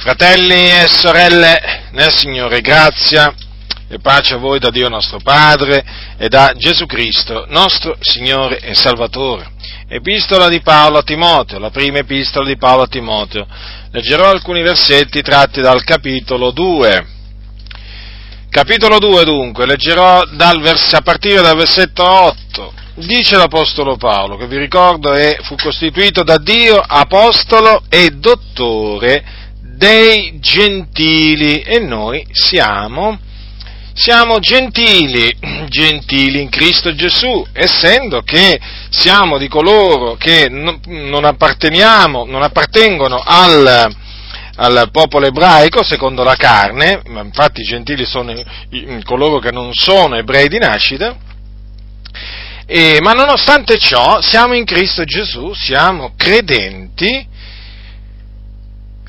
Fratelli 0.00 0.70
e 0.70 0.86
sorelle 0.88 1.88
nel 1.90 2.10
Signore, 2.16 2.62
grazia 2.62 3.34
e 3.86 3.98
pace 3.98 4.32
a 4.32 4.38
voi 4.38 4.58
da 4.58 4.70
Dio 4.70 4.88
nostro 4.88 5.20
Padre 5.22 5.84
e 6.16 6.26
da 6.30 6.54
Gesù 6.56 6.86
Cristo, 6.86 7.44
nostro 7.48 7.98
Signore 8.00 8.60
e 8.60 8.74
Salvatore. 8.74 9.50
Epistola 9.86 10.48
di 10.48 10.62
Paolo 10.62 10.96
a 10.96 11.02
Timoteo, 11.02 11.58
la 11.58 11.68
prima 11.68 11.98
epistola 11.98 12.46
di 12.46 12.56
Paolo 12.56 12.84
a 12.84 12.86
Timoteo. 12.86 13.46
Leggerò 13.90 14.30
alcuni 14.30 14.62
versetti 14.62 15.20
tratti 15.20 15.60
dal 15.60 15.84
capitolo 15.84 16.50
2. 16.50 17.06
Capitolo 18.48 18.98
2 18.98 19.24
dunque, 19.24 19.66
leggerò 19.66 20.22
vers- 20.30 20.94
a 20.94 21.02
partire 21.02 21.42
dal 21.42 21.58
versetto 21.58 22.08
8. 22.08 22.72
Dice 22.94 23.36
l'Apostolo 23.36 23.98
Paolo, 23.98 24.38
che 24.38 24.46
vi 24.46 24.56
ricordo 24.56 25.12
è, 25.12 25.36
fu 25.42 25.56
costituito 25.56 26.22
da 26.22 26.38
Dio 26.38 26.78
apostolo 26.78 27.82
e 27.90 28.08
dottore 28.12 29.39
dei 29.80 30.38
gentili. 30.40 31.62
E 31.62 31.78
noi 31.78 32.26
siamo, 32.30 33.18
siamo 33.94 34.38
gentili, 34.38 35.34
gentili 35.68 36.42
in 36.42 36.50
Cristo 36.50 36.94
Gesù, 36.94 37.46
essendo 37.54 38.20
che 38.20 38.60
siamo 38.90 39.38
di 39.38 39.48
coloro 39.48 40.16
che 40.16 40.48
non 40.50 41.24
apparteniamo, 41.24 42.26
non 42.26 42.42
appartengono 42.42 43.22
al, 43.24 43.90
al 44.56 44.88
popolo 44.92 45.26
ebraico 45.26 45.82
secondo 45.82 46.24
la 46.24 46.36
carne, 46.36 47.00
infatti 47.06 47.62
i 47.62 47.64
gentili 47.64 48.04
sono 48.04 48.34
coloro 49.04 49.38
che 49.38 49.50
non 49.50 49.72
sono 49.72 50.16
ebrei 50.16 50.48
di 50.48 50.58
nascita, 50.58 51.16
e, 52.66 52.98
ma 53.00 53.12
nonostante 53.12 53.78
ciò 53.78 54.20
siamo 54.20 54.54
in 54.54 54.64
Cristo 54.66 55.04
Gesù, 55.04 55.54
siamo 55.54 56.12
credenti, 56.16 57.26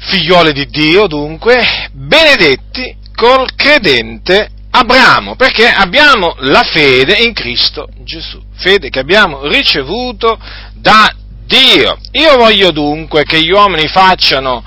figlioli 0.02 0.52
di 0.52 0.66
Dio 0.68 1.08
dunque, 1.08 1.90
benedetti 1.94 2.96
col 3.16 3.54
credente 3.56 4.50
Abramo, 4.72 5.36
perché 5.36 5.68
abbiamo 5.68 6.34
la 6.40 6.64
fede 6.64 7.18
in 7.24 7.34
Cristo 7.34 7.90
Gesù, 8.04 8.42
fede 8.56 8.90
che 8.90 9.00
abbiamo 9.00 9.46
ricevuto 9.48 10.40
da 10.74 11.14
Dio. 11.46 11.98
Io 12.14 12.38
voglio 12.38 12.72
dunque 12.72 13.24
che 13.24 13.42
gli 13.42 13.52
uomini 13.52 13.88
facciano 13.88 14.64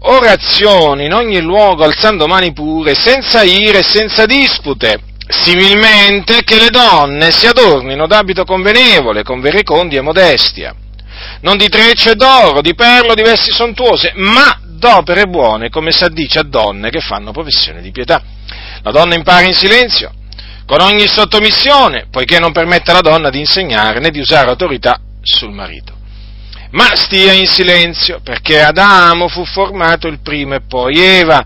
orazioni 0.00 1.04
in 1.04 1.12
ogni 1.12 1.40
luogo 1.40 1.84
alzando 1.84 2.26
mani 2.26 2.52
pure, 2.52 2.94
senza 2.94 3.42
ire 3.42 3.82
senza 3.82 4.24
dispute, 4.24 4.98
similmente 5.28 6.42
che 6.42 6.58
le 6.58 6.70
donne 6.70 7.30
si 7.30 7.46
adornino 7.46 8.06
d'abito 8.06 8.44
convenevole, 8.44 9.22
con 9.22 9.40
verecondi 9.40 9.96
e 9.96 10.00
modestia 10.00 10.74
non 11.40 11.56
di 11.56 11.68
trecce 11.68 12.14
d'oro, 12.14 12.60
di 12.60 12.74
perlo, 12.74 13.14
di 13.14 13.22
vesti 13.22 13.50
sontuose, 13.52 14.12
ma 14.16 14.60
d'opere 14.64 15.24
buone, 15.24 15.70
come 15.70 15.90
si 15.90 16.04
addice 16.04 16.38
a 16.38 16.44
donne 16.44 16.90
che 16.90 17.00
fanno 17.00 17.32
professione 17.32 17.80
di 17.80 17.90
pietà. 17.90 18.22
La 18.82 18.90
donna 18.90 19.14
impara 19.14 19.46
in 19.46 19.54
silenzio, 19.54 20.12
con 20.66 20.80
ogni 20.80 21.06
sottomissione, 21.06 22.06
poiché 22.10 22.38
non 22.38 22.52
permette 22.52 22.90
alla 22.90 23.00
donna 23.00 23.30
di 23.30 23.40
insegnare 23.40 24.00
né 24.00 24.10
di 24.10 24.20
usare 24.20 24.48
autorità 24.48 25.00
sul 25.22 25.52
marito. 25.52 25.96
Ma 26.70 26.94
stia 26.94 27.32
in 27.32 27.46
silenzio, 27.46 28.20
perché 28.22 28.62
Adamo 28.62 29.28
fu 29.28 29.44
formato 29.44 30.06
il 30.06 30.20
primo 30.20 30.54
e 30.54 30.60
poi 30.60 30.98
Eva, 30.98 31.44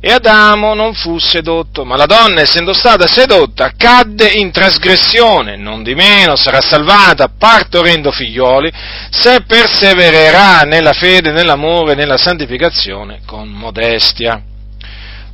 e 0.00 0.12
Adamo 0.12 0.74
non 0.74 0.94
fu 0.94 1.18
sedotto, 1.18 1.84
ma 1.84 1.96
la 1.96 2.06
donna, 2.06 2.40
essendo 2.40 2.72
stata 2.72 3.06
sedotta, 3.06 3.72
cadde 3.76 4.30
in 4.30 4.52
trasgressione, 4.52 5.56
non 5.56 5.82
di 5.82 5.94
meno 5.94 6.36
sarà 6.36 6.60
salvata 6.60 7.28
partorendo 7.36 8.12
figlioli, 8.12 8.70
se 9.10 9.42
persevererà 9.42 10.60
nella 10.60 10.92
fede, 10.92 11.32
nell'amore, 11.32 11.94
nella 11.94 12.16
santificazione 12.16 13.20
con 13.26 13.48
modestia. 13.48 14.40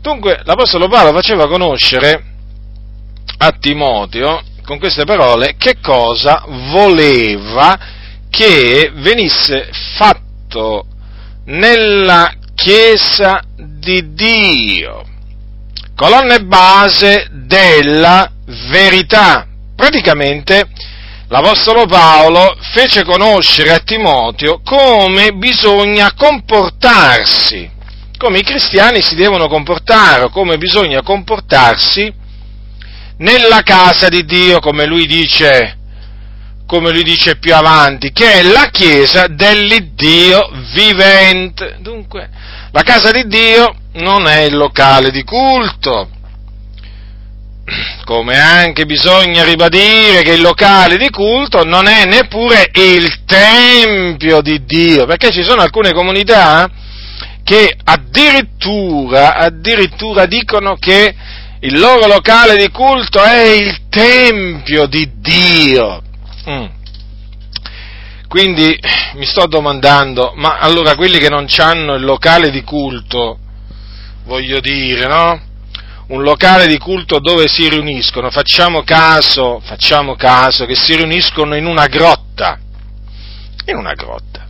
Dunque 0.01 0.41
l'Apostolo 0.45 0.89
Paolo 0.89 1.12
faceva 1.12 1.47
conoscere 1.47 2.25
a 3.39 3.51
Timoteo, 3.59 4.42
con 4.65 4.79
queste 4.79 5.05
parole, 5.05 5.57
che 5.59 5.77
cosa 5.83 6.42
voleva 6.46 7.79
che 8.31 8.91
venisse 8.95 9.69
fatto 9.96 10.86
nella 11.45 12.33
Chiesa 12.55 13.42
di 13.57 14.15
Dio, 14.15 15.05
colonne 15.97 16.41
base 16.45 17.29
della 17.31 18.31
verità. 18.70 19.47
Praticamente 19.75 20.69
l'Apostolo 21.29 21.87
Paolo 21.87 22.57
fece 22.73 23.05
conoscere 23.05 23.73
a 23.73 23.81
Timoteo 23.81 24.61
come 24.63 25.33
bisogna 25.33 26.13
comportarsi, 26.14 27.69
come 28.17 28.39
i 28.39 28.45
cristiani 28.45 29.03
si 29.03 29.14
devono 29.17 29.48
comportare, 29.48 30.31
come 30.31 30.57
bisogna 30.57 31.03
comportarsi 31.03 32.13
nella 33.19 33.63
casa 33.63 34.09
di 34.09 34.25
Dio, 34.25 34.61
come 34.61 34.87
lui 34.87 35.07
dice 35.07 35.79
come 36.67 36.91
lui 36.91 37.02
dice 37.02 37.36
più 37.36 37.55
avanti, 37.55 38.13
che 38.13 38.33
è 38.33 38.42
la 38.42 38.69
chiesa 38.70 39.27
dell'Iddio 39.27 40.51
vivente. 40.73 41.77
Dunque, 41.80 42.29
la 42.73 42.83
casa 42.83 43.11
di 43.11 43.27
Dio 43.27 43.75
non 43.95 44.27
è 44.27 44.42
il 44.42 44.57
locale 44.57 45.11
di 45.11 45.23
culto, 45.25 46.08
come 48.05 48.39
anche 48.39 48.85
bisogna 48.85 49.45
ribadire 49.45 50.23
che 50.23 50.33
il 50.33 50.42
locale 50.42 50.97
di 50.97 51.08
culto 51.11 51.64
non 51.64 51.86
è 51.86 52.05
neppure 52.05 52.70
il 52.73 53.25
tempio 53.25 54.41
di 54.42 54.64
Dio, 54.64 55.07
perché 55.07 55.31
ci 55.31 55.42
sono 55.42 55.63
alcune 55.63 55.92
comunità 55.92 56.69
che 57.42 57.77
addirittura, 57.85 59.36
addirittura 59.36 60.27
dicono 60.27 60.77
che 60.77 61.14
il 61.61 61.79
loro 61.79 62.07
locale 62.07 62.57
di 62.57 62.70
culto 62.70 63.23
è 63.23 63.48
il 63.48 63.89
tempio 63.89 64.86
di 64.86 65.11
Dio. 65.17 66.02
Mm. 66.51 66.67
Quindi 68.29 68.79
mi 69.15 69.25
sto 69.25 69.47
domandando, 69.47 70.33
ma 70.35 70.59
allora 70.59 70.97
quelli 70.97 71.19
che 71.19 71.29
non 71.29 71.47
hanno 71.59 71.95
il 71.95 72.05
locale 72.05 72.51
di 72.51 72.63
culto, 72.63 73.39
voglio 74.25 74.61
dire, 74.61 75.07
no? 75.07 75.41
Un 76.09 76.23
locale 76.23 76.67
di 76.67 76.77
culto 76.79 77.19
dove 77.21 77.47
si 77.49 77.69
riuniscono, 77.69 78.31
facciamo 78.31 78.83
caso, 78.83 79.61
facciamo 79.65 80.17
caso 80.17 80.67
che 80.67 80.75
si 80.75 80.97
riuniscono 80.97 81.55
in 81.55 81.67
una 81.67 81.87
grotta, 81.87 82.59
in 83.67 83.77
una 83.77 83.93
grotta. 83.93 84.43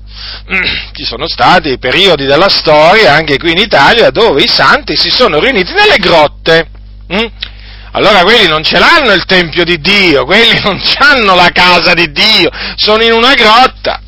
Ci 0.93 1.05
sono 1.05 1.28
stati 1.28 1.78
periodi 1.78 2.25
della 2.25 2.49
storia, 2.49 3.15
anche 3.15 3.37
qui 3.38 3.53
in 3.53 3.59
Italia, 3.59 4.11
dove 4.11 4.43
i 4.43 4.49
santi 4.49 4.97
si 4.97 5.11
sono 5.11 5.38
riuniti 5.38 5.72
nelle 5.72 5.99
grotte. 5.99 6.71
Mm? 7.12 7.26
Allora 7.97 8.22
quelli 8.22 8.49
non 8.49 8.65
ce 8.65 8.78
l'hanno 8.78 9.12
il 9.12 9.25
Tempio 9.25 9.62
di 9.62 9.81
Dio, 9.81 10.25
quelli 10.25 10.60
non 10.62 10.81
hanno 10.99 11.37
la 11.37 11.50
casa 11.53 11.94
di 11.94 12.10
Dio, 12.10 12.50
sono 12.77 13.03
in 13.05 13.12
una 13.12 13.34
grotta. 13.34 14.00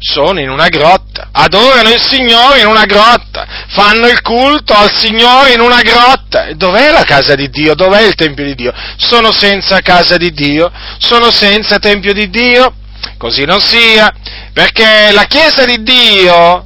Sono 0.00 0.38
in 0.38 0.48
una 0.48 0.68
grotta, 0.68 1.30
adorano 1.32 1.88
il 1.88 2.00
Signore 2.00 2.60
in 2.60 2.66
una 2.66 2.84
grotta, 2.84 3.44
fanno 3.66 4.06
il 4.06 4.20
culto 4.22 4.72
al 4.72 4.96
Signore 4.96 5.54
in 5.54 5.60
una 5.60 5.80
grotta. 5.80 6.52
Dov'è 6.54 6.92
la 6.92 7.02
casa 7.02 7.34
di 7.34 7.50
Dio? 7.50 7.74
Dov'è 7.74 8.02
il 8.02 8.14
Tempio 8.14 8.44
di 8.44 8.54
Dio? 8.54 8.72
Sono 8.96 9.32
senza 9.32 9.80
casa 9.80 10.16
di 10.16 10.30
Dio? 10.30 10.70
Sono 10.98 11.32
senza 11.32 11.80
Tempio 11.80 12.12
di 12.12 12.30
Dio? 12.30 12.74
Così 13.16 13.44
non 13.44 13.60
sia, 13.60 14.14
perché 14.52 15.10
la 15.10 15.24
Chiesa 15.24 15.64
di 15.64 15.82
Dio 15.82 16.64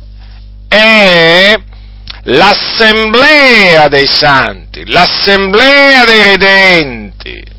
è 0.68 1.58
l'assemblea 2.24 3.88
dei 3.88 4.06
santi, 4.06 4.84
l'assemblea 4.86 6.04
dei 6.04 6.22
redenti. 6.22 7.50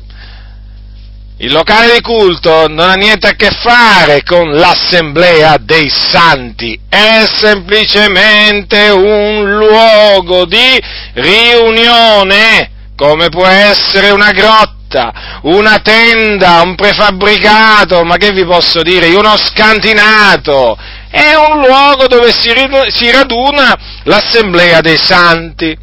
Il 1.38 1.52
locale 1.52 1.94
di 1.94 2.00
culto 2.00 2.68
non 2.68 2.88
ha 2.88 2.94
niente 2.94 3.26
a 3.26 3.34
che 3.34 3.50
fare 3.50 4.22
con 4.22 4.52
l'assemblea 4.52 5.56
dei 5.60 5.90
santi, 5.90 6.78
è 6.88 7.24
semplicemente 7.26 8.88
un 8.88 9.56
luogo 9.56 10.46
di 10.46 10.80
riunione, 11.14 12.70
come 12.96 13.28
può 13.28 13.46
essere 13.46 14.10
una 14.10 14.30
grotta, 14.30 15.40
una 15.42 15.80
tenda, 15.80 16.62
un 16.62 16.76
prefabbricato, 16.76 18.04
ma 18.04 18.16
che 18.16 18.30
vi 18.30 18.44
posso 18.44 18.82
dire, 18.82 19.08
uno 19.08 19.36
scantinato, 19.36 20.78
è 21.14 21.36
un 21.36 21.60
luogo 21.60 22.08
dove 22.08 22.32
si, 22.32 23.10
raduna 23.12 23.78
l'assemblea 24.02 24.80
dei 24.80 24.98
santi. 24.98 25.78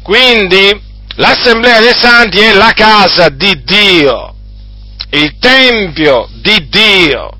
Quindi 0.00 0.80
l'assemblea 1.16 1.80
dei 1.80 1.92
santi 1.92 2.38
è 2.38 2.52
la 2.52 2.70
casa 2.72 3.30
di 3.30 3.64
Dio, 3.64 4.34
il 5.10 5.38
tempio 5.40 6.28
di 6.34 6.68
Dio. 6.68 7.30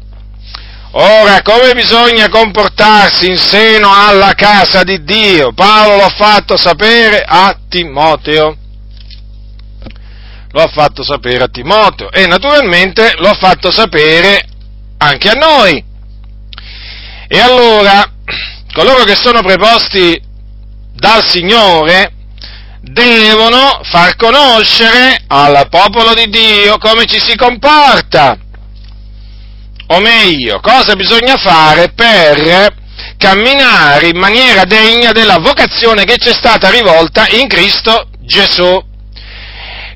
Ora, 0.95 1.41
come 1.43 1.73
bisogna 1.73 2.29
comportarsi 2.29 3.31
in 3.31 3.39
seno 3.39 3.89
alla 3.95 4.35
casa 4.35 4.83
di 4.83 5.05
Dio? 5.05 5.53
Paolo 5.53 5.97
l'ha 5.97 6.13
fatto 6.17 6.57
sapere 6.57 7.23
a 7.25 7.57
Timoteo. 7.69 8.57
Lo 10.51 10.61
ha 10.61 10.69
fatto 10.69 11.05
sapere 11.05 11.45
a 11.45 11.49
Timoteo 11.49 12.11
e 12.11 12.27
naturalmente 12.27 13.15
lo 13.19 13.29
ha 13.29 13.35
fatto 13.35 13.71
sapere 13.71 14.47
anche 14.99 15.31
a 15.31 15.35
noi. 15.35 15.91
E 17.35 17.41
allora 17.41 18.05
coloro 18.75 19.05
che 19.05 19.15
sono 19.15 19.41
preposti 19.41 20.21
dal 20.93 21.27
Signore 21.27 22.13
devono 22.83 23.81
far 23.85 24.17
conoscere 24.17 25.17
al 25.29 25.67
popolo 25.71 26.13
di 26.13 26.29
Dio 26.29 26.77
come 26.77 27.07
ci 27.07 27.19
si 27.19 27.35
comporta, 27.35 28.37
o 29.87 30.01
meglio, 30.01 30.61
cosa 30.61 30.95
bisogna 30.95 31.39
fare 31.39 31.93
per 31.93 32.75
camminare 33.17 34.09
in 34.09 34.19
maniera 34.19 34.65
degna 34.65 35.13
della 35.13 35.39
vocazione 35.39 36.05
che 36.05 36.19
ci 36.19 36.29
è 36.29 36.35
stata 36.35 36.69
rivolta 36.69 37.27
in 37.29 37.49
Cristo 37.49 38.09
Gesù. 38.19 38.79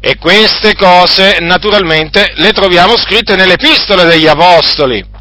E 0.00 0.17
queste 0.17 0.75
cose 0.75 1.37
naturalmente 1.41 2.33
le 2.37 2.53
troviamo 2.53 2.97
scritte 2.97 3.37
nelle 3.37 3.55
epistole 3.55 4.05
degli 4.05 4.27
Apostoli. 4.27 5.16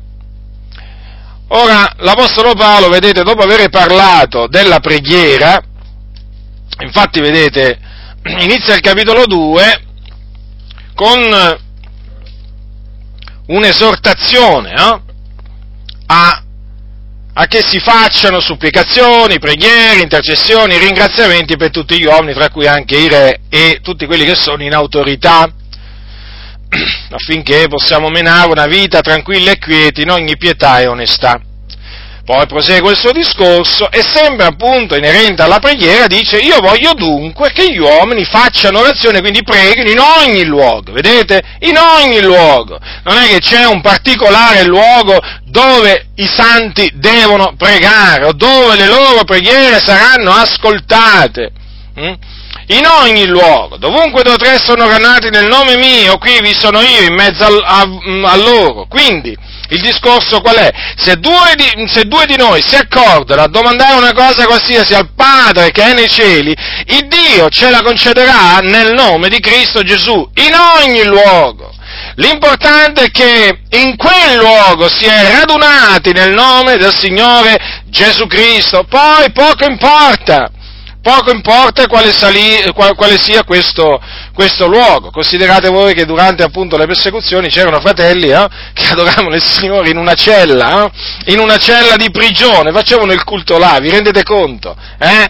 Ora, 1.50 1.94
l'Apostolo 1.97 2.53
Paolo, 2.53 2.89
vedete, 2.89 3.24
dopo 3.24 3.44
aver 3.44 3.69
parlato 3.69 4.47
della 4.47 4.80
preghiera, 4.80 5.62
infatti, 6.80 7.19
vedete, 7.21 7.80
inizia 8.42 8.74
il 8.74 8.81
capitolo 8.81 9.25
2 9.25 9.83
con 10.95 11.59
un'esortazione 13.47 14.74
no? 14.74 15.03
a 16.07 16.45
a 17.38 17.48
che 17.48 17.62
si 17.68 17.80
facciano 17.80 18.39
supplicazioni, 18.39 19.39
preghiere, 19.39 20.01
intercessioni, 20.01 20.77
ringraziamenti 20.77 21.57
per 21.57 21.69
tutti 21.69 22.00
gli 22.00 22.06
uomini, 22.06 22.33
tra 22.33 22.50
cui 22.50 22.65
anche 22.65 22.95
i 22.95 23.09
re 23.09 23.41
e 23.50 23.80
tutti 23.83 24.06
quelli 24.06 24.24
che 24.24 24.36
sono 24.36 24.63
in 24.63 24.74
autorità, 24.74 25.51
affinché 27.12 27.67
possiamo 27.67 28.09
menare 28.09 28.50
una 28.50 28.65
vita 28.67 29.01
tranquilla 29.01 29.51
e 29.51 29.57
quieta 29.59 30.01
in 30.01 30.09
ogni 30.09 30.38
pietà 30.38 30.79
e 30.79 30.88
onestà. 30.88 31.41
Poi 32.25 32.47
prosegue 32.47 32.94
il 32.94 32.97
suo 32.97 33.12
discorso 33.12 33.91
e 33.91 34.01
sempre 34.01 34.47
appunto 34.47 34.95
inerente 34.95 35.44
alla 35.44 35.59
preghiera 35.59 36.07
dice 36.07 36.39
io 36.39 36.59
voglio 36.59 36.94
dunque 36.94 37.51
che 37.51 37.71
gli 37.71 37.77
uomini 37.77 38.25
facciano 38.25 38.79
orazione, 38.79 39.19
quindi 39.19 39.44
preghino 39.44 39.91
in 39.91 40.00
ogni 40.00 40.44
luogo, 40.44 40.91
vedete? 40.91 41.39
In 41.59 41.77
ogni 41.77 42.21
luogo. 42.21 42.79
Non 43.03 43.17
è 43.17 43.27
che 43.27 43.39
c'è 43.41 43.65
un 43.65 43.79
particolare 43.81 44.65
luogo 44.65 45.19
dove 45.44 46.07
i 46.15 46.25
santi 46.25 46.91
devono 46.95 47.53
pregare 47.56 48.25
o 48.25 48.33
dove 48.33 48.75
le 48.75 48.88
loro 48.88 49.23
preghiere 49.23 49.77
saranno 49.77 50.31
ascoltate. 50.31 51.51
Hm? 51.94 52.13
In 52.67 52.85
ogni 52.85 53.27
luogo, 53.27 53.77
dovunque 53.77 54.23
due 54.23 54.33
o 54.33 54.38
tre 54.38 54.57
sono 54.57 54.88
ranati 54.88 55.29
nel 55.29 55.47
nome 55.47 55.77
mio, 55.77 56.17
qui 56.17 56.39
vi 56.41 56.56
sono 56.56 56.81
io 56.81 57.01
in 57.01 57.13
mezzo 57.13 57.45
a, 57.45 57.81
a, 57.81 58.31
a 58.31 58.35
loro. 58.38 58.88
Quindi, 58.88 59.38
il 59.69 59.81
discorso 59.81 60.41
qual 60.41 60.56
è? 60.56 60.71
Se 60.95 61.17
due, 61.17 61.53
di, 61.56 61.88
se 61.88 62.06
due, 62.06 62.25
di, 62.25 62.35
noi 62.35 62.63
si 62.65 62.75
accordano 62.75 63.44
a 63.44 63.47
domandare 63.47 63.97
una 63.97 64.13
cosa 64.13 64.45
qualsiasi 64.45 64.95
al 64.95 65.09
Padre 65.15 65.71
che 65.71 65.83
è 65.83 65.94
nei 65.94 66.09
cieli, 66.09 66.56
il 66.88 67.07
Dio 67.07 67.50
ce 67.50 67.69
la 67.69 67.81
concederà 67.83 68.57
nel 68.62 68.94
nome 68.94 69.29
di 69.29 69.39
Cristo 69.39 69.83
Gesù, 69.83 70.27
in 70.35 70.53
ogni 70.53 71.03
luogo. 71.03 71.73
L'importante 72.15 73.06
è 73.06 73.12
che 73.12 73.59
in 73.71 73.95
quel 73.95 74.38
luogo 74.38 74.88
si 74.88 75.06
è 75.06 75.31
radunati 75.38 76.12
nel 76.13 76.33
nome 76.33 76.77
del 76.77 76.94
Signore 76.95 77.83
Gesù 77.89 78.25
Cristo, 78.25 78.85
poi 78.88 79.31
poco 79.31 79.65
importa 79.65 80.50
poco 81.05 81.31
importa 81.31 81.85
quale, 81.85 82.11
salì, 82.11 82.63
quale 82.73 83.19
sia 83.19 83.43
questo, 83.43 84.01
questo, 84.33 84.65
luogo. 84.65 85.11
Considerate 85.11 85.69
voi 85.69 85.93
che 85.93 86.03
durante 86.03 86.41
appunto 86.41 86.77
le 86.77 86.87
persecuzioni 86.87 87.47
c'erano 87.49 87.79
fratelli 87.79 88.29
eh, 88.29 88.47
che 88.73 88.87
adoravano 88.89 89.35
il 89.35 89.43
Signore 89.43 89.91
in 89.91 89.97
una 89.97 90.15
cella, 90.15 90.85
eh, 90.85 91.31
in 91.31 91.37
una 91.37 91.57
cella 91.57 91.95
di 91.95 92.09
prigione, 92.09 92.71
facevano 92.71 93.13
il 93.13 93.23
culto 93.23 93.59
là, 93.59 93.77
vi 93.79 93.91
rendete 93.91 94.23
conto? 94.23 94.75
Eh? 94.97 95.27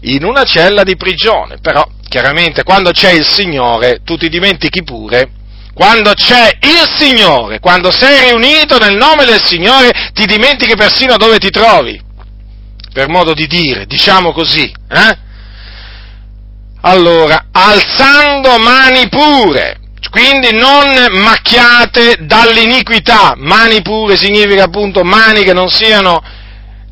In 0.00 0.24
una 0.24 0.44
cella 0.44 0.84
di 0.84 0.96
prigione, 0.96 1.58
però 1.60 1.86
chiaramente 2.08 2.62
quando 2.62 2.90
c'è 2.90 3.10
il 3.10 3.26
Signore 3.26 4.00
tu 4.04 4.16
ti 4.16 4.30
dimentichi 4.30 4.82
pure 4.84 5.32
quando 5.74 6.14
c'è 6.14 6.56
il 6.62 6.88
Signore, 6.96 7.60
quando 7.60 7.92
sei 7.92 8.30
riunito 8.30 8.78
nel 8.78 8.96
nome 8.96 9.26
del 9.26 9.40
Signore, 9.40 10.10
ti 10.12 10.24
dimentichi 10.24 10.74
persino 10.74 11.16
dove 11.16 11.38
ti 11.38 11.50
trovi 11.50 12.06
per 12.92 13.08
modo 13.08 13.34
di 13.34 13.46
dire, 13.46 13.86
diciamo 13.86 14.32
così. 14.32 14.72
Eh? 14.88 15.18
Allora, 16.82 17.46
alzando 17.50 18.58
mani 18.58 19.08
pure, 19.08 19.80
quindi 20.10 20.52
non 20.52 21.20
macchiate 21.20 22.18
dall'iniquità, 22.20 23.34
mani 23.36 23.82
pure 23.82 24.16
significa 24.16 24.64
appunto 24.64 25.02
mani 25.02 25.42
che 25.42 25.52
non 25.52 25.68
siano 25.68 26.22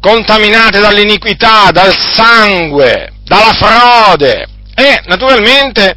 contaminate 0.01 0.81
dall'iniquità, 0.81 1.71
dal 1.71 1.95
sangue, 1.97 3.13
dalla 3.25 3.53
frode 3.55 4.47
e 4.75 5.01
naturalmente 5.07 5.97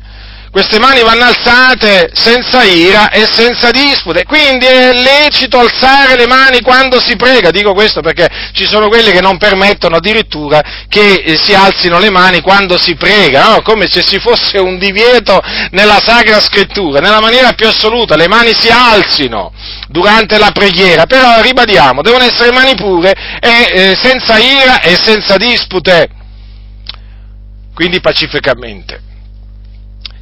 queste 0.52 0.80
mani 0.80 1.02
vanno 1.02 1.26
alzate 1.26 2.10
senza 2.14 2.64
ira 2.64 3.10
e 3.10 3.28
senza 3.32 3.70
dispute, 3.70 4.26
quindi 4.26 4.66
è 4.66 4.94
lecito 4.94 5.60
alzare 5.60 6.16
le 6.16 6.26
mani 6.26 6.62
quando 6.62 7.00
si 7.00 7.16
prega, 7.16 7.52
dico 7.52 7.74
questo 7.74 8.02
perché 8.02 8.28
ci 8.54 8.66
sono 8.66 8.88
quelli 8.88 9.12
che 9.12 9.22
non 9.22 9.38
permettono 9.38 9.98
addirittura 9.98 10.62
che 10.88 11.22
eh, 11.24 11.38
si 11.38 11.54
alzino 11.54 12.00
le 12.00 12.10
mani 12.10 12.42
quando 12.42 12.80
si 12.80 12.96
prega, 12.96 13.50
no? 13.50 13.62
come 13.62 13.88
se 13.88 14.04
ci 14.04 14.20
fosse 14.20 14.58
un 14.58 14.80
divieto 14.80 15.40
nella 15.72 16.00
Sacra 16.04 16.40
Scrittura, 16.40 17.00
nella 17.00 17.22
maniera 17.22 17.54
più 17.54 17.68
assoluta, 17.68 18.16
le 18.16 18.28
mani 18.28 18.54
si 18.56 18.70
alzino 18.70 19.54
durante 19.88 20.40
la 20.40 20.52
preghiera, 20.52 21.06
però 21.06 21.42
ribadiamo, 21.42 22.02
devono 22.02 22.24
essere 22.24 22.52
mani 22.52 22.74
pure 22.76 23.14
e 23.40 23.72
eh, 23.72 23.96
senza 23.96 24.38
ira 24.38 24.82
e 24.82 24.98
senza 25.00 25.38
dispute, 25.38 26.10
quindi 27.76 28.02
pacificamente. 28.02 29.09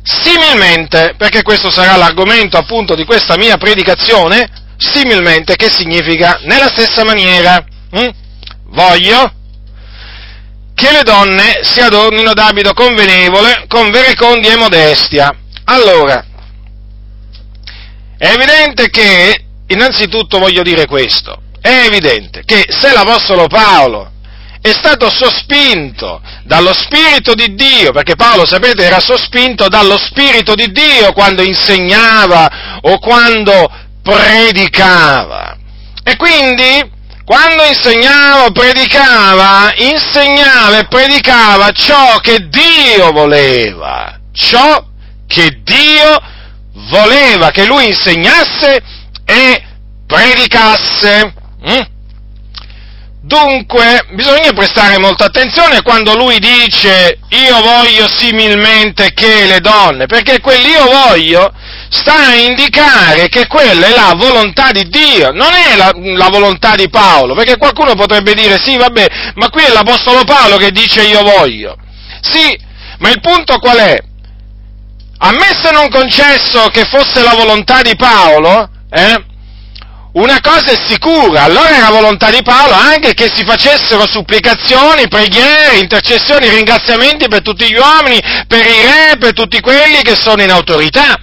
Similmente, 0.08 1.16
perché 1.18 1.42
questo 1.42 1.70
sarà 1.70 1.98
l'argomento 1.98 2.58
appunto 2.58 2.96
di 2.96 3.04
questa 3.04 3.36
mia 3.36 3.58
predicazione, 3.58 4.50
similmente 4.78 5.58
che 5.58 5.70
significa 5.70 6.40
nella 6.44 6.70
stessa 6.70 7.04
maniera. 7.04 7.62
Hm? 7.92 8.10
Voglio 8.70 9.34
che 10.74 10.92
le 10.92 11.04
donne 11.04 11.60
si 11.64 11.82
adornino 11.82 12.34
d'abito 12.34 12.74
convenevole, 12.74 13.66
con 13.68 13.92
verecondia 13.92 14.54
e 14.54 14.58
modestia. 14.58 15.36
Allora, 15.66 16.24
è 18.18 18.28
evidente 18.30 18.90
che, 18.90 19.44
innanzitutto 19.68 20.40
voglio 20.40 20.62
dire 20.62 20.86
questo, 20.86 21.42
è 21.60 21.86
evidente 21.86 22.44
che 22.46 22.66
se 22.70 22.94
l'Apostolo 22.94 23.48
Paolo 23.48 24.12
è 24.70 24.74
stato 24.74 25.10
sospinto 25.10 26.22
dallo 26.44 26.74
Spirito 26.74 27.34
di 27.34 27.56
Dio, 27.56 27.92
perché 27.92 28.16
Paolo, 28.16 28.46
sapete, 28.46 28.84
era 28.84 29.00
sospinto 29.00 29.68
dallo 29.68 29.98
Spirito 29.98 30.56
di 30.56 30.72
Dio 30.72 31.14
quando 31.14 31.42
insegnava 31.42 32.80
o 32.82 33.00
quando 33.00 33.70
predicava. 34.02 35.58
E 36.04 36.16
quindi, 36.16 36.90
quando 37.26 37.64
insegnava 37.64 38.46
o 38.46 38.52
predicava, 38.52 39.74
insegnava 39.76 40.80
e 40.80 40.88
predicava 40.88 41.72
ciò 41.72 42.18
che 42.20 42.48
Dio 42.48 43.12
voleva, 43.12 44.18
ciò 44.32 44.86
che 45.28 45.62
Dio 45.64 46.22
voleva 46.90 47.52
che 47.52 47.66
lui 47.66 47.88
insegnasse 47.88 48.82
e 49.26 49.64
predicasse. 50.06 51.34
Mm? 51.70 51.96
Dunque, 53.28 54.06
bisogna 54.12 54.54
prestare 54.54 54.98
molta 55.00 55.26
attenzione 55.26 55.82
quando 55.82 56.16
lui 56.16 56.40
dice 56.40 57.20
io 57.28 57.62
voglio 57.62 58.08
similmente 58.08 59.12
che 59.14 59.46
le 59.46 59.60
donne, 59.60 60.06
perché 60.06 60.40
quell'io 60.40 60.86
voglio 60.86 61.52
sta 61.90 62.28
a 62.28 62.36
indicare 62.36 63.28
che 63.28 63.48
quella 63.48 63.88
è 63.88 63.90
la 63.90 64.14
volontà 64.16 64.72
di 64.72 64.88
Dio, 64.88 65.32
non 65.34 65.52
è 65.54 65.76
la, 65.76 65.92
la, 65.94 66.30
volontà 66.30 66.76
di 66.76 66.88
Paolo, 66.90 67.36
perché 67.36 67.58
qualcuno 67.58 67.96
potrebbe 67.96 68.34
dire 68.34 68.58
sì, 68.64 68.78
vabbè, 68.78 69.34
ma 69.36 69.50
qui 69.50 69.64
è 69.64 69.74
l'Apostolo 69.74 70.24
Paolo 70.24 70.56
che 70.56 70.72
dice 70.72 71.04
io 71.04 71.22
voglio. 71.22 71.76
Sì, 72.22 72.58
ma 73.00 73.10
il 73.10 73.20
punto 73.20 73.60
qual 73.60 73.78
è? 73.78 73.98
Ammesso 75.18 75.70
non 75.72 75.90
concesso 75.90 76.70
che 76.70 76.86
fosse 76.86 77.22
la 77.24 77.34
volontà 77.34 77.82
di 77.82 77.96
Paolo, 77.98 78.70
eh, 78.90 79.22
una 80.14 80.40
cosa 80.42 80.72
è 80.72 80.78
sicura, 80.88 81.44
allora 81.44 81.78
era 81.78 81.90
volontà 81.90 82.32
di 82.32 82.42
Paolo 82.42 82.74
anche 82.74 83.14
che 83.14 83.30
si 83.34 83.44
facessero 83.44 84.08
supplicazioni, 84.08 85.08
preghiere, 85.08 85.78
intercessioni, 85.78 86.50
ringraziamenti 86.50 87.28
per 87.28 87.42
tutti 87.42 87.66
gli 87.66 87.78
uomini, 87.78 88.20
per 88.48 88.66
i 88.66 88.82
re, 88.82 89.18
per 89.20 89.34
tutti 89.34 89.60
quelli 89.60 90.02
che 90.02 90.16
sono 90.16 90.42
in 90.42 90.50
autorità. 90.50 91.20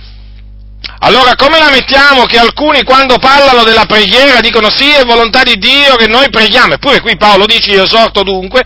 Allora 1.00 1.35
come 1.35 1.59
la 1.59 1.71
mettiamo 1.71 2.25
che 2.25 2.38
alcuni 2.38 2.83
quando 2.85 3.19
parlano 3.19 3.64
della 3.64 3.85
preghiera 3.85 4.41
dicono 4.41 4.71
sì 4.71 4.91
è 4.91 5.05
volontà 5.05 5.43
di 5.43 5.57
Dio 5.59 5.97
che 5.97 6.07
noi 6.07 6.31
preghiamo, 6.31 6.75
eppure 6.75 7.00
qui 7.00 7.17
Paolo 7.17 7.47
dice 7.47 7.73
io 7.73 7.87
sorto 7.87 8.23
dunque 8.23 8.62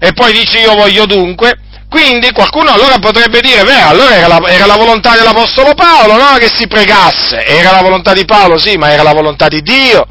e 0.00 0.12
poi 0.12 0.32
dice 0.32 0.58
io 0.60 0.74
voglio 0.74 1.04
dunque, 1.06 1.58
quindi 1.88 2.30
qualcuno 2.32 2.70
allora 2.70 2.98
potrebbe 2.98 3.40
dire, 3.40 3.64
beh, 3.64 3.80
allora 3.80 4.14
era 4.14 4.26
la, 4.28 4.40
era 4.46 4.66
la, 4.66 4.76
volontà 4.76 5.16
dell'Apostolo 5.16 5.72
Paolo, 5.74 6.16
no? 6.16 6.36
Che 6.38 6.50
si 6.54 6.66
pregasse. 6.66 7.44
Era 7.44 7.70
la 7.70 7.80
volontà 7.80 8.12
di 8.12 8.26
Paolo, 8.26 8.58
sì, 8.58 8.76
ma 8.76 8.92
era 8.92 9.02
la 9.02 9.14
volontà 9.14 9.48
di 9.48 9.62
Dio. 9.62 10.06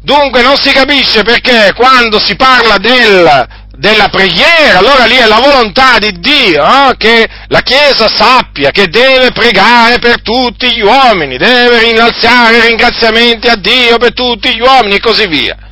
Dunque 0.00 0.40
non 0.40 0.56
si 0.56 0.72
capisce 0.72 1.22
perché 1.22 1.72
quando 1.74 2.18
si 2.18 2.36
parla 2.36 2.78
del, 2.78 3.46
della 3.76 4.08
preghiera, 4.08 4.78
allora 4.78 5.04
lì 5.04 5.16
è 5.16 5.26
la 5.26 5.40
volontà 5.40 5.98
di 5.98 6.12
Dio 6.20 6.64
eh, 6.64 6.96
che 6.96 7.28
la 7.48 7.60
Chiesa 7.60 8.08
sappia 8.08 8.70
che 8.70 8.86
deve 8.86 9.32
pregare 9.32 9.98
per 9.98 10.22
tutti 10.22 10.72
gli 10.72 10.80
uomini, 10.80 11.36
deve 11.36 11.80
ringraziare 11.80 12.66
ringraziamenti 12.68 13.48
a 13.48 13.56
Dio 13.56 13.98
per 13.98 14.14
tutti 14.14 14.54
gli 14.54 14.60
uomini 14.60 14.94
e 14.94 15.00
così 15.00 15.26
via. 15.26 15.65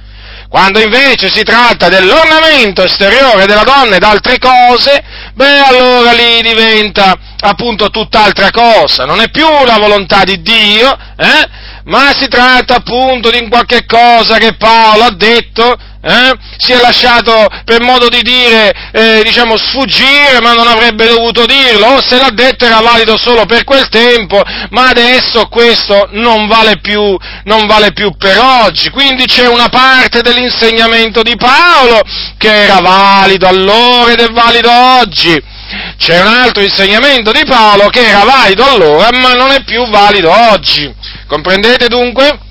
Quando 0.55 0.79
invece 0.79 1.31
si 1.31 1.43
tratta 1.43 1.89
dell'ornamento 1.89 2.85
esteriore 2.85 3.45
della 3.45 3.65
donna 3.65 3.97
ed 3.97 4.05
altre 4.05 4.39
cose, 4.39 5.03
beh 5.35 5.59
allora 5.59 6.13
lì 6.13 6.43
diventa 6.43 7.13
appunto 7.41 7.91
tutt'altra 7.91 8.53
cosa, 8.53 9.05
non 9.05 9.21
è 9.21 9.31
più 9.31 9.49
la 9.65 9.79
volontà 9.79 10.23
di 10.23 10.41
Dio, 10.43 10.97
eh? 11.17 11.49
ma 11.87 12.13
si 12.17 12.29
tratta 12.29 12.77
appunto 12.77 13.31
di 13.31 13.49
qualche 13.49 13.85
cosa 13.85 14.39
che 14.39 14.55
Paolo 14.55 15.03
ha 15.03 15.13
detto 15.17 15.77
eh? 16.05 16.35
si 16.59 16.73
è 16.73 16.81
lasciato 16.81 17.49
per 17.65 17.83
modo 17.83 18.09
di 18.09 18.23
dire, 18.23 18.73
eh, 18.93 19.23
diciamo, 19.25 19.57
sfuggire, 19.57 20.41
ma 20.43 20.53
non 20.53 20.67
avrebbe 20.67 21.07
dovuto 21.07 21.47
dirlo, 21.47 21.87
o 21.87 22.03
se 22.03 22.19
l'ha 22.19 22.31
detto 22.31 22.67
era 22.67 22.81
valido 22.81 23.17
solo 23.17 23.47
per 23.47 23.65
quel 23.65 23.89
tempo, 23.89 24.43
ma 24.71 24.89
adesso 24.89 25.47
questo 25.49 26.09
non 26.13 26.47
vale 26.47 26.79
più, 26.81 27.17
non 27.45 27.67
vale 27.67 27.93
più 27.93 28.15
per 28.17 28.39
oggi. 28.39 28.91
Quindi 28.91 29.25
c'è 29.25 29.47
una 29.47 29.69
parte 29.69 30.21
dell'insegnamento 30.21 31.23
di 31.23 31.37
Paolo 31.37 32.03
che 32.37 32.65
era 32.65 32.81
valido 32.81 33.47
allora 33.47 34.13
ed 34.13 34.21
è 34.21 34.29
valido 34.29 34.71
oggi. 34.71 35.53
C'è 35.97 36.21
un 36.21 36.27
altro 36.27 36.63
insegnamento 36.63 37.33
di 37.33 37.45
Paolo 37.47 37.89
che 37.89 38.07
era 38.07 38.25
valido 38.25 38.65
allora, 38.65 39.09
ma 39.13 39.33
non 39.33 39.51
è 39.51 39.65
più 39.65 39.89
valido 39.89 40.31
oggi. 40.31 40.93
Comprendete 41.27 41.89
dunque? 41.89 42.44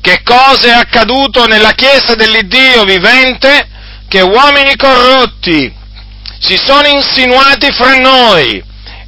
Che 0.00 0.22
cosa 0.22 0.66
è 0.68 0.70
accaduto 0.70 1.46
nella 1.46 1.72
Chiesa 1.72 2.14
dell'Iddio 2.14 2.84
vivente? 2.84 3.68
Che 4.08 4.20
uomini 4.22 4.74
corrotti 4.76 5.72
si 6.40 6.56
sono 6.56 6.88
insinuati 6.88 7.70
fra 7.70 7.96
noi 7.96 8.62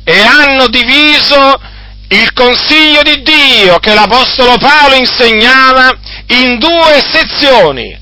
e 0.05 0.21
hanno 0.21 0.69
diviso 0.69 1.61
il 2.09 2.33
consiglio 2.35 3.03
di 3.03 3.23
Dio 3.23 3.79
che 3.79 3.95
l'Apostolo 3.95 4.59
Paolo 4.59 4.95
insegnava 4.95 5.97
in 6.27 6.59
due 6.59 7.03
sezioni. 7.11 7.99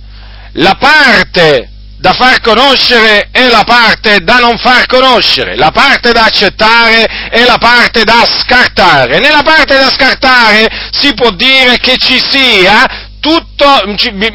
La 0.55 0.75
parte 0.75 1.69
da 2.01 2.15
far 2.15 2.41
conoscere 2.41 3.29
e 3.31 3.51
la 3.51 3.63
parte 3.63 4.21
da 4.21 4.39
non 4.39 4.57
far 4.57 4.87
conoscere, 4.87 5.55
la 5.55 5.71
parte 5.71 6.13
da 6.13 6.25
accettare 6.25 7.29
e 7.31 7.45
la 7.45 7.59
parte 7.59 8.05
da 8.05 8.27
scartare. 8.41 9.19
Nella 9.19 9.43
parte 9.43 9.79
da 9.79 9.91
scartare 9.91 10.67
si 10.93 11.13
può 11.13 11.31
dire 11.31 11.77
che 11.77 11.97
ci 11.99 12.19
sia 12.19 13.09
tutto, 13.21 13.67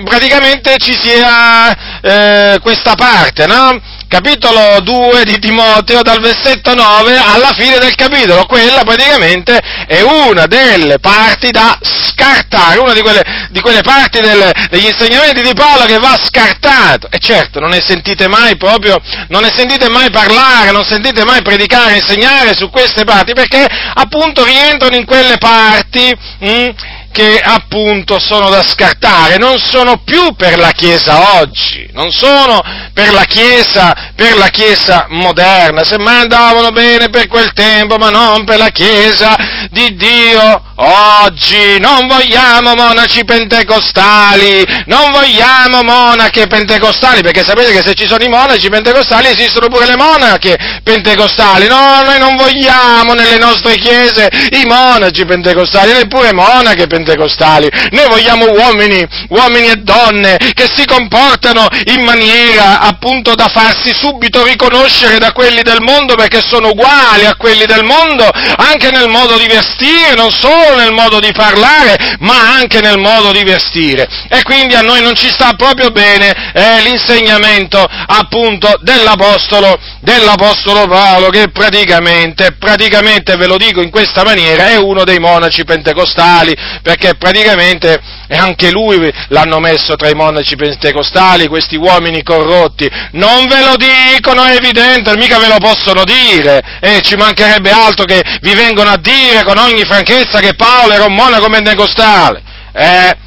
praticamente 0.04 0.76
ci 0.78 0.96
sia 1.02 2.02
eh, 2.02 2.60
questa 2.62 2.94
parte, 2.94 3.48
no? 3.48 3.82
Capitolo 4.16 4.80
2 4.80 5.26
di 5.26 5.40
Timoteo 5.40 6.02
dal 6.02 6.22
versetto 6.22 6.74
9 6.74 7.18
alla 7.18 7.52
fine 7.52 7.80
del 7.80 7.96
capitolo, 7.96 8.46
quella 8.46 8.84
praticamente 8.86 9.60
è 9.88 10.00
una 10.00 10.46
delle 10.46 11.00
parti 11.00 11.52
da 11.52 11.78
scartare, 11.82 12.80
una 12.80 12.94
di 12.94 13.02
quelle, 13.02 13.22
di 13.50 13.60
quelle 13.60 13.82
parti 13.82 14.22
del, 14.22 14.54
degli 14.70 14.86
insegnamenti 14.86 15.42
di 15.42 15.54
Paolo 15.54 15.84
che 15.84 16.00
va 16.00 16.18
scartato. 16.24 17.10
E 17.12 17.20
certo, 17.20 17.60
non 17.60 17.72
ne 17.72 17.82
sentite 17.82 18.30
mai 18.30 18.56
proprio, 18.56 19.02
non 19.28 19.42
ne 19.42 19.52
sentite 19.54 19.90
mai 19.90 20.10
parlare, 20.12 20.72
non 20.72 20.86
sentite 20.86 21.26
mai 21.26 21.42
predicare, 21.42 21.98
insegnare 21.98 22.56
su 22.56 22.70
queste 22.70 23.04
parti, 23.04 23.34
perché 23.34 23.68
appunto 23.96 24.46
rientrano 24.46 24.96
in 24.96 25.04
quelle 25.04 25.38
parti 25.38 26.16
mh, 26.40 26.48
hm, 26.48 26.76
che 27.16 27.40
appunto 27.42 28.20
sono 28.20 28.50
da 28.50 28.62
scartare, 28.62 29.38
non 29.38 29.58
sono 29.58 30.02
più 30.04 30.36
per 30.36 30.60
la 30.60 30.72
Chiesa 30.72 31.40
oggi, 31.40 31.88
non 31.94 32.12
sono 32.12 32.62
per 32.94 33.14
la 33.14 33.24
Chiesa, 33.24 34.12
per 34.18 34.36
la 34.36 34.50
Chiesa 34.50 35.06
moderna, 35.08 35.86
semmai 35.86 36.24
andavano 36.24 36.72
bene 36.72 37.08
per 37.08 37.28
quel 37.28 37.54
tempo, 37.54 37.96
ma 37.96 38.10
non 38.10 38.44
per 38.44 38.58
la 38.58 38.68
Chiesa 38.68 39.34
di 39.72 39.96
Dio 39.96 40.62
oggi. 40.76 41.80
Non 41.80 42.06
vogliamo 42.08 42.76
monaci 42.76 43.24
pentecostali, 43.24 44.66
non 44.88 45.12
vogliamo 45.12 45.84
monache 45.84 46.48
pentecostali, 46.48 47.22
perché 47.22 47.46
sapete 47.46 47.72
che 47.72 47.82
se 47.82 47.94
ci 47.94 48.08
sono 48.08 48.26
i 48.26 48.28
monaci 48.28 48.68
pentecostali 48.68 49.28
esistono 49.28 49.70
pure 49.70 49.86
le 49.86 49.96
monache 49.96 50.58
pentecostali. 50.84 51.68
No, 51.68 52.02
noi 52.04 52.20
non 52.20 52.36
vogliamo 52.36 53.14
nelle 53.14 53.38
nostre 53.38 53.76
chiese 53.76 54.28
i 54.52 54.66
monaci 54.66 55.24
pentecostali, 55.24 55.94
neppure 55.94 56.34
monache 56.34 56.88
pentecostali 56.88 57.04
pentecostali, 57.06 57.70
noi 57.92 58.08
vogliamo 58.10 58.52
uomini, 58.52 59.06
uomini 59.30 59.68
e 59.68 59.76
donne 59.76 60.38
che 60.54 60.68
si 60.74 60.86
comportano 60.86 61.68
in 61.86 62.04
maniera 62.04 62.80
appunto 62.80 63.36
da 63.36 63.48
farsi 63.48 63.94
subito 63.94 64.44
riconoscere 64.44 65.20
da 65.20 65.32
quelli 65.32 65.62
del 65.62 65.82
mondo 65.82 66.16
perché 66.16 66.42
sono 66.42 66.70
uguali 66.70 67.26
a 67.26 67.36
quelli 67.36 67.66
del 67.66 67.84
mondo, 67.84 68.28
anche 68.58 68.90
nel 68.90 69.08
modo 69.08 69.38
di 69.38 69.46
vestire, 69.46 70.16
non 70.16 70.32
solo 70.32 70.76
nel 70.76 70.92
modo 70.92 71.20
di 71.20 71.32
parlare, 71.32 72.18
ma 72.20 72.56
anche 72.58 72.82
nel 72.82 72.98
modo 72.98 73.32
di 73.32 73.44
vestire. 73.44 74.08
E 74.30 74.42
quindi 74.42 74.74
a 74.74 74.82
noi 74.82 75.02
non 75.02 75.16
ci 75.16 75.30
sta 75.30 75.54
proprio 75.54 75.92
bene 75.92 76.52
eh, 76.54 76.82
l'insegnamento 76.82 77.86
appunto 78.08 78.80
dell'Apostolo, 78.82 79.78
dell'Apostolo 80.02 80.88
Paolo 80.88 81.30
che 81.30 81.50
praticamente, 81.50 82.54
praticamente 82.54 83.36
ve 83.36 83.46
lo 83.46 83.58
dico 83.58 83.82
in 83.82 83.92
questa 83.92 84.24
maniera, 84.24 84.70
è 84.70 84.78
uno 84.78 85.04
dei 85.04 85.20
monaci 85.20 85.64
pentecostali, 85.64 86.56
perché 86.96 87.16
praticamente 87.16 88.00
anche 88.30 88.72
lui 88.72 89.12
l'hanno 89.28 89.60
messo 89.60 89.96
tra 89.96 90.10
i 90.10 90.14
monaci 90.14 90.56
pentecostali, 90.56 91.48
questi 91.48 91.76
uomini 91.76 92.24
corrotti. 92.24 92.90
Non 93.12 93.46
ve 93.48 93.64
lo 93.64 93.76
dicono, 93.76 94.44
è 94.44 94.56
evidente, 94.56 95.16
mica 95.18 95.38
ve 95.38 95.48
lo 95.48 95.58
possono 95.58 96.04
dire, 96.04 96.62
e 96.80 97.02
ci 97.02 97.16
mancherebbe 97.16 97.70
altro 97.70 98.06
che 98.06 98.24
vi 98.42 98.54
vengono 98.54 98.90
a 98.90 98.98
dire 98.98 99.44
con 99.44 99.58
ogni 99.58 99.84
franchezza 99.84 100.40
che 100.40 100.56
Paolo 100.56 100.94
era 100.94 101.06
un 101.06 101.14
monaco 101.14 101.50
pentecostale. 101.50 102.42
Eh, 102.74 103.18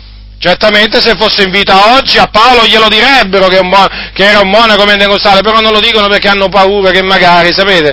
Certamente 0.40 1.00
se 1.00 1.16
fosse 1.16 1.42
in 1.42 1.50
vita 1.50 1.96
oggi 1.96 2.16
a 2.16 2.28
Paolo 2.28 2.64
glielo 2.64 2.87
direbbero 2.87 3.48
che, 3.48 3.60
che 4.12 4.25
era 4.25 4.38
un 4.38 4.48
monaco 4.48 4.84
pentecostale, 4.84 5.40
però 5.40 5.58
non 5.58 5.72
lo 5.72 5.80
dicono 5.80 6.06
perché 6.06 6.28
hanno 6.28 6.48
paura 6.48 6.92
che 6.92 7.02
magari, 7.02 7.52
sapete, 7.52 7.92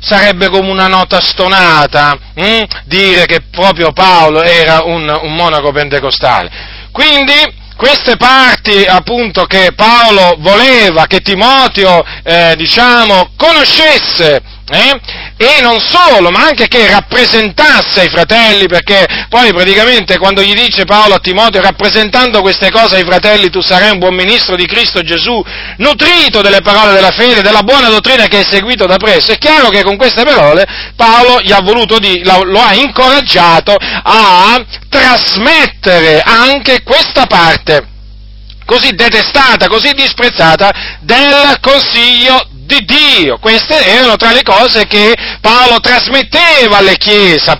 sarebbe 0.00 0.48
come 0.48 0.70
una 0.70 0.88
nota 0.88 1.20
stonata 1.20 2.18
hm? 2.34 2.62
dire 2.84 3.26
che 3.26 3.42
proprio 3.50 3.92
Paolo 3.92 4.42
era 4.42 4.82
un, 4.84 5.08
un 5.22 5.34
monaco 5.34 5.72
pentecostale. 5.72 6.50
Quindi 6.92 7.66
queste 7.76 8.16
parti 8.16 8.84
appunto 8.84 9.44
che 9.44 9.72
Paolo 9.72 10.34
voleva 10.40 11.06
che 11.06 11.20
Timoteo 11.20 12.04
eh, 12.24 12.54
diciamo, 12.56 13.30
conoscesse 13.36 14.42
eh? 14.70 15.00
E 15.36 15.60
non 15.62 15.80
solo, 15.80 16.30
ma 16.30 16.44
anche 16.44 16.68
che 16.68 16.86
rappresentasse 16.86 18.00
ai 18.00 18.08
fratelli, 18.08 18.66
perché 18.66 19.06
poi 19.28 19.52
praticamente 19.52 20.18
quando 20.18 20.42
gli 20.42 20.54
dice 20.54 20.84
Paolo 20.84 21.14
a 21.14 21.18
Timoteo, 21.18 21.62
rappresentando 21.62 22.40
queste 22.40 22.70
cose 22.70 22.96
ai 22.96 23.04
fratelli, 23.04 23.50
tu 23.50 23.60
sarai 23.60 23.90
un 23.90 23.98
buon 23.98 24.14
ministro 24.14 24.56
di 24.56 24.66
Cristo 24.66 25.02
Gesù, 25.02 25.42
nutrito 25.76 26.40
delle 26.40 26.60
parole 26.60 26.92
della 26.92 27.10
fede, 27.10 27.42
della 27.42 27.62
buona 27.62 27.88
dottrina 27.88 28.26
che 28.26 28.38
hai 28.38 28.46
seguito 28.48 28.86
da 28.86 28.96
presso, 28.96 29.32
è 29.32 29.38
chiaro 29.38 29.68
che 29.68 29.82
con 29.82 29.96
queste 29.96 30.24
parole 30.24 30.66
Paolo 30.96 31.40
gli 31.40 31.52
ha 31.52 31.60
voluto 31.60 31.98
di, 31.98 32.22
lo 32.24 32.60
ha 32.60 32.74
incoraggiato 32.74 33.76
a 33.76 34.64
trasmettere 34.88 36.20
anche 36.20 36.82
questa 36.82 37.26
parte 37.26 37.96
così 38.64 38.90
detestata, 38.90 39.66
così 39.66 39.92
disprezzata 39.92 40.70
del 41.00 41.58
consiglio 41.60 42.48
di 42.68 42.84
Dio. 42.84 43.38
Queste 43.38 43.82
erano 43.86 44.16
tra 44.16 44.30
le 44.30 44.42
cose 44.42 44.86
che 44.86 45.16
Paolo 45.40 45.80
trasmetteva 45.80 46.76
alle 46.76 46.96
chiese, 46.98 47.56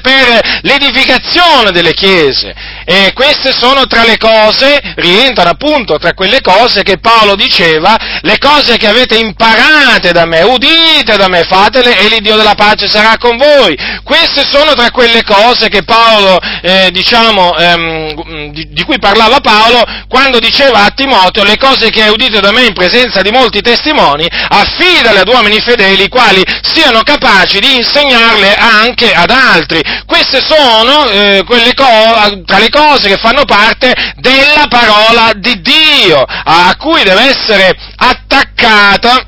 per 0.00 0.60
l'edificazione 0.62 1.70
delle 1.70 1.94
chiese. 1.94 2.52
E 2.90 3.12
queste 3.12 3.52
sono 3.52 3.86
tra 3.86 4.02
le 4.02 4.16
cose, 4.16 4.80
rientrano 4.96 5.50
appunto 5.50 5.98
tra 5.98 6.14
quelle 6.14 6.40
cose 6.40 6.82
che 6.82 6.96
Paolo 6.96 7.36
diceva, 7.36 7.94
le 8.22 8.38
cose 8.38 8.78
che 8.78 8.86
avete 8.86 9.18
imparate 9.18 10.10
da 10.10 10.24
me, 10.24 10.40
udite 10.40 11.18
da 11.18 11.28
me, 11.28 11.44
fatele 11.44 11.98
e 11.98 12.08
l'Iddio 12.08 12.36
della 12.36 12.54
pace 12.54 12.88
sarà 12.88 13.18
con 13.18 13.36
voi. 13.36 13.76
Queste 14.02 14.42
sono 14.42 14.72
tra 14.72 14.90
quelle 14.90 15.22
cose 15.22 15.68
che 15.68 15.82
Paolo, 15.82 16.38
eh, 16.62 16.88
diciamo, 16.90 17.58
ehm, 17.58 18.52
di, 18.52 18.68
di 18.70 18.84
cui 18.84 18.98
parlava 18.98 19.40
Paolo 19.40 19.84
quando 20.08 20.38
diceva 20.38 20.84
a 20.84 20.90
Timoteo 20.90 21.44
le 21.44 21.58
cose 21.58 21.90
che 21.90 22.04
hai 22.04 22.08
udito 22.08 22.40
da 22.40 22.52
me 22.52 22.64
in 22.64 22.72
presenza 22.72 23.20
di 23.20 23.30
molti 23.30 23.60
testimoni, 23.60 24.26
affidale 24.48 25.20
ad 25.20 25.28
uomini 25.28 25.60
fedeli 25.60 26.04
i 26.04 26.08
quali 26.08 26.42
siano 26.62 27.02
capaci 27.02 27.60
di 27.60 27.76
insegnarle 27.76 28.54
anche 28.56 29.12
ad 29.12 29.28
altri. 29.28 29.82
Queste 30.06 30.40
sono 30.40 31.06
eh, 31.10 31.44
co- 31.46 32.42
tra 32.46 32.56
le 32.56 32.70
cose 32.70 32.77
che 33.08 33.16
fanno 33.16 33.44
parte 33.44 33.92
della 34.16 34.66
parola 34.68 35.32
di 35.34 35.60
Dio, 35.60 36.22
a 36.22 36.74
cui 36.78 37.02
deve 37.02 37.30
essere 37.30 37.76
attaccato 37.96 39.26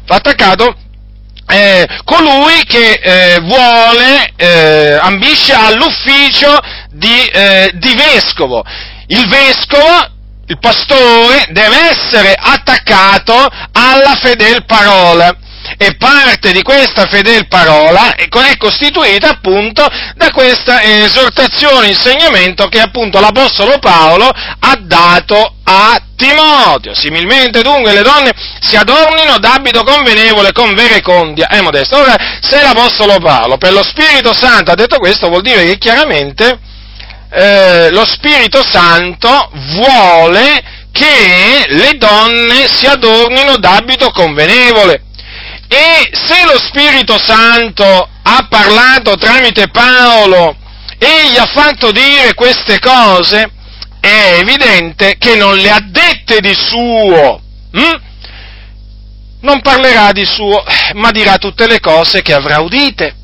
eh, 1.48 1.86
colui 2.04 2.64
che 2.64 2.92
eh, 2.92 3.40
vuole, 3.40 4.32
eh, 4.36 4.98
ambisce 5.00 5.52
all'ufficio 5.52 6.56
di, 6.90 7.26
eh, 7.26 7.72
di 7.74 7.94
vescovo. 7.94 8.64
il 9.08 9.28
vescovo, 9.28 10.08
il 10.46 10.58
pastore, 10.60 11.46
deve 11.50 11.90
essere 11.90 12.34
attaccato 12.38 13.48
alla 13.72 14.14
fedel 14.14 14.64
parola 14.64 15.36
e 15.76 15.96
parte 15.96 16.52
di 16.52 16.62
questa 16.62 17.06
fedel 17.06 17.46
parola 17.48 18.14
è 18.14 18.28
costituita 18.56 19.30
appunto 19.30 19.86
da 20.16 20.30
questa 20.30 20.82
esortazione, 20.82 21.88
insegnamento 21.88 22.68
che 22.68 22.80
appunto 22.80 23.20
l'Apostolo 23.20 23.78
Paolo 23.78 24.28
ha 24.28 24.78
dato 24.80 25.54
a 25.64 26.00
Timoteo. 26.16 26.94
Similmente 26.94 27.62
dunque 27.62 27.92
le 27.92 28.02
donne 28.02 28.32
si 28.60 28.76
adornino 28.76 29.38
d'abito 29.38 29.82
convenevole 29.82 30.52
con 30.52 30.74
verecondia 30.74 31.48
e 31.48 31.60
modesta. 31.60 31.98
Ora, 31.98 32.16
se 32.40 32.60
l'Apostolo 32.60 33.18
Paolo 33.18 33.56
per 33.56 33.72
lo 33.72 33.82
Spirito 33.82 34.32
Santo 34.34 34.70
ha 34.70 34.74
detto 34.74 34.96
questo, 34.98 35.28
vuol 35.28 35.42
dire 35.42 35.64
che 35.64 35.78
chiaramente 35.78 36.58
eh, 37.32 37.90
lo 37.90 38.04
Spirito 38.04 38.62
Santo 38.62 39.50
vuole 39.52 40.78
che 40.92 41.64
le 41.68 41.92
donne 41.96 42.68
si 42.68 42.86
adornino 42.86 43.56
d'abito 43.56 44.10
convenevole. 44.10 45.04
E 45.72 46.10
se 46.12 46.44
lo 46.46 46.58
Spirito 46.58 47.16
Santo 47.16 47.84
ha 48.22 48.46
parlato 48.48 49.14
tramite 49.14 49.68
Paolo 49.68 50.56
e 50.98 51.30
gli 51.30 51.36
ha 51.36 51.46
fatto 51.46 51.92
dire 51.92 52.34
queste 52.34 52.80
cose, 52.80 53.48
è 54.00 54.38
evidente 54.40 55.16
che 55.16 55.36
non 55.36 55.56
le 55.56 55.70
ha 55.70 55.80
dette 55.80 56.40
di 56.40 56.52
suo. 56.52 57.40
Hm? 57.70 58.02
Non 59.42 59.60
parlerà 59.60 60.10
di 60.10 60.24
suo, 60.24 60.60
ma 60.94 61.12
dirà 61.12 61.38
tutte 61.38 61.68
le 61.68 61.78
cose 61.78 62.20
che 62.20 62.34
avrà 62.34 62.58
udite, 62.58 63.14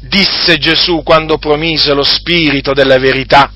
disse 0.00 0.58
Gesù 0.58 1.04
quando 1.04 1.38
promise 1.38 1.94
lo 1.94 2.02
Spirito 2.02 2.72
della 2.72 2.98
verità. 2.98 3.52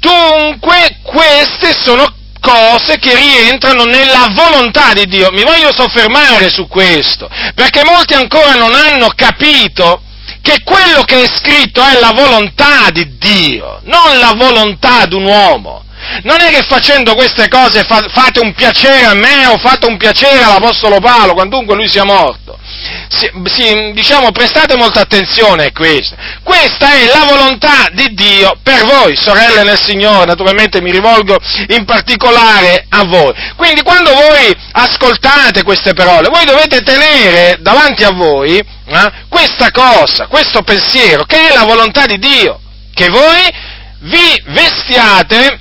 Dunque 0.00 0.98
queste 1.02 1.72
sono 1.80 2.17
cose 2.40 2.98
che 2.98 3.14
rientrano 3.14 3.84
nella 3.84 4.28
volontà 4.32 4.92
di 4.92 5.06
Dio. 5.06 5.30
Mi 5.32 5.42
voglio 5.42 5.72
soffermare 5.72 6.48
su 6.50 6.66
questo, 6.66 7.28
perché 7.54 7.82
molti 7.84 8.14
ancora 8.14 8.54
non 8.54 8.74
hanno 8.74 9.08
capito 9.14 10.02
che 10.42 10.62
quello 10.64 11.02
che 11.02 11.22
è 11.22 11.26
scritto 11.26 11.82
è 11.82 11.98
la 12.00 12.12
volontà 12.12 12.90
di 12.90 13.16
Dio, 13.18 13.80
non 13.84 14.18
la 14.18 14.34
volontà 14.36 15.06
di 15.06 15.14
un 15.14 15.24
uomo. 15.24 15.84
Non 16.22 16.40
è 16.40 16.50
che 16.50 16.62
facendo 16.62 17.14
queste 17.14 17.48
cose 17.48 17.84
fate 17.84 18.38
un 18.38 18.54
piacere 18.54 19.04
a 19.04 19.14
me 19.14 19.46
o 19.46 19.58
fate 19.58 19.86
un 19.86 19.96
piacere 19.96 20.42
all'Apostolo 20.42 21.00
Paolo, 21.00 21.34
quandunque 21.34 21.74
lui 21.74 21.88
sia 21.88 22.04
morto 22.04 22.58
si, 23.08 23.30
si, 23.44 23.92
diciamo, 23.92 24.30
prestate 24.30 24.76
molta 24.76 25.00
attenzione 25.00 25.66
a 25.66 25.72
questo. 25.72 26.16
Questa 26.42 26.92
è 26.92 27.06
la 27.06 27.24
volontà 27.24 27.88
di 27.92 28.14
Dio 28.14 28.58
per 28.62 28.84
voi, 28.84 29.16
sorelle 29.16 29.62
nel 29.62 29.80
Signore, 29.80 30.26
naturalmente 30.26 30.80
mi 30.80 30.90
rivolgo 30.90 31.36
in 31.68 31.84
particolare 31.84 32.86
a 32.88 33.04
voi. 33.04 33.32
Quindi 33.56 33.82
quando 33.82 34.12
voi 34.12 34.54
ascoltate 34.72 35.62
queste 35.62 35.94
parole, 35.94 36.28
voi 36.28 36.44
dovete 36.44 36.82
tenere 36.82 37.58
davanti 37.60 38.04
a 38.04 38.10
voi 38.10 38.58
eh, 38.58 39.12
questa 39.28 39.70
cosa, 39.70 40.26
questo 40.26 40.62
pensiero, 40.62 41.24
che 41.24 41.48
è 41.48 41.54
la 41.54 41.64
volontà 41.64 42.06
di 42.06 42.18
Dio, 42.18 42.60
che 42.94 43.08
voi 43.08 43.66
vi 44.00 44.42
vestiate 44.46 45.60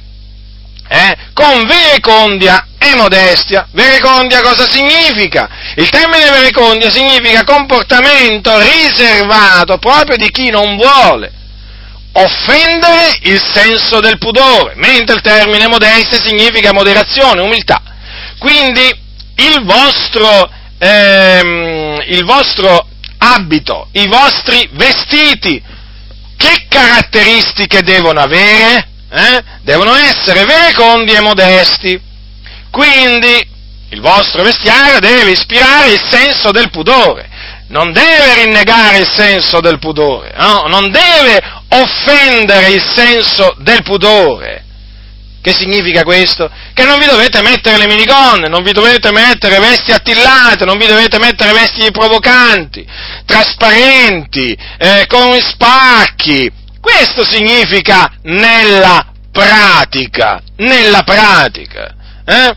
eh, 0.87 1.17
con 1.33 1.65
verecondia 1.65 2.67
e 2.77 2.95
modestia. 2.95 3.67
Verecondia 3.71 4.41
cosa 4.41 4.69
significa? 4.69 5.49
Il 5.75 5.89
termine 5.89 6.29
verecondia 6.29 6.89
significa 6.89 7.43
comportamento 7.43 8.57
riservato 8.59 9.77
proprio 9.77 10.17
di 10.17 10.29
chi 10.31 10.49
non 10.49 10.75
vuole 10.77 11.31
offendere 12.17 13.19
il 13.23 13.39
senso 13.39 13.99
del 13.99 14.17
pudore, 14.17 14.73
mentre 14.75 15.15
il 15.15 15.21
termine 15.21 15.67
modestia 15.67 16.19
significa 16.19 16.73
moderazione, 16.73 17.41
umiltà. 17.41 17.81
Quindi 18.39 19.05
il 19.35 19.63
vostro, 19.63 20.49
ehm, 20.79 22.01
il 22.07 22.23
vostro 22.25 22.87
abito, 23.19 23.89
i 23.93 24.07
vostri 24.07 24.67
vestiti, 24.73 25.61
che 26.35 26.65
caratteristiche 26.67 27.83
devono 27.83 28.19
avere? 28.19 28.87
Eh? 29.09 29.43
Devono 29.61 29.93
essere 29.95 30.45
verecondi 30.45 31.13
e 31.13 31.21
modesti. 31.21 32.01
Quindi 32.69 33.55
il 33.89 34.01
vostro 34.01 34.43
vestiario 34.43 34.99
deve 34.99 35.31
ispirare 35.31 35.91
il 35.91 36.01
senso 36.09 36.51
del 36.51 36.69
pudore, 36.69 37.29
non 37.69 37.91
deve 37.93 38.43
rinnegare 38.43 38.97
il 38.97 39.09
senso 39.09 39.61
del 39.61 39.79
pudore, 39.79 40.33
no? 40.37 40.65
non 40.67 40.91
deve 40.91 41.41
offendere 41.69 42.69
il 42.69 42.83
senso 42.93 43.55
del 43.59 43.83
pudore. 43.83 44.63
Che 45.41 45.53
significa 45.53 46.03
questo? 46.03 46.51
Che 46.73 46.83
non 46.83 46.99
vi 46.99 47.05
dovete 47.05 47.41
mettere 47.41 47.77
le 47.77 47.87
minigonne, 47.87 48.49
non 48.49 48.63
vi 48.63 48.73
dovete 48.73 49.11
mettere 49.11 49.59
vesti 49.59 49.93
attillate, 49.93 50.65
non 50.65 50.77
vi 50.77 50.87
dovete 50.87 51.19
mettere 51.19 51.53
vesti 51.53 51.89
provocanti, 51.89 52.85
trasparenti, 53.25 54.57
eh, 54.77 55.05
con 55.07 55.39
spacchi. 55.39 56.51
Questo 56.87 57.25
significa 57.25 58.09
nella 58.21 59.11
pratica, 59.29 60.41
nella 60.55 61.03
pratica. 61.03 61.93
Eh? 62.23 62.55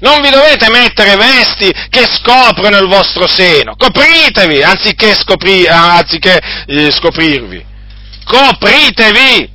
Non 0.00 0.20
vi 0.20 0.28
dovete 0.28 0.68
mettere 0.68 1.16
vesti 1.16 1.72
che 1.88 2.06
scoprono 2.12 2.76
il 2.76 2.86
vostro 2.88 3.26
seno, 3.26 3.74
copritevi 3.74 4.62
anziché, 4.62 5.14
scopri, 5.14 5.66
anziché 5.66 6.38
eh, 6.66 6.92
scoprirvi. 6.92 7.64
Copritevi! 8.26 9.50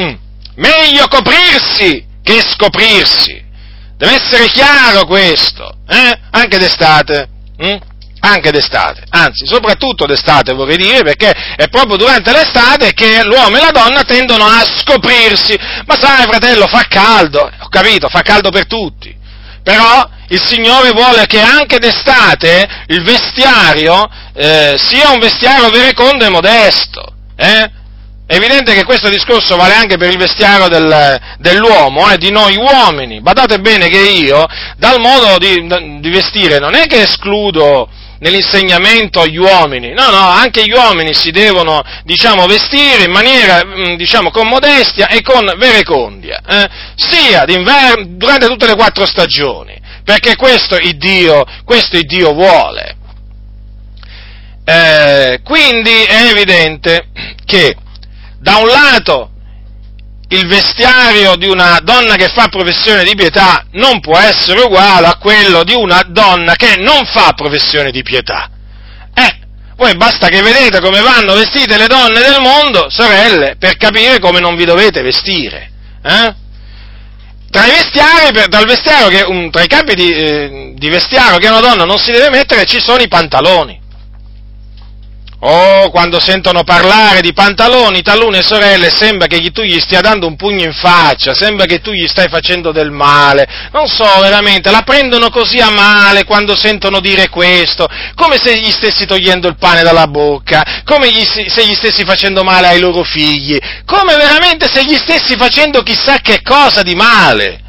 Mm. 0.00 0.14
Meglio 0.54 1.08
coprirsi 1.08 2.06
che 2.22 2.40
scoprirsi. 2.40 3.44
Deve 3.96 4.14
essere 4.14 4.46
chiaro 4.46 5.06
questo, 5.06 5.78
eh? 5.88 6.20
anche 6.30 6.56
d'estate. 6.56 7.28
Mm? 7.60 7.76
Anche 8.20 8.50
d'estate, 8.50 9.04
anzi 9.10 9.46
soprattutto 9.46 10.06
d'estate 10.06 10.52
vorrei 10.52 10.76
dire 10.76 11.02
perché 11.02 11.30
è 11.30 11.68
proprio 11.68 11.96
durante 11.96 12.32
l'estate 12.32 12.92
che 12.92 13.22
l'uomo 13.24 13.56
e 13.56 13.60
la 13.60 13.70
donna 13.70 14.02
tendono 14.02 14.44
a 14.44 14.64
scoprirsi, 14.64 15.56
ma 15.86 15.96
sai 15.98 16.26
fratello 16.26 16.66
fa 16.66 16.84
caldo, 16.88 17.40
ho 17.40 17.68
capito, 17.68 18.08
fa 18.08 18.22
caldo 18.22 18.50
per 18.50 18.66
tutti, 18.66 19.14
però 19.62 20.08
il 20.28 20.42
Signore 20.44 20.90
vuole 20.90 21.26
che 21.26 21.40
anche 21.40 21.78
d'estate 21.78 22.84
il 22.88 23.02
vestiario 23.02 24.08
eh, 24.34 24.76
sia 24.78 25.10
un 25.10 25.20
vestiario 25.20 25.70
verecondo 25.70 26.24
e 26.24 26.30
modesto, 26.30 27.12
eh? 27.36 27.70
È 28.28 28.34
evidente 28.34 28.74
che 28.74 28.82
questo 28.82 29.08
discorso 29.08 29.54
vale 29.54 29.74
anche 29.74 29.96
per 29.98 30.10
il 30.10 30.18
vestiario 30.18 30.66
del, 30.66 31.16
dell'uomo, 31.38 32.10
eh, 32.10 32.18
di 32.18 32.32
noi 32.32 32.56
uomini. 32.56 33.20
Badate 33.20 33.60
bene 33.60 33.86
che 33.86 34.00
io, 34.00 34.44
dal 34.76 34.98
modo 34.98 35.38
di, 35.38 35.64
di 36.00 36.10
vestire, 36.10 36.58
non 36.58 36.74
è 36.74 36.86
che 36.88 37.02
escludo 37.02 37.88
nell'insegnamento 38.18 39.20
agli 39.20 39.36
uomini, 39.36 39.92
no, 39.92 40.10
no, 40.10 40.18
anche 40.18 40.64
gli 40.64 40.72
uomini 40.72 41.14
si 41.14 41.30
devono, 41.30 41.82
diciamo, 42.04 42.46
vestire 42.46 43.04
in 43.04 43.10
maniera, 43.10 43.64
mm, 43.64 43.94
diciamo, 43.94 44.30
con 44.30 44.48
modestia 44.48 45.08
e 45.08 45.22
con 45.22 45.52
verecondia, 45.56 46.40
eh? 46.46 46.68
sia 46.94 47.44
durante 47.44 48.46
tutte 48.46 48.66
le 48.66 48.74
quattro 48.74 49.06
stagioni, 49.06 49.78
perché 50.04 50.36
questo 50.36 50.76
il 50.76 50.96
Dio, 50.96 51.44
questo 51.64 51.96
il 51.96 52.06
Dio 52.06 52.32
vuole. 52.32 52.96
Eh, 54.64 55.40
quindi 55.44 56.02
è 56.02 56.30
evidente 56.30 57.08
che, 57.44 57.76
da 58.40 58.56
un 58.56 58.66
lato, 58.66 59.30
il 60.28 60.46
vestiario 60.48 61.36
di 61.36 61.46
una 61.46 61.78
donna 61.82 62.16
che 62.16 62.28
fa 62.28 62.48
professione 62.48 63.04
di 63.04 63.14
pietà 63.14 63.64
non 63.72 64.00
può 64.00 64.18
essere 64.18 64.60
uguale 64.60 65.06
a 65.06 65.18
quello 65.18 65.62
di 65.62 65.74
una 65.74 66.02
donna 66.08 66.54
che 66.56 66.76
non 66.76 67.04
fa 67.04 67.32
professione 67.34 67.92
di 67.92 68.02
pietà. 68.02 68.50
Eh, 69.14 69.38
voi 69.76 69.94
basta 69.96 70.28
che 70.28 70.42
vedete 70.42 70.80
come 70.80 71.00
vanno 71.00 71.34
vestite 71.34 71.78
le 71.78 71.86
donne 71.86 72.20
del 72.20 72.40
mondo, 72.40 72.88
sorelle, 72.90 73.54
per 73.58 73.76
capire 73.76 74.18
come 74.18 74.40
non 74.40 74.56
vi 74.56 74.64
dovete 74.64 75.00
vestire. 75.02 75.70
Eh? 76.02 76.34
Tra 77.48 77.64
i 77.66 77.70
vestiari, 77.70 78.48
tra, 78.48 78.64
vestiario 78.64 79.08
che, 79.08 79.22
um, 79.22 79.50
tra 79.50 79.62
i 79.62 79.68
capi 79.68 79.94
di, 79.94 80.10
eh, 80.10 80.72
di 80.76 80.88
vestiario 80.88 81.38
che 81.38 81.48
una 81.48 81.60
donna 81.60 81.84
non 81.84 81.98
si 81.98 82.10
deve 82.10 82.30
mettere 82.30 82.64
ci 82.64 82.80
sono 82.80 83.00
i 83.00 83.08
pantaloni. 83.08 83.84
Oh, 85.38 85.90
quando 85.90 86.18
sentono 86.18 86.64
parlare 86.64 87.20
di 87.20 87.34
pantaloni, 87.34 88.00
talune 88.00 88.42
sorelle, 88.42 88.88
sembra 88.88 89.26
che 89.26 89.50
tu 89.50 89.60
gli 89.60 89.78
stia 89.78 90.00
dando 90.00 90.26
un 90.26 90.34
pugno 90.34 90.64
in 90.64 90.72
faccia, 90.72 91.34
sembra 91.34 91.66
che 91.66 91.80
tu 91.80 91.92
gli 91.92 92.06
stai 92.06 92.28
facendo 92.28 92.72
del 92.72 92.90
male. 92.90 93.46
Non 93.70 93.86
so, 93.86 94.08
veramente, 94.20 94.70
la 94.70 94.80
prendono 94.80 95.28
così 95.28 95.58
a 95.58 95.68
male 95.68 96.24
quando 96.24 96.56
sentono 96.56 97.00
dire 97.00 97.28
questo, 97.28 97.86
come 98.14 98.38
se 98.38 98.58
gli 98.58 98.70
stessi 98.70 99.04
togliendo 99.04 99.46
il 99.46 99.58
pane 99.58 99.82
dalla 99.82 100.06
bocca, 100.06 100.82
come 100.84 101.10
gli, 101.12 101.22
se 101.22 101.66
gli 101.66 101.74
stessi 101.74 102.04
facendo 102.04 102.42
male 102.42 102.68
ai 102.68 102.80
loro 102.80 103.02
figli, 103.02 103.58
come 103.84 104.16
veramente 104.16 104.66
se 104.72 104.84
gli 104.84 104.96
stessi 104.96 105.36
facendo 105.36 105.82
chissà 105.82 106.16
che 106.20 106.40
cosa 106.42 106.82
di 106.82 106.94
male. 106.94 107.60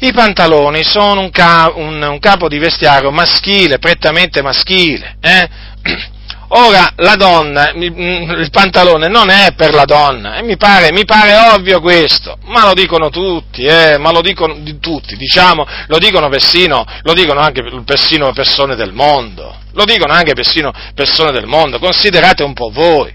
I 0.00 0.12
pantaloni 0.12 0.82
sono 0.82 1.20
un, 1.20 1.30
ca- 1.30 1.70
un, 1.72 2.02
un 2.02 2.18
capo 2.18 2.48
di 2.48 2.58
vestiario 2.58 3.12
maschile, 3.12 3.78
prettamente 3.78 4.42
maschile, 4.42 5.16
eh? 5.20 5.48
Ora, 6.54 6.92
la 6.96 7.16
donna, 7.16 7.72
mm, 7.74 8.30
il 8.32 8.50
pantalone 8.50 9.08
non 9.08 9.30
è 9.30 9.54
per 9.56 9.72
la 9.72 9.86
donna, 9.86 10.36
e 10.36 10.42
mi 10.42 10.58
pare, 10.58 10.92
mi 10.92 11.06
pare 11.06 11.34
ovvio 11.54 11.80
questo, 11.80 12.36
ma 12.44 12.66
lo 12.66 12.74
dicono 12.74 13.08
tutti, 13.08 13.62
eh, 13.62 13.96
ma 13.98 14.12
lo 14.12 14.20
dicono 14.20 14.56
di 14.58 14.78
tutti, 14.78 15.16
diciamo, 15.16 15.66
lo 15.86 15.98
dicono 15.98 16.28
persino, 16.28 16.84
lo 17.04 17.14
dicono 17.14 17.40
anche 17.40 17.62
persino 17.86 18.32
persone 18.34 18.76
del 18.76 18.92
mondo, 18.92 19.56
lo 19.72 19.84
dicono 19.86 20.12
anche 20.12 20.34
persino 20.34 20.70
persone 20.94 21.32
del 21.32 21.46
mondo, 21.46 21.78
considerate 21.78 22.42
un 22.42 22.52
po' 22.52 22.70
voi. 22.70 23.10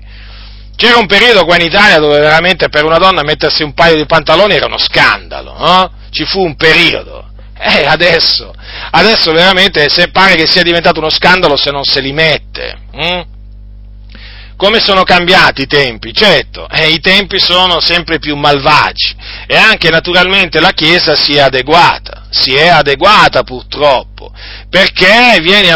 C'era 0.76 0.98
un 0.98 1.06
periodo 1.06 1.46
qua 1.46 1.58
in 1.58 1.66
Italia 1.66 2.00
dove 2.00 2.20
veramente 2.20 2.70
per 2.70 2.86
una 2.86 2.98
donna 2.98 3.22
mettersi 3.22 3.62
un 3.62 3.74
paio 3.74 3.98
di 3.98 4.06
pantaloni 4.08 4.56
era 4.56 4.66
uno 4.66 4.80
scandalo, 4.80 5.56
no? 5.58 5.92
Ci 6.10 6.26
fu 6.26 6.44
un 6.44 6.56
periodo. 6.56 7.27
Eh, 7.60 7.86
adesso, 7.86 8.54
adesso 8.92 9.32
veramente 9.32 9.90
se 9.90 10.10
pare 10.10 10.36
che 10.36 10.46
sia 10.46 10.64
diventato 10.64 11.00
uno 11.00 11.10
scandalo 11.10 11.58
se 11.58 11.72
non 11.72 11.84
se 11.84 12.00
li 12.00 12.12
mette. 12.12 12.78
Hm? 12.94 13.22
Come 14.58 14.80
sono 14.80 15.04
cambiati 15.04 15.62
i 15.62 15.68
tempi? 15.68 16.14
Certo, 16.14 16.68
eh, 16.70 16.90
i 16.90 17.00
tempi 17.00 17.40
sono 17.40 17.80
sempre 17.80 18.18
più 18.18 18.36
malvagi 18.36 19.16
e 19.46 19.56
anche 19.56 19.92
naturalmente 19.92 20.60
la 20.60 20.72
Chiesa 20.72 21.16
si 21.16 21.36
è 21.36 21.42
adeguata, 21.42 22.27
si 22.38 22.54
è 22.54 22.68
adeguata 22.68 23.44
purtroppo 23.44 24.32
perché 24.70 25.08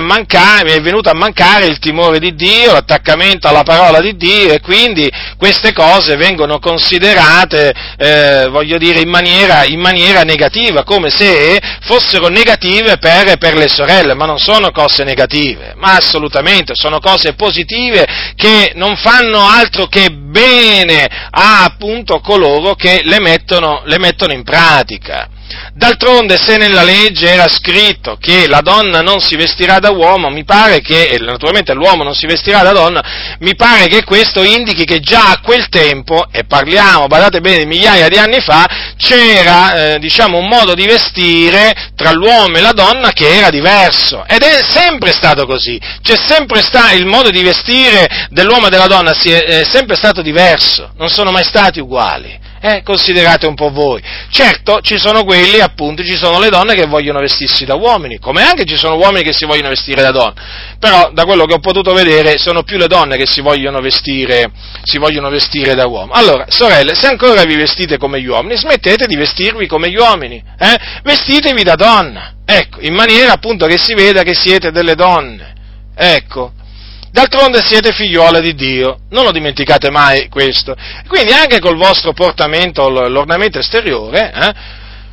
mancare, 0.02 0.76
è 0.76 0.82
venuto 0.82 1.10
a 1.10 1.16
mancare 1.16 1.68
il 1.68 1.80
timore 1.80 2.20
di 2.20 2.36
Dio, 2.36 2.74
l'attaccamento 2.74 3.48
alla 3.48 3.64
parola 3.64 4.02
di 4.02 4.16
Dio 4.16 4.54
e 4.54 4.60
quindi 4.60 5.10
queste 5.38 5.74
cose 5.74 6.16
vengono 6.16 6.60
considerate, 6.60 7.74
eh, 7.98 8.48
voglio 8.50 8.78
dire, 8.78 9.00
in 9.00 9.10
maniera, 9.10 9.64
in 9.66 9.80
maniera, 9.80 10.24
negativa, 10.24 10.84
come 10.84 11.10
se 11.10 11.60
fossero 11.82 12.28
negative 12.28 12.98
per, 12.98 13.38
per, 13.38 13.56
le 13.56 13.68
sorelle, 13.68 14.14
ma 14.14 14.26
non 14.26 14.38
sono 14.38 14.72
cose 14.72 15.04
negative, 15.04 15.74
ma 15.78 15.96
assolutamente, 15.96 16.74
sono 16.76 17.00
cose 17.00 17.34
positive 17.34 18.06
che 18.36 18.74
non 18.76 18.96
fanno 18.98 19.40
altro 19.40 19.88
che 19.88 20.10
bene 20.10 21.08
a 21.30 21.64
appunto 21.64 22.20
coloro 22.20 22.76
che 22.76 23.02
le 23.04 23.20
mettono, 23.20 23.82
le 23.86 23.98
mettono 24.00 24.34
in 24.34 24.44
pratica. 24.44 25.31
D'altronde, 25.74 26.38
se 26.38 26.58
nella 26.58 26.84
legge 26.84 27.30
era 27.30 27.48
scritto 27.48 28.18
che 28.20 28.48
la 28.48 28.62
donna 28.62 29.02
non 29.02 29.20
si 29.20 29.36
vestirà 29.36 29.80
da 29.80 29.90
uomo, 29.92 30.30
mi 30.30 30.44
pare 30.44 30.82
che, 30.82 31.18
naturalmente 31.20 31.74
l'uomo 31.74 32.04
non 32.04 32.14
si 32.14 32.26
vestirà 32.26 32.62
da 32.62 32.72
donna, 32.72 33.04
mi 33.40 33.56
pare 33.56 33.88
che 33.88 34.04
questo 34.04 34.44
indichi 34.44 34.86
che 34.86 35.00
già 35.00 35.32
a 35.32 35.40
quel 35.42 35.70
tempo, 35.70 36.28
e 36.32 36.44
parliamo, 36.44 37.08
badate 37.08 37.40
bene, 37.40 37.66
migliaia 37.66 38.10
di 38.10 38.18
anni 38.18 38.42
fa, 38.42 38.66
c'era, 38.98 39.94
eh, 39.94 40.00
diciamo, 40.00 40.38
un 40.38 40.48
modo 40.48 40.74
di 40.74 40.86
vestire 40.86 41.74
tra 41.96 42.12
l'uomo 42.12 42.58
e 42.58 42.62
la 42.62 42.74
donna 42.74 43.12
che 43.12 43.38
era 43.38 43.50
diverso. 43.50 44.26
Ed 44.28 44.42
è 44.42 44.62
sempre 44.70 45.12
stato 45.12 45.46
così. 45.46 45.80
C'è 46.02 46.18
sempre 46.18 46.62
stato, 46.62 46.96
il 46.96 47.06
modo 47.06 47.30
di 47.30 47.42
vestire 47.42 48.28
dell'uomo 48.30 48.68
e 48.68 48.70
della 48.70 48.88
donna 48.88 49.12
è 49.12 49.64
sempre 49.64 49.96
stato 49.96 50.22
diverso, 50.22 50.92
non 50.98 51.10
sono 51.10 51.32
mai 51.32 51.44
stati 51.44 51.80
uguali. 51.80 52.50
Eh, 52.64 52.84
considerate 52.84 53.48
un 53.48 53.56
po' 53.56 53.72
voi. 53.72 54.00
Certo, 54.30 54.82
ci 54.82 55.00
sono 55.00 55.24
quelli, 55.24 55.60
appunto, 55.60 56.04
ci 56.04 56.16
sono 56.16 56.40
le 56.40 56.50
donne 56.50 56.76
che 56.76 56.86
vogliono 56.86 57.20
vestirsi 57.20 57.66
da 57.66 57.74
uomini, 57.74 58.20
come 58.20 58.44
anche 58.44 58.66
ci 58.66 58.78
sono 58.78 58.98
uomini 58.98 59.24
che 59.24 59.34
si 59.34 59.46
vogliono 59.46 59.70
vestire 59.70 60.04
da 60.04 60.12
donne. 60.12 60.34
Però, 60.80 61.10
da 61.12 61.26
quello 61.26 61.46
che 61.46 61.56
ho 61.56 61.60
potuto 61.60 61.92
vedere, 61.92 62.38
sono 62.38 62.62
più 62.62 62.78
le 62.78 62.86
donne 62.86 63.18
che 63.18 63.26
si 63.26 63.42
vogliono 63.42 63.80
vestire, 63.80 64.52
si 64.84 65.00
vogliono 65.00 65.30
vestire 65.30 65.74
da 65.74 65.88
uomo. 65.88 66.14
Allora, 66.14 66.46
sorelle, 66.50 66.94
se 66.94 67.08
ancora 67.08 67.44
vi 67.46 67.56
vestite 67.56 67.98
come 67.98 68.22
gli 68.22 68.28
uomini, 68.28 68.56
smettete 68.56 69.08
di 69.08 69.16
vestirvi 69.16 69.66
come 69.66 69.90
gli 69.90 69.98
uomini, 69.98 70.44
eh? 70.60 70.78
Vestitevi 71.02 71.64
da 71.64 71.74
donna. 71.74 72.34
Ecco, 72.46 72.80
in 72.82 72.94
maniera 72.94 73.32
appunto 73.32 73.66
che 73.66 73.80
si 73.80 73.96
veda 73.96 74.22
che 74.22 74.36
siete 74.36 74.72
delle 74.72 74.94
donne. 74.94 75.56
Ecco, 75.96 76.52
D'altronde 77.12 77.62
siete 77.62 77.92
figliuole 77.92 78.40
di 78.40 78.56
Dio, 78.56 79.00
non 79.10 79.26
lo 79.26 79.32
dimenticate 79.32 79.90
mai 79.90 80.30
questo. 80.30 80.76
Quindi 81.08 81.34
anche 81.34 81.60
col 81.60 81.76
vostro 81.76 82.14
portamento, 82.14 82.88
l'ornamento 82.88 83.60
esteriore, 83.60 84.32
eh, 84.34 84.54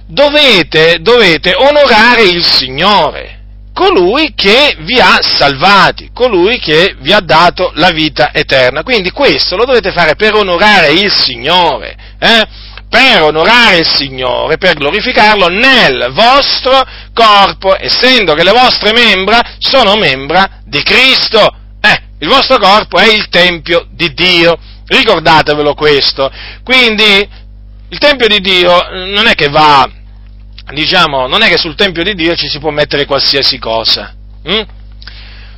dovete, 0.06 0.98
dovete 1.00 1.54
onorare 1.56 2.22
il 2.22 2.44
Signore, 2.44 3.38
colui 3.72 4.32
che 4.34 4.76
vi 4.80 5.00
ha 5.00 5.18
salvati, 5.20 6.10
colui 6.12 6.58
che 6.58 6.94
vi 7.00 7.12
ha 7.12 7.20
dato 7.20 7.72
la 7.74 7.90
vita 7.90 8.32
eterna. 8.32 8.84
Quindi 8.84 9.10
questo 9.10 9.56
lo 9.56 9.64
dovete 9.64 9.90
fare 9.90 10.14
per 10.14 10.34
onorare 10.34 10.92
il 10.92 11.12
Signore, 11.12 11.96
eh? 12.20 12.46
per 12.88 13.22
onorare 13.22 13.78
il 13.78 13.88
Signore, 13.88 14.56
per 14.56 14.74
glorificarlo 14.74 15.48
nel 15.48 16.10
vostro 16.12 16.80
corpo, 17.12 17.76
essendo 17.78 18.34
che 18.34 18.44
le 18.44 18.52
vostre 18.52 18.92
membra 18.92 19.56
sono 19.58 19.96
membra 19.96 20.60
di 20.64 20.82
Cristo. 20.82 21.54
Il 22.18 22.28
vostro 22.28 22.58
corpo 22.58 22.98
è 22.98 23.06
il 23.12 23.28
Tempio 23.28 23.86
di 23.90 24.12
Dio, 24.12 24.58
ricordatevelo 24.86 25.74
questo. 25.74 26.30
Quindi 26.64 27.28
il 27.90 27.98
Tempio 27.98 28.26
di 28.26 28.40
Dio 28.40 28.88
non 28.90 29.26
è 29.26 29.34
che 29.34 29.48
va, 29.48 29.88
diciamo, 30.72 31.26
non 31.26 31.42
è 31.42 31.48
che 31.48 31.58
sul 31.58 31.74
Tempio 31.74 32.02
di 32.02 32.14
Dio 32.14 32.34
ci 32.34 32.48
si 32.48 32.58
può 32.58 32.70
mettere 32.70 33.04
qualsiasi 33.04 33.58
cosa. 33.58 34.14
Hm? 34.44 34.62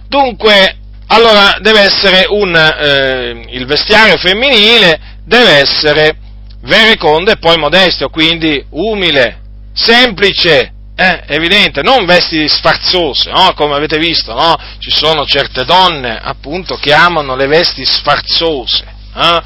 Dunque, 0.09 0.77
allora 1.07 1.57
deve 1.61 1.81
essere 1.81 2.27
un, 2.29 2.55
eh, 2.55 3.47
il 3.51 3.67
vestiario 3.67 4.17
femminile 4.17 5.01
deve 5.25 5.51
essere 5.53 6.17
verecondo 6.63 7.31
e 7.31 7.39
poi 7.39 7.57
modesto, 7.57 8.09
quindi 8.09 8.65
umile, 8.71 9.41
semplice, 9.73 10.73
eh, 11.01 11.23
evidente, 11.29 11.81
non 11.81 12.05
vesti 12.05 12.47
sfarzose, 12.47 13.31
no? 13.31 13.55
come 13.55 13.75
avete 13.75 13.97
visto, 13.97 14.35
no? 14.35 14.55
ci 14.79 14.91
sono 14.91 15.25
certe 15.25 15.65
donne 15.65 16.21
appunto 16.23 16.77
che 16.77 16.93
amano 16.93 17.35
le 17.37 17.47
vesti 17.47 17.87
sfarzose, 17.87 18.85
eh? 19.17 19.43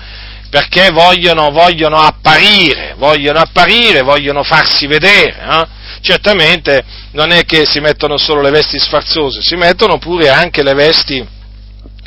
perché 0.50 0.90
vogliono, 0.90 1.50
vogliono, 1.50 1.98
apparire, 1.98 2.94
vogliono 2.96 3.38
apparire, 3.38 4.02
vogliono 4.02 4.42
farsi 4.42 4.88
vedere. 4.88 5.36
Eh? 5.48 5.66
Certamente 6.00 6.84
non 7.12 7.30
è 7.30 7.44
che 7.44 7.64
si 7.66 7.78
mettono 7.78 8.18
solo 8.18 8.40
le 8.40 8.50
vesti 8.50 8.80
sfarzose, 8.80 9.40
si 9.40 9.54
mettono 9.54 9.98
pure 9.98 10.30
anche 10.30 10.64
le 10.64 10.74
vesti 10.74 11.24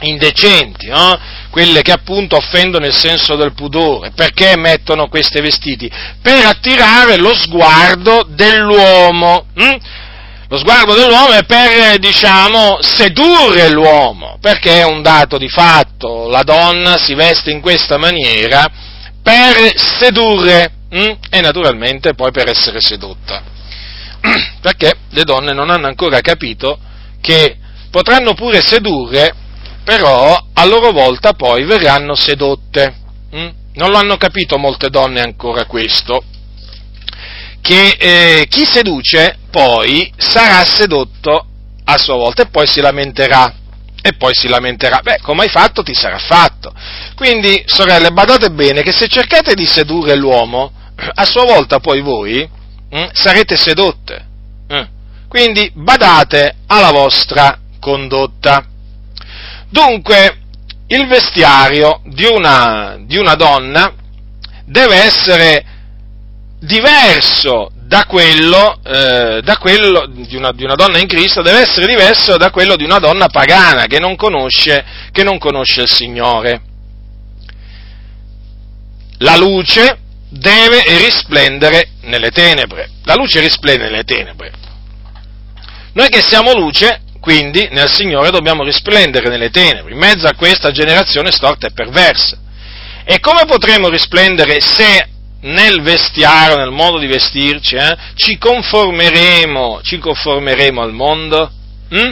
indecenti, 0.01 0.87
no? 0.87 1.19
quelle 1.49 1.81
che 1.81 1.91
appunto 1.91 2.35
offendono 2.35 2.85
il 2.85 2.93
senso 2.93 3.35
del 3.35 3.53
pudore. 3.53 4.11
Perché 4.11 4.55
mettono 4.57 5.07
questi 5.07 5.41
vestiti? 5.41 5.89
Per 6.21 6.45
attirare 6.45 7.17
lo 7.17 7.33
sguardo 7.35 8.25
dell'uomo. 8.27 9.47
Hm? 9.55 9.75
Lo 10.49 10.57
sguardo 10.59 10.93
dell'uomo 10.93 11.31
è 11.31 11.43
per, 11.43 11.97
diciamo, 11.97 12.77
sedurre 12.81 13.69
l'uomo, 13.69 14.37
perché 14.39 14.79
è 14.79 14.85
un 14.85 15.01
dato 15.01 15.37
di 15.37 15.49
fatto, 15.49 16.29
la 16.29 16.43
donna 16.43 16.97
si 16.97 17.15
veste 17.15 17.51
in 17.51 17.59
questa 17.59 17.97
maniera 17.97 18.65
per 19.21 19.73
sedurre 19.75 20.71
hm? 20.89 21.11
e 21.29 21.41
naturalmente 21.41 22.13
poi 22.13 22.31
per 22.31 22.47
essere 22.47 22.79
sedotta. 22.79 23.43
Perché 24.61 24.93
le 25.09 25.23
donne 25.23 25.53
non 25.53 25.69
hanno 25.69 25.87
ancora 25.87 26.21
capito 26.21 26.79
che 27.19 27.57
potranno 27.89 28.33
pure 28.33 28.61
sedurre 28.61 29.33
però 29.87 30.37
a 30.51 30.65
loro 30.65 30.91
volta 30.91 31.31
poi 31.31 31.63
verranno 31.63 32.13
sedotte. 32.13 32.93
Mm? 33.33 33.47
Non 33.75 33.89
lo 33.89 33.97
hanno 33.97 34.17
capito 34.17 34.57
molte 34.57 34.89
donne 34.89 35.21
ancora 35.21 35.63
questo, 35.63 36.21
che 37.61 37.95
eh, 37.97 38.47
chi 38.49 38.65
seduce 38.65 39.37
poi 39.49 40.11
sarà 40.17 40.65
sedotto 40.65 41.45
a 41.85 41.97
sua 41.97 42.15
volta 42.15 42.41
e 42.41 42.47
poi 42.47 42.67
si 42.67 42.81
lamenterà. 42.81 43.53
E 44.01 44.13
poi 44.17 44.33
si 44.33 44.49
lamenterà, 44.49 44.99
beh, 45.01 45.19
come 45.21 45.43
hai 45.43 45.49
fatto 45.49 45.83
ti 45.83 45.93
sarà 45.93 46.17
fatto. 46.17 46.73
Quindi, 47.15 47.63
sorelle, 47.65 48.11
badate 48.11 48.49
bene 48.51 48.81
che 48.81 48.91
se 48.91 49.07
cercate 49.07 49.53
di 49.53 49.65
sedurre 49.65 50.17
l'uomo, 50.17 50.69
a 51.13 51.25
sua 51.25 51.45
volta 51.45 51.79
poi 51.79 52.01
voi 52.01 52.45
mm, 52.93 53.05
sarete 53.13 53.55
sedotte. 53.55 54.25
Mm. 54.73 54.83
Quindi 55.29 55.71
badate 55.73 56.55
alla 56.67 56.91
vostra 56.91 57.57
condotta. 57.79 58.65
Dunque, 59.69 60.37
il 60.87 61.07
vestiario 61.07 62.01
di 62.05 62.25
una, 62.25 62.97
di 63.01 63.17
una 63.17 63.35
donna 63.35 63.93
deve 64.65 64.95
essere 64.95 65.65
diverso 66.59 67.71
da 67.87 68.05
quello, 68.05 68.79
eh, 68.83 69.41
da 69.41 69.57
quello 69.57 70.07
di, 70.07 70.35
una, 70.35 70.51
di, 70.51 70.63
una, 70.63 70.75
donna 70.75 70.97
in 70.97 71.07
Cristo, 71.07 71.41
deve 71.41 71.59
essere 71.59 71.87
diverso 71.87 72.37
da 72.37 72.49
quello 72.49 72.75
di 72.75 72.83
una 72.83 72.99
donna 72.99 73.27
pagana 73.27 73.85
che 73.85 73.99
non 73.99 74.15
conosce, 74.15 74.83
che 75.11 75.23
non 75.23 75.37
conosce 75.37 75.81
il 75.81 75.89
Signore. 75.89 76.61
La 79.19 79.37
luce 79.37 79.99
deve 80.29 80.83
risplendere 80.85 81.91
nelle 82.01 82.31
tenebre. 82.31 82.89
La 83.03 83.15
luce 83.15 83.39
risplende 83.39 83.85
nelle 83.85 84.03
tenebre. 84.03 84.51
Noi 85.93 86.09
che 86.09 86.21
siamo 86.21 86.53
luce 86.53 87.01
quindi 87.27 87.67
nel 87.71 87.91
Signore 87.91 88.31
dobbiamo 88.31 88.63
risplendere 88.63 89.27
nelle 89.27 89.49
tenebre, 89.49 89.91
in 89.91 89.99
mezzo 89.99 90.27
a 90.27 90.33
questa 90.33 90.71
generazione 90.71 91.33
storta 91.33 91.67
e 91.67 91.71
perversa. 91.73 92.37
E 93.03 93.19
come 93.19 93.43
potremo 93.45 93.89
risplendere 93.89 94.61
se 94.61 95.09
nel 95.41 95.81
vestiario, 95.81 96.55
nel 96.55 96.71
modo 96.71 96.97
di 96.97 97.05
vestirci, 97.05 97.75
eh, 97.75 97.97
ci, 98.15 98.37
conformeremo, 98.37 99.81
ci 99.83 99.97
conformeremo 99.97 100.81
al 100.81 100.93
mondo? 100.93 101.51
Mm? 101.93 102.11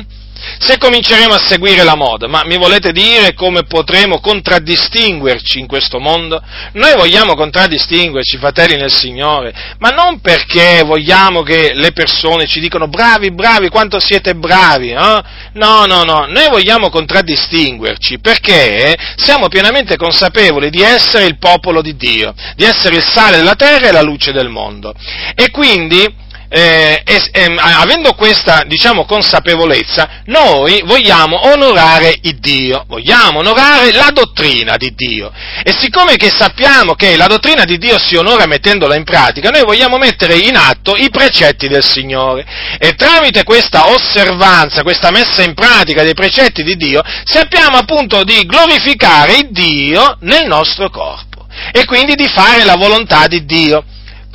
Se 0.60 0.78
cominceremo 0.78 1.34
a 1.34 1.40
seguire 1.40 1.84
la 1.84 1.96
moda, 1.96 2.28
ma 2.28 2.44
mi 2.46 2.58
volete 2.58 2.92
dire 2.92 3.34
come 3.34 3.64
potremo 3.64 4.20
contraddistinguerci 4.20 5.60
in 5.60 5.68
questo 5.68 6.00
mondo? 6.00 6.42
Noi 6.74 6.94
vogliamo 6.96 7.36
contraddistinguerci, 7.36 8.38
fratelli 8.38 8.76
nel 8.76 8.92
Signore, 8.92 9.54
ma 9.80 9.90
non 9.90 10.20
perché 10.20 10.84
vogliamo 10.84 11.42
che 11.42 11.72
le 11.74 11.92
persone 11.92 12.46
ci 12.46 12.60
dicano 12.60 12.88
bravi, 12.88 13.32
bravi, 13.32 13.70
quanto 13.70 14.00
siete 14.00 14.36
bravi, 14.36 14.92
eh? 14.92 15.24
no, 15.54 15.86
no, 15.86 16.04
no, 16.04 16.26
noi 16.28 16.50
vogliamo 16.50 16.90
contraddistinguerci 16.90 18.20
perché 18.20 18.96
siamo 19.16 19.48
pienamente 19.48 19.96
consapevoli 19.96 20.70
di 20.70 20.82
essere 20.82 21.26
il 21.26 21.38
popolo 21.38 21.82
di 21.82 21.96
Dio, 21.96 22.34
di 22.56 22.64
essere 22.64 22.98
il 22.98 23.04
sale 23.04 23.38
della 23.38 23.56
terra 23.56 23.88
e 23.88 23.92
la 23.92 24.02
luce 24.02 24.32
del 24.32 24.50
mondo. 24.50 24.94
E 25.36 25.50
quindi 25.50 26.24
eh, 26.50 27.02
eh, 27.06 27.56
avendo 27.58 28.14
questa, 28.14 28.64
diciamo, 28.66 29.06
consapevolezza, 29.06 30.22
noi 30.26 30.82
vogliamo 30.86 31.52
onorare 31.52 32.18
il 32.22 32.38
Dio, 32.40 32.86
vogliamo 32.88 33.40
onorare 33.40 33.92
la 33.92 34.10
dottrina 34.14 34.78
di 34.78 34.94
Dio. 34.96 35.32
E 35.64 35.74
siccome 35.80 36.16
che 36.16 36.30
sappiamo 36.30 36.94
che 36.94 37.18
la 37.18 37.28
dottrina 37.28 37.64
di 37.64 37.78
Dio 37.78 37.98
si 38.00 38.16
onora 38.16 38.46
mettendola 38.46 38.96
in 38.96 39.04
pratica, 39.04 39.50
noi 39.50 39.64
vogliamo 39.64 39.98
mettere 39.98 40.36
in 40.36 40.56
atto 40.56 40.96
i 40.96 41.10
precetti 41.10 41.68
del 41.68 41.84
Signore. 41.84 42.46
E 42.80 42.94
tramite 42.94 43.44
questa 43.44 43.90
osservanza, 43.90 44.84
questa 44.84 45.12
messa 45.12 45.44
in 45.44 45.54
pratica 45.54 46.04
dei 46.04 46.14
precetti 46.14 46.64
di 46.64 46.76
Dio, 46.76 47.02
sappiamo 47.24 47.78
appunto 47.78 48.24
di 48.24 48.46
glorificare 48.46 49.38
il 49.38 49.48
Dio 49.52 50.18
nel 50.22 50.48
nostro 50.48 50.90
corpo 50.90 51.48
e 51.72 51.86
quindi 51.86 52.16
di 52.16 52.28
fare 52.28 52.64
la 52.64 52.76
volontà 52.76 53.28
di 53.28 53.46
Dio. 53.46 53.84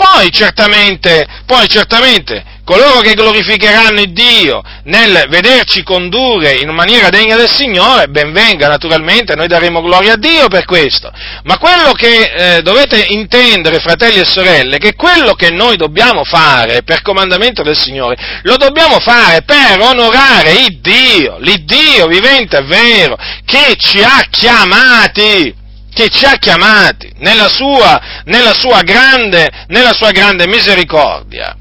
Poi 0.01 0.31
certamente, 0.31 1.27
poi 1.45 1.69
certamente, 1.69 2.43
coloro 2.65 3.01
che 3.01 3.13
glorificheranno 3.13 4.03
Dio 4.07 4.63
nel 4.85 5.27
vederci 5.29 5.83
condurre 5.83 6.53
in 6.53 6.71
maniera 6.71 7.11
degna 7.11 7.37
del 7.37 7.51
Signore, 7.51 8.09
ben 8.09 8.33
venga 8.33 8.67
naturalmente, 8.67 9.35
noi 9.35 9.47
daremo 9.47 9.83
gloria 9.83 10.15
a 10.15 10.17
Dio 10.17 10.49
per 10.49 10.65
questo. 10.65 11.13
Ma 11.43 11.59
quello 11.59 11.93
che 11.93 12.33
eh, 12.57 12.63
dovete 12.63 13.05
intendere, 13.09 13.79
fratelli 13.81 14.21
e 14.21 14.25
sorelle, 14.25 14.79
che 14.79 14.95
quello 14.95 15.35
che 15.35 15.51
noi 15.51 15.77
dobbiamo 15.77 16.25
fare 16.25 16.83
per 16.83 17.03
comandamento 17.03 17.63
del 17.63 17.77
Signore, 17.77 18.41
lo 18.45 18.57
dobbiamo 18.57 19.01
fare 19.01 19.43
per 19.43 19.81
onorare 19.81 20.53
il 20.53 20.81
Dio, 20.81 21.37
l'Iddio 21.41 22.07
vivente 22.07 22.57
e 22.57 22.63
vero, 22.63 23.19
che 23.45 23.75
ci 23.77 24.03
ha 24.03 24.25
chiamati 24.31 25.59
che 25.93 26.09
ci 26.09 26.25
ha 26.25 26.37
chiamati 26.37 27.13
nella 27.17 27.49
sua, 27.49 28.23
nella 28.25 28.55
sua, 28.55 28.83
grande, 28.83 29.49
nella 29.69 29.93
sua 29.93 30.11
grande 30.11 30.47
misericordia. 30.47 31.57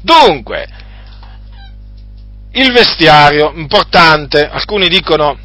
Dunque, 0.00 0.66
il 2.52 2.72
vestiario, 2.72 3.52
importante, 3.54 4.48
alcuni 4.48 4.88
dicono, 4.88 5.38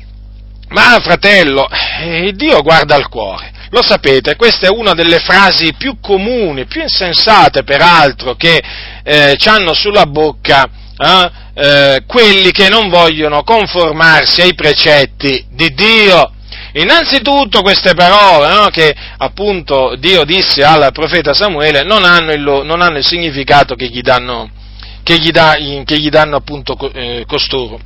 ma 0.70 0.98
fratello, 1.02 1.68
eh, 2.02 2.32
Dio 2.34 2.62
guarda 2.62 2.96
al 2.96 3.10
cuore. 3.10 3.52
Lo 3.72 3.82
sapete, 3.82 4.36
questa 4.36 4.68
è 4.68 4.70
una 4.70 4.94
delle 4.94 5.20
frasi 5.20 5.74
più 5.78 6.00
comuni, 6.02 6.66
più 6.66 6.82
insensate 6.82 7.64
peraltro, 7.64 8.36
che 8.36 8.62
eh, 9.04 9.38
hanno 9.46 9.74
sulla 9.74 10.06
bocca 10.06 10.70
eh, 10.98 11.32
eh, 11.54 12.04
quelli 12.06 12.52
che 12.52 12.70
non 12.70 12.90
vogliono 12.90 13.44
conformarsi 13.44 14.42
ai 14.42 14.54
precetti 14.54 15.46
di 15.52 15.74
Dio. 15.74 16.34
Innanzitutto 16.74 17.62
queste 17.62 17.94
parole 17.94 18.54
no, 18.54 18.68
che 18.68 18.96
appunto 19.18 19.96
Dio 19.98 20.24
disse 20.24 20.64
al 20.64 20.92
profeta 20.94 21.34
Samuele 21.34 21.84
non 21.84 22.06
hanno 22.06 22.32
il, 22.32 22.42
non 22.42 22.82
hanno 22.82 22.98
il 22.98 23.06
significato 23.06 23.76
che 23.76 23.88
gli 23.88 24.02
danno, 24.02 24.50
che 25.04 25.18
gli 25.20 25.32
da, 25.32 25.56
che 25.56 26.00
gli 26.00 26.10
danno 26.10 26.38
appunto 26.38 26.78
eh, 26.94 27.26
costoro. 27.28 27.80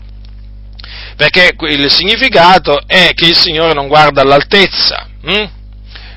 Perché 1.16 1.56
il 1.60 1.90
significato 1.90 2.82
è 2.86 3.12
che 3.16 3.26
il 3.26 3.36
Signore 3.36 3.74
non 3.74 3.88
guarda 3.88 4.22
all'altezza, 4.22 5.08
hm? 5.22 5.50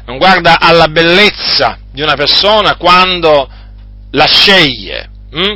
non 0.05 0.19
guarda 0.19 0.59
alla 0.61 0.89
bellezza 0.89 1.79
di 1.91 2.03
una 2.03 2.15
persona 2.15 2.77
quando 2.77 3.49
la 4.11 4.27
sceglie. 4.27 5.09
Hm? 5.31 5.55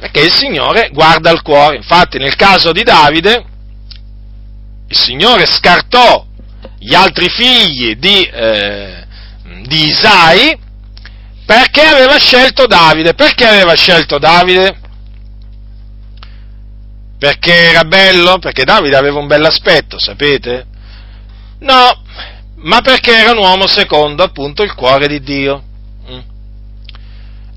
Perché 0.00 0.22
il 0.22 0.32
Signore 0.32 0.90
guarda 0.92 1.30
al 1.30 1.42
cuore. 1.42 1.76
Infatti 1.76 2.18
nel 2.18 2.34
caso 2.34 2.72
di 2.72 2.82
Davide, 2.82 3.44
il 4.92 4.98
Signore 4.98 5.46
scartò 5.46 6.26
gli 6.78 6.94
altri 6.94 7.30
figli 7.30 7.96
di, 7.96 8.22
eh, 8.24 9.06
di 9.62 9.86
Isai 9.86 10.58
perché 11.46 11.80
aveva 11.80 12.18
scelto 12.18 12.66
Davide. 12.66 13.14
Perché 13.14 13.46
aveva 13.46 13.74
scelto 13.74 14.18
Davide? 14.18 14.78
Perché 17.18 17.70
era 17.70 17.84
bello? 17.84 18.38
Perché 18.38 18.64
Davide 18.64 18.96
aveva 18.96 19.18
un 19.18 19.26
bell'aspetto, 19.26 19.98
sapete? 19.98 20.66
No, 21.60 22.02
ma 22.56 22.80
perché 22.82 23.16
era 23.16 23.30
un 23.30 23.38
uomo 23.38 23.66
secondo 23.66 24.22
appunto 24.22 24.62
il 24.62 24.74
cuore 24.74 25.08
di 25.08 25.20
Dio. 25.20 25.62
Mm. 26.10 26.20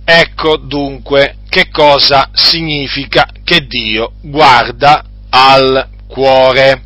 Ecco 0.05 0.57
dunque 0.57 1.37
che 1.49 1.69
cosa 1.69 2.29
significa 2.31 3.27
che 3.43 3.65
Dio 3.65 4.13
guarda 4.21 5.03
al 5.29 5.89
cuore. 6.07 6.83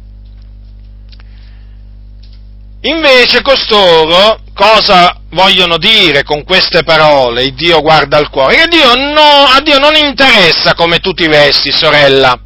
Invece 2.82 3.42
costoro 3.42 4.40
cosa 4.54 5.20
vogliono 5.32 5.78
dire 5.78 6.24
con 6.24 6.46
queste 6.46 6.84
parole? 6.84 7.44
Il 7.44 7.54
Dio 7.54 7.82
guarda 7.82 8.18
al 8.18 8.30
cuore. 8.30 8.56
Che 8.56 8.68
Dio 8.68 8.96
no, 8.96 9.48
a 9.54 9.60
Dio 9.62 9.80
non 9.80 9.96
interessa 9.96 10.74
come 10.76 11.00
tu 11.00 11.12
ti 11.12 11.28
vesti, 11.28 11.72
sorella. 11.72 12.40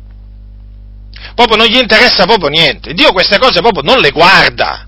Proprio 1.36 1.58
non 1.58 1.68
gli 1.68 1.78
interessa 1.78 2.26
proprio 2.26 2.50
niente. 2.50 2.94
Dio 2.94 3.12
queste 3.12 3.38
cose 3.38 3.62
proprio 3.62 3.84
non 3.84 4.00
le 4.00 4.10
guarda. 4.10 4.88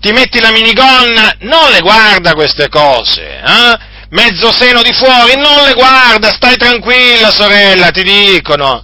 Ti 0.00 0.12
metti 0.12 0.40
la 0.40 0.50
minigonna, 0.50 1.36
non 1.40 1.70
le 1.70 1.80
guarda 1.80 2.32
queste 2.32 2.68
cose. 2.68 3.22
Eh? 3.22 3.78
Mezzo 4.10 4.52
seno 4.52 4.82
di 4.82 4.92
fuori, 4.92 5.34
non 5.36 5.64
le 5.64 5.74
guarda, 5.74 6.32
stai 6.32 6.56
tranquilla, 6.56 7.30
sorella, 7.30 7.90
ti 7.90 8.02
dicono. 8.02 8.82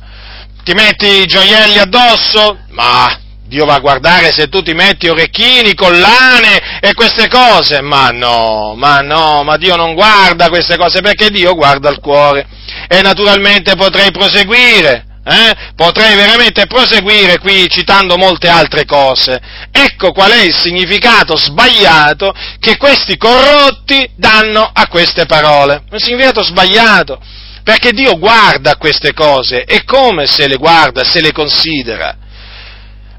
Ti 0.62 0.72
metti 0.74 1.22
i 1.22 1.26
gioielli 1.26 1.78
addosso? 1.78 2.58
Ma 2.70 3.24
Dio 3.46 3.64
va 3.64 3.74
a 3.74 3.80
guardare 3.80 4.32
se 4.32 4.48
tu 4.48 4.60
ti 4.62 4.72
metti 4.72 5.08
orecchini, 5.08 5.74
collane 5.74 6.80
e 6.80 6.94
queste 6.94 7.28
cose. 7.28 7.80
Ma 7.80 8.10
no, 8.10 8.74
ma 8.76 9.00
no, 9.00 9.42
ma 9.44 9.56
Dio 9.56 9.76
non 9.76 9.94
guarda 9.94 10.48
queste 10.48 10.76
cose 10.76 11.00
perché 11.00 11.30
Dio 11.30 11.54
guarda 11.54 11.88
il 11.90 12.00
cuore. 12.00 12.46
E 12.88 13.02
naturalmente 13.02 13.76
potrei 13.76 14.10
proseguire, 14.10 15.06
eh? 15.24 15.54
potrei 15.74 16.14
veramente 16.16 16.66
proseguire 16.66 17.38
qui 17.38 17.68
citando 17.68 18.16
molte 18.16 18.48
altre 18.48 18.84
cose. 18.84 19.40
Ecco 19.70 20.12
qual 20.12 20.30
è 20.30 20.42
il 20.42 20.54
significato 20.54 21.36
sbagliato 21.36 22.34
che 22.58 22.76
questi 22.76 23.16
corrotti 23.16 24.08
danno 24.16 24.68
a 24.72 24.86
queste 24.88 25.26
parole. 25.26 25.82
Un 25.90 25.98
significato 25.98 26.42
sbagliato. 26.42 27.20
Perché 27.62 27.90
Dio 27.90 28.16
guarda 28.16 28.76
queste 28.76 29.12
cose 29.12 29.64
e 29.64 29.82
come 29.84 30.26
se 30.26 30.46
le 30.46 30.56
guarda, 30.56 31.02
se 31.02 31.20
le 31.20 31.32
considera? 31.32 32.16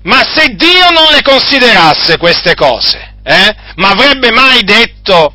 Ma 0.07 0.23
se 0.23 0.55
Dio 0.55 0.89
non 0.91 1.11
le 1.11 1.21
considerasse 1.21 2.17
queste 2.17 2.55
cose, 2.55 3.15
eh, 3.23 3.55
ma 3.75 3.89
avrebbe 3.89 4.31
mai 4.31 4.63
detto 4.63 5.33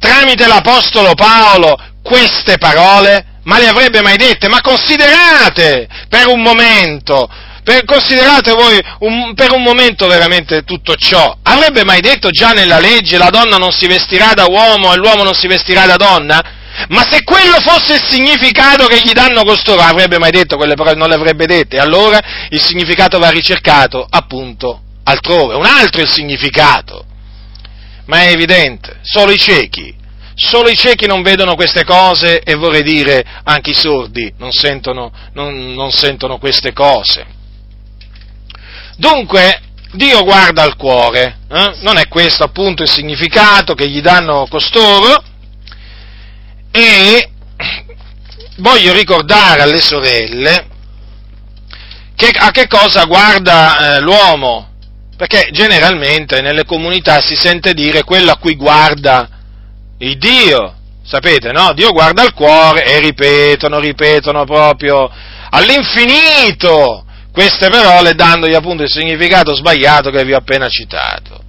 tramite 0.00 0.48
l'Apostolo 0.48 1.14
Paolo 1.14 1.78
queste 2.02 2.58
parole? 2.58 3.36
Ma 3.44 3.58
le 3.58 3.68
avrebbe 3.68 4.02
mai 4.02 4.16
dette? 4.16 4.48
Ma 4.48 4.60
considerate 4.60 5.86
per 6.08 6.26
un 6.26 6.42
momento, 6.42 7.30
per, 7.62 7.84
considerate 7.84 8.52
voi 8.52 8.82
un, 9.00 9.34
per 9.34 9.52
un 9.52 9.62
momento 9.62 10.08
veramente 10.08 10.64
tutto 10.64 10.96
ciò. 10.96 11.36
Avrebbe 11.44 11.84
mai 11.84 12.00
detto 12.00 12.30
già 12.30 12.50
nella 12.50 12.80
legge 12.80 13.18
la 13.18 13.30
donna 13.30 13.56
non 13.56 13.70
si 13.70 13.86
vestirà 13.86 14.34
da 14.34 14.46
uomo 14.46 14.92
e 14.92 14.96
l'uomo 14.96 15.22
non 15.22 15.34
si 15.34 15.46
vestirà 15.46 15.86
da 15.86 15.96
donna? 15.96 16.42
Ma 16.88 17.02
se 17.02 17.22
quello 17.24 17.58
fosse 17.60 17.94
il 17.94 18.04
significato 18.04 18.86
che 18.86 19.00
gli 19.00 19.12
danno 19.12 19.44
costoro, 19.44 19.82
avrebbe 19.82 20.18
mai 20.18 20.30
detto 20.30 20.56
quelle 20.56 20.74
parole? 20.74 20.96
Non 20.96 21.08
le 21.08 21.16
avrebbe 21.16 21.46
dette. 21.46 21.78
Allora 21.78 22.20
il 22.50 22.60
significato 22.60 23.18
va 23.18 23.30
ricercato 23.30 24.06
appunto 24.08 24.82
altrove, 25.04 25.54
un 25.54 25.64
altro 25.64 26.00
è 26.00 26.04
il 26.04 26.10
significato. 26.10 27.04
Ma 28.06 28.22
è 28.22 28.30
evidente, 28.30 29.00
solo 29.02 29.32
i 29.32 29.38
ciechi, 29.38 29.94
solo 30.34 30.68
i 30.68 30.76
ciechi 30.76 31.06
non 31.06 31.22
vedono 31.22 31.56
queste 31.56 31.84
cose 31.84 32.40
e 32.40 32.54
vorrei 32.54 32.82
dire 32.82 33.22
anche 33.42 33.70
i 33.70 33.74
sordi 33.74 34.32
non 34.38 34.52
sentono, 34.52 35.12
non, 35.34 35.74
non 35.74 35.90
sentono 35.90 36.38
queste 36.38 36.72
cose. 36.72 37.26
Dunque, 38.96 39.60
Dio 39.92 40.22
guarda 40.24 40.62
al 40.62 40.76
cuore, 40.76 41.38
eh? 41.50 41.76
non 41.80 41.98
è 41.98 42.08
questo 42.08 42.44
appunto 42.44 42.82
il 42.82 42.90
significato 42.90 43.74
che 43.74 43.88
gli 43.88 44.00
danno 44.00 44.46
costoro, 44.48 45.22
e 46.80 47.30
voglio 48.56 48.92
ricordare 48.92 49.62
alle 49.62 49.80
sorelle 49.80 50.66
che, 52.14 52.28
a 52.36 52.50
che 52.50 52.66
cosa 52.66 53.04
guarda 53.04 53.96
eh, 53.96 54.00
l'uomo, 54.00 54.70
perché 55.16 55.50
generalmente 55.52 56.40
nelle 56.40 56.64
comunità 56.64 57.20
si 57.20 57.36
sente 57.36 57.74
dire 57.74 58.02
quello 58.02 58.32
a 58.32 58.38
cui 58.38 58.56
guarda 58.56 59.28
il 59.98 60.18
Dio, 60.18 60.74
sapete, 61.04 61.52
no? 61.52 61.72
Dio 61.74 61.90
guarda 61.90 62.22
al 62.22 62.34
cuore 62.34 62.84
e 62.84 62.98
ripetono, 62.98 63.78
ripetono 63.78 64.44
proprio 64.44 65.08
all'infinito 65.50 67.04
queste 67.32 67.68
parole 67.68 68.14
dandogli 68.14 68.54
appunto 68.54 68.82
il 68.82 68.90
significato 68.90 69.54
sbagliato 69.54 70.10
che 70.10 70.24
vi 70.24 70.32
ho 70.32 70.38
appena 70.38 70.68
citato. 70.68 71.40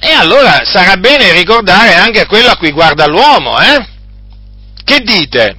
E 0.00 0.10
allora 0.12 0.64
sarà 0.64 0.96
bene 0.96 1.32
ricordare 1.32 1.94
anche 1.94 2.26
quello 2.26 2.50
a 2.50 2.56
cui 2.56 2.70
guarda 2.70 3.06
l'uomo, 3.06 3.60
eh? 3.60 3.94
Che 4.86 5.00
dite? 5.00 5.56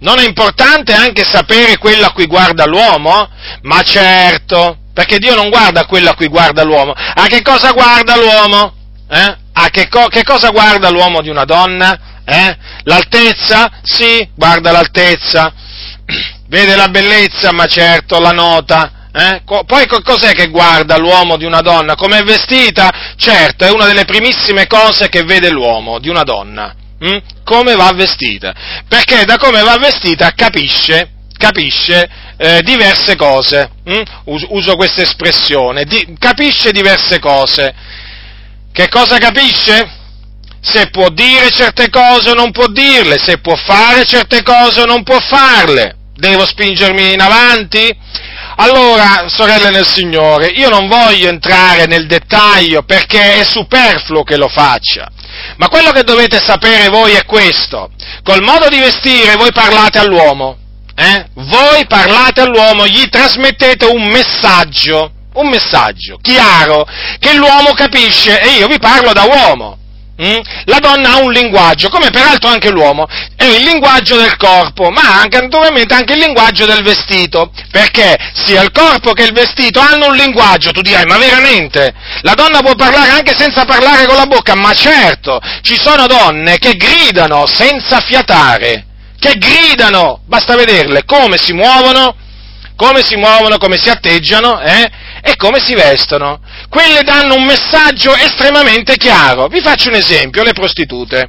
Non 0.00 0.18
è 0.18 0.24
importante 0.24 0.94
anche 0.94 1.24
sapere 1.24 1.76
quello 1.76 2.06
a 2.06 2.12
cui 2.12 2.24
guarda 2.24 2.64
l'uomo? 2.64 3.28
Ma 3.64 3.82
certo, 3.82 4.78
perché 4.94 5.18
Dio 5.18 5.34
non 5.34 5.50
guarda 5.50 5.84
quello 5.84 6.08
a 6.08 6.14
cui 6.14 6.28
guarda 6.28 6.64
l'uomo. 6.64 6.92
A 6.92 7.26
che 7.26 7.42
cosa 7.42 7.72
guarda 7.72 8.16
l'uomo? 8.16 8.72
Eh? 9.10 9.36
A 9.52 9.68
che, 9.68 9.88
co- 9.88 10.06
che, 10.06 10.24
cosa 10.24 10.48
guarda 10.48 10.88
l'uomo 10.88 11.20
di 11.20 11.28
una 11.28 11.44
donna? 11.44 12.22
Eh? 12.24 12.56
L'altezza? 12.84 13.70
Sì, 13.82 14.26
guarda 14.34 14.72
l'altezza. 14.72 15.52
Vede 16.48 16.74
la 16.74 16.88
bellezza, 16.88 17.52
ma 17.52 17.66
certo 17.66 18.18
la 18.20 18.32
nota. 18.32 19.08
Eh? 19.12 19.42
Poi 19.44 19.86
cos'è 19.86 20.32
che 20.32 20.48
guarda 20.48 20.96
l'uomo 20.96 21.36
di 21.36 21.44
una 21.44 21.60
donna? 21.60 21.94
Come 21.94 22.20
è 22.20 22.22
vestita? 22.22 22.90
Certo, 23.16 23.66
è 23.66 23.70
una 23.70 23.84
delle 23.84 24.06
primissime 24.06 24.66
cose 24.66 25.10
che 25.10 25.24
vede 25.24 25.50
l'uomo 25.50 25.98
di 25.98 26.08
una 26.08 26.22
donna. 26.22 26.74
Hm? 27.02 27.18
Come 27.42 27.74
va 27.74 27.90
vestita? 27.94 28.54
Perché 28.86 29.24
da 29.24 29.36
come 29.36 29.60
va 29.62 29.76
vestita 29.76 30.30
capisce, 30.36 31.10
capisce 31.36 32.08
eh, 32.36 32.62
diverse 32.62 33.16
cose. 33.16 33.70
Hm? 33.84 34.02
Uso 34.24 34.76
questa 34.76 35.02
espressione. 35.02 35.84
Di, 35.84 36.16
capisce 36.18 36.70
diverse 36.70 37.18
cose. 37.18 37.74
Che 38.72 38.88
cosa 38.88 39.18
capisce? 39.18 40.00
Se 40.60 40.90
può 40.90 41.08
dire 41.08 41.50
certe 41.50 41.90
cose 41.90 42.30
o 42.30 42.34
non 42.34 42.52
può 42.52 42.68
dirle, 42.68 43.18
se 43.18 43.38
può 43.38 43.56
fare 43.56 44.04
certe 44.04 44.44
cose 44.44 44.82
o 44.82 44.84
non 44.84 45.02
può 45.02 45.18
farle. 45.18 45.96
Devo 46.14 46.46
spingermi 46.46 47.14
in 47.14 47.20
avanti? 47.20 47.90
Allora, 48.56 49.24
sorelle 49.28 49.70
nel 49.70 49.86
Signore, 49.86 50.48
io 50.48 50.68
non 50.68 50.88
voglio 50.88 51.28
entrare 51.28 51.86
nel 51.86 52.06
dettaglio 52.06 52.82
perché 52.82 53.40
è 53.40 53.44
superfluo 53.44 54.22
che 54.22 54.36
lo 54.36 54.48
faccia, 54.48 55.08
ma 55.56 55.68
quello 55.68 55.90
che 55.90 56.02
dovete 56.02 56.38
sapere 56.38 56.88
voi 56.88 57.12
è 57.12 57.24
questo. 57.24 57.90
Col 58.22 58.42
modo 58.42 58.68
di 58.68 58.78
vestire 58.78 59.36
voi 59.36 59.52
parlate 59.52 59.98
all'uomo, 59.98 60.56
eh? 60.94 61.26
Voi 61.34 61.86
parlate 61.86 62.42
all'uomo, 62.42 62.86
gli 62.86 63.08
trasmettete 63.08 63.86
un 63.86 64.06
messaggio, 64.08 65.10
un 65.34 65.48
messaggio 65.48 66.18
chiaro, 66.20 66.86
che 67.18 67.34
l'uomo 67.34 67.72
capisce 67.72 68.40
e 68.40 68.58
io 68.58 68.66
vi 68.66 68.78
parlo 68.78 69.12
da 69.12 69.24
uomo. 69.24 69.78
Mm? 70.20 70.40
La 70.66 70.78
donna 70.78 71.14
ha 71.14 71.18
un 71.20 71.32
linguaggio, 71.32 71.88
come 71.88 72.10
peraltro 72.10 72.50
anche 72.50 72.70
l'uomo, 72.70 73.06
è 73.34 73.44
il 73.44 73.62
linguaggio 73.62 74.16
del 74.16 74.36
corpo, 74.36 74.90
ma 74.90 75.20
anche, 75.20 75.40
naturalmente 75.40 75.94
anche 75.94 76.12
il 76.12 76.18
linguaggio 76.18 76.66
del 76.66 76.82
vestito, 76.82 77.50
perché 77.70 78.16
sia 78.34 78.62
il 78.62 78.70
corpo 78.72 79.12
che 79.12 79.24
il 79.24 79.32
vestito 79.32 79.80
hanno 79.80 80.08
un 80.08 80.14
linguaggio, 80.14 80.70
tu 80.70 80.82
dirai, 80.82 81.06
ma 81.06 81.16
veramente? 81.16 81.94
La 82.20 82.34
donna 82.34 82.60
può 82.60 82.74
parlare 82.74 83.10
anche 83.10 83.34
senza 83.36 83.64
parlare 83.64 84.06
con 84.06 84.16
la 84.16 84.26
bocca, 84.26 84.54
ma 84.54 84.74
certo, 84.74 85.40
ci 85.62 85.76
sono 85.80 86.06
donne 86.06 86.58
che 86.58 86.74
gridano 86.74 87.46
senza 87.46 88.00
fiatare, 88.00 88.84
che 89.18 89.34
gridano, 89.36 90.20
basta 90.26 90.54
vederle 90.56 91.04
come 91.04 91.38
si 91.38 91.54
muovono, 91.54 92.16
come 92.76 93.02
si 93.02 93.16
muovono, 93.16 93.58
come 93.58 93.78
si 93.78 93.88
atteggiano, 93.88 94.60
eh? 94.60 94.90
e 95.22 95.36
come 95.36 95.60
si 95.60 95.74
vestono. 95.74 96.40
Quelle 96.72 97.02
danno 97.02 97.34
un 97.34 97.44
messaggio 97.44 98.16
estremamente 98.16 98.96
chiaro. 98.96 99.46
Vi 99.48 99.60
faccio 99.60 99.90
un 99.90 99.94
esempio, 99.94 100.42
le 100.42 100.54
prostitute. 100.54 101.28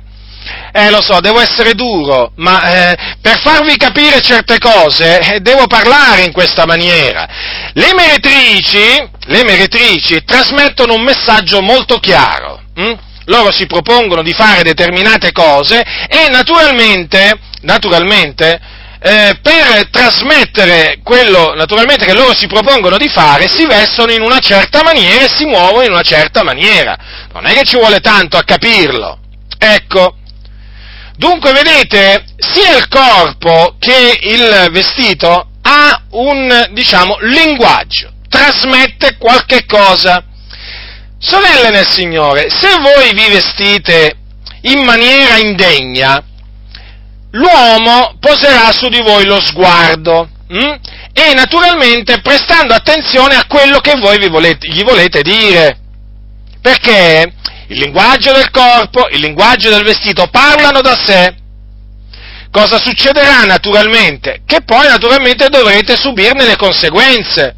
Eh, 0.72 0.90
lo 0.90 1.02
so, 1.02 1.20
devo 1.20 1.42
essere 1.42 1.74
duro, 1.74 2.32
ma 2.38 2.92
eh, 2.92 2.98
per 3.20 3.42
farvi 3.42 3.76
capire 3.76 4.22
certe 4.22 4.58
cose 4.58 5.20
eh, 5.20 5.40
devo 5.42 5.68
parlare 5.68 6.24
in 6.24 6.32
questa 6.32 6.66
maniera. 6.66 7.28
Le 7.74 7.94
meretrici, 7.94 9.10
le 9.26 9.44
meretrici 9.44 10.24
trasmettono 10.24 10.94
un 10.94 11.02
messaggio 11.02 11.62
molto 11.62 12.00
chiaro. 12.00 12.62
Hm? 12.76 12.94
Loro 13.26 13.52
si 13.52 13.66
propongono 13.66 14.24
di 14.24 14.32
fare 14.32 14.64
determinate 14.64 15.34
cose 15.34 15.84
e 16.08 16.30
naturalmente, 16.30 17.38
naturalmente 17.64 18.62
eh, 19.06 19.38
per 19.42 19.90
trasmettere 19.90 21.00
quello 21.04 21.54
naturalmente 21.56 22.06
che 22.06 22.14
loro 22.14 22.34
si 22.34 22.48
propongono 22.48 22.96
di 22.96 23.10
fare, 23.10 23.50
si 23.50 23.66
vestono 23.66 24.14
in 24.14 24.22
una 24.22 24.40
certa 24.40 24.82
maniera 24.82 25.26
e 25.26 25.30
si 25.30 25.44
muovono 25.44 25.84
in 25.84 25.92
una 25.92 26.04
certa 26.04 26.42
maniera. 26.42 26.98
Non 27.34 27.46
è 27.46 27.52
che 27.52 27.66
ci 27.66 27.76
vuole 27.76 28.00
tanto 28.00 28.38
a 28.38 28.44
capirlo. 28.44 29.20
Ecco. 29.58 30.16
Dunque, 31.18 31.52
vedete, 31.52 32.24
sia 32.38 32.78
il 32.78 32.88
corpo 32.88 33.76
che 33.78 34.20
il 34.22 34.70
vestito 34.72 35.50
ha 35.62 36.02
un, 36.12 36.70
diciamo, 36.72 37.18
linguaggio, 37.20 38.10
trasmette 38.30 39.18
qualche 39.18 39.66
cosa. 39.66 40.24
Sorelle 41.20 41.72
nel 41.72 41.90
Signore, 41.90 42.50
se 42.50 42.80
voi 42.80 43.14
vi 43.14 43.30
vestite 43.30 44.16
in 44.62 44.84
maniera 44.84 45.38
indegna, 45.38 46.24
l'uomo 47.34 48.16
poserà 48.20 48.72
su 48.72 48.90
di 48.90 49.02
voi 49.02 49.26
lo 49.26 49.40
sguardo 49.40 50.28
hm? 50.48 50.74
e 51.14 51.34
naturalmente 51.34 52.22
prestando 52.22 52.74
attenzione 52.74 53.36
a 53.36 53.46
quello 53.48 53.80
che 53.80 53.96
voi 54.00 54.28
volete, 54.30 54.68
gli 54.68 54.84
volete 54.84 55.22
dire. 55.22 55.78
Perché 56.62 57.34
il 57.68 57.78
linguaggio 57.78 58.32
del 58.34 58.50
corpo, 58.50 59.08
il 59.10 59.20
linguaggio 59.20 59.70
del 59.70 59.84
vestito 59.84 60.28
parlano 60.28 60.82
da 60.82 60.96
sé. 60.96 61.36
Cosa 62.52 62.78
succederà 62.78 63.44
naturalmente? 63.46 64.42
Che 64.46 64.62
poi 64.62 64.88
naturalmente 64.88 65.50
dovrete 65.50 65.96
subirne 65.98 66.46
le 66.46 66.56
conseguenze. 66.56 67.56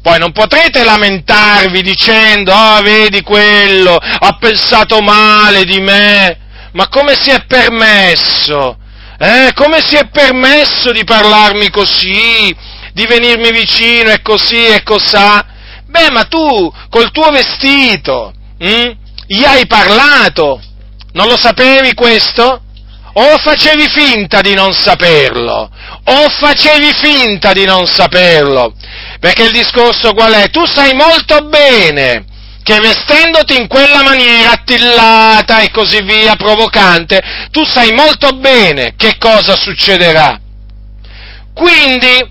Poi 0.00 0.18
non 0.18 0.30
potrete 0.30 0.84
lamentarvi 0.84 1.82
dicendo, 1.82 2.52
ah, 2.52 2.78
oh, 2.78 2.82
vedi 2.82 3.22
quello, 3.22 3.96
ha 3.96 4.36
pensato 4.38 5.00
male 5.00 5.64
di 5.64 5.80
me, 5.80 6.45
ma 6.76 6.88
come 6.88 7.14
si 7.18 7.30
è 7.30 7.42
permesso? 7.46 8.76
Eh, 9.18 9.50
come 9.54 9.80
si 9.80 9.96
è 9.96 10.08
permesso 10.10 10.92
di 10.92 11.04
parlarmi 11.04 11.70
così, 11.70 12.54
di 12.92 13.06
venirmi 13.06 13.50
vicino 13.50 14.10
e 14.10 14.20
così 14.20 14.66
e 14.66 14.82
cos'ha? 14.82 15.42
Beh, 15.86 16.10
ma 16.10 16.24
tu 16.24 16.70
col 16.90 17.10
tuo 17.12 17.30
vestito 17.30 18.30
hm, 18.58 18.90
gli 19.26 19.42
hai 19.44 19.66
parlato, 19.66 20.60
non 21.12 21.26
lo 21.28 21.38
sapevi 21.38 21.94
questo? 21.94 22.60
O 23.14 23.38
facevi 23.38 23.88
finta 23.88 24.42
di 24.42 24.52
non 24.52 24.74
saperlo? 24.74 25.70
O 26.04 26.28
facevi 26.28 26.92
finta 26.92 27.54
di 27.54 27.64
non 27.64 27.86
saperlo? 27.86 28.74
Perché 29.18 29.44
il 29.44 29.52
discorso 29.52 30.12
qual 30.12 30.34
è? 30.34 30.50
Tu 30.50 30.66
sai 30.66 30.92
molto 30.92 31.40
bene 31.46 32.34
che 32.66 32.80
vestendoti 32.80 33.56
in 33.56 33.68
quella 33.68 34.02
maniera 34.02 34.50
attillata 34.50 35.60
e 35.60 35.70
così 35.70 36.02
via, 36.02 36.34
provocante, 36.34 37.22
tu 37.52 37.64
sai 37.64 37.92
molto 37.92 38.30
bene 38.30 38.94
che 38.96 39.18
cosa 39.18 39.54
succederà. 39.54 40.40
Quindi 41.54 42.28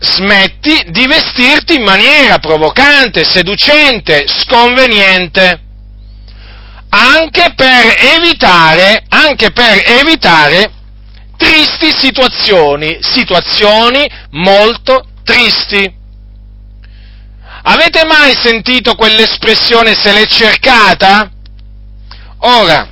smetti 0.00 0.86
di 0.88 1.06
vestirti 1.06 1.76
in 1.76 1.84
maniera 1.84 2.40
provocante, 2.40 3.22
seducente, 3.22 4.24
sconveniente, 4.26 5.60
anche 6.88 7.52
per 7.54 7.94
evitare, 8.16 9.04
anche 9.08 9.52
per 9.52 9.80
evitare 9.84 10.72
tristi 11.36 11.92
situazioni, 11.92 12.98
situazioni 13.02 14.04
molto 14.30 15.04
tristi. 15.22 15.94
Avete 17.70 18.06
mai 18.06 18.34
sentito 18.34 18.94
quell'espressione 18.94 19.94
se 19.94 20.10
l'è 20.12 20.24
cercata? 20.24 21.30
Ora, 22.38 22.88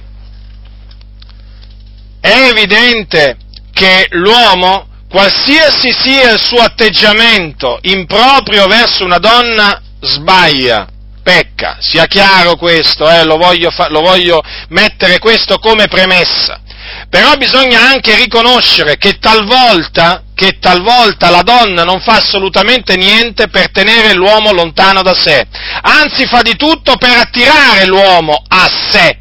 è 2.20 2.48
evidente 2.50 3.38
che 3.72 4.06
l'uomo, 4.10 4.86
qualsiasi 5.08 5.92
sia 5.92 6.32
il 6.32 6.38
suo 6.38 6.58
atteggiamento 6.58 7.78
improprio 7.82 8.66
verso 8.66 9.02
una 9.02 9.16
donna, 9.16 9.80
sbaglia, 9.98 10.86
pecca, 11.22 11.78
sia 11.80 12.04
chiaro 12.04 12.56
questo, 12.56 13.08
eh, 13.08 13.24
lo, 13.24 13.38
voglio 13.38 13.70
fa- 13.70 13.88
lo 13.88 14.02
voglio 14.02 14.42
mettere 14.68 15.18
questo 15.18 15.58
come 15.58 15.88
premessa. 15.88 16.60
Però 17.08 17.34
bisogna 17.36 17.80
anche 17.80 18.14
riconoscere 18.14 18.98
che 18.98 19.16
talvolta 19.18 20.22
che 20.36 20.58
talvolta 20.60 21.30
la 21.30 21.40
donna 21.40 21.82
non 21.82 22.00
fa 22.00 22.16
assolutamente 22.16 22.94
niente 22.96 23.48
per 23.48 23.70
tenere 23.70 24.12
l'uomo 24.12 24.52
lontano 24.52 25.00
da 25.00 25.14
sé, 25.14 25.46
anzi 25.80 26.26
fa 26.26 26.42
di 26.42 26.54
tutto 26.56 26.96
per 26.96 27.16
attirare 27.16 27.86
l'uomo 27.86 28.42
a 28.46 28.70
sé. 28.90 29.18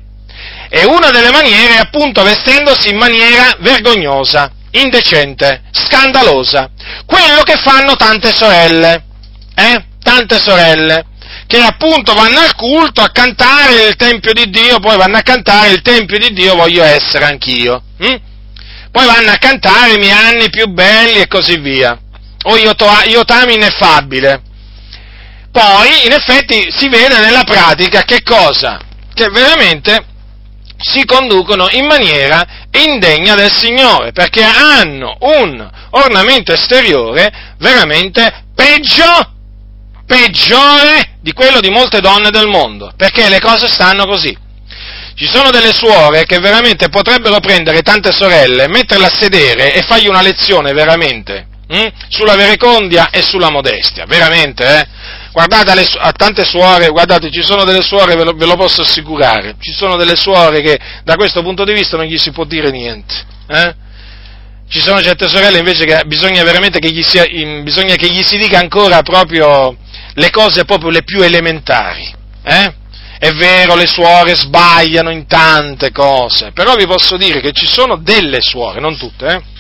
E 0.70 0.84
una 0.84 1.12
delle 1.12 1.32
maniere 1.32 1.76
è 1.76 1.80
appunto 1.80 2.22
vestendosi 2.22 2.90
in 2.90 2.98
maniera 2.98 3.56
vergognosa, 3.60 4.52
indecente, 4.72 5.64
scandalosa. 5.72 6.70
Quello 7.06 7.44
che 7.44 7.56
fanno 7.56 7.96
tante 7.96 8.34
sorelle, 8.34 9.06
eh? 9.56 9.86
Tante 10.04 10.38
sorelle 10.38 11.06
che 11.48 11.58
appunto 11.60 12.14
vanno 12.14 12.40
al 12.40 12.56
culto 12.56 13.02
a 13.02 13.10
cantare 13.10 13.88
il 13.88 13.96
Tempio 13.96 14.34
di 14.34 14.50
Dio, 14.50 14.80
poi 14.80 14.98
vanno 14.98 15.18
a 15.18 15.22
cantare 15.22 15.70
il 15.70 15.82
Tempio 15.82 16.18
di 16.20 16.34
Dio 16.34 16.56
voglio 16.56 16.84
essere 16.84 17.24
anch'io. 17.24 17.82
Hm? 18.00 18.16
Poi 18.96 19.06
vanno 19.08 19.32
a 19.32 19.38
cantare 19.38 19.96
i 19.96 19.98
miei 19.98 20.12
anni 20.12 20.50
più 20.50 20.68
belli 20.68 21.20
e 21.20 21.28
così 21.28 21.58
via. 21.58 22.00
O 22.44 22.56
io, 22.56 22.76
to, 22.76 22.90
io 23.08 23.26
t'amo 23.26 23.52
ineffabile. 23.52 24.42
Poi, 25.52 26.06
in 26.06 26.14
effetti, 26.14 26.68
si 26.72 26.88
vede 26.88 27.20
nella 27.20 27.44
pratica 27.44 28.04
che 28.04 28.24
cosa? 28.24 28.80
Che 29.14 29.28
veramente 29.28 30.02
si 30.78 31.04
conducono 31.04 31.68
in 31.72 31.86
maniera 31.88 32.42
indegna 32.72 33.36
del 33.36 33.52
Signore, 33.52 34.14
perché 34.14 34.44
hanno 34.44 35.18
un 35.20 35.70
ornamento 35.90 36.54
esteriore 36.54 37.56
veramente 37.58 38.46
peggio, 38.56 39.30
peggiore 40.06 41.18
di 41.20 41.34
quello 41.34 41.60
di 41.60 41.70
molte 41.70 42.00
donne 42.00 42.30
del 42.30 42.48
mondo, 42.48 42.94
perché 42.96 43.28
le 43.28 43.42
cose 43.42 43.68
stanno 43.68 44.06
così. 44.06 44.45
Ci 45.16 45.28
sono 45.28 45.50
delle 45.50 45.72
suore 45.72 46.26
che 46.26 46.40
veramente 46.40 46.90
potrebbero 46.90 47.40
prendere 47.40 47.82
tante 47.82 48.12
sorelle, 48.12 48.68
metterle 48.68 49.06
a 49.06 49.16
sedere 49.18 49.74
e 49.74 49.82
fargli 49.84 50.08
una 50.08 50.22
lezione 50.22 50.74
veramente 50.74 51.48
hm? 51.68 51.88
sulla 52.10 52.36
verecondia 52.36 53.10
e 53.10 53.22
sulla 53.22 53.50
modestia, 53.50 54.06
veramente, 54.06 54.66
eh? 54.66 54.88
Guardate 55.32 55.72
alle, 55.72 55.86
a 55.98 56.12
tante 56.12 56.46
suore, 56.46 56.88
guardate, 56.90 57.30
ci 57.30 57.42
sono 57.42 57.66
delle 57.66 57.82
suore, 57.82 58.16
ve 58.16 58.24
lo, 58.24 58.34
ve 58.34 58.46
lo, 58.46 58.56
posso 58.56 58.82
assicurare, 58.82 59.56
ci 59.60 59.74
sono 59.74 59.98
delle 59.98 60.16
suore 60.16 60.62
che 60.62 60.80
da 61.04 61.16
questo 61.16 61.42
punto 61.42 61.66
di 61.66 61.74
vista 61.74 61.98
non 61.98 62.06
gli 62.06 62.18
si 62.18 62.32
può 62.32 62.46
dire 62.46 62.72
niente. 62.72 63.14
Eh? 63.48 63.76
Ci 64.68 64.80
sono 64.80 65.02
certe 65.02 65.28
sorelle 65.28 65.60
invece 65.60 65.86
che 65.86 66.04
bisogna 66.06 66.42
veramente 66.44 66.80
che 66.80 66.90
gli, 66.90 67.04
sia, 67.04 67.26
bisogna 67.62 67.96
che 67.96 68.08
gli 68.08 68.24
si 68.24 68.38
dica 68.38 68.60
ancora 68.60 69.02
proprio 69.02 69.76
le 70.14 70.30
cose 70.30 70.66
proprio 70.66 70.90
le 70.90 71.04
più 71.04 71.22
elementari. 71.22 72.14
Eh? 72.44 72.74
È 73.18 73.32
vero, 73.32 73.76
le 73.76 73.88
suore 73.88 74.36
sbagliano 74.36 75.10
in 75.10 75.26
tante 75.26 75.92
cose, 75.92 76.52
però 76.52 76.76
vi 76.76 76.86
posso 76.86 77.18
dire 77.18 77.40
che 77.40 77.52
ci 77.52 77.66
sono 77.66 77.98
delle 77.98 78.42
suore, 78.42 78.80
non 78.80 78.98
tutte, 78.98 79.28
eh? 79.28 79.54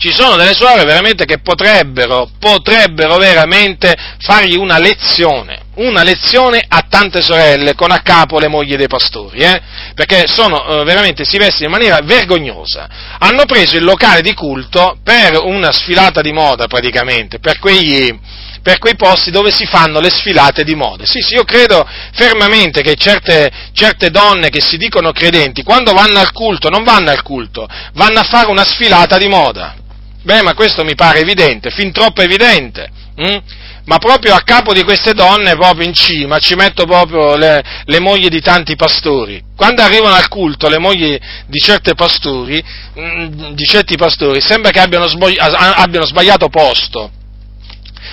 ci 0.00 0.12
sono 0.12 0.36
delle 0.36 0.54
suore 0.54 0.84
veramente 0.84 1.26
che 1.26 1.40
potrebbero, 1.40 2.30
potrebbero 2.38 3.18
veramente 3.18 3.94
fargli 4.18 4.56
una 4.56 4.78
lezione, 4.78 5.60
una 5.74 6.02
lezione 6.02 6.64
a 6.66 6.86
tante 6.88 7.20
sorelle 7.20 7.74
con 7.74 7.90
a 7.90 8.00
capo 8.00 8.38
le 8.38 8.48
mogli 8.48 8.76
dei 8.76 8.88
pastori, 8.88 9.40
eh? 9.40 9.60
perché 9.94 10.26
sono 10.26 10.80
eh, 10.80 10.84
veramente, 10.84 11.24
si 11.24 11.36
vestono 11.36 11.66
in 11.66 11.72
maniera 11.72 12.00
vergognosa. 12.02 12.88
Hanno 13.18 13.44
preso 13.44 13.76
il 13.76 13.84
locale 13.84 14.22
di 14.22 14.32
culto 14.32 14.98
per 15.04 15.38
una 15.38 15.70
sfilata 15.70 16.22
di 16.22 16.32
moda 16.32 16.66
praticamente, 16.66 17.38
per 17.38 17.58
quegli, 17.58 18.18
per 18.62 18.78
quei 18.78 18.96
posti 18.96 19.30
dove 19.30 19.50
si 19.50 19.64
fanno 19.66 20.00
le 20.00 20.10
sfilate 20.10 20.64
di 20.64 20.74
moda. 20.74 21.04
Sì, 21.06 21.20
sì, 21.20 21.34
io 21.34 21.44
credo 21.44 21.86
fermamente 22.12 22.82
che 22.82 22.94
certe, 22.94 23.50
certe, 23.72 24.10
donne 24.10 24.48
che 24.50 24.60
si 24.60 24.76
dicono 24.76 25.12
credenti, 25.12 25.62
quando 25.62 25.92
vanno 25.92 26.18
al 26.18 26.32
culto, 26.32 26.68
non 26.68 26.84
vanno 26.84 27.10
al 27.10 27.22
culto, 27.22 27.66
vanno 27.94 28.20
a 28.20 28.24
fare 28.24 28.50
una 28.50 28.64
sfilata 28.64 29.16
di 29.16 29.28
moda. 29.28 29.76
Beh, 30.22 30.42
ma 30.42 30.54
questo 30.54 30.84
mi 30.84 30.94
pare 30.94 31.20
evidente, 31.20 31.70
fin 31.70 31.92
troppo 31.92 32.20
evidente. 32.20 32.90
Hm? 33.16 33.38
Ma 33.86 33.96
proprio 33.96 34.34
a 34.34 34.42
capo 34.42 34.72
di 34.72 34.84
queste 34.84 35.14
donne, 35.14 35.56
proprio 35.56 35.86
in 35.86 35.94
cima, 35.94 36.38
ci 36.38 36.54
metto 36.54 36.84
proprio 36.84 37.34
le, 37.36 37.62
le, 37.86 37.98
mogli 37.98 38.28
di 38.28 38.40
tanti 38.40 38.76
pastori. 38.76 39.42
Quando 39.56 39.82
arrivano 39.82 40.14
al 40.14 40.28
culto 40.28 40.68
le 40.68 40.78
mogli 40.78 41.18
di 41.46 41.58
pastori, 41.96 42.62
hm, 42.94 43.54
di 43.54 43.64
certi 43.64 43.96
pastori, 43.96 44.40
sembra 44.40 44.70
che 44.70 44.80
abbiano, 44.80 45.08
sbogli, 45.08 45.38
abbiano 45.38 46.06
sbagliato 46.06 46.48
posto. 46.48 47.10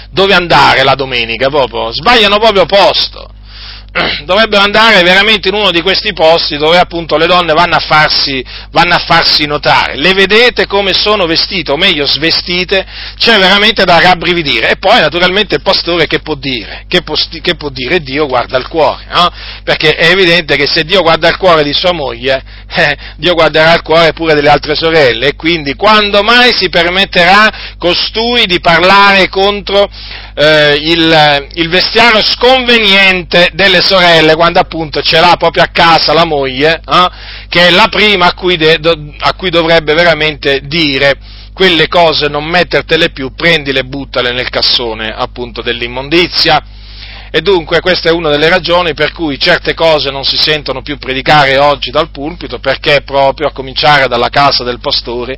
Dove 0.10 0.34
andare 0.34 0.84
la 0.84 0.96
domenica 0.96 1.50
proprio? 1.50 1.92
Sbagliano 1.92 2.38
proprio 2.40 2.66
posto 2.66 3.36
dovrebbero 4.26 4.64
andare 4.64 5.02
veramente 5.04 5.50
in 5.50 5.56
uno 5.56 5.72
di 5.72 5.82
questi 5.82 6.14
posti 6.14 6.58
dove 6.58 6.78
appunto 6.78 7.18
le 7.18 7.26
donne 7.26 7.54
vanno 7.54 7.76
a 7.76 7.80
farsi, 7.80 8.44
vanno 8.72 8.96
a 8.96 9.00
farsi 9.00 9.46
notare. 9.46 9.96
Le 9.98 10.14
vedete 10.14 10.68
come 10.68 10.94
sono 10.94 11.26
vestite, 11.26 11.72
o 11.72 11.78
meglio 11.78 12.06
svestite, 12.06 12.86
c'è 13.18 13.38
veramente 13.38 13.84
da 13.84 14.00
rabbrividire. 14.00 14.72
E 14.72 14.78
poi 14.78 15.00
naturalmente 15.00 15.56
il 15.56 15.62
pastore 15.62 16.08
che 16.08 16.20
può 16.20 16.36
dire? 16.36 16.86
Che 16.88 17.02
può, 17.02 17.16
che 17.42 17.56
può 17.56 17.70
dire? 17.70 18.00
Dio 18.00 18.28
guarda 18.28 18.58
il 18.58 18.68
cuore, 18.68 19.06
no? 19.10 19.30
Perché 19.64 19.92
è 19.92 20.10
evidente 20.10 20.56
che 20.56 20.68
se 20.68 20.84
Dio 20.84 21.02
guarda 21.02 21.30
il 21.30 21.38
cuore 21.38 21.64
di 21.64 21.74
sua 21.74 21.94
moglie, 21.94 22.44
eh, 22.70 22.98
Dio 23.18 23.34
guarderà 23.34 23.74
il 23.74 23.82
cuore 23.82 24.14
pure 24.14 24.34
delle 24.34 24.50
altre 24.50 24.76
sorelle 24.76 25.28
e 25.28 25.36
quindi 25.36 25.76
quando 25.76 26.22
mai 26.22 26.54
si 26.56 26.70
permetterà 26.70 27.76
costui 27.78 28.46
di 28.46 28.60
parlare 28.60 29.30
contro 29.30 29.90
eh, 30.40 30.76
il, 30.76 31.48
il, 31.54 31.68
vestiario 31.68 32.22
sconveniente 32.22 33.50
delle 33.54 33.82
sorelle 33.82 34.36
quando 34.36 34.60
appunto 34.60 35.02
ce 35.02 35.20
l'ha 35.20 35.36
proprio 35.36 35.64
a 35.64 35.70
casa 35.72 36.14
la 36.14 36.26
moglie, 36.26 36.80
eh, 36.86 37.10
che 37.50 37.68
è 37.68 37.72
la 37.72 37.88
prima 37.90 38.28
a 38.28 38.34
cui, 38.36 38.56
de, 38.56 38.80
a 39.18 39.34
cui 39.34 39.50
dovrebbe 39.50 39.96
veramente 39.96 40.62
dire 40.66 41.18
quelle 41.54 41.88
cose, 41.88 42.28
non 42.28 42.46
mettertele 42.46 43.10
più, 43.10 43.34
prendile 43.34 43.80
e 43.80 43.86
buttale 43.86 44.32
nel 44.32 44.50
cassone 44.50 45.12
appunto 45.12 45.64
dell'immondizia. 45.64 46.62
E 47.32 47.42
dunque 47.42 47.82
questa 47.82 48.10
è 48.10 48.12
una 48.12 48.30
delle 48.30 48.48
ragioni 48.48 48.94
per 48.94 49.14
cui 49.14 49.40
certe 49.40 49.74
cose 49.74 50.12
non 50.12 50.24
si 50.24 50.38
sentono 50.38 50.84
più 50.84 51.00
predicare 51.00 51.58
oggi 51.58 51.90
dal 51.90 52.12
pulpito, 52.12 52.60
perché 52.60 53.02
proprio 53.02 53.48
a 53.48 53.54
cominciare 53.54 54.08
dalla 54.08 54.30
casa 54.30 54.64
del 54.64 54.80
pastore 54.80 55.36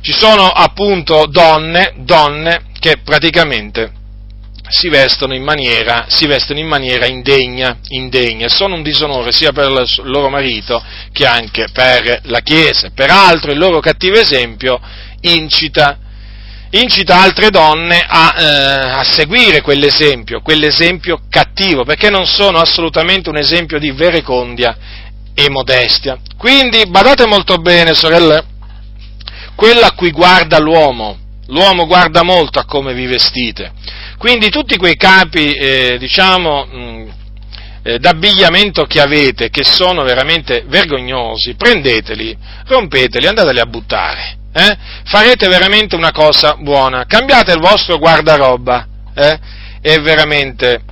ci 0.00 0.12
sono 0.12 0.48
appunto 0.48 1.26
donne, 1.26 1.94
donne 1.98 2.62
che 2.80 2.96
praticamente 3.04 3.97
si 4.68 4.88
vestono 4.88 5.34
in 5.34 5.42
maniera, 5.42 6.06
vestono 6.26 6.58
in 6.58 6.66
maniera 6.66 7.06
indegna, 7.06 7.78
indegna, 7.88 8.48
sono 8.48 8.74
un 8.74 8.82
disonore 8.82 9.32
sia 9.32 9.52
per 9.52 9.70
il 9.70 9.86
loro 10.04 10.28
marito 10.28 10.82
che 11.12 11.26
anche 11.26 11.68
per 11.72 12.20
la 12.24 12.40
Chiesa. 12.40 12.90
Peraltro 12.94 13.52
il 13.52 13.58
loro 13.58 13.80
cattivo 13.80 14.18
esempio 14.18 14.80
incita, 15.20 15.98
incita 16.70 17.20
altre 17.20 17.50
donne 17.50 18.04
a, 18.06 18.34
eh, 18.36 18.90
a 18.98 19.04
seguire 19.04 19.62
quell'esempio, 19.62 20.40
quell'esempio 20.42 21.22
cattivo, 21.28 21.84
perché 21.84 22.10
non 22.10 22.26
sono 22.26 22.58
assolutamente 22.58 23.28
un 23.28 23.36
esempio 23.36 23.78
di 23.78 23.90
verecondia 23.90 24.76
e 25.34 25.48
modestia. 25.48 26.18
Quindi 26.36 26.82
badate 26.88 27.26
molto 27.26 27.56
bene, 27.56 27.94
sorelle, 27.94 28.44
quello 29.54 29.80
a 29.80 29.92
cui 29.92 30.10
guarda 30.10 30.58
l'uomo, 30.58 31.18
l'uomo 31.46 31.86
guarda 31.86 32.22
molto 32.22 32.58
a 32.58 32.64
come 32.64 32.92
vi 32.92 33.06
vestite. 33.06 33.72
Quindi 34.18 34.50
tutti 34.50 34.76
quei 34.76 34.96
capi, 34.96 35.52
eh, 35.54 35.96
diciamo, 35.98 36.66
mh, 36.66 37.12
eh, 37.84 37.98
d'abbigliamento 37.98 38.84
che 38.84 39.00
avete, 39.00 39.48
che 39.48 39.64
sono 39.64 40.02
veramente 40.02 40.64
vergognosi, 40.66 41.54
prendeteli, 41.54 42.36
rompeteli, 42.66 43.26
andateli 43.26 43.60
a 43.60 43.66
buttare. 43.66 44.36
Eh? 44.52 44.76
Farete 45.04 45.46
veramente 45.48 45.94
una 45.94 46.10
cosa 46.10 46.56
buona. 46.56 47.04
Cambiate 47.06 47.52
il 47.52 47.60
vostro 47.60 47.98
guardaroba 47.98 48.86
eh? 49.14 49.38
e 49.80 50.00
veramente 50.00 50.82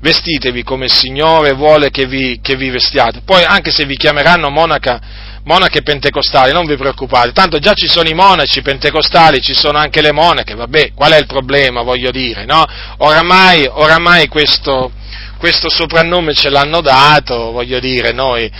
vestitevi 0.00 0.62
come 0.62 0.86
il 0.86 0.92
Signore 0.92 1.52
vuole 1.52 1.90
che 1.90 2.06
vi, 2.06 2.40
che 2.42 2.56
vi 2.56 2.70
vestiate. 2.70 3.20
Poi 3.24 3.44
anche 3.44 3.70
se 3.70 3.84
vi 3.84 3.96
chiameranno 3.96 4.48
monaca 4.48 5.00
monache 5.44 5.82
pentecostali, 5.82 6.52
non 6.52 6.66
vi 6.66 6.76
preoccupate, 6.76 7.32
tanto 7.32 7.58
già 7.58 7.72
ci 7.74 7.88
sono 7.88 8.08
i 8.08 8.14
monaci 8.14 8.62
pentecostali, 8.62 9.40
ci 9.40 9.54
sono 9.54 9.78
anche 9.78 10.02
le 10.02 10.12
monache, 10.12 10.54
vabbè, 10.54 10.92
qual 10.94 11.12
è 11.12 11.18
il 11.18 11.26
problema, 11.26 11.82
voglio 11.82 12.10
dire, 12.10 12.44
no? 12.44 12.64
Oramai, 12.98 13.66
oramai 13.66 14.28
questo, 14.28 14.92
questo 15.38 15.68
soprannome 15.68 16.34
ce 16.34 16.50
l'hanno 16.50 16.80
dato, 16.80 17.50
voglio 17.52 17.80
dire, 17.80 18.12
noi 18.12 18.50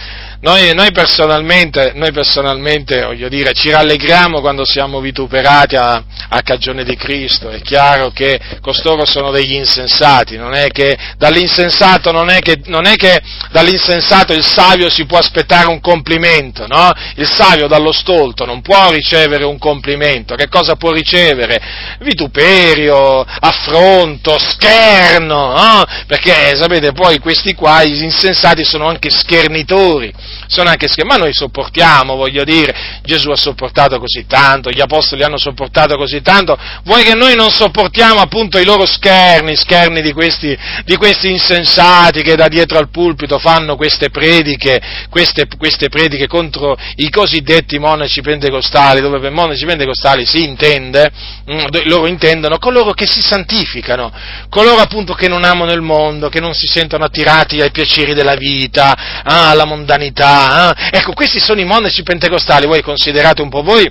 noi, 0.42 0.72
noi, 0.72 0.90
personalmente, 0.90 1.92
noi 1.96 2.12
personalmente 2.12 3.06
dire, 3.28 3.52
ci 3.52 3.68
rallegriamo 3.68 4.40
quando 4.40 4.64
siamo 4.64 4.98
vituperati 5.00 5.76
a, 5.76 6.02
a, 6.30 6.40
cagione 6.40 6.82
di 6.82 6.96
Cristo, 6.96 7.50
è 7.50 7.60
chiaro 7.60 8.10
che 8.10 8.40
costoro 8.62 9.04
sono 9.04 9.32
degli 9.32 9.52
insensati, 9.52 10.38
non 10.38 10.54
è 10.54 10.68
che 10.68 10.96
dall'insensato, 11.18 12.10
non 12.10 12.30
è 12.30 12.38
che, 12.38 12.62
non 12.66 12.86
è 12.86 12.94
che 12.94 13.20
dall'insensato 13.50 14.32
il 14.32 14.42
savio 14.42 14.88
si 14.88 15.04
può 15.04 15.18
aspettare 15.18 15.66
un 15.66 15.78
complimento, 15.80 16.66
no? 16.66 16.90
Il 17.16 17.28
savio 17.28 17.66
dallo 17.66 17.92
stolto 17.92 18.46
non 18.46 18.62
può 18.62 18.90
ricevere 18.90 19.44
un 19.44 19.58
complimento, 19.58 20.36
che 20.36 20.48
cosa 20.48 20.74
può 20.76 20.90
ricevere? 20.90 21.60
Vituperio, 22.00 23.20
affronto, 23.20 24.38
scherno, 24.38 25.52
no? 25.52 25.84
Perché 26.06 26.56
sapete 26.56 26.92
poi 26.92 27.18
questi 27.18 27.54
qua, 27.54 27.84
gli 27.84 28.02
insensati 28.02 28.64
sono 28.64 28.88
anche 28.88 29.10
schernitori 29.10 30.28
sono 30.46 30.68
anche 30.68 30.88
scherzi, 30.88 31.04
ma 31.04 31.16
noi 31.16 31.32
sopportiamo, 31.32 32.16
voglio 32.16 32.44
dire, 32.44 33.00
Gesù 33.02 33.30
ha 33.30 33.36
sopportato 33.36 33.98
così 33.98 34.26
tanto, 34.26 34.70
gli 34.70 34.80
apostoli 34.80 35.22
hanno 35.22 35.38
sopportato 35.38 35.96
così 35.96 36.20
tanto, 36.20 36.58
vuoi 36.84 37.02
che 37.02 37.14
noi 37.14 37.34
non 37.34 37.50
sopportiamo 37.50 38.20
appunto 38.20 38.58
i 38.58 38.64
loro 38.64 38.86
scherni, 38.86 39.56
scherni 39.56 40.02
di 40.02 40.12
questi, 40.12 40.56
di 40.84 40.96
questi 40.96 41.30
insensati 41.30 42.22
che 42.22 42.36
da 42.36 42.48
dietro 42.48 42.78
al 42.78 42.90
pulpito 42.90 43.38
fanno 43.38 43.76
queste 43.76 44.10
prediche, 44.10 44.80
queste, 45.08 45.46
queste 45.58 45.88
prediche 45.88 46.26
contro 46.26 46.76
i 46.96 47.10
cosiddetti 47.10 47.78
monaci 47.78 48.20
pentecostali, 48.20 49.00
dove 49.00 49.18
per 49.18 49.30
monaci 49.30 49.64
pentecostali 49.64 50.26
si 50.26 50.44
intende, 50.44 51.10
mm, 51.50 51.64
loro 51.84 52.06
intendono 52.06 52.58
coloro 52.58 52.92
che 52.92 53.06
si 53.06 53.20
santificano, 53.20 54.12
coloro 54.48 54.80
appunto 54.80 55.14
che 55.14 55.28
non 55.28 55.44
amano 55.44 55.72
il 55.72 55.82
mondo, 55.82 56.28
che 56.28 56.40
non 56.40 56.54
si 56.54 56.66
sentono 56.66 57.04
attirati 57.04 57.60
ai 57.60 57.70
piaceri 57.70 58.14
della 58.14 58.34
vita, 58.34 59.22
alla 59.22 59.64
mondanità. 59.64 60.19
Ah. 60.22 60.74
Ecco, 60.90 61.12
questi 61.12 61.40
sono 61.40 61.60
i 61.60 61.64
monaci 61.64 62.02
pentecostali, 62.02 62.66
voi 62.66 62.82
considerate 62.82 63.42
un 63.42 63.48
po' 63.48 63.62
voi 63.62 63.90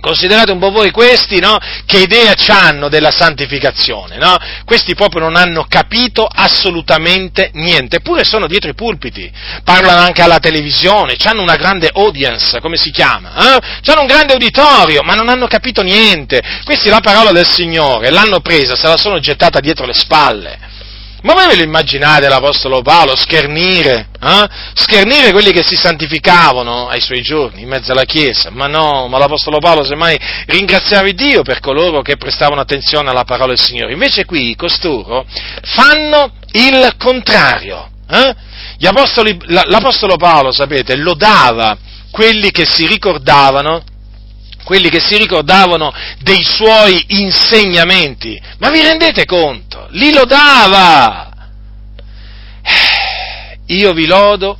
Considerate 0.00 0.50
un 0.50 0.58
po' 0.58 0.70
voi 0.70 0.90
questi, 0.90 1.40
no? 1.40 1.58
Che 1.84 1.98
idea 1.98 2.32
hanno 2.48 2.88
della 2.88 3.10
santificazione, 3.10 4.16
no? 4.16 4.34
Questi 4.64 4.94
proprio 4.94 5.20
non 5.20 5.36
hanno 5.36 5.66
capito 5.68 6.26
assolutamente 6.26 7.50
niente, 7.54 7.96
eppure 7.96 8.24
sono 8.24 8.46
dietro 8.46 8.70
i 8.70 8.74
pulpiti, 8.74 9.30
parlano 9.62 10.00
anche 10.00 10.22
alla 10.22 10.38
televisione, 10.38 11.16
hanno 11.24 11.42
una 11.42 11.56
grande 11.56 11.90
audience, 11.92 12.60
come 12.60 12.76
si 12.76 12.90
chiama? 12.90 13.56
Eh? 13.56 13.90
Hanno 13.90 14.00
un 14.00 14.06
grande 14.06 14.34
uditorio, 14.34 15.02
ma 15.02 15.14
non 15.14 15.28
hanno 15.28 15.46
capito 15.46 15.82
niente. 15.82 16.40
Questi 16.64 16.88
la 16.88 17.00
parola 17.00 17.32
del 17.32 17.46
Signore 17.46 18.10
l'hanno 18.10 18.40
presa, 18.40 18.76
se 18.76 18.86
la 18.86 18.96
sono 18.96 19.18
gettata 19.18 19.60
dietro 19.60 19.84
le 19.84 19.94
spalle. 19.94 20.58
Ma 21.22 21.34
voi 21.34 21.48
ve 21.48 21.56
lo 21.56 21.62
immaginate 21.62 22.28
l'Apostolo 22.28 22.80
Paolo 22.80 23.14
schernire, 23.14 24.08
eh? 24.22 24.48
schernire 24.72 25.32
quelli 25.32 25.52
che 25.52 25.62
si 25.62 25.76
santificavano 25.76 26.88
ai 26.88 27.00
suoi 27.00 27.20
giorni 27.20 27.62
in 27.62 27.68
mezzo 27.68 27.92
alla 27.92 28.04
Chiesa? 28.04 28.50
Ma 28.50 28.66
no, 28.66 29.06
ma 29.06 29.18
l'Apostolo 29.18 29.58
Paolo 29.58 29.84
semmai 29.84 30.18
ringraziava 30.46 31.10
Dio 31.10 31.42
per 31.42 31.60
coloro 31.60 32.00
che 32.00 32.16
prestavano 32.16 32.62
attenzione 32.62 33.10
alla 33.10 33.24
parola 33.24 33.48
del 33.48 33.60
Signore. 33.60 33.92
Invece 33.92 34.24
qui 34.24 34.54
costoro 34.56 35.26
fanno 35.62 36.32
il 36.52 36.94
contrario. 36.96 37.90
Eh? 38.08 38.34
Apostoli, 38.86 39.38
l'Apostolo 39.46 40.16
Paolo, 40.16 40.52
sapete, 40.52 40.96
lodava 40.96 41.76
quelli 42.10 42.50
che 42.50 42.64
si 42.64 42.86
ricordavano 42.86 43.82
quelli 44.64 44.88
che 44.88 45.00
si 45.00 45.16
ricordavano 45.16 45.92
dei 46.20 46.42
suoi 46.42 47.04
insegnamenti. 47.08 48.40
Ma 48.58 48.70
vi 48.70 48.82
rendete 48.82 49.24
conto? 49.24 49.88
Li 49.90 50.12
lodava! 50.12 51.28
Io 53.66 53.92
vi 53.92 54.06
lodo 54.06 54.58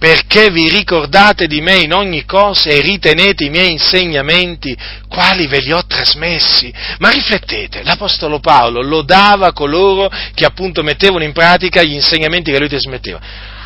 perché 0.00 0.50
vi 0.50 0.70
ricordate 0.70 1.46
di 1.46 1.60
me 1.60 1.76
in 1.76 1.92
ogni 1.92 2.24
cosa 2.24 2.70
e 2.70 2.80
ritenete 2.80 3.44
i 3.44 3.50
miei 3.50 3.72
insegnamenti, 3.72 4.74
quali 5.06 5.46
ve 5.46 5.58
li 5.58 5.72
ho 5.72 5.84
trasmessi. 5.86 6.72
Ma 7.00 7.10
riflettete, 7.10 7.82
l'Apostolo 7.82 8.40
Paolo 8.40 8.80
lodava 8.80 9.52
coloro 9.52 10.10
che 10.32 10.46
appunto 10.46 10.82
mettevano 10.82 11.22
in 11.22 11.32
pratica 11.32 11.82
gli 11.82 11.92
insegnamenti 11.92 12.50
che 12.50 12.58
lui 12.58 12.68
trasmetteva. 12.68 13.20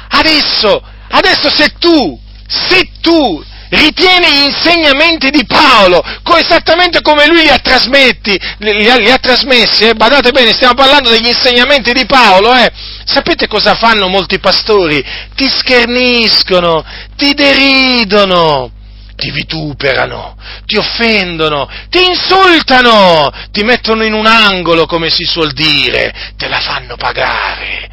Adesso, 0.09 0.83
adesso 1.11 1.49
se 1.51 1.75
tu, 1.79 2.21
se 2.49 2.89
tu 3.01 3.45
ritiene 3.75 4.31
gli 4.33 4.45
insegnamenti 4.45 5.31
di 5.31 5.45
Paolo, 5.47 6.03
esattamente 6.37 7.01
come 7.01 7.27
lui 7.27 7.43
li 7.43 7.49
ha 7.49 7.59
trasmetti, 7.59 8.39
li 8.59 8.73
li 8.83 9.11
ha 9.11 9.19
trasmessi, 9.19 9.85
eh? 9.85 9.95
badate 9.95 10.31
bene, 10.31 10.53
stiamo 10.53 10.75
parlando 10.75 11.11
degli 11.11 11.27
insegnamenti 11.27 11.93
di 11.93 12.07
Paolo, 12.07 12.55
eh? 12.55 12.71
Sapete 13.05 13.47
cosa 13.47 13.75
fanno 13.75 14.09
molti 14.09 14.39
pastori? 14.39 15.05
Ti 15.35 15.49
scherniscono, 15.49 16.85
ti 17.17 17.35
deridono, 17.35 18.73
ti 19.17 19.31
vituperano, 19.31 20.37
ti 20.67 20.77
offendono, 20.77 21.69
ti 21.89 22.05
insultano, 22.05 23.31
ti 23.51 23.63
mettono 23.63 24.05
in 24.05 24.13
un 24.13 24.27
angolo, 24.27 24.87
come 24.87 25.11
si 25.11 25.25
suol 25.25 25.53
dire, 25.53 26.33
te 26.37 26.49
la 26.49 26.61
fanno 26.61 26.97
pagare, 26.97 27.91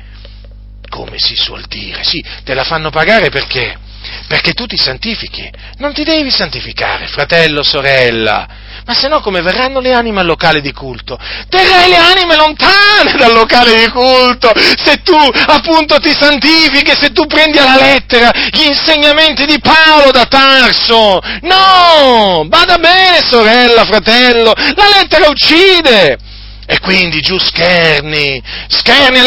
come 0.90 1.18
si 1.18 1.36
suol 1.36 1.66
dire, 1.68 2.04
sì, 2.04 2.24
te 2.44 2.54
la 2.54 2.64
fanno 2.64 2.90
pagare 2.90 3.30
perché? 3.30 3.90
Perché 4.28 4.54
tu 4.54 4.66
ti 4.66 4.78
santifichi. 4.78 5.50
Non 5.78 5.94
ti 5.94 6.04
devi 6.04 6.30
santificare, 6.32 7.08
fratello, 7.08 7.64
sorella, 7.64 8.48
ma 8.86 8.94
se 8.94 9.08
no 9.08 9.22
come 9.22 9.42
verranno 9.42 9.80
le 9.80 9.94
anime 9.94 10.22
al 10.22 10.26
locale 10.26 10.62
di 10.62 10.72
culto? 10.72 11.18
Terrai 11.50 11.90
le 11.90 11.98
anime 11.98 12.36
lontane 12.36 13.16
dal 13.18 13.34
locale 13.34 13.76
di 13.76 13.90
culto, 13.90 14.52
se 14.56 15.02
tu 15.04 15.16
appunto 15.16 16.00
ti 16.00 16.12
santifichi, 16.12 16.92
se 17.00 17.12
tu 17.12 17.26
prendi 17.26 17.58
alla 17.58 17.76
lettera 17.76 18.32
gli 18.52 18.64
insegnamenti 18.64 19.46
di 19.46 19.60
Paolo 19.60 20.12
da 20.12 20.26
Tarso. 20.26 21.20
No, 21.42 22.46
vada 22.48 22.78
bene, 22.78 23.20
sorella, 23.26 23.86
fratello, 23.86 24.54
la 24.56 25.00
lettera 25.00 25.30
uccide. 25.30 26.18
E 26.66 26.80
quindi 26.80 27.20
giù 27.22 27.38
scherni, 27.38 28.42
scherni, 28.68 29.20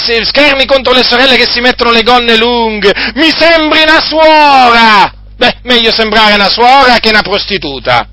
si, 0.00 0.24
scherni 0.24 0.66
contro 0.66 0.92
le 0.92 1.04
sorelle 1.04 1.36
che 1.36 1.46
si 1.48 1.60
mettono 1.60 1.90
le 1.90 2.02
gonne 2.02 2.36
lunghe, 2.36 2.92
mi 3.14 3.30
sembri 3.30 3.82
una 3.82 4.00
suora! 4.00 5.14
Beh, 5.36 5.56
meglio 5.62 5.90
sembrare 5.92 6.34
una 6.34 6.48
suora 6.48 6.98
che 6.98 7.08
una 7.08 7.22
prostituta. 7.22 8.06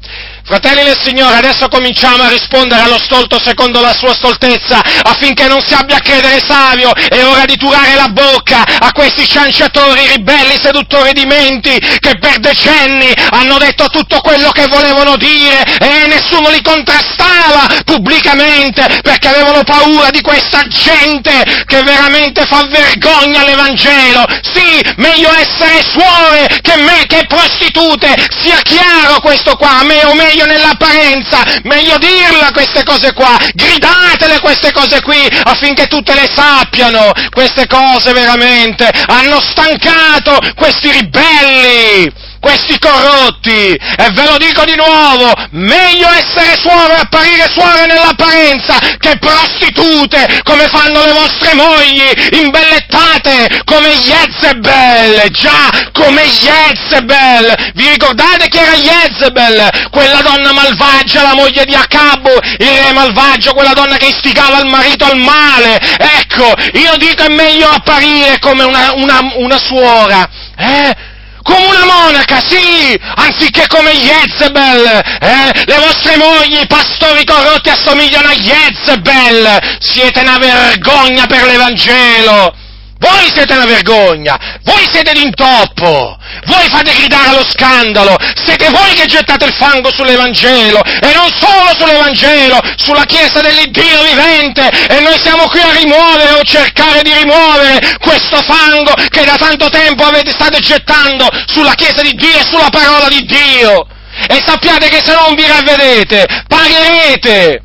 Fratelli 0.50 0.84
del 0.84 0.97
Signore, 1.00 1.38
adesso 1.38 1.68
cominciamo 1.68 2.24
a 2.24 2.28
rispondere 2.28 2.82
allo 2.82 2.97
stolto 2.97 3.39
secondo 3.39 3.82
la 3.82 3.93
sua 3.93 4.16
stoltezza, 4.16 4.82
affinché 5.04 5.45
non 5.45 5.62
si 5.62 5.76
abbia 5.76 5.97
a 5.97 6.00
credere 6.00 6.41
savio. 6.43 6.91
È 6.91 7.24
ora 7.24 7.45
di 7.45 7.56
turare 7.56 7.93
la 7.93 8.08
bocca 8.08 8.64
a 8.80 8.91
questi 8.91 9.30
cianciatori, 9.30 10.08
ribelli, 10.08 10.58
seduttori 10.60 11.14
di 11.14 11.28
menti, 11.28 11.78
che 12.00 12.18
per 12.18 12.39
decenni 12.39 13.14
hanno 13.30 13.60
detto 13.60 13.89
tutto 13.89 14.22
quello 14.22 14.50
che 14.50 14.66
volevano 14.66 15.18
dire 15.18 15.62
e 15.78 16.08
nessuno 16.08 16.50
li 16.50 16.64
contrastava 16.64 17.84
pubblicamente, 17.86 19.02
perché 19.04 19.28
avevano 19.28 19.62
paura 19.62 20.10
di 20.10 20.22
questa 20.22 20.64
gente 20.66 21.64
che 21.68 21.84
veramente 21.84 22.43
fa 22.47 22.66
vergogna 22.72 23.41
all'Evangelo. 23.41 24.26
Sì, 24.41 24.82
meglio 24.95 25.32
essere 25.32 25.84
suore 25.84 26.47
che 26.64 26.76
me 26.78 27.06
che 27.06 27.28
prostitute, 27.28 28.16
sia 28.41 28.58
chiaro 28.64 29.20
questo 29.22 29.56
qua, 29.56 29.84
me 29.84 30.04
o 30.06 30.16
meglio 30.16 30.38
meglio 30.39 30.45
nell'apparenza, 30.45 31.43
meglio 31.63 31.97
dirla 31.97 32.51
queste 32.51 32.83
cose 32.83 33.13
qua, 33.13 33.37
gridatele 33.53 34.39
queste 34.39 34.71
cose 34.71 35.01
qui 35.01 35.27
affinché 35.43 35.87
tutte 35.87 36.13
le 36.13 36.29
sappiano, 36.33 37.11
queste 37.31 37.67
cose 37.67 38.13
veramente. 38.13 38.89
Hanno 39.07 39.39
stancato 39.41 40.39
questi 40.55 40.91
ribelli 40.91 42.27
questi 42.39 42.77
corrotti, 42.79 43.73
e 43.73 44.11
ve 44.11 44.25
lo 44.25 44.37
dico 44.37 44.63
di 44.65 44.75
nuovo, 44.75 45.33
meglio 45.51 46.07
essere 46.09 46.57
suore 46.59 46.95
apparire 46.95 47.49
suore 47.51 47.85
nell'apparenza 47.85 48.77
che 48.97 49.17
prostitute, 49.19 50.41
come 50.43 50.67
fanno 50.67 51.05
le 51.05 51.11
vostre 51.11 51.53
mogli, 51.53 52.39
imbellettate 52.41 53.61
come 53.65 53.89
Jezebel, 53.97 55.29
già, 55.31 55.69
come 55.93 56.23
Jezebel, 56.23 57.71
vi 57.73 57.89
ricordate 57.89 58.47
che 58.47 58.59
era 58.59 58.73
Jezebel, 58.73 59.89
quella 59.91 60.21
donna 60.21 60.51
malvagia, 60.51 61.23
la 61.23 61.35
moglie 61.35 61.65
di 61.65 61.75
Acabo, 61.75 62.31
il 62.57 62.67
re 62.67 62.93
malvagio, 62.93 63.53
quella 63.53 63.73
donna 63.73 63.97
che 63.97 64.07
istigava 64.07 64.59
il 64.59 64.67
marito 64.67 65.05
al 65.05 65.17
male, 65.17 65.79
ecco, 65.79 66.53
io 66.73 66.95
dico 66.97 67.23
è 67.23 67.33
meglio 67.33 67.69
apparire 67.69 68.39
come 68.39 68.63
una, 68.63 68.93
una, 68.93 69.19
una 69.35 69.57
suora, 69.57 70.29
eh? 70.57 71.09
Come 71.50 71.66
una 71.66 71.86
monaca, 71.86 72.39
sì, 72.47 72.97
anziché 73.16 73.66
come 73.68 73.91
Jezebel, 73.91 74.86
eh? 75.20 75.64
le 75.66 75.78
vostre 75.78 76.16
mogli, 76.18 76.66
pastori 76.68 77.26
corrotti, 77.26 77.70
assomigliano 77.70 78.28
a 78.28 78.36
Jezebel, 78.36 79.78
siete 79.80 80.20
una 80.22 80.38
vergogna 80.38 81.26
per 81.26 81.45
l'Evangelo, 81.45 82.54
voi 83.00 83.32
siete 83.34 83.54
una 83.54 83.66
vergogna, 83.66 84.38
voi 84.64 84.86
siete 84.91 85.14
d'intoppo, 85.14 86.18
voi 86.45 86.70
fate 86.70 86.93
gridare 86.93 87.30
allo 87.30 87.45
scandalo, 87.50 88.18
siete 88.36 88.70
voi 88.70 88.93
che 88.93 89.06
gettate 89.06 89.45
il 89.45 89.54
fango 89.54 89.89
sull'Evangelo! 89.91 90.82
E 90.84 91.14
non 91.14 91.30
solo 91.39 91.74
sull'Evangelo, 91.78 92.60
sulla 92.76 93.06
Chiesa 93.06 93.39
dell'Iddio 93.39 94.04
vivente! 94.04 94.70
E 94.88 95.00
noi 95.00 95.18
siamo 95.18 95.47
qui 95.47 95.62
a 95.62 95.72
rimuovere 95.72 96.32
o 96.32 96.43
cercare 96.43 97.02
di 97.02 97.14
rimuovere 97.14 97.97
questo 98.00 98.41
fango 98.41 98.93
che 99.10 99.24
da 99.24 99.36
tanto 99.38 99.70
tempo 99.70 100.04
avete, 100.04 100.32
state 100.32 100.60
gettando 100.60 101.30
sulla 101.45 101.76
Chiesa 101.76 102.02
di 102.02 102.14
Dio 102.16 102.38
e 102.38 102.45
sulla 102.50 102.70
parola 102.70 103.08
di 103.08 103.24
Dio. 103.24 103.88
E 104.28 104.43
sappiate 104.45 104.89
che 104.89 105.00
se 105.02 105.14
non 105.14 105.36
vi 105.36 105.47
ravvedete, 105.47 106.43
pagherete. 106.47 107.64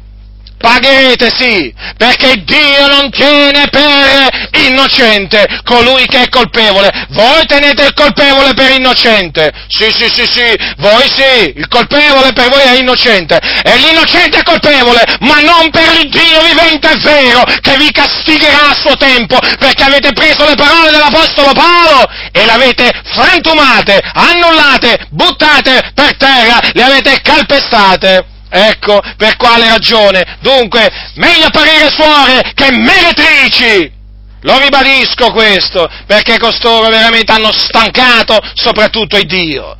Pagherete 0.64 1.28
sì, 1.36 1.74
perché 1.98 2.42
Dio 2.42 2.86
non 2.86 3.10
tiene 3.10 3.68
per 3.68 4.48
innocente 4.64 5.60
colui 5.62 6.06
che 6.06 6.22
è 6.22 6.28
colpevole. 6.30 6.90
Voi 7.10 7.44
tenete 7.44 7.84
il 7.84 7.92
colpevole 7.92 8.54
per 8.54 8.70
innocente. 8.70 9.52
Sì, 9.68 9.92
sì, 9.92 10.08
sì, 10.10 10.24
sì, 10.24 10.56
voi 10.78 11.06
sì, 11.14 11.52
il 11.54 11.68
colpevole 11.68 12.32
per 12.32 12.48
voi 12.48 12.62
è 12.62 12.78
innocente. 12.78 13.38
E 13.62 13.76
l'innocente 13.76 14.38
è 14.38 14.42
colpevole, 14.42 15.04
ma 15.20 15.40
non 15.40 15.68
per 15.68 16.00
il 16.00 16.08
Dio 16.08 16.40
vivente 16.40 16.92
è 16.92 16.96
vero, 16.96 17.44
che 17.60 17.76
vi 17.76 17.90
castigherà 17.90 18.70
a 18.70 18.74
suo 18.74 18.96
tempo, 18.96 19.38
perché 19.58 19.82
avete 19.82 20.14
preso 20.14 20.46
le 20.46 20.54
parole 20.54 20.90
dell'Apostolo 20.90 21.52
Paolo 21.52 22.08
e 22.32 22.42
le 22.42 22.52
avete 22.52 22.90
frantumate, 23.04 24.00
annullate, 24.14 25.08
buttate 25.10 25.90
per 25.92 26.16
terra, 26.16 26.58
le 26.72 26.82
avete 26.82 27.20
calpestate. 27.20 28.32
Ecco 28.56 29.00
per 29.16 29.36
quale 29.36 29.68
ragione. 29.68 30.38
Dunque, 30.40 30.88
meglio 31.14 31.46
apparire 31.46 31.90
suore 31.90 32.52
che 32.54 32.70
meretrici. 32.70 33.90
Lo 34.42 34.58
ribadisco 34.60 35.32
questo, 35.32 35.88
perché 36.06 36.38
costoro 36.38 36.88
veramente 36.88 37.32
hanno 37.32 37.50
stancato 37.50 38.38
soprattutto 38.54 39.16
il 39.16 39.26
Dio. 39.26 39.76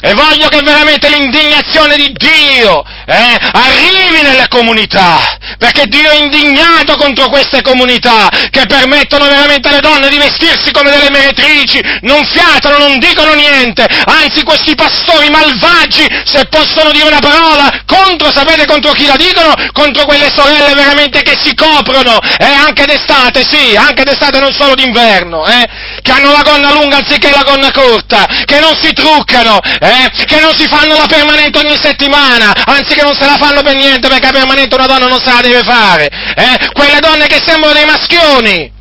E 0.00 0.14
voglio 0.14 0.46
che 0.48 0.60
veramente 0.62 1.08
l'indignazione 1.08 1.96
di 1.96 2.12
Dio 2.12 2.84
eh, 3.04 3.36
arrivi 3.52 4.22
nelle 4.22 4.46
comunità, 4.48 5.36
perché 5.58 5.86
Dio 5.86 6.08
è 6.08 6.14
indignato 6.14 6.96
contro 6.96 7.28
queste 7.28 7.62
comunità 7.62 8.28
che 8.50 8.64
permettono 8.66 9.26
veramente 9.26 9.68
alle 9.68 9.80
donne 9.80 10.08
di 10.08 10.18
vestirsi 10.18 10.70
come 10.70 10.90
delle 10.90 11.10
meretrici, 11.10 11.80
non 12.02 12.24
fiatano, 12.24 12.78
non 12.78 12.98
dicono 12.98 13.34
niente, 13.34 13.88
anzi 14.04 14.44
questi 14.44 14.76
pastori 14.76 15.30
malvagi, 15.30 16.06
se 16.24 16.46
possono 16.46 16.92
dire 16.92 17.06
una 17.06 17.18
parola, 17.18 17.82
contro, 17.84 18.30
sapete 18.30 18.66
contro 18.66 18.92
chi 18.92 19.06
la 19.06 19.16
dicono? 19.16 19.52
Contro 19.72 20.04
quelle 20.04 20.30
sorelle 20.32 20.74
veramente 20.74 21.22
che 21.22 21.36
si 21.42 21.54
coprono, 21.56 22.20
eh, 22.38 22.44
anche 22.44 22.84
d'estate, 22.84 23.44
sì, 23.48 23.74
anche 23.74 24.04
d'estate 24.04 24.38
non 24.38 24.52
solo 24.52 24.76
d'inverno, 24.76 25.44
eh, 25.46 25.66
che 26.02 26.12
hanno 26.12 26.30
la 26.30 26.42
gonna 26.42 26.70
lunga 26.72 26.98
anziché 26.98 27.30
la 27.30 27.42
gonna 27.42 27.72
corta, 27.72 28.26
che 28.44 28.60
non 28.60 28.78
si 28.80 28.92
truccano, 28.92 29.58
eh, 29.88 30.24
che 30.24 30.40
non 30.40 30.54
si 30.54 30.66
fanno 30.68 30.94
la 30.96 31.06
permanente 31.06 31.58
ogni 31.58 31.78
settimana, 31.80 32.52
anzi 32.66 32.94
che 32.94 33.02
non 33.02 33.14
se 33.14 33.24
la 33.24 33.36
fanno 33.38 33.62
per 33.62 33.74
niente 33.74 34.08
perché 34.08 34.26
la 34.26 34.32
permanente 34.32 34.74
una 34.74 34.86
donna 34.86 35.06
non 35.06 35.18
se 35.18 35.32
la 35.32 35.40
deve 35.40 35.62
fare, 35.62 36.08
eh, 36.08 36.70
quelle 36.72 37.00
donne 37.00 37.26
che 37.26 37.40
sembrano 37.44 37.74
dei 37.74 37.86
maschioni, 37.86 38.72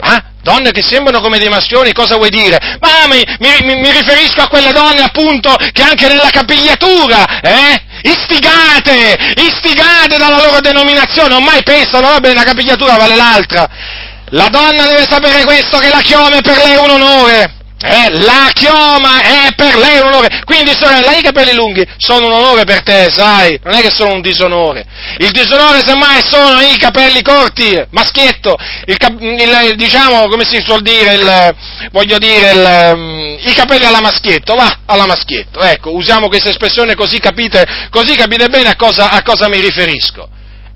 eh? 0.00 0.22
Donne 0.40 0.70
che 0.70 0.82
sembrano 0.82 1.20
come 1.20 1.38
dei 1.38 1.48
maschioni, 1.48 1.92
cosa 1.92 2.16
vuoi 2.16 2.30
dire? 2.30 2.58
Ma 2.80 3.06
mi, 3.08 3.22
mi, 3.40 3.74
mi, 3.76 3.90
riferisco 3.90 4.40
a 4.40 4.48
quelle 4.48 4.72
donne 4.72 5.02
appunto 5.02 5.54
che 5.72 5.82
anche 5.82 6.06
nella 6.06 6.30
capigliatura, 6.30 7.40
eh? 7.40 7.82
Istigate, 8.02 9.34
istigate 9.36 10.16
dalla 10.16 10.42
loro 10.42 10.60
denominazione, 10.60 11.34
ormai 11.34 11.62
pensano, 11.64 12.08
vabbè, 12.08 12.30
una 12.30 12.44
capigliatura 12.44 12.96
vale 12.96 13.16
l'altra. 13.16 13.68
La 14.30 14.48
donna 14.48 14.86
deve 14.86 15.06
sapere 15.08 15.44
questo, 15.44 15.78
che 15.78 15.88
la 15.88 16.00
chiome 16.00 16.40
per 16.40 16.56
lei 16.58 16.74
è 16.74 16.80
un 16.80 16.90
onore. 16.90 17.57
Eh, 17.80 18.10
la 18.18 18.50
chioma 18.54 19.20
è 19.20 19.54
per 19.54 19.76
lei 19.76 20.00
un 20.00 20.08
onore. 20.08 20.42
Quindi, 20.44 20.72
sorella, 20.72 21.16
i 21.16 21.22
capelli 21.22 21.54
lunghi 21.54 21.86
sono 21.96 22.26
un 22.26 22.32
onore 22.32 22.64
per 22.64 22.82
te, 22.82 23.08
sai? 23.08 23.60
Non 23.62 23.74
è 23.74 23.80
che 23.80 23.90
sono 23.90 24.14
un 24.14 24.20
disonore. 24.20 24.84
Il 25.18 25.30
disonore, 25.30 25.80
semmai, 25.84 26.20
sono 26.28 26.60
i 26.60 26.76
capelli 26.76 27.22
corti, 27.22 27.80
maschietto, 27.90 28.56
il, 28.84 28.96
il, 28.98 29.76
diciamo, 29.76 30.28
come 30.28 30.44
si 30.44 30.60
suol 30.60 30.82
dire, 30.82 31.14
il, 31.14 31.56
voglio 31.92 32.18
dire, 32.18 32.50
il, 32.50 33.38
i 33.48 33.52
capelli 33.54 33.84
alla 33.84 34.00
maschietto, 34.00 34.56
va, 34.56 34.78
alla 34.86 35.06
maschietto. 35.06 35.60
Ecco, 35.60 35.94
usiamo 35.94 36.26
questa 36.26 36.48
espressione 36.48 36.96
così 36.96 37.20
capite, 37.20 37.64
così 37.90 38.16
capite 38.16 38.48
bene 38.48 38.70
a 38.70 38.76
cosa, 38.76 39.10
a 39.10 39.22
cosa 39.22 39.48
mi 39.48 39.60
riferisco. 39.60 40.28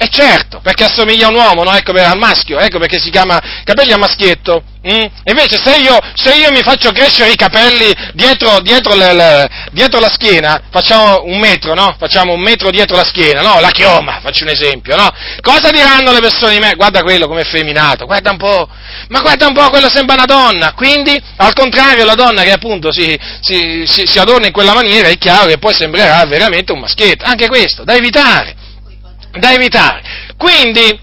E 0.02 0.08
certo, 0.10 0.58
perché 0.58 0.82
assomiglia 0.82 1.26
a 1.26 1.28
un 1.28 1.36
uomo, 1.36 1.62
no? 1.62 1.72
Ecco, 1.76 1.92
al 1.92 2.18
maschio, 2.18 2.58
ecco 2.58 2.80
perché 2.80 2.98
si 2.98 3.08
chiama 3.08 3.40
capelli 3.62 3.92
a 3.92 3.98
maschietto. 3.98 4.64
Mm? 4.84 5.04
Invece 5.26 5.58
se 5.62 5.76
io, 5.76 5.96
se 6.16 6.34
io, 6.34 6.50
mi 6.50 6.60
faccio 6.60 6.90
crescere 6.90 7.30
i 7.30 7.36
capelli 7.36 7.94
dietro, 8.12 8.58
dietro, 8.62 8.96
le, 8.96 9.12
le, 9.12 9.48
dietro, 9.70 10.00
la 10.00 10.10
schiena, 10.10 10.60
facciamo 10.72 11.22
un 11.22 11.38
metro, 11.38 11.74
no? 11.74 11.94
Facciamo 11.96 12.32
un 12.32 12.40
metro 12.40 12.70
dietro 12.70 12.96
la 12.96 13.04
schiena, 13.04 13.42
no? 13.42 13.60
La 13.60 13.70
chioma, 13.70 14.18
faccio 14.20 14.42
un 14.42 14.50
esempio, 14.50 14.96
no? 14.96 15.08
Cosa 15.40 15.70
diranno 15.70 16.10
le 16.10 16.18
persone 16.18 16.54
di 16.54 16.58
me? 16.58 16.74
Guarda 16.74 17.02
quello 17.02 17.28
come 17.28 17.42
è 17.42 17.44
femminato, 17.44 18.04
guarda 18.04 18.32
un 18.32 18.38
po', 18.38 18.68
ma 19.06 19.20
guarda 19.20 19.46
un 19.46 19.54
po', 19.54 19.70
quello 19.70 19.88
sembra 19.88 20.16
una 20.16 20.24
donna. 20.24 20.72
Quindi, 20.72 21.16
al 21.36 21.52
contrario, 21.52 22.04
la 22.04 22.16
donna 22.16 22.42
che 22.42 22.50
appunto 22.50 22.90
si, 22.90 23.16
si, 23.40 23.84
si, 23.86 24.04
si 24.04 24.18
adorna 24.18 24.46
in 24.46 24.52
quella 24.52 24.74
maniera, 24.74 25.06
è 25.06 25.16
chiaro 25.16 25.46
che 25.46 25.58
poi 25.58 25.74
sembrerà 25.74 26.24
veramente 26.24 26.72
un 26.72 26.80
maschietto. 26.80 27.24
Anche 27.24 27.46
questo, 27.46 27.84
da 27.84 27.94
evitare 27.94 28.61
da 29.38 29.52
evitare. 29.52 30.02
Quindi, 30.36 31.00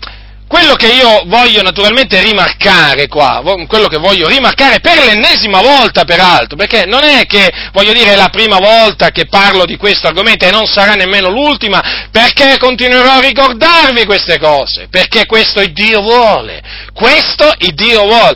quello 0.50 0.74
che 0.74 0.88
io 0.88 1.22
voglio 1.28 1.62
naturalmente 1.62 2.20
rimarcare 2.24 3.08
qua, 3.08 3.44
quello 3.68 3.88
che 3.88 3.98
voglio 3.98 4.28
rimarcare 4.28 4.80
per 4.80 4.98
l'ennesima 4.98 5.62
volta 5.62 6.06
peraltro, 6.06 6.58
perché 6.58 6.86
non 6.88 7.04
è 7.04 7.28
che, 7.28 7.52
voglio 7.72 7.94
dire, 7.94 8.14
è 8.14 8.16
la 8.16 8.30
prima 8.30 8.58
volta 8.58 9.12
che 9.12 9.28
parlo 9.28 9.66
di 9.66 9.78
questo 9.78 10.08
argomento 10.08 10.48
e 10.48 10.52
non 10.52 10.66
sarà 10.66 10.94
nemmeno 10.94 11.30
l'ultima, 11.30 12.08
perché 12.10 12.58
continuerò 12.58 13.18
a 13.18 13.22
ricordarvi 13.22 14.06
queste 14.06 14.40
cose, 14.40 14.88
perché 14.90 15.28
questo 15.28 15.62
il 15.62 15.72
Dio 15.72 16.02
vuole, 16.02 16.64
questo 16.94 17.54
il 17.60 17.76
Dio 17.76 18.06
vuole. 18.06 18.36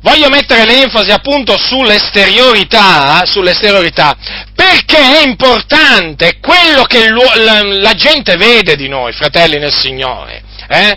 Voglio 0.00 0.28
mettere 0.28 0.64
l'enfasi 0.64 1.10
appunto 1.10 1.58
sull'esteriorità, 1.58 3.24
sull'esteriorità, 3.24 4.16
perché 4.54 4.96
è 4.96 5.26
importante 5.26 6.38
quello 6.40 6.84
che 6.84 7.08
la, 7.10 7.62
la, 7.62 7.94
gente 7.94 8.36
vede 8.36 8.76
di 8.76 8.88
noi, 8.88 9.12
fratelli 9.12 9.58
nel 9.58 9.74
Signore. 9.74 10.42
Eh? 10.68 10.96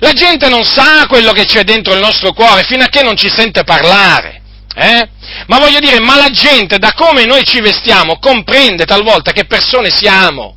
La 0.00 0.12
gente 0.12 0.48
non 0.48 0.64
sa 0.64 1.06
quello 1.06 1.32
che 1.32 1.46
c'è 1.46 1.64
dentro 1.64 1.94
il 1.94 2.00
nostro 2.00 2.32
cuore 2.32 2.64
fino 2.64 2.84
a 2.84 2.88
che 2.88 3.02
non 3.02 3.16
ci 3.16 3.30
sente 3.30 3.64
parlare. 3.64 4.40
Eh? 4.74 5.08
Ma 5.46 5.58
voglio 5.58 5.80
dire, 5.80 6.00
ma 6.00 6.16
la 6.16 6.30
gente 6.30 6.78
da 6.78 6.92
come 6.94 7.24
noi 7.24 7.44
ci 7.44 7.60
vestiamo 7.60 8.18
comprende 8.18 8.84
talvolta 8.84 9.32
che 9.32 9.46
persone 9.46 9.90
siamo. 9.90 10.56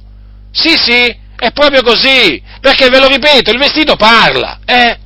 Sì, 0.51 0.75
sì, 0.77 1.15
è 1.37 1.51
proprio 1.51 1.81
così, 1.81 2.41
perché 2.59 2.89
ve 2.89 2.99
lo 2.99 3.07
ripeto, 3.07 3.51
il 3.51 3.57
vestito 3.57 3.95
parla. 3.95 4.59
Eh? 4.65 4.97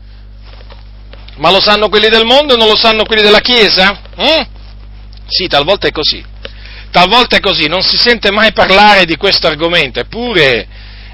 Ma 1.40 1.52
lo 1.52 1.62
sanno 1.62 1.88
quelli 1.88 2.10
del 2.10 2.26
mondo 2.26 2.54
e 2.54 2.58
non 2.58 2.68
lo 2.68 2.76
sanno 2.76 3.06
quelli 3.06 3.22
della 3.22 3.40
Chiesa? 3.40 4.02
Mm? 4.20 4.42
Sì, 5.28 5.48
talvolta 5.48 5.88
è 5.88 5.92
così. 5.92 6.24
Talvolta 6.92 7.38
è 7.38 7.40
così, 7.40 7.68
non 7.68 7.82
si 7.82 7.98
sente 7.98 8.30
mai 8.32 8.52
parlare 8.52 9.06
di 9.06 9.16
questo 9.16 9.48
argomento, 9.48 10.00
eppure 10.00 10.68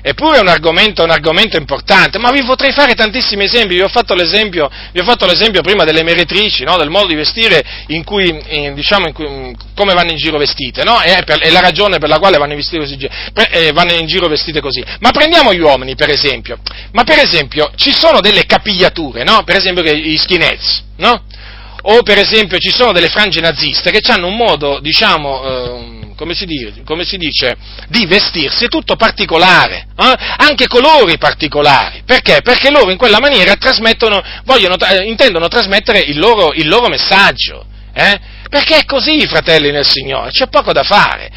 Eppure 0.08 0.38
è 0.38 0.39
un 0.39 0.49
argomento, 0.49 1.01
un 1.01 1.10
argomento, 1.10 1.58
importante, 1.58 2.20
ma 2.20 2.30
vi 2.30 2.43
potrei 2.43 2.72
fare 2.72 2.93
tantissimi 2.93 3.45
esempi, 3.45 3.74
vi 3.74 3.82
ho 3.82 3.88
fatto 3.88 4.14
l'esempio, 4.14 4.66
ho 4.66 5.03
fatto 5.03 5.26
l'esempio 5.26 5.64
prima 5.64 5.84
delle 5.84 6.03
meretrici, 6.03 6.64
no? 6.64 6.78
del 6.78 6.91
modo 6.91 7.08
di 7.08 7.16
vestire 7.16 7.66
in 7.88 8.03
cui, 8.03 8.30
in, 8.49 8.76
diciamo, 8.76 9.08
in 9.08 9.14
cui, 9.14 9.28
mm, 9.28 9.53
come 9.76 9.95
vanno 9.95 10.12
in 10.12 10.18
giro 10.18 10.38
vestite, 10.38 10.84
no? 10.84 10.99
è, 10.99 11.24
per, 11.24 11.39
è, 11.39 11.49
la 11.49 11.60
ragione 11.60 11.97
per 11.97 12.08
la 12.08 12.20
quale 12.20 12.38
vanno 12.38 12.53
in, 12.53 12.62
così, 12.64 13.10
eh, 13.49 13.72
vanno 13.72 13.93
in, 13.93 14.06
giro 14.06 14.28
vestite 14.28 14.62
così. 14.62 14.84
Ma 14.99 15.10
prendiamo 15.10 15.51
gli 15.56 15.60
uomini, 15.60 15.95
per 15.95 16.12
esempio, 16.12 16.60
ma 16.91 17.03
per 17.03 17.18
esempio 17.18 17.72
ci 17.76 17.91
sono 17.91 18.22
delle 18.22 18.45
capigliature, 18.45 19.24
no? 19.24 19.41
per 19.43 19.56
esempio 19.56 19.82
gli 19.82 20.18
skinheads, 20.18 20.84
no? 20.97 21.24
o 21.82 22.03
per 22.03 22.20
esempio 22.20 22.60
ci 22.60 22.70
sono 22.70 22.91
delle 22.91 23.10
frange 23.10 23.41
naziste 23.41 23.89
che 23.89 24.01
hanno 24.12 24.28
un 24.28 24.36
modo, 24.36 24.78
diciamo, 24.80 25.43
eh, 25.43 26.05
come 26.16 26.34
si, 26.34 26.45
dice, 26.45 26.84
come 26.86 27.03
si 27.03 27.18
dice, 27.18 27.55
di 27.88 28.05
vestirsi, 28.05 28.66
è 28.66 28.68
tutto 28.68 28.95
particolare, 28.95 29.88
eh? 29.97 30.16
anche 30.38 30.68
colori 30.68 31.18
particolari. 31.18 32.03
Perché? 32.05 32.41
Perché 32.41 32.72
loro 32.72 32.91
in 32.91 32.97
quella 32.97 33.20
maniera 33.20 33.55
vogliono, 34.43 34.76
intendono 35.03 35.47
trasmettere 35.47 35.99
il 35.99 36.18
loro, 36.18 36.53
il 36.53 36.68
loro 36.68 36.88
messaggio. 36.88 37.66
Eh? 37.93 38.20
Perché 38.49 38.78
è 38.78 38.86
così, 38.86 39.26
fratelli 39.26 39.72
nel 39.72 39.86
Signore, 39.86 40.32
c'è 40.32 40.47
poco 40.47 40.72
da 40.72 40.84
fare. 40.84 41.30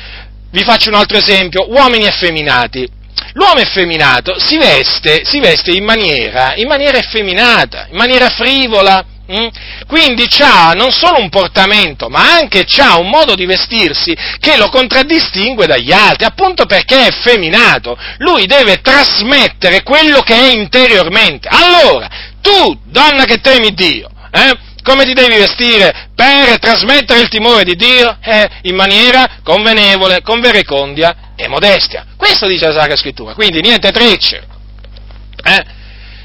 Vi 0.51 0.62
faccio 0.62 0.89
un 0.89 0.97
altro 0.97 1.18
esempio, 1.18 1.66
uomini 1.68 2.07
effeminati. 2.07 2.89
L'uomo 3.33 3.61
effeminato 3.61 4.39
si 4.39 4.57
veste, 4.57 5.22
si 5.24 5.41
veste 5.41 5.72
in, 5.72 5.85
maniera, 5.85 6.55
in 6.57 6.66
maniera 6.66 6.99
effeminata, 6.99 7.87
in 7.91 7.97
maniera 7.97 8.29
frivola? 8.29 9.05
Quindi 9.87 10.26
ha 10.41 10.72
non 10.72 10.91
solo 10.91 11.20
un 11.20 11.29
portamento, 11.29 12.09
ma 12.09 12.33
anche 12.33 12.64
ha 12.79 12.99
un 12.99 13.11
modo 13.11 13.35
di 13.35 13.45
vestirsi 13.45 14.16
che 14.39 14.57
lo 14.57 14.70
contraddistingue 14.70 15.66
dagli 15.66 15.93
altri, 15.93 16.24
appunto 16.24 16.64
perché 16.64 17.05
è 17.05 17.09
effeminato. 17.09 17.99
Lui 18.18 18.47
deve 18.47 18.81
trasmettere 18.81 19.83
quello 19.83 20.22
che 20.22 20.35
è 20.35 20.53
interiormente. 20.53 21.47
Allora, 21.51 22.09
tu, 22.41 22.81
donna 22.85 23.24
che 23.24 23.41
temi 23.43 23.74
Dio, 23.74 24.09
eh, 24.31 24.57
come 24.83 25.05
ti 25.05 25.12
devi 25.12 25.37
vestire 25.37 26.09
per 26.14 26.59
trasmettere 26.59 27.20
il 27.20 27.29
timore 27.29 27.64
di 27.64 27.76
Dio? 27.76 28.16
Eh, 28.22 28.49
in 28.62 28.74
maniera 28.74 29.41
convenevole, 29.43 30.22
con 30.22 30.41
verecondia 30.41 31.33
e 31.37 31.49
modestia. 31.49 32.07
Questo 32.16 32.47
dice 32.47 32.68
la 32.68 32.81
Sacra 32.81 32.97
Scrittura, 32.97 33.35
quindi 33.35 33.61
niente 33.61 33.91
trecce. 33.93 34.47
Eh? 35.45 35.76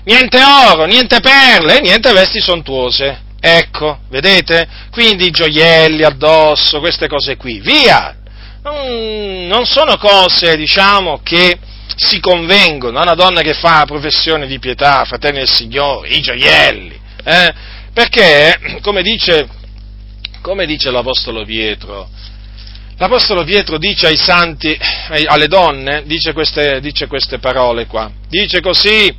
Niente 0.05 0.39
oro, 0.41 0.85
niente 0.85 1.19
perle, 1.19 1.79
niente 1.81 2.11
vesti 2.11 2.39
sontuose. 2.39 3.21
Ecco, 3.39 3.99
vedete? 4.09 4.67
Quindi 4.89 5.29
gioielli 5.29 6.03
addosso, 6.03 6.79
queste 6.79 7.07
cose 7.07 7.35
qui, 7.35 7.59
via! 7.59 8.15
Non, 8.63 9.65
sono 9.65 9.97
cose, 9.97 10.55
diciamo, 10.55 11.19
che 11.21 11.57
si 11.95 12.21
convengono 12.21 12.97
a 12.97 13.01
una 13.01 13.15
donna 13.15 13.41
che 13.41 13.53
fa 13.53 13.83
professione 13.85 14.47
di 14.47 14.59
pietà, 14.59 15.03
fratelli 15.03 15.39
del 15.39 15.49
Signore, 15.49 16.07
i 16.07 16.21
gioielli, 16.21 16.97
eh? 17.25 17.53
Perché, 17.93 18.79
come 18.81 19.01
dice, 19.01 19.47
come 20.41 20.65
dice 20.65 20.89
l'Apostolo 20.89 21.43
Pietro, 21.43 22.07
l'Apostolo 22.97 23.43
Pietro 23.43 23.77
dice 23.77 24.07
ai 24.07 24.17
santi, 24.17 24.77
alle 25.25 25.47
donne, 25.47 26.03
dice 26.05 26.31
queste, 26.31 26.79
dice 26.79 27.07
queste 27.07 27.39
parole 27.39 27.85
qua, 27.85 28.09
dice 28.29 28.61
così, 28.61 29.13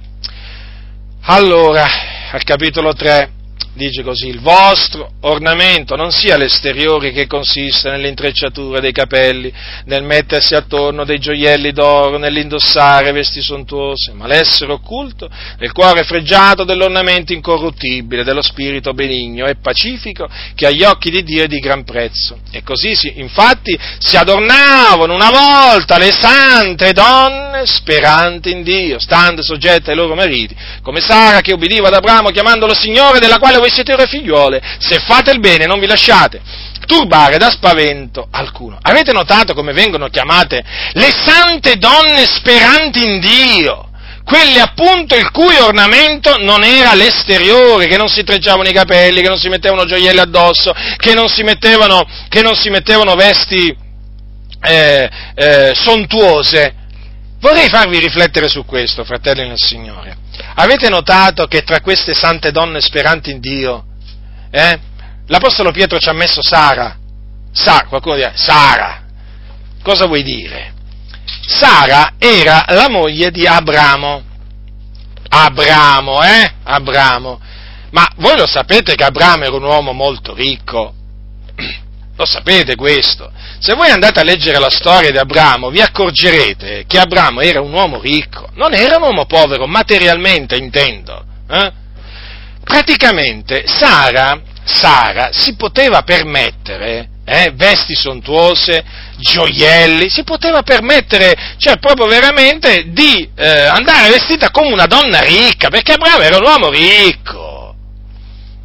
allora, 1.26 1.84
al 2.32 2.42
capitolo 2.42 2.92
3, 2.92 3.30
dice 3.74 4.02
così, 4.02 4.28
il 4.28 4.40
vostro 4.40 5.12
ornamento 5.20 5.96
non 5.96 6.12
sia 6.12 6.36
l'esteriore 6.36 7.10
che 7.10 7.26
consiste 7.26 7.90
nell'intrecciatura 7.90 8.80
dei 8.80 8.92
capelli, 8.92 9.52
nel 9.86 10.04
mettersi 10.04 10.54
attorno 10.54 11.04
dei 11.04 11.18
gioielli 11.18 11.72
d'oro, 11.72 12.16
nell'indossare 12.16 13.12
vesti 13.12 13.42
sontuose, 13.42 14.12
ma 14.12 14.26
l'essere 14.26 14.72
occulto 14.72 15.28
nel 15.58 15.72
cuore 15.72 16.04
fregiato 16.04 16.64
dell'ornamento 16.64 17.32
incorruttibile, 17.32 18.24
dello 18.24 18.42
spirito 18.42 18.92
benigno 18.92 19.46
e 19.46 19.56
pacifico 19.56 20.28
che 20.54 20.66
agli 20.66 20.84
occhi 20.84 21.10
di 21.10 21.22
Dio 21.22 21.42
è 21.42 21.48
di 21.48 21.58
gran 21.58 21.84
prezzo. 21.84 22.38
E 22.52 22.62
così 22.62 22.94
si, 22.94 23.12
infatti 23.16 23.76
si 23.98 24.16
adornavano 24.16 25.14
una 25.14 25.30
volta 25.30 25.98
le 25.98 26.12
sante 26.12 26.92
donne 26.92 27.66
speranti 27.66 28.50
in 28.50 28.62
Dio, 28.62 28.98
stando 28.98 29.42
soggette 29.42 29.90
ai 29.90 29.96
loro 29.96 30.14
mariti, 30.14 30.54
come 30.82 31.00
Sara 31.00 31.40
che 31.40 31.52
ubbidiva 31.52 31.88
ad 31.88 31.94
Abramo 31.94 32.30
chiamandolo 32.30 32.74
Signore, 32.74 33.18
della 33.18 33.38
quale 33.38 33.62
voi 33.64 33.70
siete 33.70 33.94
ore 33.94 34.06
figliuole, 34.06 34.60
se 34.78 34.98
fate 35.00 35.30
il 35.30 35.40
bene 35.40 35.64
non 35.64 35.80
vi 35.80 35.86
lasciate 35.86 36.40
turbare 36.84 37.38
da 37.38 37.50
spavento 37.50 38.28
alcuno. 38.30 38.78
Avete 38.82 39.10
notato 39.12 39.54
come 39.54 39.72
vengono 39.72 40.08
chiamate 40.08 40.62
le 40.92 41.10
sante 41.24 41.76
donne 41.76 42.26
speranti 42.26 43.02
in 43.02 43.20
Dio? 43.20 43.88
Quelle 44.22 44.60
appunto 44.60 45.16
il 45.16 45.30
cui 45.30 45.56
ornamento 45.56 46.36
non 46.38 46.62
era 46.62 46.94
l'esteriore, 46.94 47.86
che 47.86 47.96
non 47.96 48.08
si 48.08 48.22
trecciavano 48.22 48.68
i 48.68 48.72
capelli, 48.72 49.22
che 49.22 49.28
non 49.28 49.38
si 49.38 49.48
mettevano 49.48 49.84
gioielli 49.84 50.18
addosso, 50.18 50.72
che 50.96 51.14
non 51.14 51.28
si 51.28 51.42
mettevano, 51.42 52.06
non 52.42 52.54
si 52.54 52.70
mettevano 52.70 53.14
vesti 53.14 53.74
eh, 54.60 55.10
eh, 55.34 55.72
sontuose. 55.74 56.74
Vorrei 57.38 57.68
farvi 57.68 57.98
riflettere 57.98 58.48
su 58.48 58.64
questo, 58.64 59.04
fratelli 59.04 59.46
nel 59.46 59.58
Signore. 59.58 60.23
Avete 60.56 60.88
notato 60.88 61.46
che 61.46 61.62
tra 61.62 61.80
queste 61.80 62.14
sante 62.14 62.52
donne 62.52 62.80
speranti 62.80 63.30
in 63.30 63.40
Dio, 63.40 63.84
eh, 64.50 64.78
l'Apostolo 65.26 65.72
Pietro 65.72 65.98
ci 65.98 66.08
ha 66.08 66.12
messo 66.12 66.40
Sara? 66.42 66.96
Sa, 67.50 67.86
qualcuno 67.88 68.14
dirà, 68.14 68.32
Sara. 68.34 69.02
Cosa 69.82 70.06
vuoi 70.06 70.22
dire? 70.22 70.72
Sara 71.46 72.14
era 72.18 72.64
la 72.68 72.88
moglie 72.88 73.30
di 73.30 73.46
Abramo. 73.46 74.22
Abramo, 75.28 76.22
eh? 76.22 76.52
Abramo. 76.62 77.40
Ma 77.90 78.08
voi 78.16 78.36
lo 78.36 78.46
sapete 78.46 78.94
che 78.94 79.04
Abramo 79.04 79.44
era 79.44 79.54
un 79.54 79.64
uomo 79.64 79.92
molto 79.92 80.34
ricco? 80.34 80.94
Lo 82.16 82.24
sapete 82.24 82.76
questo? 82.76 83.30
Se 83.58 83.74
voi 83.74 83.90
andate 83.90 84.20
a 84.20 84.24
leggere 84.24 84.60
la 84.60 84.70
storia 84.70 85.10
di 85.10 85.18
Abramo, 85.18 85.70
vi 85.70 85.80
accorgerete 85.80 86.84
che 86.86 86.98
Abramo 86.98 87.40
era 87.40 87.60
un 87.60 87.72
uomo 87.72 88.00
ricco, 88.00 88.50
non 88.54 88.72
era 88.72 88.96
un 88.96 89.02
uomo 89.02 89.26
povero, 89.26 89.66
materialmente 89.66 90.56
intendo. 90.56 91.24
Eh? 91.50 91.72
Praticamente 92.62 93.64
Sara, 93.66 94.40
Sara 94.64 95.30
si 95.32 95.56
poteva 95.56 96.02
permettere 96.02 97.08
eh, 97.24 97.52
vesti 97.54 97.94
sontuose, 97.94 98.84
gioielli, 99.16 100.08
si 100.08 100.22
poteva 100.22 100.62
permettere, 100.62 101.56
cioè 101.56 101.78
proprio 101.78 102.06
veramente, 102.06 102.90
di 102.90 103.28
eh, 103.34 103.48
andare 103.48 104.10
vestita 104.10 104.50
come 104.50 104.72
una 104.72 104.86
donna 104.86 105.20
ricca, 105.20 105.68
perché 105.68 105.92
Abramo 105.92 106.22
era 106.22 106.36
un 106.36 106.44
uomo 106.44 106.70
ricco. 106.70 107.74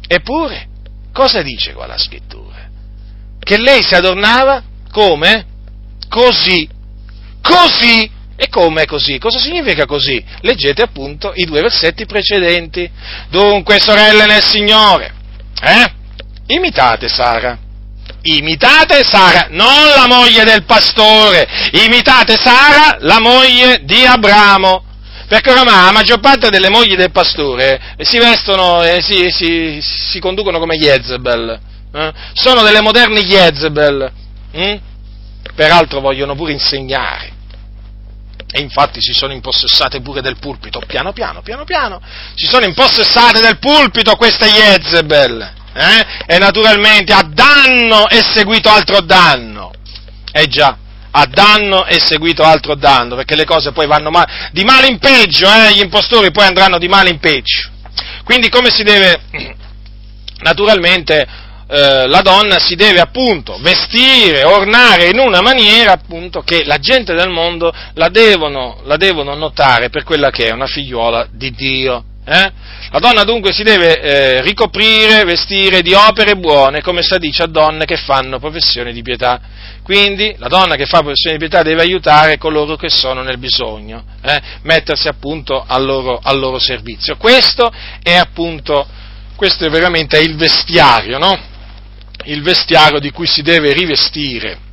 Eppure, 0.06 0.68
cosa 1.12 1.42
dice 1.42 1.72
qua 1.72 1.86
la 1.86 1.98
scrittura? 1.98 2.49
Che 3.50 3.58
lei 3.58 3.82
si 3.82 3.96
adornava 3.96 4.62
come? 4.92 5.44
Così. 6.08 6.68
Così. 7.42 8.08
E 8.36 8.48
come 8.48 8.86
così? 8.86 9.18
Cosa 9.18 9.40
significa 9.40 9.86
così? 9.86 10.24
Leggete 10.42 10.82
appunto 10.82 11.32
i 11.34 11.46
due 11.46 11.60
versetti 11.60 12.06
precedenti. 12.06 12.88
Dunque, 13.28 13.80
sorelle 13.80 14.24
nel 14.26 14.42
Signore, 14.42 15.12
eh? 15.62 15.92
Imitate 16.46 17.08
Sara. 17.08 17.58
Imitate 18.22 19.02
Sara, 19.02 19.48
non 19.50 19.88
la 19.96 20.06
moglie 20.06 20.44
del 20.44 20.64
pastore, 20.64 21.46
imitate 21.72 22.36
Sara, 22.36 22.98
la 23.00 23.18
moglie 23.18 23.80
di 23.82 24.04
Abramo. 24.04 24.84
Perché 25.26 25.50
oramai 25.50 25.86
la 25.86 25.92
maggior 25.92 26.20
parte 26.20 26.50
delle 26.50 26.70
mogli 26.70 26.94
del 26.94 27.10
pastore 27.10 27.80
si 27.98 28.18
vestono 28.18 28.82
e 28.84 29.00
si, 29.02 29.28
si, 29.30 29.80
si 29.82 30.20
conducono 30.20 30.58
come 30.58 30.76
Jezebel 30.76 31.68
eh? 31.92 32.12
Sono 32.34 32.62
delle 32.62 32.80
moderne 32.80 33.20
Jezebel. 33.20 34.12
Hm? 34.52 34.76
Peraltro 35.54 36.00
vogliono 36.00 36.34
pure 36.34 36.52
insegnare. 36.52 37.38
E 38.52 38.60
infatti 38.60 39.00
si 39.00 39.12
sono 39.12 39.32
impossessate 39.32 40.00
pure 40.00 40.20
del 40.20 40.38
pulpito, 40.38 40.80
piano 40.80 41.12
piano, 41.12 41.40
piano 41.40 41.64
piano, 41.64 42.00
si 42.34 42.46
sono 42.46 42.64
impossessate 42.64 43.40
del 43.40 43.58
pulpito 43.58 44.16
queste 44.16 44.46
Jezebel. 44.46 45.58
Eh? 45.72 46.06
E 46.26 46.38
naturalmente 46.38 47.12
a 47.12 47.22
danno 47.22 48.08
è 48.08 48.20
seguito 48.22 48.68
altro 48.68 49.02
danno. 49.02 49.70
Eh 50.32 50.46
già, 50.48 50.76
a 51.12 51.26
danno 51.26 51.84
è 51.84 51.98
seguito 51.98 52.42
altro 52.42 52.74
danno, 52.74 53.14
perché 53.14 53.36
le 53.36 53.44
cose 53.44 53.70
poi 53.70 53.86
vanno 53.86 54.10
ma- 54.10 54.26
di 54.50 54.64
male 54.64 54.88
in 54.88 54.98
peggio, 54.98 55.46
eh? 55.46 55.72
gli 55.74 55.80
impostori 55.80 56.32
poi 56.32 56.46
andranno 56.46 56.78
di 56.78 56.88
male 56.88 57.10
in 57.10 57.20
peggio. 57.20 57.68
Quindi 58.24 58.48
come 58.48 58.70
si 58.70 58.82
deve, 58.82 59.20
naturalmente, 60.42 61.26
eh, 61.72 62.08
la 62.08 62.20
donna 62.20 62.58
si 62.58 62.74
deve 62.74 62.98
appunto 62.98 63.56
vestire, 63.60 64.42
ornare 64.42 65.08
in 65.08 65.20
una 65.20 65.40
maniera 65.40 65.92
appunto 65.92 66.42
che 66.42 66.64
la 66.64 66.78
gente 66.78 67.14
del 67.14 67.30
mondo 67.30 67.72
la 67.94 68.08
devono, 68.08 68.80
la 68.86 68.96
devono 68.96 69.34
notare 69.36 69.88
per 69.88 70.02
quella 70.02 70.30
che 70.30 70.46
è 70.46 70.52
una 70.52 70.66
figliuola 70.66 71.28
di 71.30 71.52
Dio. 71.52 72.04
Eh? 72.26 72.52
La 72.90 72.98
donna 72.98 73.22
dunque 73.22 73.52
si 73.52 73.62
deve 73.62 74.00
eh, 74.00 74.42
ricoprire, 74.42 75.22
vestire 75.22 75.80
di 75.80 75.94
opere 75.94 76.36
buone, 76.36 76.82
come 76.82 77.02
si 77.02 77.16
dice 77.18 77.44
a 77.44 77.46
donne 77.46 77.84
che 77.84 77.96
fanno 77.96 78.40
professione 78.40 78.92
di 78.92 79.02
pietà. 79.02 79.40
Quindi 79.84 80.34
la 80.38 80.48
donna 80.48 80.74
che 80.74 80.86
fa 80.86 80.98
professione 80.98 81.36
di 81.36 81.46
pietà 81.46 81.62
deve 81.62 81.82
aiutare 81.82 82.36
coloro 82.36 82.74
che 82.74 82.90
sono 82.90 83.22
nel 83.22 83.38
bisogno, 83.38 84.02
eh? 84.22 84.40
mettersi 84.62 85.06
appunto 85.06 85.64
al 85.64 85.84
loro, 85.84 86.18
al 86.20 86.36
loro, 86.36 86.58
servizio. 86.58 87.16
Questo 87.16 87.72
è 88.02 88.16
appunto, 88.16 88.86
questo 89.36 89.66
è 89.66 89.70
veramente 89.70 90.18
il 90.18 90.34
vestiario, 90.34 91.16
no? 91.18 91.50
Il 92.24 92.42
vestiario 92.42 92.98
di 92.98 93.10
cui 93.10 93.26
si 93.26 93.42
deve 93.42 93.72
rivestire 93.72 94.68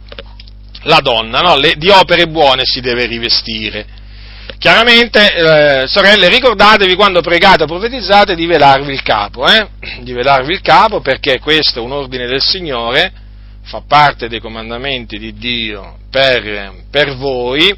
la 0.83 0.99
donna, 0.99 1.39
no? 1.41 1.57
Le, 1.57 1.75
di 1.77 1.89
opere 1.89 2.27
buone 2.27 2.61
si 2.65 2.81
deve 2.81 3.05
rivestire. 3.05 3.85
Chiaramente, 4.57 5.83
eh, 5.83 5.87
sorelle, 5.87 6.29
ricordatevi 6.29 6.95
quando 6.95 7.21
pregate 7.21 7.63
o 7.63 7.67
profetizzate 7.67 8.33
di 8.33 8.45
velarvi 8.45 8.91
il 8.91 9.03
capo, 9.03 9.45
eh? 9.45 9.67
di 10.01 10.13
velarvi 10.13 10.53
il 10.53 10.61
capo 10.61 11.01
perché 11.01 11.39
questo 11.39 11.79
è 11.79 11.81
un 11.81 11.91
ordine 11.91 12.25
del 12.25 12.41
Signore, 12.41 13.11
fa 13.63 13.83
parte 13.87 14.27
dei 14.27 14.39
comandamenti 14.39 15.19
di 15.19 15.33
Dio 15.33 15.97
per, 16.09 16.73
per 16.89 17.15
voi. 17.15 17.75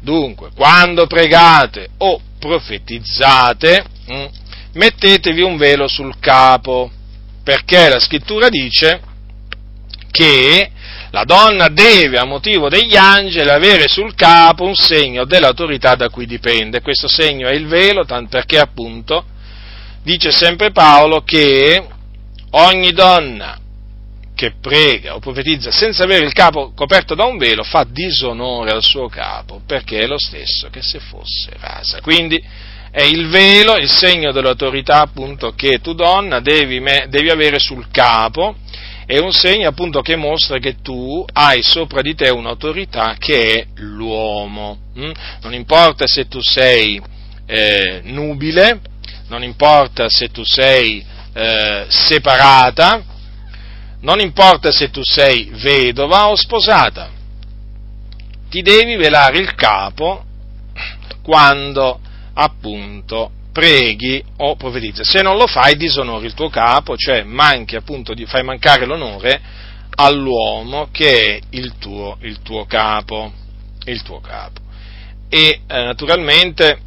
Dunque, 0.00 0.50
quando 0.54 1.06
pregate 1.06 1.88
o 1.98 2.20
profetizzate, 2.38 3.84
mh, 4.06 4.14
hm, 4.14 4.28
mettetevi 4.74 5.42
un 5.42 5.56
velo 5.56 5.88
sul 5.88 6.18
capo, 6.20 6.90
perché 7.42 7.88
la 7.88 8.00
scrittura 8.00 8.48
dice 8.50 9.00
che 10.10 10.70
la 11.10 11.24
donna 11.24 11.68
deve, 11.68 12.18
a 12.18 12.24
motivo 12.24 12.68
degli 12.68 12.96
angeli, 12.96 13.48
avere 13.48 13.88
sul 13.88 14.14
capo 14.14 14.64
un 14.64 14.74
segno 14.74 15.24
dell'autorità 15.24 15.94
da 15.94 16.10
cui 16.10 16.26
dipende. 16.26 16.82
Questo 16.82 17.08
segno 17.08 17.48
è 17.48 17.52
il 17.52 17.66
velo, 17.66 18.04
perché 18.28 18.58
appunto 18.58 19.24
dice 20.02 20.30
sempre 20.30 20.70
Paolo 20.70 21.22
che 21.22 21.86
ogni 22.50 22.92
donna 22.92 23.58
che 24.34 24.52
prega 24.60 25.16
o 25.16 25.18
profetizza 25.18 25.72
senza 25.72 26.04
avere 26.04 26.24
il 26.24 26.32
capo 26.32 26.72
coperto 26.72 27.16
da 27.16 27.24
un 27.24 27.38
velo 27.38 27.64
fa 27.64 27.84
disonore 27.84 28.70
al 28.70 28.84
suo 28.84 29.08
capo, 29.08 29.62
perché 29.66 29.98
è 29.98 30.06
lo 30.06 30.18
stesso 30.18 30.68
che 30.70 30.80
se 30.82 31.00
fosse 31.00 31.50
rasa. 31.58 32.00
Quindi 32.00 32.40
è 32.90 33.02
il 33.02 33.28
velo, 33.28 33.76
il 33.76 33.90
segno 33.90 34.30
dell'autorità 34.30 35.00
appunto 35.00 35.54
che 35.54 35.80
tu 35.80 35.92
donna 35.92 36.40
devi, 36.40 36.80
devi 37.08 37.30
avere 37.30 37.58
sul 37.58 37.88
capo, 37.90 38.56
è 39.08 39.16
un 39.16 39.32
segno 39.32 39.66
appunto 39.66 40.02
che 40.02 40.16
mostra 40.16 40.58
che 40.58 40.82
tu 40.82 41.24
hai 41.32 41.62
sopra 41.62 42.02
di 42.02 42.14
te 42.14 42.28
un'autorità 42.28 43.16
che 43.18 43.54
è 43.54 43.66
l'uomo. 43.76 44.80
Mm? 44.98 45.10
Non 45.40 45.54
importa 45.54 46.06
se 46.06 46.28
tu 46.28 46.40
sei 46.42 47.00
eh, 47.46 48.02
nubile, 48.04 48.82
non 49.28 49.42
importa 49.42 50.10
se 50.10 50.28
tu 50.28 50.44
sei 50.44 51.02
eh, 51.32 51.86
separata, 51.88 53.02
non 54.00 54.20
importa 54.20 54.70
se 54.70 54.90
tu 54.90 55.00
sei 55.02 55.52
vedova 55.54 56.28
o 56.28 56.36
sposata, 56.36 57.08
ti 58.50 58.60
devi 58.60 58.96
velare 58.96 59.38
il 59.38 59.54
capo 59.54 60.22
quando 61.22 61.98
appunto 62.34 63.30
preghi 63.52 64.22
o 64.38 64.56
profetizza. 64.56 65.02
Se 65.04 65.22
non 65.22 65.36
lo 65.36 65.46
fai 65.46 65.76
disonori 65.76 66.26
il 66.26 66.34
tuo 66.34 66.48
capo, 66.48 66.96
cioè 66.96 67.22
manchi 67.22 67.76
appunto 67.76 68.14
fai 68.26 68.42
mancare 68.42 68.86
l'onore 68.86 69.40
all'uomo 69.96 70.88
che 70.92 71.24
è 71.24 71.40
il 71.50 71.74
tuo, 71.78 72.18
il 72.22 72.40
tuo 72.42 72.64
capo. 72.66 73.32
Il 73.84 74.02
tuo 74.02 74.20
capo. 74.20 74.60
E 75.28 75.60
eh, 75.66 75.82
naturalmente 75.82 76.80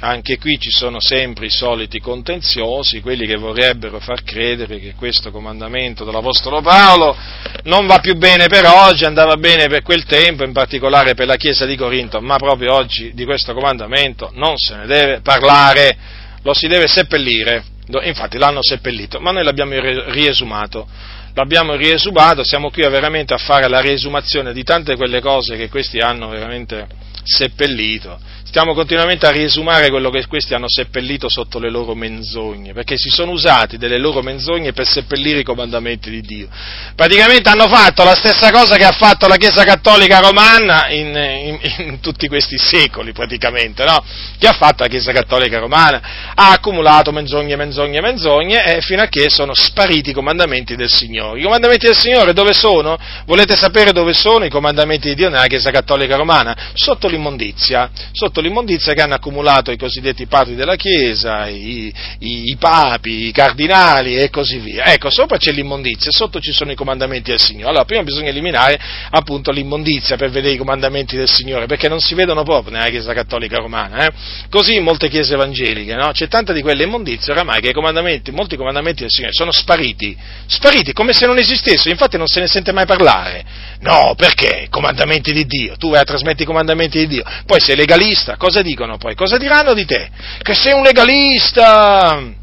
anche 0.00 0.38
qui 0.38 0.58
ci 0.58 0.70
sono 0.70 1.00
sempre 1.00 1.46
i 1.46 1.50
soliti 1.50 2.00
contenziosi, 2.00 3.00
quelli 3.00 3.26
che 3.26 3.36
vorrebbero 3.36 3.98
far 3.98 4.22
credere 4.22 4.78
che 4.78 4.94
questo 4.94 5.30
comandamento 5.30 6.04
dell'Apostolo 6.04 6.60
Paolo 6.60 7.16
non 7.64 7.86
va 7.86 7.98
più 8.00 8.14
bene 8.16 8.46
per 8.46 8.66
oggi, 8.66 9.04
andava 9.04 9.36
bene 9.36 9.68
per 9.68 9.82
quel 9.82 10.04
tempo, 10.04 10.44
in 10.44 10.52
particolare 10.52 11.14
per 11.14 11.26
la 11.26 11.36
Chiesa 11.36 11.64
di 11.64 11.76
Corinto, 11.76 12.20
ma 12.20 12.36
proprio 12.36 12.74
oggi 12.74 13.12
di 13.14 13.24
questo 13.24 13.54
comandamento 13.54 14.30
non 14.34 14.58
se 14.58 14.76
ne 14.76 14.86
deve 14.86 15.20
parlare, 15.20 15.96
lo 16.42 16.52
si 16.52 16.66
deve 16.66 16.86
seppellire, 16.88 17.64
infatti 18.02 18.36
l'hanno 18.36 18.62
seppellito, 18.62 19.18
ma 19.20 19.30
noi 19.30 19.44
l'abbiamo 19.44 19.72
riesumato, 20.10 20.86
l'abbiamo 21.32 21.74
riesumato, 21.74 22.44
siamo 22.44 22.70
qui 22.70 22.82
veramente 22.82 23.32
a 23.32 23.38
fare 23.38 23.66
la 23.68 23.80
riesumazione 23.80 24.52
di 24.52 24.62
tante 24.62 24.94
quelle 24.96 25.20
cose 25.20 25.56
che 25.56 25.70
questi 25.70 25.98
hanno 25.98 26.28
veramente 26.28 26.86
seppellito 27.24 28.18
stiamo 28.46 28.74
continuamente 28.74 29.26
a 29.26 29.30
riesumare 29.30 29.90
quello 29.90 30.08
che 30.10 30.26
questi 30.26 30.54
hanno 30.54 30.68
seppellito 30.68 31.28
sotto 31.28 31.58
le 31.58 31.68
loro 31.68 31.94
menzogne, 31.94 32.72
perché 32.72 32.96
si 32.96 33.10
sono 33.10 33.32
usati 33.32 33.76
delle 33.76 33.98
loro 33.98 34.22
menzogne 34.22 34.72
per 34.72 34.86
seppellire 34.86 35.40
i 35.40 35.44
comandamenti 35.44 36.10
di 36.10 36.20
Dio. 36.20 36.48
Praticamente 36.94 37.48
hanno 37.48 37.68
fatto 37.68 38.04
la 38.04 38.14
stessa 38.14 38.50
cosa 38.50 38.76
che 38.76 38.84
ha 38.84 38.92
fatto 38.92 39.26
la 39.26 39.36
Chiesa 39.36 39.64
Cattolica 39.64 40.20
Romana 40.20 40.88
in, 40.88 41.14
in, 41.14 41.58
in 41.86 42.00
tutti 42.00 42.28
questi 42.28 42.56
secoli, 42.56 43.12
praticamente, 43.12 43.84
no? 43.84 44.02
Che 44.38 44.46
ha 44.46 44.52
fatto 44.52 44.84
la 44.84 44.88
Chiesa 44.88 45.12
Cattolica 45.12 45.58
Romana? 45.58 46.00
Ha 46.34 46.52
accumulato 46.52 47.12
menzogne, 47.12 47.56
menzogne, 47.56 48.00
menzogne, 48.00 48.76
e 48.76 48.80
fino 48.80 49.02
a 49.02 49.06
che 49.06 49.28
sono 49.28 49.54
spariti 49.54 50.10
i 50.10 50.14
comandamenti 50.14 50.76
del 50.76 50.90
Signore. 50.90 51.40
I 51.40 51.42
comandamenti 51.42 51.86
del 51.86 51.96
Signore 51.96 52.32
dove 52.32 52.52
sono? 52.52 52.96
Volete 53.26 53.56
sapere 53.56 53.92
dove 53.92 54.12
sono 54.12 54.44
i 54.44 54.50
comandamenti 54.50 55.08
di 55.08 55.14
Dio 55.14 55.28
nella 55.28 55.46
Chiesa 55.46 55.70
Cattolica 55.70 56.16
Romana? 56.16 56.72
Sotto 56.74 57.08
l'immondizia, 57.08 57.90
sotto 58.12 58.35
sotto 58.36 58.40
l'immondizia 58.40 58.92
che 58.92 59.00
hanno 59.00 59.14
accumulato 59.14 59.70
i 59.70 59.78
cosiddetti 59.78 60.26
padri 60.26 60.54
della 60.54 60.76
Chiesa, 60.76 61.46
i, 61.46 61.92
i, 62.18 62.50
i, 62.50 62.56
papi, 62.58 63.28
i 63.28 63.32
cardinali 63.32 64.18
e 64.18 64.28
così 64.28 64.58
via. 64.58 64.84
Ecco, 64.84 65.10
sopra 65.10 65.38
c'è 65.38 65.52
l'immondizia, 65.52 66.10
sotto 66.10 66.38
ci 66.38 66.52
sono 66.52 66.70
i 66.70 66.74
comandamenti 66.74 67.30
del 67.30 67.40
Signore. 67.40 67.70
Allora, 67.70 67.84
prima 67.84 68.02
bisogna 68.02 68.28
eliminare 68.28 68.78
appunto 69.10 69.50
l'immondizia 69.50 70.16
per 70.16 70.30
vedere 70.30 70.54
i 70.54 70.58
comandamenti 70.58 71.16
del 71.16 71.30
Signore, 71.30 71.66
perché 71.66 71.88
non 71.88 72.00
si 72.00 72.14
vedono 72.14 72.42
proprio 72.42 72.72
nella 72.72 72.88
Chiesa 72.90 73.14
Cattolica 73.14 73.56
Romana. 73.56 74.06
Eh? 74.06 74.10
Così 74.50 74.74
in 74.76 74.82
molte 74.82 75.08
chiese 75.08 75.34
evangeliche, 75.34 75.94
no? 75.94 76.10
C'è 76.12 76.28
tanta 76.28 76.52
di 76.52 76.60
quelle 76.60 76.84
immondizie 76.84 77.32
oramai 77.32 77.60
che 77.62 77.70
i 77.70 77.72
comandamenti, 77.72 78.32
molti 78.32 78.56
comandamenti 78.56 79.00
del 79.02 79.10
Signore 79.10 79.32
sono 79.32 79.52
spariti, 79.52 80.16
spariti 80.46 80.92
come 80.92 81.14
se 81.14 81.26
non 81.26 81.38
esistessero, 81.38 81.90
infatti 81.90 82.18
non 82.18 82.26
se 82.26 82.40
ne 82.40 82.48
sente 82.48 82.72
mai 82.72 82.84
parlare. 82.84 83.44
No, 83.80 84.14
perché? 84.16 84.66
Comandamenti 84.68 85.32
di 85.32 85.46
Dio, 85.46 85.76
tu 85.76 85.90
vai 85.90 86.00
a 86.00 86.04
trasmettere 86.04 86.42
i 86.42 86.46
comandamenti 86.46 86.98
di 86.98 87.06
Dio, 87.06 87.24
poi 87.46 87.60
sei 87.60 87.76
legalista 87.76 88.25
legalista, 88.26 88.36
cosa 88.36 88.62
dicono 88.62 88.96
poi? 88.96 89.14
Cosa 89.14 89.36
diranno 89.36 89.72
di 89.72 89.84
te? 89.84 90.10
Che 90.42 90.54
sei 90.54 90.72
un 90.72 90.82
legalista! 90.82 92.34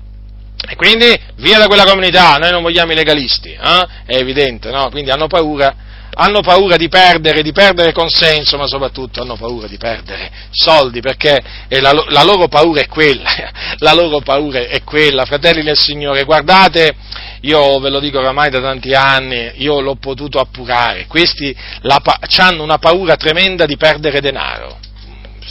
E 0.66 0.76
quindi 0.78 1.14
via 1.38 1.60
da 1.60 1.68
quella 1.68 1.84
comunità, 1.84 2.38
noi 2.38 2.52
non 2.52 2.62
vogliamo 2.62 2.94
i 2.94 2.96
legalisti, 2.96 3.52
eh? 3.52 3.88
è 4.06 4.16
evidente, 4.16 4.70
no? 4.70 4.90
Quindi 4.90 5.12
hanno 5.12 5.28
paura, 5.28 5.76
hanno 6.14 6.40
paura 6.40 6.78
di 6.78 6.88
perdere, 6.88 7.42
di 7.42 7.52
perdere 7.52 7.92
consenso, 7.92 8.56
ma 8.56 8.66
soprattutto 8.66 9.22
hanno 9.22 9.36
paura 9.36 9.68
di 9.68 9.76
perdere 9.76 10.32
soldi, 10.52 11.02
perché 11.02 11.38
la, 11.68 11.92
la 12.08 12.24
loro 12.24 12.48
paura 12.48 12.80
è 12.80 12.88
quella, 12.88 13.30
la 13.80 13.94
loro 13.94 14.22
paura 14.22 14.60
è 14.60 14.82
quella, 14.84 15.26
fratelli 15.26 15.64
del 15.64 15.78
Signore, 15.78 16.24
guardate, 16.24 16.96
io 17.42 17.78
ve 17.80 17.90
lo 17.90 18.00
dico 18.00 18.20
oramai 18.20 18.50
da 18.50 18.62
tanti 18.62 18.94
anni, 18.94 19.52
io 19.56 19.82
l'ho 19.82 19.96
potuto 19.96 20.40
appurare, 20.40 21.08
questi 21.08 21.54
la, 21.82 22.02
hanno 22.38 22.64
una 22.64 22.78
paura 22.78 23.18
tremenda 23.18 23.66
di 23.66 23.76
perdere 23.76 24.22
denaro, 24.22 24.80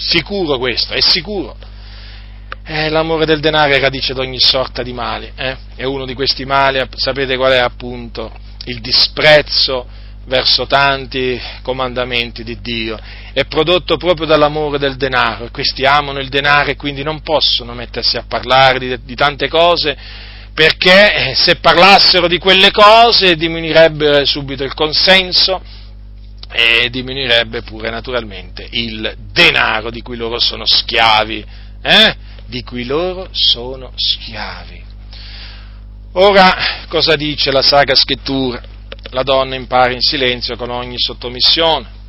sicuro 0.02 0.58
questo, 0.58 0.92
è 0.92 1.00
sicuro. 1.00 1.56
Eh, 2.64 2.88
l'amore 2.90 3.26
del 3.26 3.40
denaro 3.40 3.72
è 3.72 3.80
radice 3.80 4.14
di 4.14 4.20
ogni 4.20 4.38
sorta 4.38 4.82
di 4.82 4.92
male, 4.92 5.32
eh? 5.36 5.56
e 5.76 5.84
uno 5.84 6.06
di 6.06 6.14
questi 6.14 6.44
mali, 6.44 6.80
sapete 6.94 7.36
qual 7.36 7.52
è 7.52 7.58
appunto? 7.58 8.32
Il 8.64 8.80
disprezzo 8.80 9.86
verso 10.26 10.66
tanti 10.66 11.40
comandamenti 11.62 12.44
di 12.44 12.60
Dio, 12.60 12.98
è 13.32 13.44
prodotto 13.46 13.96
proprio 13.96 14.26
dall'amore 14.26 14.78
del 14.78 14.96
denaro, 14.96 15.48
questi 15.50 15.84
amano 15.84 16.20
il 16.20 16.28
denaro 16.28 16.70
e 16.70 16.76
quindi 16.76 17.02
non 17.02 17.22
possono 17.22 17.74
mettersi 17.74 18.16
a 18.16 18.24
parlare 18.26 18.78
di, 18.78 18.96
di 19.02 19.14
tante 19.16 19.48
cose, 19.48 19.96
perché 20.54 21.30
eh, 21.30 21.34
se 21.34 21.56
parlassero 21.56 22.28
di 22.28 22.38
quelle 22.38 22.70
cose 22.70 23.34
diminuirebbe 23.34 24.24
subito 24.24 24.62
il 24.62 24.74
consenso, 24.74 25.60
e 26.52 26.90
diminuirebbe 26.90 27.62
pure 27.62 27.90
naturalmente 27.90 28.66
il 28.70 29.16
denaro 29.32 29.90
di 29.90 30.02
cui 30.02 30.16
loro 30.16 30.38
sono 30.38 30.64
schiavi, 30.66 31.44
eh? 31.82 32.16
di 32.46 32.62
cui 32.62 32.84
loro 32.84 33.28
sono 33.32 33.92
schiavi. 33.94 34.82
Ora, 36.12 36.84
cosa 36.88 37.16
dice 37.16 37.50
la 37.50 37.62
Sacra 37.62 37.94
Scrittura? 37.94 38.60
La 39.10 39.22
donna 39.22 39.54
impara 39.54 39.92
in 39.92 40.00
silenzio 40.00 40.56
con 40.56 40.70
ogni 40.70 40.96
sottomissione. 40.98 42.00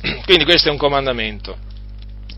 Quindi 0.24 0.44
questo 0.44 0.68
è 0.68 0.72
un 0.72 0.76
comandamento. 0.76 1.56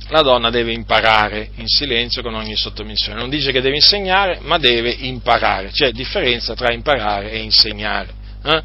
La 0.09 0.21
donna 0.21 0.51
deve 0.51 0.73
imparare 0.73 1.53
in 1.55 1.67
silenzio 1.69 2.21
con 2.21 2.35
ogni 2.35 2.55
sottomissione. 2.55 3.19
Non 3.19 3.31
dice 3.31 3.51
che 3.51 3.63
deve 3.63 3.77
insegnare, 3.77 4.41
ma 4.43 4.59
deve 4.59 4.91
imparare. 4.91 5.71
C'è 5.71 5.91
differenza 5.91 6.55
tra 6.55 6.71
imparare 6.71 7.31
e 7.31 7.39
insegnare. 7.39 8.13
Eh? 8.45 8.63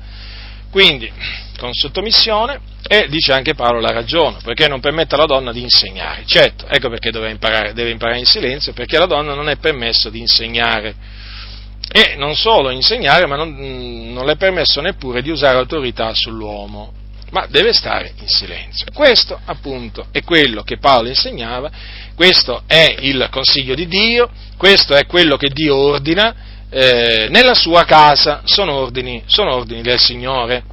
Quindi, 0.69 1.09
con 1.57 1.73
sottomissione, 1.73 2.59
e 2.87 3.07
dice 3.09 3.33
anche 3.33 3.53
Paolo 3.53 3.81
la 3.81 3.91
ragione, 3.91 4.37
perché 4.43 4.67
non 4.67 4.79
permette 4.79 5.15
alla 5.15 5.25
donna 5.25 5.51
di 5.51 5.61
insegnare. 5.61 6.23
Certo, 6.25 6.65
ecco 6.67 6.89
perché 6.89 7.11
deve 7.11 7.29
imparare, 7.29 7.73
deve 7.73 7.89
imparare 7.91 8.19
in 8.19 8.25
silenzio, 8.25 8.73
perché 8.73 8.95
alla 8.95 9.05
donna 9.05 9.33
non 9.33 9.49
è 9.49 9.57
permesso 9.57 10.09
di 10.09 10.19
insegnare. 10.19 10.95
E 11.89 12.15
non 12.17 12.35
solo 12.35 12.69
insegnare, 12.69 13.25
ma 13.27 13.35
non, 13.35 13.55
non 14.13 14.25
le 14.25 14.33
è 14.33 14.37
permesso 14.37 14.81
neppure 14.81 15.21
di 15.21 15.29
usare 15.29 15.57
autorità 15.57 16.13
sull'uomo, 16.13 16.93
ma 17.31 17.45
deve 17.49 17.73
stare 17.73 18.13
in 18.19 18.27
silenzio. 18.27 18.87
Questo 18.93 19.39
appunto 19.45 20.07
è 20.11 20.21
quello 20.23 20.63
che 20.63 20.77
Paolo 20.77 21.07
insegnava, 21.07 21.71
questo 22.15 22.63
è 22.67 22.95
il 22.99 23.27
consiglio 23.31 23.75
di 23.75 23.87
Dio, 23.87 24.29
questo 24.57 24.95
è 24.95 25.05
quello 25.05 25.37
che 25.37 25.49
Dio 25.49 25.75
ordina 25.75 26.35
eh, 26.69 27.27
nella 27.29 27.53
sua 27.53 27.85
casa, 27.85 28.41
sono 28.43 28.73
ordini, 28.73 29.23
sono 29.25 29.55
ordini 29.55 29.81
del 29.81 29.99
Signore. 29.99 30.63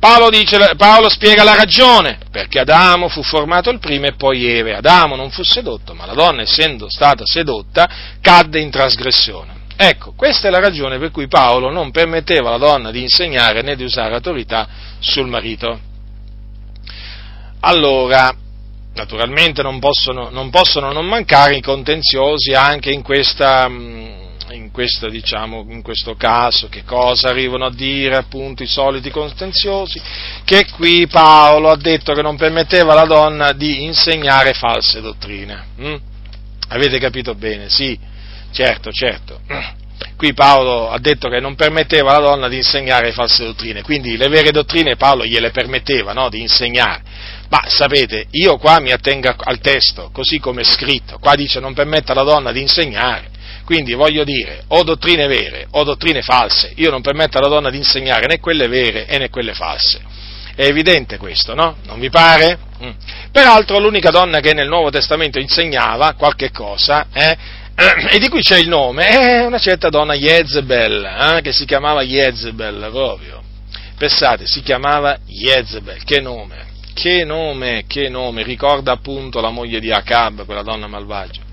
Paolo, 0.00 0.30
dice, 0.30 0.74
Paolo, 0.78 1.10
spiega 1.10 1.44
la 1.44 1.54
ragione, 1.54 2.18
perché 2.30 2.60
Adamo 2.60 3.08
fu 3.08 3.22
formato 3.22 3.68
il 3.68 3.78
primo 3.78 4.06
e 4.06 4.14
poi 4.14 4.46
Eve. 4.46 4.74
Adamo 4.74 5.14
non 5.14 5.30
fu 5.30 5.42
sedotto, 5.42 5.92
ma 5.92 6.06
la 6.06 6.14
donna, 6.14 6.40
essendo 6.40 6.88
stata 6.88 7.22
sedotta, 7.26 7.88
cadde 8.22 8.60
in 8.60 8.70
trasgressione. 8.70 9.58
Ecco, 9.76 10.12
questa 10.16 10.48
è 10.48 10.50
la 10.50 10.58
ragione 10.58 10.98
per 10.98 11.10
cui 11.10 11.28
Paolo 11.28 11.70
non 11.70 11.90
permetteva 11.90 12.48
alla 12.48 12.58
donna 12.58 12.90
di 12.90 13.02
insegnare 13.02 13.60
né 13.60 13.76
di 13.76 13.84
usare 13.84 14.14
autorità 14.14 14.66
sul 15.00 15.26
marito. 15.26 15.78
Allora, 17.60 18.34
naturalmente 18.94 19.62
non 19.62 19.78
possono 19.78 20.30
non, 20.30 20.48
possono 20.50 20.92
non 20.92 21.06
mancare 21.06 21.56
i 21.56 21.62
contenziosi 21.62 22.52
anche 22.52 22.90
in 22.90 23.02
questa, 23.02 23.68
in 24.52 24.70
questo, 24.70 25.08
diciamo, 25.08 25.66
in 25.68 25.82
questo 25.82 26.14
caso, 26.14 26.68
che 26.68 26.84
cosa 26.84 27.28
arrivano 27.28 27.66
a 27.66 27.72
dire 27.72 28.16
appunto 28.16 28.62
i 28.62 28.66
soliti 28.66 29.10
contenziosi? 29.10 30.00
Che 30.44 30.66
qui 30.72 31.06
Paolo 31.06 31.70
ha 31.70 31.76
detto 31.76 32.12
che 32.12 32.22
non 32.22 32.36
permetteva 32.36 32.92
alla 32.92 33.04
donna 33.04 33.52
di 33.52 33.84
insegnare 33.84 34.52
false 34.52 35.00
dottrine. 35.00 35.64
Mm? 35.80 35.94
Avete 36.68 36.98
capito 36.98 37.34
bene? 37.34 37.68
Sì, 37.68 37.98
certo, 38.52 38.90
certo. 38.92 39.40
Qui 40.16 40.34
Paolo 40.34 40.90
ha 40.90 40.98
detto 40.98 41.28
che 41.28 41.40
non 41.40 41.54
permetteva 41.54 42.10
alla 42.10 42.26
donna 42.26 42.48
di 42.48 42.56
insegnare 42.56 43.12
false 43.12 43.44
dottrine, 43.44 43.82
quindi 43.82 44.16
le 44.16 44.28
vere 44.28 44.50
dottrine 44.50 44.96
Paolo 44.96 45.24
gliele 45.24 45.50
permetteva 45.50 46.12
no, 46.12 46.28
di 46.28 46.40
insegnare. 46.40 47.02
Ma 47.48 47.64
sapete, 47.66 48.26
io 48.30 48.58
qua 48.58 48.80
mi 48.80 48.92
attengo 48.92 49.34
al 49.36 49.58
testo, 49.60 50.10
così 50.12 50.38
come 50.38 50.60
è 50.60 50.64
scritto, 50.64 51.18
qua 51.18 51.34
dice 51.34 51.58
non 51.58 51.74
permette 51.74 52.12
alla 52.12 52.22
donna 52.22 52.52
di 52.52 52.60
insegnare, 52.60 53.29
quindi 53.70 53.94
voglio 53.94 54.24
dire, 54.24 54.64
o 54.66 54.82
dottrine 54.82 55.28
vere 55.28 55.68
o 55.70 55.84
dottrine 55.84 56.22
false, 56.22 56.72
io 56.74 56.90
non 56.90 57.02
permetto 57.02 57.38
alla 57.38 57.46
donna 57.46 57.70
di 57.70 57.76
insegnare 57.76 58.26
né 58.26 58.40
quelle 58.40 58.66
vere 58.66 59.06
né 59.16 59.30
quelle 59.30 59.54
false. 59.54 60.00
È 60.56 60.64
evidente 60.64 61.18
questo, 61.18 61.54
no? 61.54 61.76
Non 61.84 62.00
vi 62.00 62.10
pare? 62.10 62.58
Mm. 62.82 62.90
Peraltro 63.30 63.78
l'unica 63.78 64.10
donna 64.10 64.40
che 64.40 64.54
nel 64.54 64.66
Nuovo 64.66 64.90
Testamento 64.90 65.38
insegnava 65.38 66.14
qualche 66.14 66.50
cosa, 66.50 67.06
eh, 67.12 67.36
e 68.10 68.18
di 68.18 68.28
cui 68.28 68.42
c'è 68.42 68.58
il 68.58 68.66
nome, 68.66 69.06
è 69.06 69.46
una 69.46 69.60
certa 69.60 69.88
donna 69.88 70.14
Jezebel, 70.14 71.04
eh, 71.04 71.40
che 71.40 71.52
si 71.52 71.64
chiamava 71.64 72.02
Jezebel 72.02 72.88
proprio. 72.90 73.40
Pensate, 73.96 74.48
si 74.48 74.62
chiamava 74.62 75.16
Jezebel, 75.28 76.02
che 76.02 76.20
nome, 76.20 76.66
che 76.92 77.24
nome, 77.24 77.84
che 77.86 78.08
nome, 78.08 78.42
ricorda 78.42 78.90
appunto 78.90 79.40
la 79.40 79.50
moglie 79.50 79.78
di 79.78 79.92
Acab, 79.92 80.44
quella 80.44 80.62
donna 80.62 80.88
malvagia. 80.88 81.49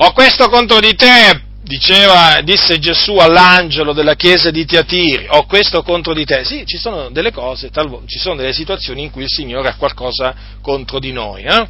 Ho 0.00 0.12
questo 0.12 0.48
contro 0.48 0.78
di 0.78 0.94
te, 0.94 1.40
diceva, 1.62 2.40
disse 2.44 2.78
Gesù 2.78 3.16
all'angelo 3.16 3.92
della 3.92 4.14
chiesa 4.14 4.50
di 4.50 4.64
Tiatiri, 4.64 5.26
ho 5.28 5.44
questo 5.46 5.82
contro 5.82 6.14
di 6.14 6.24
te. 6.24 6.44
Sì, 6.44 6.64
ci 6.64 6.78
sono 6.78 7.10
delle 7.10 7.32
cose, 7.32 7.70
talvolta, 7.70 8.06
ci 8.06 8.20
sono 8.20 8.36
delle 8.36 8.52
situazioni 8.52 9.02
in 9.02 9.10
cui 9.10 9.22
il 9.22 9.28
Signore 9.28 9.70
ha 9.70 9.74
qualcosa 9.74 10.34
contro 10.62 11.00
di 11.00 11.10
noi. 11.10 11.42
Eh? 11.42 11.68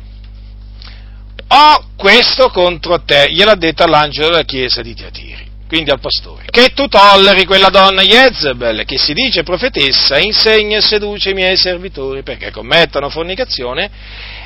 Ho 1.49 1.85
questo 1.97 2.51
contro 2.51 3.03
te, 3.03 3.31
gliel'ha 3.31 3.55
detto 3.55 3.83
all'angelo 3.83 4.29
della 4.29 4.43
chiesa 4.43 4.83
di 4.83 4.95
Tiatiri 4.95 5.47
quindi 5.69 5.91
al 5.91 6.01
pastore, 6.01 6.47
che 6.49 6.73
tu 6.73 6.89
tolleri 6.89 7.45
quella 7.45 7.69
donna 7.69 8.01
Jezebel, 8.01 8.87
che 8.87 8.97
si 8.97 9.13
dice 9.13 9.43
profetessa, 9.43 10.19
insegna 10.19 10.79
e 10.79 10.81
seduce 10.81 11.29
i 11.29 11.35
miei 11.35 11.59
servitori 11.59 12.23
perché 12.23 12.51
commettano 12.51 13.11
fornicazione 13.11 13.91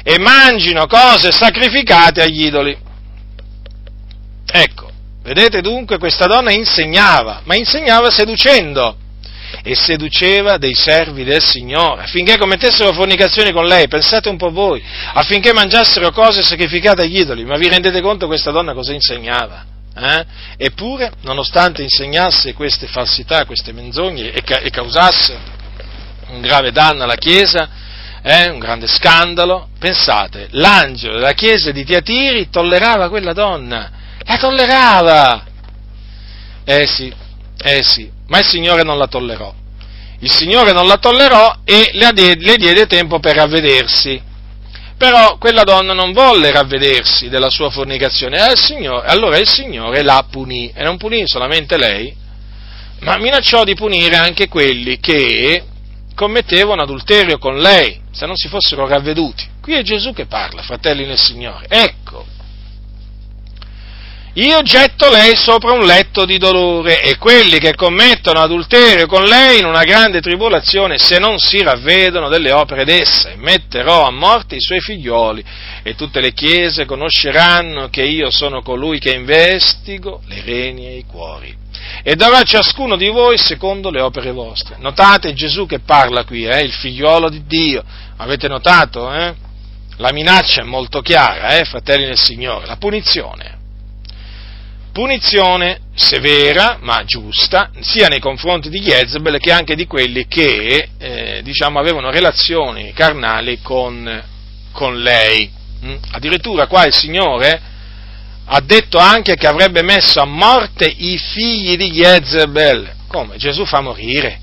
e 0.02 0.18
mangino 0.18 0.88
cose 0.88 1.30
sacrificate 1.30 2.22
agli 2.22 2.46
idoli. 2.46 2.76
Ecco, 4.54 4.90
vedete 5.22 5.62
dunque 5.62 5.96
questa 5.96 6.26
donna 6.26 6.52
insegnava, 6.52 7.40
ma 7.44 7.56
insegnava 7.56 8.10
seducendo 8.10 8.96
e 9.62 9.74
seduceva 9.74 10.58
dei 10.58 10.74
servi 10.74 11.24
del 11.24 11.42
Signore 11.42 12.02
affinché 12.02 12.36
commettessero 12.36 12.92
fornicazioni 12.92 13.50
con 13.52 13.66
lei, 13.66 13.88
pensate 13.88 14.28
un 14.28 14.36
po' 14.36 14.50
voi, 14.50 14.82
affinché 15.14 15.52
mangiassero 15.52 16.10
cose 16.10 16.42
sacrificate 16.42 17.02
agli 17.02 17.18
idoli, 17.18 17.44
ma 17.44 17.56
vi 17.56 17.68
rendete 17.68 18.00
conto 18.02 18.26
questa 18.26 18.50
donna 18.50 18.74
cosa 18.74 18.92
insegnava? 18.92 19.64
Eh? 19.94 20.26
Eppure, 20.56 21.12
nonostante 21.22 21.82
insegnasse 21.82 22.52
queste 22.54 22.86
falsità, 22.86 23.44
queste 23.46 23.72
menzogne 23.72 24.32
e, 24.32 24.42
ca- 24.42 24.60
e 24.60 24.70
causasse 24.70 25.38
un 26.28 26.40
grave 26.40 26.72
danno 26.72 27.04
alla 27.04 27.16
Chiesa, 27.16 27.68
eh, 28.22 28.48
un 28.48 28.58
grande 28.58 28.86
scandalo, 28.86 29.68
pensate, 29.78 30.48
l'angelo 30.52 31.14
della 31.14 31.32
Chiesa 31.32 31.70
di 31.70 31.84
Tiatiri 31.84 32.48
tollerava 32.50 33.08
quella 33.08 33.32
donna, 33.32 34.00
la 34.24 34.36
tollerava! 34.38 35.44
Eh 36.64 36.86
sì, 36.86 37.12
eh 37.62 37.82
sì, 37.82 38.10
ma 38.28 38.38
il 38.38 38.46
Signore 38.46 38.82
non 38.82 38.98
la 38.98 39.06
tollerò. 39.06 39.52
Il 40.20 40.30
Signore 40.30 40.72
non 40.72 40.86
la 40.86 40.98
tollerò 40.98 41.56
e 41.64 41.90
le 41.94 42.12
diede 42.56 42.86
tempo 42.86 43.18
per 43.18 43.36
ravvedersi. 43.36 44.30
Però 44.96 45.36
quella 45.38 45.64
donna 45.64 45.94
non 45.94 46.12
volle 46.12 46.52
ravvedersi 46.52 47.28
della 47.28 47.50
sua 47.50 47.70
fornicazione, 47.70 48.36
e 48.36 48.56
Signore, 48.56 49.08
allora 49.08 49.36
il 49.38 49.48
Signore 49.48 50.02
la 50.02 50.24
punì, 50.30 50.70
e 50.72 50.84
non 50.84 50.96
punì 50.96 51.26
solamente 51.26 51.76
lei, 51.76 52.14
ma 53.00 53.18
minacciò 53.18 53.64
di 53.64 53.74
punire 53.74 54.16
anche 54.16 54.46
quelli 54.46 55.00
che 55.00 55.64
commettevano 56.14 56.82
adulterio 56.82 57.38
con 57.38 57.58
lei, 57.58 58.00
se 58.12 58.26
non 58.26 58.36
si 58.36 58.46
fossero 58.46 58.86
ravveduti. 58.86 59.44
Qui 59.60 59.74
è 59.74 59.82
Gesù 59.82 60.12
che 60.12 60.26
parla, 60.26 60.62
fratelli 60.62 61.04
nel 61.04 61.18
Signore. 61.18 61.66
Ecco, 61.68 62.24
io 64.34 64.62
getto 64.62 65.10
lei 65.10 65.36
sopra 65.36 65.72
un 65.72 65.84
letto 65.84 66.24
di 66.24 66.38
dolore 66.38 67.02
e 67.02 67.18
quelli 67.18 67.58
che 67.58 67.74
commettono 67.74 68.40
adulterio 68.40 69.06
con 69.06 69.24
lei 69.24 69.58
in 69.58 69.66
una 69.66 69.84
grande 69.84 70.22
tribolazione 70.22 70.96
se 70.96 71.18
non 71.18 71.38
si 71.38 71.62
ravvedono 71.62 72.30
delle 72.30 72.50
opere 72.50 72.86
d'essa 72.86 73.32
metterò 73.36 74.06
a 74.06 74.10
morte 74.10 74.54
i 74.54 74.60
suoi 74.60 74.80
figlioli 74.80 75.44
e 75.82 75.94
tutte 75.96 76.22
le 76.22 76.32
chiese 76.32 76.86
conosceranno 76.86 77.90
che 77.90 78.04
io 78.04 78.30
sono 78.30 78.62
colui 78.62 78.98
che 78.98 79.12
investigo 79.12 80.22
le 80.24 80.42
reni 80.42 80.86
e 80.86 80.96
i 80.96 81.04
cuori 81.04 81.54
e 82.02 82.16
darò 82.16 82.36
a 82.36 82.42
ciascuno 82.42 82.96
di 82.96 83.08
voi 83.08 83.36
secondo 83.36 83.90
le 83.90 84.00
opere 84.00 84.30
vostre. 84.30 84.76
Notate 84.78 85.34
Gesù 85.34 85.66
che 85.66 85.80
parla 85.80 86.24
qui, 86.24 86.46
eh, 86.46 86.60
il 86.60 86.72
figliolo 86.72 87.28
di 87.28 87.44
Dio, 87.46 87.84
avete 88.16 88.48
notato? 88.48 89.12
Eh? 89.12 89.34
La 89.96 90.12
minaccia 90.12 90.62
è 90.62 90.64
molto 90.64 91.00
chiara, 91.00 91.58
eh, 91.58 91.64
fratelli 91.64 92.06
del 92.06 92.18
Signore, 92.18 92.66
la 92.66 92.76
punizione 92.76 93.60
punizione 94.92 95.80
severa 95.94 96.78
ma 96.80 97.04
giusta 97.04 97.70
sia 97.80 98.08
nei 98.08 98.20
confronti 98.20 98.68
di 98.68 98.80
Jezebel 98.80 99.38
che 99.38 99.50
anche 99.50 99.74
di 99.74 99.86
quelli 99.86 100.26
che 100.26 100.88
eh, 100.98 101.40
diciamo, 101.42 101.78
avevano 101.78 102.10
relazioni 102.10 102.92
carnali 102.92 103.60
con, 103.60 104.22
con 104.70 105.00
lei. 105.00 105.50
Mm? 105.84 105.96
Addirittura 106.12 106.66
qua 106.66 106.86
il 106.86 106.94
Signore 106.94 107.60
ha 108.44 108.60
detto 108.60 108.98
anche 108.98 109.36
che 109.36 109.46
avrebbe 109.46 109.82
messo 109.82 110.20
a 110.20 110.26
morte 110.26 110.84
i 110.84 111.16
figli 111.16 111.76
di 111.76 111.90
Jezebel. 111.90 112.96
Come? 113.08 113.36
Gesù 113.36 113.64
fa 113.64 113.80
morire? 113.80 114.40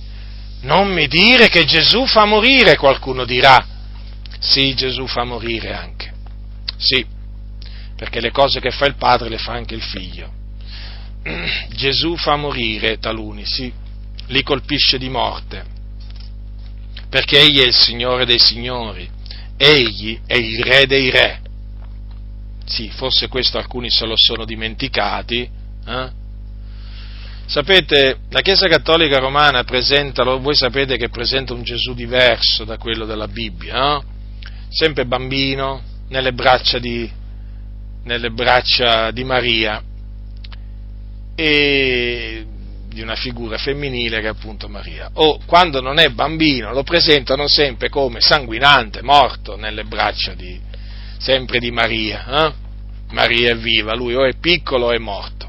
Non 0.61 0.91
mi 0.91 1.07
dire 1.07 1.47
che 1.47 1.65
Gesù 1.65 2.05
fa 2.05 2.25
morire, 2.25 2.75
qualcuno 2.75 3.23
dirà. 3.23 3.65
Sì, 4.39 4.73
Gesù 4.73 5.07
fa 5.07 5.23
morire 5.23 5.73
anche. 5.73 6.13
Sì, 6.77 7.05
perché 7.95 8.19
le 8.21 8.31
cose 8.31 8.59
che 8.59 8.71
fa 8.71 8.85
il 8.85 8.95
padre 8.95 9.29
le 9.29 9.37
fa 9.37 9.53
anche 9.53 9.75
il 9.75 9.83
figlio. 9.83 10.37
Gesù 11.76 12.15
fa 12.15 12.36
morire 12.36 12.99
taluni, 12.99 13.45
sì, 13.45 13.72
li 14.28 14.43
colpisce 14.43 14.97
di 14.97 15.09
morte, 15.09 15.65
perché 17.09 17.39
Egli 17.39 17.59
è 17.59 17.65
il 17.65 17.74
Signore 17.74 18.26
dei 18.26 18.39
Signori, 18.39 19.09
Egli 19.57 20.20
è 20.26 20.36
il 20.36 20.63
Re 20.63 20.86
dei 20.86 21.09
Re. 21.09 21.41
Sì, 22.65 22.89
forse 22.89 23.28
questo 23.28 23.57
alcuni 23.57 23.89
se 23.89 24.05
lo 24.05 24.13
sono 24.15 24.45
dimenticati. 24.45 25.49
Eh? 25.86 26.09
Sapete, 27.47 28.20
la 28.30 28.41
Chiesa 28.41 28.67
Cattolica 28.67 29.17
Romana 29.17 29.63
presenta, 29.63 30.24
voi 30.24 30.55
sapete 30.55 30.97
che 30.97 31.09
presenta 31.09 31.53
un 31.53 31.63
Gesù 31.63 31.95
diverso 31.95 32.63
da 32.63 32.78
quello 32.78 33.05
della 33.05 33.28
Bibbia, 33.28 33.76
no? 33.76 34.03
sempre 34.70 35.07
bambino, 35.07 35.82
nelle 36.09 36.32
braccia 36.32 36.78
di, 36.78 37.09
nelle 38.03 38.30
braccia 38.30 39.09
di 39.09 39.24
Maria, 39.24 39.82
e 41.39 42.45
di 42.89 42.99
una 42.99 43.15
figura 43.15 43.57
femminile 43.57 44.19
che 44.19 44.25
è 44.25 44.31
appunto 44.31 44.67
Maria. 44.67 45.09
O 45.13 45.39
quando 45.45 45.79
non 45.79 45.97
è 45.97 46.09
bambino 46.09 46.73
lo 46.73 46.83
presentano 46.83 47.47
sempre 47.47 47.87
come 47.87 48.19
sanguinante, 48.19 49.01
morto 49.01 49.55
nelle 49.55 49.85
braccia 49.85 50.33
di, 50.33 50.59
sempre 51.17 51.59
di 51.59 51.71
Maria. 51.71 52.47
Eh? 52.47 52.53
Maria 53.11 53.51
è 53.51 53.55
viva, 53.55 53.95
lui 53.95 54.15
o 54.15 54.25
è 54.25 54.35
piccolo 54.35 54.87
o 54.87 54.91
è 54.91 54.97
morto. 54.97 55.47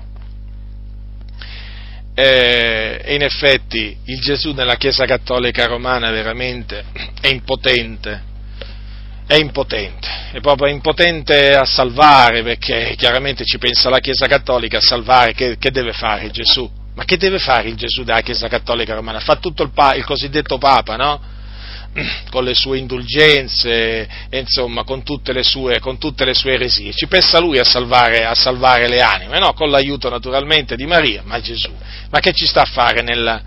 E 2.15 3.03
in 3.09 3.23
effetti 3.23 3.97
il 4.05 4.21
Gesù 4.21 4.53
nella 4.53 4.77
Chiesa 4.77 5.07
Cattolica 5.07 5.67
Romana 5.67 6.13
veramente 6.13 6.85
è 7.21 7.27
impotente, 7.27 8.23
è 9.31 9.37
impotente, 9.37 10.09
è 10.33 10.41
proprio 10.41 10.67
impotente 10.67 11.55
a 11.55 11.65
salvare 11.65 12.43
perché 12.43 12.95
chiaramente 12.97 13.45
ci 13.45 13.59
pensa 13.59 13.89
la 13.89 14.01
Chiesa 14.01 14.27
Cattolica 14.27 14.79
a 14.79 14.81
salvare, 14.81 15.35
che, 15.35 15.57
che 15.57 15.71
deve 15.71 15.93
fare 15.93 16.33
Gesù? 16.33 16.69
Ma 16.97 17.05
che 17.05 17.17
deve 17.17 17.39
fare 17.39 17.69
il 17.69 17.77
Gesù 17.77 18.03
della 18.03 18.23
Chiesa 18.23 18.49
Cattolica 18.49 18.93
Romana? 18.93 19.21
Fa 19.21 19.37
tutto 19.37 19.63
il, 19.63 19.71
pa, 19.71 19.95
il 19.95 20.05
cosiddetto 20.05 20.59
Papa, 20.59 20.97
no? 20.97 21.21
Con 22.29 22.43
le 22.43 22.55
sue 22.55 22.79
indulgenze, 22.79 24.09
insomma, 24.31 24.83
con 24.83 25.05
tutte 25.05 25.33
le 25.33 25.45
sue, 25.45 25.79
tutte 26.01 26.25
le 26.25 26.35
sue 26.35 26.55
eresie. 26.55 26.93
Ci 26.93 27.07
pensa 27.07 27.39
lui 27.39 27.59
a 27.59 27.65
salvare, 27.65 28.25
a 28.25 28.35
salvare 28.35 28.89
le 28.89 29.01
anime, 29.01 29.39
no? 29.39 29.53
Con 29.53 29.71
l'aiuto 29.71 30.11
naturalmente 30.11 30.75
di 30.75 30.87
Maria, 30.87 31.23
ma 31.25 31.41
Gesù. 31.41 31.71
Ma 32.11 32.19
che 32.19 32.33
ci 32.33 32.47
sta 32.47 32.63
a 32.63 32.67
fare 32.67 33.03
nella, 33.03 33.41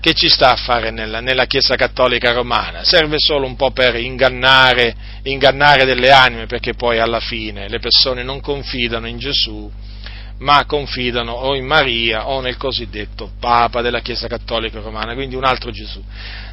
che 0.00 0.14
ci 0.14 0.28
sta 0.28 0.52
a 0.52 0.56
fare 0.56 0.90
nella, 0.90 1.20
nella, 1.20 1.46
Chiesa 1.46 1.74
Cattolica 1.74 2.32
Romana? 2.32 2.84
Serve 2.84 3.16
solo 3.18 3.46
un 3.46 3.56
po' 3.56 3.70
per 3.70 3.96
ingannare, 3.96 4.94
ingannare 5.22 5.84
delle 5.84 6.10
anime, 6.10 6.46
perché 6.46 6.74
poi 6.74 6.98
alla 6.98 7.20
fine 7.20 7.68
le 7.68 7.78
persone 7.78 8.22
non 8.22 8.40
confidano 8.40 9.06
in 9.08 9.18
Gesù, 9.18 9.70
ma 10.38 10.64
confidano 10.66 11.32
o 11.32 11.54
in 11.54 11.64
Maria 11.64 12.28
o 12.28 12.40
nel 12.40 12.56
cosiddetto 12.56 13.32
Papa 13.40 13.80
della 13.80 14.00
Chiesa 14.00 14.26
Cattolica 14.26 14.80
Romana, 14.80 15.14
quindi 15.14 15.34
un 15.34 15.44
altro 15.44 15.70
Gesù. 15.70 16.02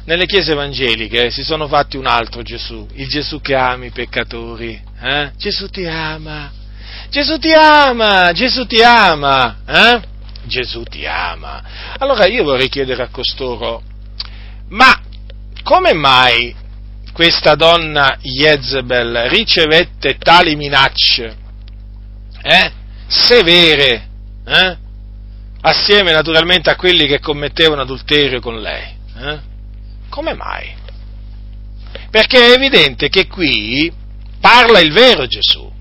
Nelle 0.04 0.26
chiese 0.26 0.52
evangeliche 0.52 1.30
si 1.30 1.42
sono 1.42 1.68
fatti 1.68 1.96
un 1.96 2.06
altro 2.06 2.42
Gesù, 2.42 2.86
il 2.94 3.08
Gesù 3.08 3.40
che 3.40 3.54
ama 3.54 3.84
i 3.84 3.90
peccatori. 3.90 4.80
Eh? 5.00 5.32
Gesù 5.36 5.68
ti 5.68 5.86
ama, 5.86 6.50
Gesù 7.10 7.38
ti 7.38 7.52
ama, 7.52 8.32
Gesù 8.32 8.66
ti 8.66 8.82
ama. 8.82 9.58
Eh? 9.66 10.12
Gesù 10.46 10.82
ti 10.82 11.06
ama. 11.06 11.62
Allora 11.98 12.26
io 12.26 12.44
vorrei 12.44 12.68
chiedere 12.68 13.02
a 13.02 13.08
costoro, 13.08 13.82
ma 14.68 15.00
come 15.62 15.92
mai 15.92 16.54
questa 17.12 17.54
donna 17.54 18.18
Jezebel 18.20 19.28
ricevette 19.28 20.18
tali 20.18 20.56
minacce 20.56 21.36
eh, 22.42 22.72
severe, 23.06 24.08
eh, 24.44 24.76
assieme 25.62 26.12
naturalmente 26.12 26.68
a 26.68 26.76
quelli 26.76 27.06
che 27.06 27.20
commettevano 27.20 27.80
adulterio 27.80 28.40
con 28.40 28.60
lei? 28.60 28.94
Eh? 29.16 29.38
Come 30.10 30.34
mai? 30.34 30.74
Perché 32.10 32.46
è 32.46 32.52
evidente 32.52 33.08
che 33.08 33.26
qui 33.26 33.90
parla 34.40 34.80
il 34.80 34.92
vero 34.92 35.26
Gesù. 35.26 35.72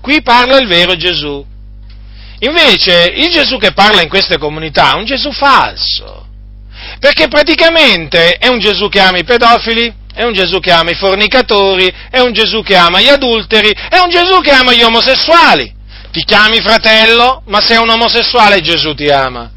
Qui 0.00 0.22
parla 0.22 0.58
il 0.58 0.66
vero 0.66 0.96
Gesù. 0.96 1.46
Invece 2.40 3.12
il 3.16 3.30
Gesù 3.30 3.58
che 3.58 3.72
parla 3.72 4.02
in 4.02 4.08
queste 4.08 4.38
comunità 4.38 4.92
è 4.92 4.96
un 4.96 5.04
Gesù 5.04 5.30
falso, 5.32 6.26
perché 6.98 7.28
praticamente 7.28 8.36
è 8.36 8.48
un 8.48 8.58
Gesù 8.58 8.88
che 8.88 9.00
ama 9.00 9.18
i 9.18 9.24
pedofili, 9.24 9.92
è 10.14 10.22
un 10.22 10.32
Gesù 10.32 10.58
che 10.58 10.72
ama 10.72 10.90
i 10.90 10.94
fornicatori, 10.94 11.92
è 12.10 12.18
un 12.20 12.32
Gesù 12.32 12.62
che 12.62 12.76
ama 12.76 13.00
gli 13.00 13.08
adulteri, 13.08 13.70
è 13.70 13.98
un 13.98 14.08
Gesù 14.08 14.40
che 14.40 14.52
ama 14.52 14.72
gli 14.72 14.82
omosessuali. 14.82 15.72
Ti 16.10 16.24
chiami 16.24 16.60
fratello, 16.60 17.42
ma 17.46 17.60
sei 17.60 17.76
un 17.76 17.90
omosessuale, 17.90 18.60
Gesù 18.60 18.94
ti 18.94 19.08
ama. 19.08 19.50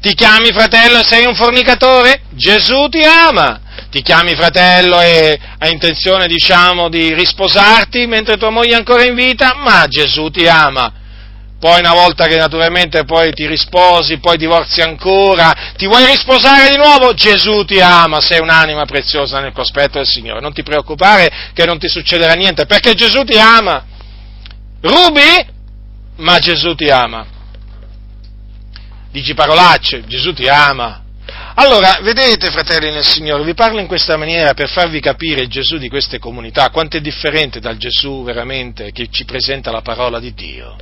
Ti 0.00 0.14
chiami 0.14 0.50
fratello 0.52 0.98
e 0.98 1.04
sei 1.04 1.26
un 1.26 1.34
fornicatore? 1.34 2.22
Gesù 2.30 2.88
ti 2.88 3.02
ama. 3.02 3.60
Ti 3.90 4.02
chiami 4.02 4.34
fratello 4.34 5.00
e 5.00 5.38
hai 5.58 5.72
intenzione, 5.72 6.26
diciamo, 6.26 6.88
di 6.88 7.14
risposarti 7.14 8.06
mentre 8.06 8.36
tua 8.36 8.50
moglie 8.50 8.72
è 8.72 8.78
ancora 8.78 9.04
in 9.04 9.14
vita? 9.14 9.54
Ma 9.56 9.86
Gesù 9.88 10.28
ti 10.30 10.46
ama. 10.46 10.92
Poi 11.58 11.80
una 11.80 11.92
volta 11.92 12.26
che 12.26 12.36
naturalmente 12.36 13.04
poi 13.04 13.32
ti 13.32 13.44
risposi, 13.46 14.18
poi 14.18 14.36
divorzi 14.36 14.80
ancora, 14.80 15.72
ti 15.76 15.86
vuoi 15.86 16.06
risposare 16.06 16.70
di 16.70 16.76
nuovo? 16.76 17.14
Gesù 17.14 17.64
ti 17.64 17.80
ama, 17.80 18.20
sei 18.20 18.38
un'anima 18.38 18.84
preziosa 18.84 19.40
nel 19.40 19.52
cospetto 19.52 19.98
del 19.98 20.06
Signore. 20.06 20.40
Non 20.40 20.52
ti 20.52 20.62
preoccupare 20.62 21.50
che 21.52 21.64
non 21.64 21.78
ti 21.78 21.88
succederà 21.88 22.34
niente, 22.34 22.64
perché 22.66 22.94
Gesù 22.94 23.24
ti 23.24 23.36
ama. 23.38 23.84
Rubi? 24.80 25.56
Ma 26.18 26.38
Gesù 26.38 26.74
ti 26.76 26.88
ama. 26.90 27.26
Dici 29.10 29.34
parolacce, 29.34 30.04
Gesù 30.06 30.32
ti 30.32 30.46
ama. 30.46 31.02
Allora, 31.54 31.98
vedete, 32.02 32.50
fratelli 32.50 32.92
nel 32.92 33.04
Signore, 33.04 33.42
vi 33.42 33.54
parlo 33.54 33.80
in 33.80 33.88
questa 33.88 34.16
maniera 34.16 34.54
per 34.54 34.68
farvi 34.68 35.00
capire 35.00 35.42
il 35.42 35.48
Gesù 35.48 35.76
di 35.76 35.88
queste 35.88 36.20
comunità, 36.20 36.70
quanto 36.70 36.98
è 36.98 37.00
differente 37.00 37.58
dal 37.58 37.76
Gesù 37.76 38.22
veramente 38.22 38.92
che 38.92 39.08
ci 39.10 39.24
presenta 39.24 39.72
la 39.72 39.82
parola 39.82 40.20
di 40.20 40.32
Dio. 40.34 40.76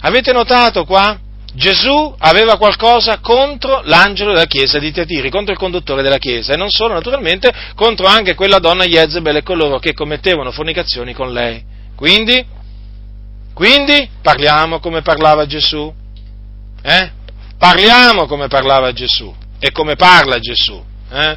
Avete 0.00 0.32
notato 0.32 0.84
qua? 0.84 1.18
Gesù 1.52 2.14
aveva 2.18 2.56
qualcosa 2.56 3.18
contro 3.18 3.82
l'angelo 3.84 4.32
della 4.32 4.46
chiesa 4.46 4.78
di 4.78 4.92
Tiatiri, 4.92 5.30
contro 5.30 5.52
il 5.52 5.58
conduttore 5.58 6.02
della 6.02 6.18
chiesa, 6.18 6.54
e 6.54 6.56
non 6.56 6.70
solo, 6.70 6.94
naturalmente, 6.94 7.52
contro 7.74 8.06
anche 8.06 8.34
quella 8.34 8.60
donna 8.60 8.84
Jezebel 8.84 9.36
e 9.36 9.42
coloro 9.42 9.78
che 9.78 9.92
commettevano 9.92 10.52
fornicazioni 10.52 11.12
con 11.12 11.32
lei. 11.32 11.62
Quindi, 11.96 12.44
quindi, 13.52 14.08
parliamo 14.22 14.78
come 14.78 15.02
parlava 15.02 15.44
Gesù. 15.44 15.92
Eh? 16.82 17.10
Parliamo 17.58 18.26
come 18.26 18.46
parlava 18.46 18.92
Gesù 18.92 19.34
e 19.58 19.72
come 19.72 19.96
parla 19.96 20.38
Gesù. 20.38 20.82
Eh? 21.10 21.36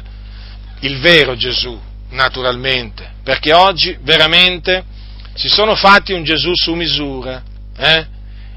Il 0.80 1.00
vero 1.00 1.34
Gesù, 1.36 1.78
naturalmente, 2.10 3.14
perché 3.24 3.52
oggi 3.52 3.98
veramente 4.00 4.84
si 5.34 5.48
sono 5.48 5.74
fatti 5.74 6.12
un 6.12 6.22
Gesù 6.22 6.52
su 6.54 6.72
misura. 6.74 7.42
Eh? 7.76 8.06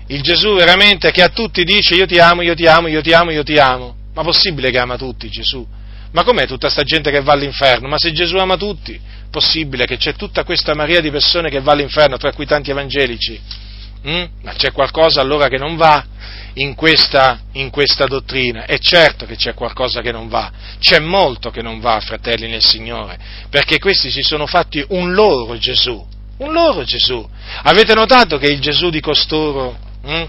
Il 0.07 0.21
Gesù 0.21 0.55
veramente 0.55 1.11
che 1.11 1.21
a 1.21 1.29
tutti 1.29 1.63
dice 1.63 1.95
io 1.95 2.05
ti 2.05 2.19
amo, 2.19 2.41
io 2.41 2.55
ti 2.55 2.65
amo, 2.65 2.87
io 2.87 3.01
ti 3.01 3.13
amo, 3.13 3.31
io 3.31 3.43
ti 3.43 3.57
amo. 3.57 3.95
Ma 4.13 4.23
possibile 4.23 4.71
che 4.71 4.79
ama 4.79 4.97
tutti 4.97 5.29
Gesù? 5.29 5.65
Ma 6.11 6.23
com'è 6.23 6.47
tutta 6.47 6.67
questa 6.67 6.83
gente 6.83 7.11
che 7.11 7.21
va 7.21 7.33
all'inferno? 7.33 7.87
Ma 7.87 7.97
se 7.97 8.11
Gesù 8.11 8.37
ama 8.37 8.57
tutti, 8.57 8.99
possibile 9.29 9.85
che 9.85 9.97
c'è 9.97 10.13
tutta 10.13 10.43
questa 10.43 10.73
marea 10.73 11.01
di 11.01 11.11
persone 11.11 11.49
che 11.49 11.59
va 11.59 11.73
all'inferno, 11.73 12.17
tra 12.17 12.31
cui 12.31 12.45
tanti 12.45 12.71
evangelici? 12.71 13.39
Mm? 14.07 14.23
Ma 14.43 14.53
c'è 14.53 14.71
qualcosa 14.71 15.19
allora 15.19 15.49
che 15.49 15.57
non 15.57 15.75
va 15.75 16.03
in 16.53 16.73
questa, 16.73 17.41
in 17.53 17.69
questa 17.69 18.05
dottrina? 18.05 18.65
È 18.65 18.77
certo 18.79 19.25
che 19.25 19.35
c'è 19.35 19.53
qualcosa 19.53 20.01
che 20.01 20.11
non 20.11 20.29
va, 20.29 20.51
c'è 20.79 20.99
molto 20.99 21.51
che 21.51 21.61
non 21.61 21.79
va, 21.79 21.99
fratelli 21.99 22.47
nel 22.47 22.63
Signore, 22.63 23.19
perché 23.49 23.77
questi 23.77 24.09
si 24.09 24.21
sono 24.21 24.47
fatti 24.47 24.83
un 24.89 25.13
loro 25.13 25.57
Gesù, 25.57 26.03
un 26.37 26.51
loro 26.53 26.83
Gesù. 26.83 27.27
Avete 27.63 27.93
notato 27.93 28.37
che 28.37 28.47
il 28.47 28.61
Gesù 28.61 28.89
di 28.89 29.01
costoro 29.01 29.85
Mm? 30.09 30.23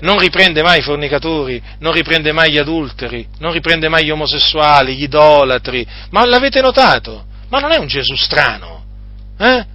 non 0.00 0.18
riprende 0.18 0.62
mai 0.62 0.80
i 0.80 0.82
fornicatori, 0.82 1.60
non 1.78 1.92
riprende 1.92 2.32
mai 2.32 2.52
gli 2.52 2.58
adulteri, 2.58 3.26
non 3.38 3.52
riprende 3.52 3.88
mai 3.88 4.04
gli 4.04 4.10
omosessuali, 4.10 4.96
gli 4.96 5.04
idolatri, 5.04 5.86
ma 6.10 6.24
l'avete 6.26 6.60
notato? 6.60 7.24
Ma 7.48 7.58
non 7.58 7.72
è 7.72 7.78
un 7.78 7.86
Gesù 7.86 8.14
strano? 8.16 8.84
Eh? 9.38 9.66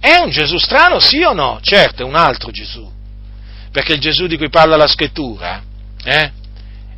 È 0.00 0.18
un 0.20 0.30
Gesù 0.30 0.58
strano, 0.58 0.98
sì 0.98 1.22
o 1.22 1.32
no? 1.32 1.58
Certo, 1.62 2.02
è 2.02 2.04
un 2.04 2.14
altro 2.14 2.50
Gesù, 2.50 2.90
perché 3.70 3.94
il 3.94 4.00
Gesù 4.00 4.26
di 4.26 4.36
cui 4.36 4.48
parla 4.48 4.76
la 4.76 4.86
scrittura 4.86 5.62
eh, 6.04 6.32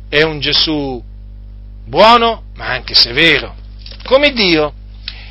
è 0.09 0.21
un 0.23 0.39
Gesù 0.39 1.01
buono, 1.85 2.43
ma 2.55 2.67
anche 2.67 2.95
severo, 2.95 3.55
come 4.03 4.31
Dio. 4.31 4.73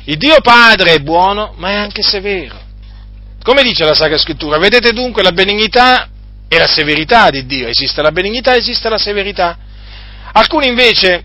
Il 0.05 0.17
Dio 0.17 0.41
Padre 0.41 0.95
è 0.95 0.99
buono, 0.99 1.53
ma 1.57 1.69
è 1.69 1.75
anche 1.75 2.01
severo. 2.01 2.59
Come 3.41 3.63
dice 3.63 3.85
la 3.85 3.93
Sacra 3.93 4.17
Scrittura, 4.17 4.57
vedete 4.57 4.91
dunque 4.91 5.23
la 5.23 5.31
benignità 5.31 6.09
e 6.53 6.59
la 6.59 6.67
severità 6.67 7.31
di 7.31 7.47
Dio, 7.47 7.67
esiste 7.67 8.03
la 8.03 8.11
benignità, 8.11 8.55
esiste 8.55 8.87
la 8.87 8.99
severità. 8.99 9.57
Alcuni 10.33 10.67
invece 10.67 11.23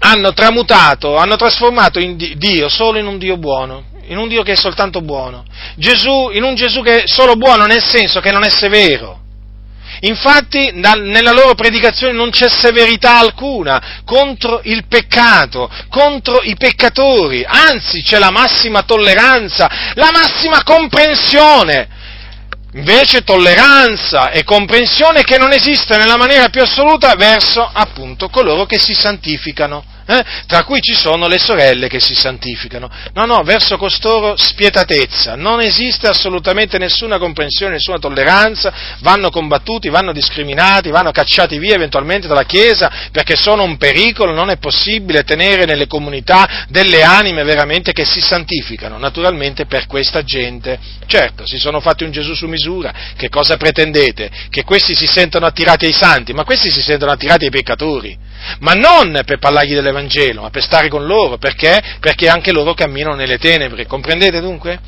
hanno 0.00 0.34
tramutato, 0.34 1.16
hanno 1.16 1.36
trasformato 1.36 1.98
Dio 1.98 2.68
solo 2.68 2.98
in 2.98 3.06
un 3.06 3.16
Dio 3.16 3.38
buono, 3.38 3.84
in 4.08 4.18
un 4.18 4.28
Dio 4.28 4.42
che 4.42 4.52
è 4.52 4.56
soltanto 4.56 5.00
buono. 5.00 5.44
Gesù, 5.76 6.30
in 6.32 6.42
un 6.42 6.54
Gesù 6.54 6.82
che 6.82 7.02
è 7.02 7.06
solo 7.06 7.36
buono 7.36 7.64
nel 7.64 7.82
senso 7.82 8.20
che 8.20 8.30
non 8.30 8.44
è 8.44 8.50
severo. 8.50 9.18
Infatti 10.02 10.70
nella 10.72 11.32
loro 11.32 11.54
predicazione 11.54 12.12
non 12.12 12.30
c'è 12.30 12.48
severità 12.48 13.18
alcuna 13.18 14.02
contro 14.04 14.60
il 14.64 14.86
peccato, 14.86 15.70
contro 15.88 16.40
i 16.42 16.54
peccatori, 16.56 17.44
anzi 17.46 18.02
c'è 18.02 18.18
la 18.18 18.30
massima 18.30 18.82
tolleranza, 18.82 19.68
la 19.94 20.10
massima 20.10 20.62
comprensione 20.62 21.98
invece 22.74 23.22
tolleranza 23.22 24.30
e 24.30 24.44
comprensione 24.44 25.24
che 25.24 25.38
non 25.38 25.52
esiste 25.52 25.96
nella 25.96 26.16
maniera 26.16 26.48
più 26.48 26.62
assoluta 26.62 27.14
verso 27.16 27.68
appunto 27.72 28.28
coloro 28.28 28.66
che 28.66 28.78
si 28.78 28.94
santificano 28.94 29.84
eh? 30.10 30.24
tra 30.46 30.64
cui 30.64 30.80
ci 30.80 30.94
sono 30.94 31.28
le 31.28 31.38
sorelle 31.38 31.88
che 31.88 32.00
si 32.00 32.14
santificano. 32.14 32.90
No, 33.14 33.24
no, 33.26 33.42
verso 33.42 33.76
costoro 33.76 34.34
spietatezza, 34.36 35.36
non 35.36 35.60
esiste 35.60 36.08
assolutamente 36.08 36.78
nessuna 36.78 37.18
comprensione, 37.18 37.74
nessuna 37.74 37.98
tolleranza, 37.98 38.72
vanno 39.00 39.30
combattuti, 39.30 39.88
vanno 39.88 40.12
discriminati, 40.12 40.90
vanno 40.90 41.12
cacciati 41.12 41.58
via 41.58 41.74
eventualmente 41.74 42.26
dalla 42.26 42.44
Chiesa 42.44 43.08
perché 43.12 43.36
sono 43.36 43.62
un 43.62 43.76
pericolo, 43.76 44.32
non 44.32 44.50
è 44.50 44.56
possibile 44.58 45.22
tenere 45.22 45.64
nelle 45.64 45.86
comunità 45.86 46.66
delle 46.68 47.02
anime 47.02 47.44
veramente 47.44 47.92
che 47.92 48.04
si 48.04 48.20
santificano, 48.20 48.98
naturalmente 48.98 49.66
per 49.66 49.86
questa 49.86 50.22
gente. 50.22 50.78
Certo, 51.06 51.46
si 51.46 51.58
sono 51.58 51.80
fatti 51.80 52.02
un 52.04 52.10
Gesù 52.10 52.34
su 52.34 52.46
misura, 52.46 52.92
che 53.16 53.28
cosa 53.28 53.56
pretendete? 53.56 54.30
Che 54.50 54.64
questi 54.64 54.94
si 54.94 55.06
sentono 55.06 55.46
attirati 55.46 55.86
ai 55.86 55.92
santi, 55.92 56.32
ma 56.32 56.44
questi 56.44 56.70
si 56.70 56.82
sentono 56.82 57.12
attirati 57.12 57.44
ai 57.44 57.50
peccatori 57.50 58.28
ma 58.60 58.72
non 58.72 59.20
per 59.24 59.38
parlargli 59.38 59.74
dell'Evangelo, 59.74 59.99
ma 60.40 60.50
per 60.50 60.62
stare 60.62 60.88
con 60.88 61.04
loro, 61.04 61.38
perché? 61.38 61.80
Perché 62.00 62.28
anche 62.28 62.52
loro 62.52 62.74
camminano 62.74 63.16
nelle 63.16 63.38
tenebre, 63.38 63.86
comprendete 63.86 64.40
dunque? 64.40 64.80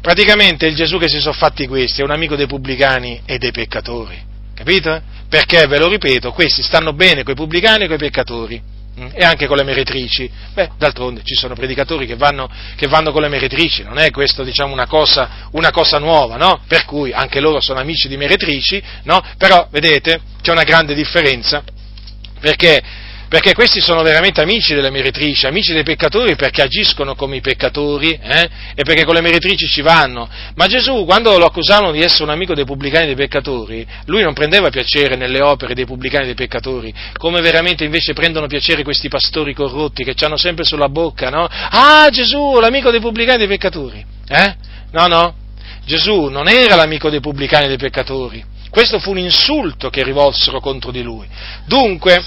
Praticamente 0.00 0.66
il 0.66 0.74
Gesù 0.74 0.98
che 0.98 1.08
si 1.08 1.20
sono 1.20 1.32
fatti 1.32 1.66
questi 1.66 2.00
è 2.00 2.04
un 2.04 2.10
amico 2.10 2.36
dei 2.36 2.46
pubblicani 2.46 3.22
e 3.24 3.38
dei 3.38 3.50
peccatori, 3.50 4.16
capito? 4.54 5.00
Perché, 5.28 5.66
ve 5.66 5.78
lo 5.78 5.88
ripeto, 5.88 6.32
questi 6.32 6.62
stanno 6.62 6.92
bene 6.92 7.22
con 7.22 7.32
i 7.32 7.36
pubblicani 7.36 7.84
e 7.84 7.86
con 7.86 7.96
i 7.96 7.98
peccatori 7.98 8.62
mm, 8.98 9.08
e 9.12 9.24
anche 9.24 9.46
con 9.46 9.56
le 9.56 9.64
meretrici. 9.64 10.30
Beh, 10.54 10.70
d'altronde 10.78 11.20
ci 11.24 11.34
sono 11.34 11.54
predicatori 11.54 12.06
che 12.06 12.16
vanno, 12.16 12.48
che 12.76 12.86
vanno 12.86 13.12
con 13.12 13.22
le 13.22 13.28
meretrici, 13.28 13.82
non 13.82 13.98
è 13.98 14.10
questo 14.10 14.44
diciamo, 14.44 14.72
una, 14.72 14.86
cosa, 14.86 15.48
una, 15.50 15.70
cosa, 15.70 15.98
nuova, 15.98 16.36
no? 16.36 16.62
Per 16.66 16.84
cui 16.84 17.12
anche 17.12 17.40
loro 17.40 17.60
sono 17.60 17.80
amici 17.80 18.08
di 18.08 18.16
meretrici, 18.16 18.82
no? 19.02 19.22
Però, 19.36 19.68
vedete, 19.70 20.20
c'è 20.40 20.52
una 20.52 20.64
grande 20.64 20.94
differenza 20.94 21.62
perché? 22.40 22.82
Perché 23.28 23.52
questi 23.52 23.80
sono 23.80 24.02
veramente 24.02 24.40
amici 24.40 24.74
delle 24.74 24.88
meretrici, 24.88 25.46
amici 25.46 25.74
dei 25.74 25.82
peccatori 25.82 26.34
perché 26.34 26.62
agiscono 26.62 27.14
come 27.14 27.36
i 27.36 27.40
peccatori 27.42 28.12
eh? 28.12 28.48
e 28.74 28.82
perché 28.84 29.04
con 29.04 29.14
le 29.14 29.20
meretrici 29.20 29.66
ci 29.66 29.82
vanno. 29.82 30.26
Ma 30.54 30.66
Gesù, 30.66 31.04
quando 31.04 31.36
lo 31.36 31.44
accusavano 31.44 31.92
di 31.92 32.00
essere 32.00 32.24
un 32.24 32.30
amico 32.30 32.54
dei 32.54 32.64
pubblicani 32.64 33.04
e 33.04 33.06
dei 33.08 33.16
peccatori, 33.16 33.86
lui 34.06 34.22
non 34.22 34.32
prendeva 34.32 34.70
piacere 34.70 35.14
nelle 35.14 35.42
opere 35.42 35.74
dei 35.74 35.84
pubblicani 35.84 36.22
e 36.24 36.26
dei 36.28 36.34
peccatori, 36.34 36.94
come 37.18 37.42
veramente 37.42 37.84
invece 37.84 38.14
prendono 38.14 38.46
piacere 38.46 38.82
questi 38.82 39.08
pastori 39.08 39.52
corrotti 39.52 40.04
che 40.04 40.14
hanno 40.24 40.38
sempre 40.38 40.64
sulla 40.64 40.88
bocca, 40.88 41.28
no? 41.28 41.46
Ah, 41.50 42.08
Gesù, 42.10 42.58
l'amico 42.58 42.90
dei 42.90 43.00
pubblicani 43.00 43.42
e 43.42 43.46
dei 43.46 43.58
peccatori. 43.58 44.04
Eh? 44.26 44.56
No, 44.92 45.06
no. 45.06 45.34
Gesù 45.84 46.28
non 46.28 46.48
era 46.48 46.76
l'amico 46.76 47.10
dei 47.10 47.20
pubblicani 47.20 47.66
e 47.66 47.68
dei 47.68 47.78
peccatori 47.78 48.56
questo 48.70 48.98
fu 48.98 49.10
un 49.10 49.18
insulto 49.18 49.88
che 49.88 50.02
rivolsero 50.02 50.60
contro 50.60 50.90
di 50.90 51.02
lui. 51.02 51.26
Dunque, 51.64 52.22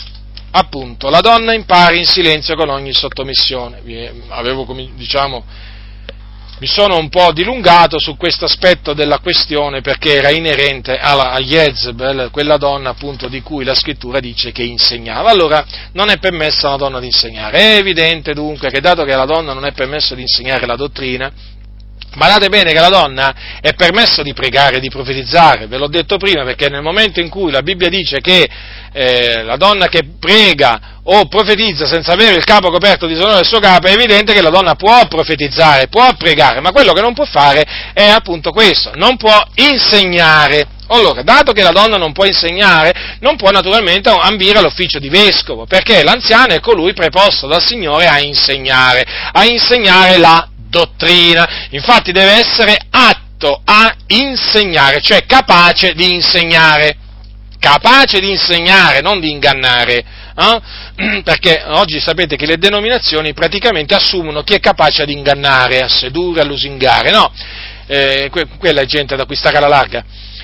appunto, 0.51 1.09
la 1.09 1.21
donna 1.21 1.53
impari 1.53 1.99
in 1.99 2.05
silenzio 2.05 2.55
con 2.55 2.69
ogni 2.69 2.93
sottomissione. 2.93 3.81
Avevo, 4.29 4.65
diciamo, 4.95 5.43
mi 6.61 6.67
sono 6.67 6.97
un 6.97 7.09
po' 7.09 7.31
dilungato 7.31 7.97
su 7.97 8.15
questo 8.17 8.45
aspetto 8.45 8.93
della 8.93 9.17
questione 9.17 9.81
perché 9.81 10.13
era 10.13 10.29
inerente 10.29 10.95
alla, 10.95 11.31
a 11.31 11.39
Jezebel, 11.39 12.29
quella 12.31 12.57
donna 12.57 12.91
appunto 12.91 13.27
di 13.27 13.41
cui 13.41 13.63
la 13.63 13.73
scrittura 13.73 14.19
dice 14.19 14.51
che 14.51 14.61
insegnava. 14.61 15.31
Allora 15.31 15.65
non 15.93 16.09
è 16.09 16.19
permessa 16.19 16.67
a 16.67 16.75
una 16.75 16.77
donna 16.77 16.99
di 16.99 17.07
insegnare. 17.07 17.57
È 17.57 17.77
evidente 17.77 18.35
dunque 18.35 18.69
che 18.69 18.79
dato 18.79 19.03
che 19.05 19.13
alla 19.13 19.25
donna 19.25 19.53
non 19.53 19.65
è 19.65 19.71
permesso 19.71 20.13
di 20.13 20.21
insegnare 20.21 20.67
la 20.67 20.75
dottrina, 20.75 21.31
Badate 22.13 22.49
bene 22.49 22.73
che 22.73 22.77
alla 22.77 22.89
donna 22.89 23.33
è 23.61 23.73
permesso 23.73 24.21
di 24.21 24.33
pregare 24.33 24.81
di 24.81 24.89
profetizzare, 24.89 25.67
ve 25.67 25.77
l'ho 25.77 25.87
detto 25.87 26.17
prima, 26.17 26.43
perché 26.43 26.67
nel 26.67 26.81
momento 26.81 27.21
in 27.21 27.29
cui 27.29 27.51
la 27.51 27.61
Bibbia 27.61 27.87
dice 27.87 28.19
che 28.19 28.49
eh, 28.91 29.43
la 29.43 29.55
donna 29.55 29.87
che 29.87 30.03
prega 30.19 30.99
o 31.03 31.25
profetizza 31.27 31.85
senza 31.85 32.11
avere 32.11 32.35
il 32.35 32.43
capo 32.43 32.69
coperto 32.69 33.07
di 33.07 33.15
sonore 33.15 33.35
del 33.35 33.45
suo 33.45 33.59
capo, 33.59 33.87
è 33.87 33.93
evidente 33.93 34.33
che 34.33 34.41
la 34.41 34.49
donna 34.49 34.75
può 34.75 35.07
profetizzare, 35.07 35.87
può 35.87 36.13
pregare, 36.17 36.59
ma 36.59 36.71
quello 36.71 36.91
che 36.91 37.01
non 37.01 37.13
può 37.13 37.23
fare 37.23 37.63
è 37.93 38.09
appunto 38.09 38.51
questo, 38.51 38.91
non 38.95 39.15
può 39.15 39.41
insegnare. 39.55 40.67
Allora, 40.87 41.21
dato 41.21 41.53
che 41.53 41.63
la 41.63 41.71
donna 41.71 41.95
non 41.95 42.11
può 42.11 42.25
insegnare, 42.25 43.17
non 43.21 43.37
può 43.37 43.49
naturalmente 43.51 44.09
ambire 44.09 44.59
all'ufficio 44.59 44.99
di 44.99 45.07
vescovo, 45.07 45.65
perché 45.65 46.03
l'anziano 46.03 46.53
è 46.53 46.59
colui 46.59 46.91
preposto 46.91 47.47
dal 47.47 47.65
Signore 47.65 48.07
a 48.07 48.19
insegnare, 48.19 49.05
a 49.31 49.45
insegnare 49.45 50.17
la 50.17 50.50
dottrina. 50.71 51.67
Infatti 51.71 52.11
deve 52.11 52.31
essere 52.31 52.77
atto 52.89 53.61
a 53.63 53.93
insegnare, 54.07 55.01
cioè 55.01 55.25
capace 55.25 55.93
di 55.93 56.13
insegnare. 56.13 56.95
Capace 57.59 58.19
di 58.19 58.31
insegnare, 58.31 59.01
non 59.01 59.19
di 59.19 59.29
ingannare. 59.29 60.03
Eh? 60.35 61.21
Perché 61.23 61.61
oggi 61.67 61.99
sapete 61.99 62.35
che 62.35 62.47
le 62.47 62.57
denominazioni 62.57 63.33
praticamente 63.33 63.93
assumono 63.93 64.41
chi 64.41 64.55
è 64.55 64.59
capace 64.59 65.05
di 65.05 65.13
ingannare, 65.13 65.79
a 65.79 65.87
sedurre, 65.87 66.41
a 66.41 66.45
lusingare, 66.45 67.11
no? 67.11 67.31
Eh, 67.85 68.29
que- 68.31 68.47
quella 68.57 68.81
è 68.81 68.85
gente 68.85 69.15
da 69.15 69.23
acquistare 69.23 69.57
alla 69.57 69.67
larga. 69.67 70.03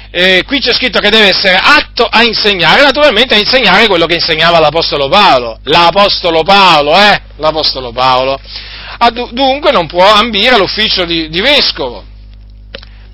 Eh, 0.09 0.43
qui 0.45 0.59
c'è 0.59 0.73
scritto 0.73 0.99
che 0.99 1.09
deve 1.09 1.27
essere 1.27 1.59
atto 1.61 2.05
a 2.05 2.23
insegnare, 2.23 2.81
naturalmente 2.81 3.35
a 3.35 3.37
insegnare 3.37 3.87
quello 3.87 4.05
che 4.05 4.15
insegnava 4.15 4.59
l'Apostolo 4.59 5.09
Paolo. 5.09 5.59
L'Apostolo 5.63 6.43
Paolo, 6.43 6.97
eh? 6.97 7.21
L'Apostolo 7.37 7.91
Paolo. 7.91 8.39
Ah, 8.99 9.11
dunque 9.11 9.71
non 9.71 9.87
può 9.87 10.05
ambire 10.05 10.55
all'ufficio 10.55 11.05
di, 11.05 11.29
di 11.29 11.39
vescovo, 11.39 12.03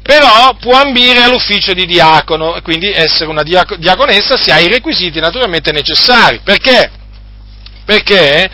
però 0.01 0.55
può 0.59 0.79
ambire 0.79 1.23
all'ufficio 1.23 1.73
di 1.73 1.85
diacono 1.85 2.59
quindi 2.63 2.91
essere 2.91 3.29
una 3.29 3.43
diaconessa 3.43 4.37
se 4.37 4.51
ha 4.51 4.59
i 4.59 4.67
requisiti 4.67 5.19
naturalmente 5.19 5.71
necessari. 5.71 6.39
Perché? 6.43 6.91
Perché 7.85 8.49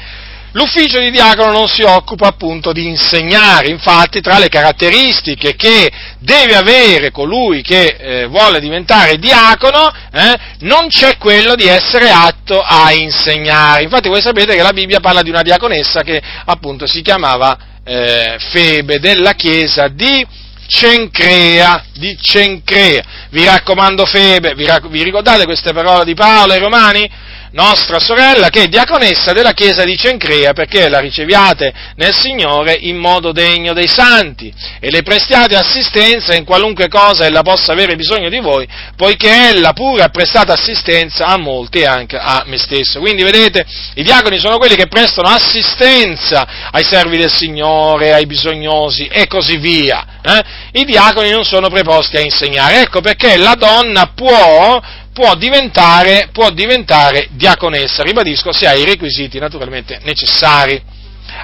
l'ufficio 0.52 1.00
di 1.00 1.12
diacono 1.12 1.52
non 1.52 1.68
si 1.68 1.84
occupa 1.84 2.28
appunto 2.28 2.72
di 2.72 2.88
insegnare, 2.88 3.70
infatti 3.70 4.22
tra 4.22 4.38
le 4.40 4.50
caratteristiche 4.50 5.56
che 5.56 5.92
deve 6.20 6.56
avere 6.56 7.12
colui 7.12 7.62
che 7.62 7.96
eh, 7.98 8.26
vuole 8.28 8.60
diventare 8.60 9.18
diacono 9.18 9.92
eh, 10.12 10.36
non 10.60 10.88
c'è 10.88 11.18
quello 11.18 11.56
di 11.56 11.68
essere 11.68 12.10
atto 12.10 12.62
a 12.62 12.92
insegnare. 12.92 13.84
Infatti 13.84 14.10
voi 14.10 14.22
sapete 14.22 14.56
che 14.56 14.62
la 14.62 14.74
Bibbia 14.74 15.00
parla 15.00 15.22
di 15.22 15.30
una 15.30 15.42
diaconessa 15.42 16.02
che 16.02 16.22
appunto 16.46 16.88
si 16.88 17.02
chiamava 17.02 17.58
eh, 17.84 18.38
Febe 18.52 19.00
della 19.00 19.34
chiesa 19.34 19.88
di 19.88 20.26
Cencrea, 20.68 21.86
di 21.94 22.16
Cencrea. 22.22 23.04
Vi 23.32 23.44
raccomando 23.44 24.06
Febe, 24.06 24.54
vi, 24.54 24.66
rac- 24.66 24.88
vi 24.88 25.04
ricordate 25.04 25.46
queste 25.46 25.74
parole 25.74 26.06
di 26.06 26.14
Paolo 26.14 26.54
ai 26.54 26.60
Romani? 26.60 27.10
Nostra 27.52 28.00
sorella, 28.00 28.50
che 28.50 28.64
è 28.64 28.68
diaconessa 28.68 29.34
della 29.34 29.54
chiesa 29.54 29.84
di 29.84 29.98
Cencrea, 29.98 30.54
perché 30.54 30.90
la 30.90 31.00
riceviate 31.00 31.74
nel 31.96 32.14
Signore 32.14 32.78
in 32.80 32.98
modo 32.98 33.32
degno 33.32 33.74
dei 33.74 33.88
santi 33.88 34.54
e 34.80 34.90
le 34.90 35.02
prestiate 35.02 35.56
assistenza 35.56 36.36
in 36.36 36.46
qualunque 36.46 36.88
cosa 36.88 37.26
ella 37.26 37.42
possa 37.42 37.72
avere 37.72 37.96
bisogno 37.96 38.30
di 38.30 38.40
voi, 38.40 38.68
poiché 38.96 39.50
ella 39.50 39.74
pure 39.74 40.04
ha 40.04 40.10
prestato 40.10 40.52
assistenza 40.52 41.26
a 41.26 41.38
molti 41.38 41.80
e 41.80 41.86
anche 41.86 42.18
a 42.18 42.44
me 42.46 42.58
stesso. 42.58 43.00
Quindi 43.00 43.24
vedete, 43.24 43.66
i 43.96 44.04
diaconi 44.04 44.40
sono 44.40 44.58
quelli 44.58 44.76
che 44.76 44.88
prestano 44.88 45.30
assistenza 45.30 46.70
ai 46.72 46.84
servi 46.84 47.18
del 47.18 47.32
Signore, 47.32 48.14
ai 48.14 48.26
bisognosi 48.26 49.08
e 49.08 49.28
così 49.28 49.58
via. 49.58 50.06
Eh? 50.22 50.44
I 50.82 50.86
diaconi 50.86 51.32
non 51.32 51.46
sono 51.46 51.70
preposti 51.70 52.18
a 52.18 52.22
insegnare, 52.22 52.82
ecco 52.82 53.02
perché 53.02 53.38
la 53.38 53.56
donna 53.56 54.12
può 54.14 54.82
può 55.20 55.36
diventare, 55.36 56.30
può 56.32 56.50
diventare 56.50 57.28
diaconessa, 57.32 58.04
ribadisco, 58.04 58.54
se 58.54 58.68
ha 58.68 58.74
i 58.74 58.86
requisiti 58.86 59.38
naturalmente 59.38 60.00
necessari. 60.04 60.82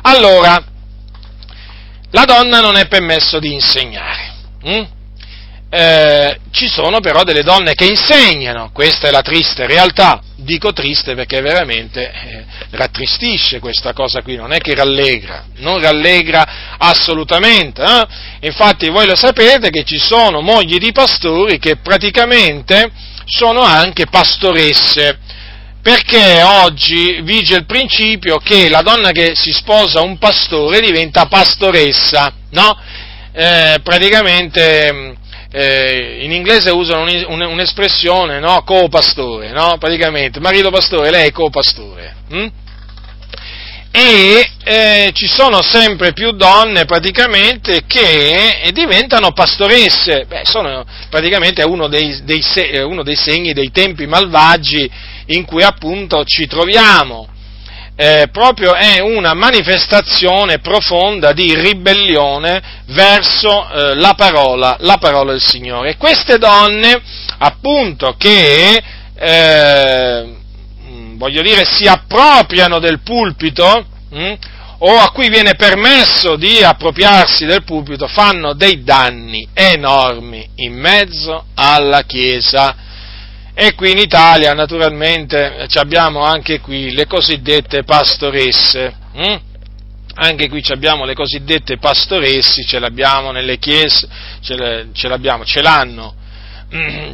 Allora, 0.03 0.63
la 2.11 2.23
donna 2.23 2.61
non 2.61 2.77
è 2.77 2.87
permesso 2.87 3.37
di 3.37 3.51
insegnare. 3.51 4.33
Hm? 4.63 4.87
Eh, 5.69 6.39
ci 6.51 6.69
sono 6.69 7.01
però 7.01 7.23
delle 7.23 7.43
donne 7.43 7.73
che 7.73 7.83
insegnano, 7.83 8.69
questa 8.71 9.09
è 9.09 9.11
la 9.11 9.21
triste 9.21 9.67
realtà, 9.67 10.21
dico 10.37 10.71
triste 10.71 11.13
perché 11.13 11.41
veramente 11.41 12.09
eh, 12.09 12.45
rattristisce 12.69 13.59
questa 13.59 13.91
cosa 13.91 14.21
qui, 14.21 14.37
non 14.37 14.53
è 14.53 14.59
che 14.59 14.73
rallegra, 14.73 15.47
non 15.57 15.81
rallegra 15.81 16.77
assolutamente. 16.77 17.83
Eh? 17.83 18.07
Infatti 18.47 18.87
voi 18.87 19.05
lo 19.05 19.17
sapete 19.17 19.69
che 19.69 19.83
ci 19.83 19.97
sono 19.97 20.39
mogli 20.39 20.77
di 20.77 20.93
pastori 20.93 21.59
che 21.59 21.75
praticamente 21.75 23.13
sono 23.25 23.61
anche 23.61 24.05
pastoresse, 24.05 25.19
perché 25.81 26.41
oggi 26.41 27.21
vige 27.21 27.57
il 27.57 27.65
principio 27.65 28.37
che 28.37 28.69
la 28.69 28.81
donna 28.81 29.11
che 29.11 29.33
si 29.35 29.51
sposa 29.51 30.01
un 30.01 30.17
pastore 30.17 30.79
diventa 30.79 31.25
pastoressa, 31.27 32.33
no? 32.51 32.77
Eh, 33.33 33.79
praticamente 33.83 35.15
eh, 35.51 36.19
in 36.21 36.31
inglese 36.31 36.69
usano 36.71 37.03
un, 37.03 37.25
un, 37.27 37.41
un'espressione, 37.41 38.39
no? 38.39 38.63
Co-pastore, 38.63 39.51
no? 39.51 39.77
Praticamente, 39.77 40.39
marito 40.39 40.69
pastore, 40.69 41.11
lei 41.11 41.27
è 41.27 41.31
co-pastore. 41.31 42.15
Hm? 42.29 42.47
E 43.97 44.49
eh, 44.65 45.11
ci 45.13 45.25
sono 45.25 45.61
sempre 45.61 46.11
più 46.11 46.31
donne 46.31 46.83
praticamente 46.83 47.85
che 47.87 48.69
diventano 48.73 49.31
pastoresse, 49.31 50.25
Beh, 50.27 50.41
sono 50.43 50.83
praticamente 51.09 51.63
uno 51.63 51.87
dei, 51.87 52.21
dei, 52.25 52.43
uno 52.83 53.03
dei, 53.03 53.15
segni 53.15 53.53
dei 53.53 53.71
tempi 53.71 54.05
malvagi 54.05 54.91
in 55.27 55.45
cui 55.45 55.63
appunto 55.63 56.25
ci 56.25 56.45
troviamo. 56.45 57.29
Eh, 57.95 58.27
proprio 58.33 58.73
è 58.73 58.99
una 58.99 59.33
manifestazione 59.33 60.59
profonda 60.59 61.31
di 61.31 61.55
ribellione 61.55 62.61
verso 62.87 63.69
eh, 63.69 63.95
la, 63.95 64.13
parola, 64.17 64.75
la 64.81 64.97
parola 64.97 65.31
del 65.31 65.41
Signore. 65.41 65.95
Queste 65.95 66.37
donne, 66.37 67.01
appunto, 67.37 68.15
che 68.17 68.83
eh, 69.17 70.43
voglio 71.17 71.41
dire, 71.41 71.65
si 71.65 71.85
appropriano 71.85 72.79
del 72.79 73.01
pulpito, 73.01 73.85
hm, 74.09 74.33
o 74.79 74.97
a 74.97 75.11
cui 75.11 75.29
viene 75.29 75.55
permesso 75.55 76.35
di 76.35 76.61
appropriarsi 76.61 77.45
del 77.45 77.63
pulpito, 77.63 78.07
fanno 78.07 78.53
dei 78.53 78.83
danni 78.83 79.47
enormi 79.53 80.47
in 80.55 80.73
mezzo 80.73 81.45
alla 81.55 82.03
Chiesa. 82.03 82.75
E 83.53 83.73
qui 83.73 83.91
in 83.91 83.99
Italia, 83.99 84.53
naturalmente, 84.53 85.65
abbiamo 85.75 86.23
anche 86.23 86.59
qui 86.59 86.91
le 86.91 87.07
cosiddette 87.07 87.83
pastoresse. 87.83 88.93
Hm? 89.13 89.39
Anche 90.17 90.49
qui 90.49 90.63
abbiamo 90.69 91.05
le 91.05 91.13
cosiddette 91.13 91.77
pastoresse, 91.77 92.65
ce 92.65 92.79
l'abbiamo 92.79 93.31
nelle 93.31 93.57
chiese, 93.57 94.07
ce, 94.41 95.07
l'abbiamo, 95.07 95.45
ce 95.45 95.61
l'hanno 95.61 96.23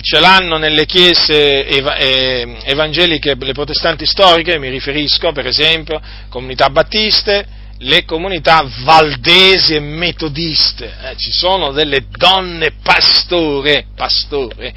ce 0.02 0.20
l'hanno 0.20 0.58
nelle 0.58 0.86
chiese 0.86 1.66
eh, 1.66 2.58
evangeliche, 2.64 3.36
le 3.38 3.54
protestanti 3.54 4.06
storiche, 4.06 4.58
mi 4.58 4.70
riferisco 4.70 5.32
per 5.32 5.48
esempio 5.48 6.02
comunità 6.30 6.70
battiste, 6.70 7.46
le 7.80 8.06
comunità 8.06 8.66
valdesi 8.84 9.76
e 9.76 9.80
metodiste, 9.80 10.86
eh, 10.86 11.16
ci 11.18 11.32
sono 11.32 11.72
delle 11.72 12.06
donne 12.10 12.74
pastore, 12.82 13.86
pastore, 13.96 14.74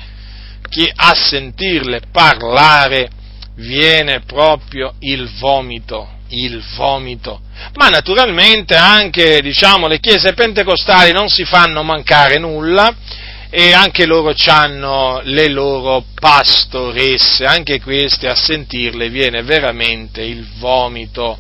che 0.69 0.91
a 0.95 1.15
sentirle 1.15 2.03
parlare 2.11 3.11
viene 3.57 4.21
proprio 4.21 4.95
il 5.01 5.29
vomito, 5.39 6.09
il 6.29 6.63
vomito. 6.77 7.41
Ma 7.75 7.89
naturalmente 7.89 8.75
anche, 8.75 9.41
diciamo, 9.41 9.87
le 9.87 10.01
chiese 10.01 10.33
pentecostali 10.33 11.13
non 11.13 11.29
si 11.29 11.45
fanno 11.45 11.83
mancare 11.83 12.39
nulla, 12.39 12.93
e 13.57 13.73
anche 13.73 14.05
loro 14.05 14.35
hanno 14.47 15.21
le 15.23 15.47
loro 15.49 16.07
pastoresse, 16.13 17.45
anche 17.45 17.81
queste 17.81 18.27
a 18.27 18.35
sentirle 18.35 19.09
viene 19.11 19.45
veramente 19.45 20.23
il 20.23 20.45
vomito. 20.59 21.39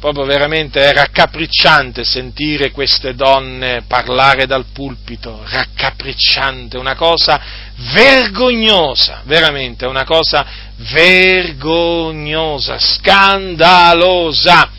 Proprio 0.00 0.24
veramente 0.24 0.80
è 0.80 0.94
raccapricciante 0.94 2.04
sentire 2.04 2.70
queste 2.70 3.14
donne 3.14 3.84
parlare 3.86 4.46
dal 4.46 4.64
pulpito, 4.72 5.42
raccapricciante, 5.44 6.78
una 6.78 6.94
cosa 6.94 7.38
vergognosa, 7.92 9.20
veramente 9.24 9.84
una 9.84 10.04
cosa 10.04 10.46
vergognosa, 10.90 12.78
scandalosa 12.78 14.70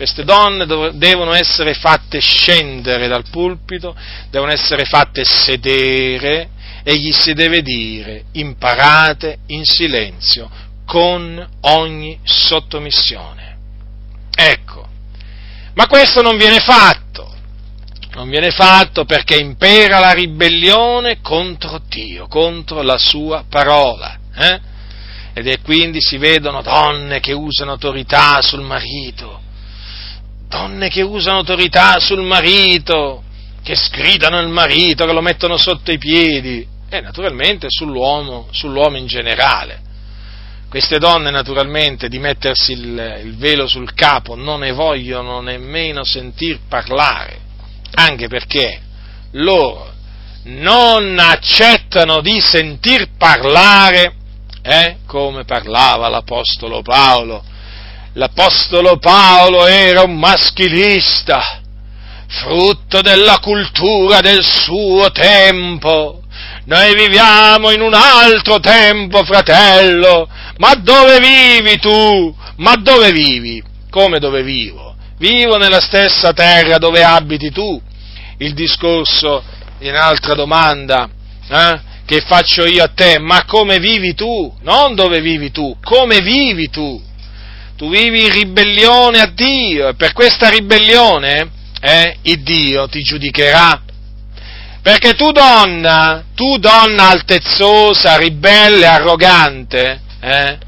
queste 0.00 0.24
donne 0.24 0.64
devono 0.94 1.34
essere 1.34 1.74
fatte 1.74 2.20
scendere 2.20 3.06
dal 3.06 3.28
pulpito, 3.28 3.94
devono 4.30 4.50
essere 4.50 4.86
fatte 4.86 5.24
sedere 5.24 6.48
e 6.82 6.96
gli 6.96 7.12
si 7.12 7.34
deve 7.34 7.60
dire 7.60 8.24
imparate 8.32 9.40
in 9.48 9.66
silenzio 9.66 10.48
con 10.86 11.46
ogni 11.60 12.18
sottomissione. 12.22 13.58
Ecco, 14.34 14.88
ma 15.74 15.86
questo 15.86 16.22
non 16.22 16.38
viene 16.38 16.60
fatto, 16.60 17.34
non 18.14 18.30
viene 18.30 18.52
fatto 18.52 19.04
perché 19.04 19.36
impera 19.36 19.98
la 19.98 20.12
ribellione 20.12 21.20
contro 21.20 21.78
Dio, 21.86 22.26
contro 22.26 22.80
la 22.80 22.96
sua 22.96 23.44
parola. 23.46 24.18
Eh? 24.34 24.60
Ed 25.34 25.46
è 25.46 25.60
quindi 25.60 26.00
si 26.00 26.16
vedono 26.16 26.62
donne 26.62 27.20
che 27.20 27.34
usano 27.34 27.72
autorità 27.72 28.40
sul 28.40 28.62
marito, 28.62 29.48
donne 30.50 30.88
che 30.88 31.02
usano 31.02 31.38
autorità 31.38 32.00
sul 32.00 32.22
marito, 32.22 33.22
che 33.62 33.76
sgridano 33.76 34.40
il 34.40 34.48
marito, 34.48 35.06
che 35.06 35.12
lo 35.12 35.20
mettono 35.22 35.56
sotto 35.56 35.92
i 35.92 35.98
piedi, 35.98 36.66
e 36.88 37.00
naturalmente 37.00 37.68
sull'uomo, 37.70 38.48
sull'uomo 38.50 38.96
in 38.96 39.06
generale. 39.06 39.80
Queste 40.68 40.98
donne 40.98 41.30
naturalmente 41.30 42.08
di 42.08 42.18
mettersi 42.18 42.72
il, 42.72 43.20
il, 43.24 43.36
velo 43.36 43.66
sul 43.66 43.92
capo 43.94 44.36
non 44.36 44.60
ne 44.60 44.72
vogliono 44.72 45.40
nemmeno 45.40 46.04
sentir 46.04 46.60
parlare, 46.68 47.38
anche 47.94 48.28
perché 48.28 48.80
loro 49.32 49.92
non 50.44 51.18
accettano 51.18 52.20
di 52.20 52.40
sentir 52.40 53.08
parlare 53.16 54.14
eh, 54.62 54.98
come 55.06 55.44
parlava 55.44 56.08
l'Apostolo 56.08 56.82
Paolo. 56.82 57.49
L'Apostolo 58.14 58.98
Paolo 58.98 59.66
era 59.66 60.02
un 60.02 60.18
maschilista, 60.18 61.60
frutto 62.26 63.00
della 63.02 63.38
cultura 63.38 64.20
del 64.20 64.44
suo 64.44 65.10
tempo. 65.12 66.22
Noi 66.64 66.94
viviamo 66.94 67.70
in 67.70 67.80
un 67.80 67.94
altro 67.94 68.58
tempo, 68.58 69.24
fratello. 69.24 70.28
Ma 70.58 70.74
dove 70.74 71.18
vivi 71.20 71.78
tu? 71.78 72.34
Ma 72.56 72.74
dove 72.74 73.12
vivi? 73.12 73.62
Come 73.90 74.18
dove 74.18 74.42
vivo? 74.42 74.96
Vivo 75.18 75.56
nella 75.56 75.80
stessa 75.80 76.32
terra 76.32 76.78
dove 76.78 77.04
abiti 77.04 77.50
tu. 77.50 77.80
Il 78.38 78.54
discorso 78.54 79.42
in 79.80 79.94
altra 79.94 80.34
domanda 80.34 81.08
eh, 81.48 81.80
che 82.04 82.22
faccio 82.26 82.64
io 82.66 82.82
a 82.82 82.88
te, 82.88 83.18
ma 83.18 83.44
come 83.44 83.78
vivi 83.78 84.14
tu? 84.14 84.52
Non 84.62 84.94
dove 84.94 85.20
vivi 85.20 85.50
tu, 85.50 85.76
come 85.82 86.20
vivi 86.20 86.68
tu? 86.70 87.00
Tu 87.80 87.88
vivi 87.88 88.26
in 88.26 88.32
ribellione 88.32 89.20
a 89.20 89.32
Dio 89.32 89.88
e 89.88 89.94
per 89.94 90.12
questa 90.12 90.50
ribellione 90.50 91.50
eh, 91.80 92.18
il 92.24 92.42
Dio 92.42 92.86
ti 92.88 93.00
giudicherà. 93.00 93.80
Perché 94.82 95.14
tu 95.14 95.32
donna, 95.32 96.22
tu 96.34 96.58
donna 96.58 97.08
altezzosa, 97.08 98.18
ribelle, 98.18 98.84
arrogante, 98.84 99.98
eh, 100.20 100.58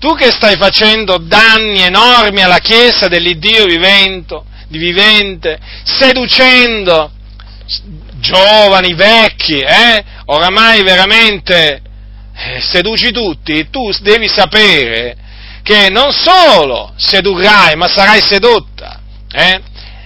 tu 0.00 0.16
che 0.16 0.32
stai 0.32 0.56
facendo 0.56 1.18
danni 1.18 1.82
enormi 1.82 2.42
alla 2.42 2.58
Chiesa 2.58 3.06
dell'Iddio 3.06 3.64
vivente, 3.64 4.42
vivente 4.66 5.60
seducendo 5.84 7.12
giovani, 8.16 8.94
vecchi, 8.94 9.60
eh, 9.60 10.04
oramai 10.24 10.82
veramente 10.82 11.82
eh, 12.34 12.60
seduci 12.60 13.12
tutti, 13.12 13.70
tu 13.70 13.92
devi 14.00 14.26
sapere 14.26 15.26
che 15.68 15.90
non 15.90 16.12
solo 16.12 16.94
sedurrai, 16.96 17.76
ma 17.76 17.88
sarai 17.88 18.22
sedotta. 18.22 19.00
Eh? 19.30 19.60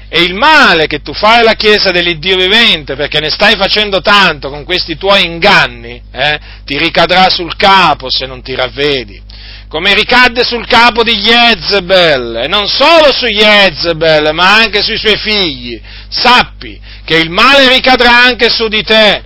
E 0.09 0.23
il 0.23 0.35
male 0.35 0.89
che 0.89 1.03
tu 1.03 1.15
fai 1.15 1.39
alla 1.39 1.55
Chiesa 1.55 1.93
dell'Iddio 1.93 2.37
vivente, 2.37 2.97
perché 2.97 3.21
ne 3.21 3.31
stai 3.31 3.55
facendo 3.55 4.01
tanto 4.01 4.51
con 4.51 4.65
questi 4.65 4.97
tuoi 4.97 5.25
inganni, 5.25 6.03
eh, 6.11 6.41
ti 6.65 6.77
ricadrà 6.79 7.31
sul 7.31 7.55
capo 7.55 8.11
se 8.11 8.27
non 8.27 8.43
ti 8.43 8.57
ravvedi. 8.57 9.23
Come 9.69 9.95
ricadde 9.95 10.43
sul 10.43 10.67
capo 10.67 11.05
di 11.05 11.15
Jezebel, 11.15 12.41
e 12.43 12.49
non 12.49 12.67
solo 12.67 13.13
su 13.13 13.27
Jezebel, 13.27 14.35
ma 14.35 14.57
anche 14.57 14.83
sui 14.83 14.99
suoi 14.99 15.17
figli. 15.17 15.81
Sappi 16.09 16.79
che 17.05 17.19
il 17.19 17.31
male 17.31 17.69
ricadrà 17.69 18.25
anche 18.25 18.51
su 18.51 18.67
di 18.67 18.83
te, 18.83 19.23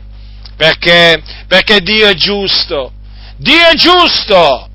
perché, 0.54 1.22
perché 1.48 1.80
Dio 1.80 2.08
è 2.08 2.14
giusto. 2.14 2.92
Dio 3.38 3.66
è 3.66 3.74
giusto! 3.74 4.68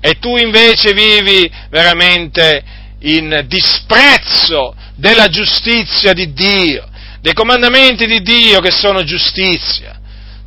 E 0.00 0.18
tu 0.18 0.36
invece 0.36 0.92
vivi 0.92 1.50
veramente 1.70 2.62
in 3.00 3.44
disprezzo 3.46 4.74
della 4.94 5.28
giustizia 5.28 6.12
di 6.12 6.32
Dio, 6.32 6.88
dei 7.20 7.32
comandamenti 7.32 8.06
di 8.06 8.20
Dio 8.20 8.60
che 8.60 8.70
sono 8.70 9.04
giustizia. 9.04 9.96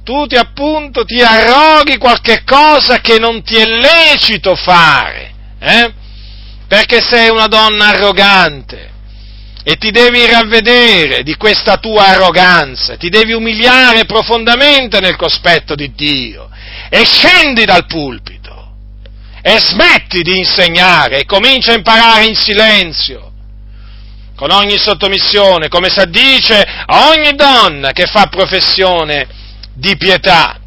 Tu 0.03 0.25
ti 0.25 0.35
appunto 0.35 1.05
ti 1.05 1.21
arroghi 1.21 1.97
qualche 1.97 2.43
cosa 2.43 2.99
che 2.99 3.19
non 3.19 3.43
ti 3.43 3.55
è 3.55 3.65
lecito 3.65 4.55
fare, 4.55 5.31
eh? 5.59 5.93
perché 6.67 7.01
sei 7.01 7.29
una 7.29 7.47
donna 7.47 7.89
arrogante 7.89 8.89
e 9.63 9.75
ti 9.75 9.91
devi 9.91 10.25
ravvedere 10.25 11.21
di 11.21 11.35
questa 11.35 11.77
tua 11.77 12.07
arroganza, 12.07 12.97
ti 12.97 13.09
devi 13.09 13.33
umiliare 13.33 14.05
profondamente 14.05 14.99
nel 14.99 15.17
cospetto 15.17 15.75
di 15.75 15.91
Dio 15.93 16.49
e 16.89 17.05
scendi 17.05 17.63
dal 17.63 17.85
pulpito 17.85 18.60
e 19.41 19.59
smetti 19.59 20.21
di 20.21 20.37
insegnare 20.37 21.21
e 21.21 21.25
comincia 21.25 21.71
a 21.71 21.75
imparare 21.75 22.25
in 22.25 22.35
silenzio 22.35 23.31
con 24.41 24.49
ogni 24.49 24.79
sottomissione, 24.79 25.67
come 25.67 25.89
si 25.89 25.99
addice 25.99 26.63
a 26.63 27.09
ogni 27.09 27.35
donna 27.35 27.91
che 27.91 28.07
fa 28.07 28.25
professione 28.25 29.27
di 29.75 29.95
pietà. 29.97 30.59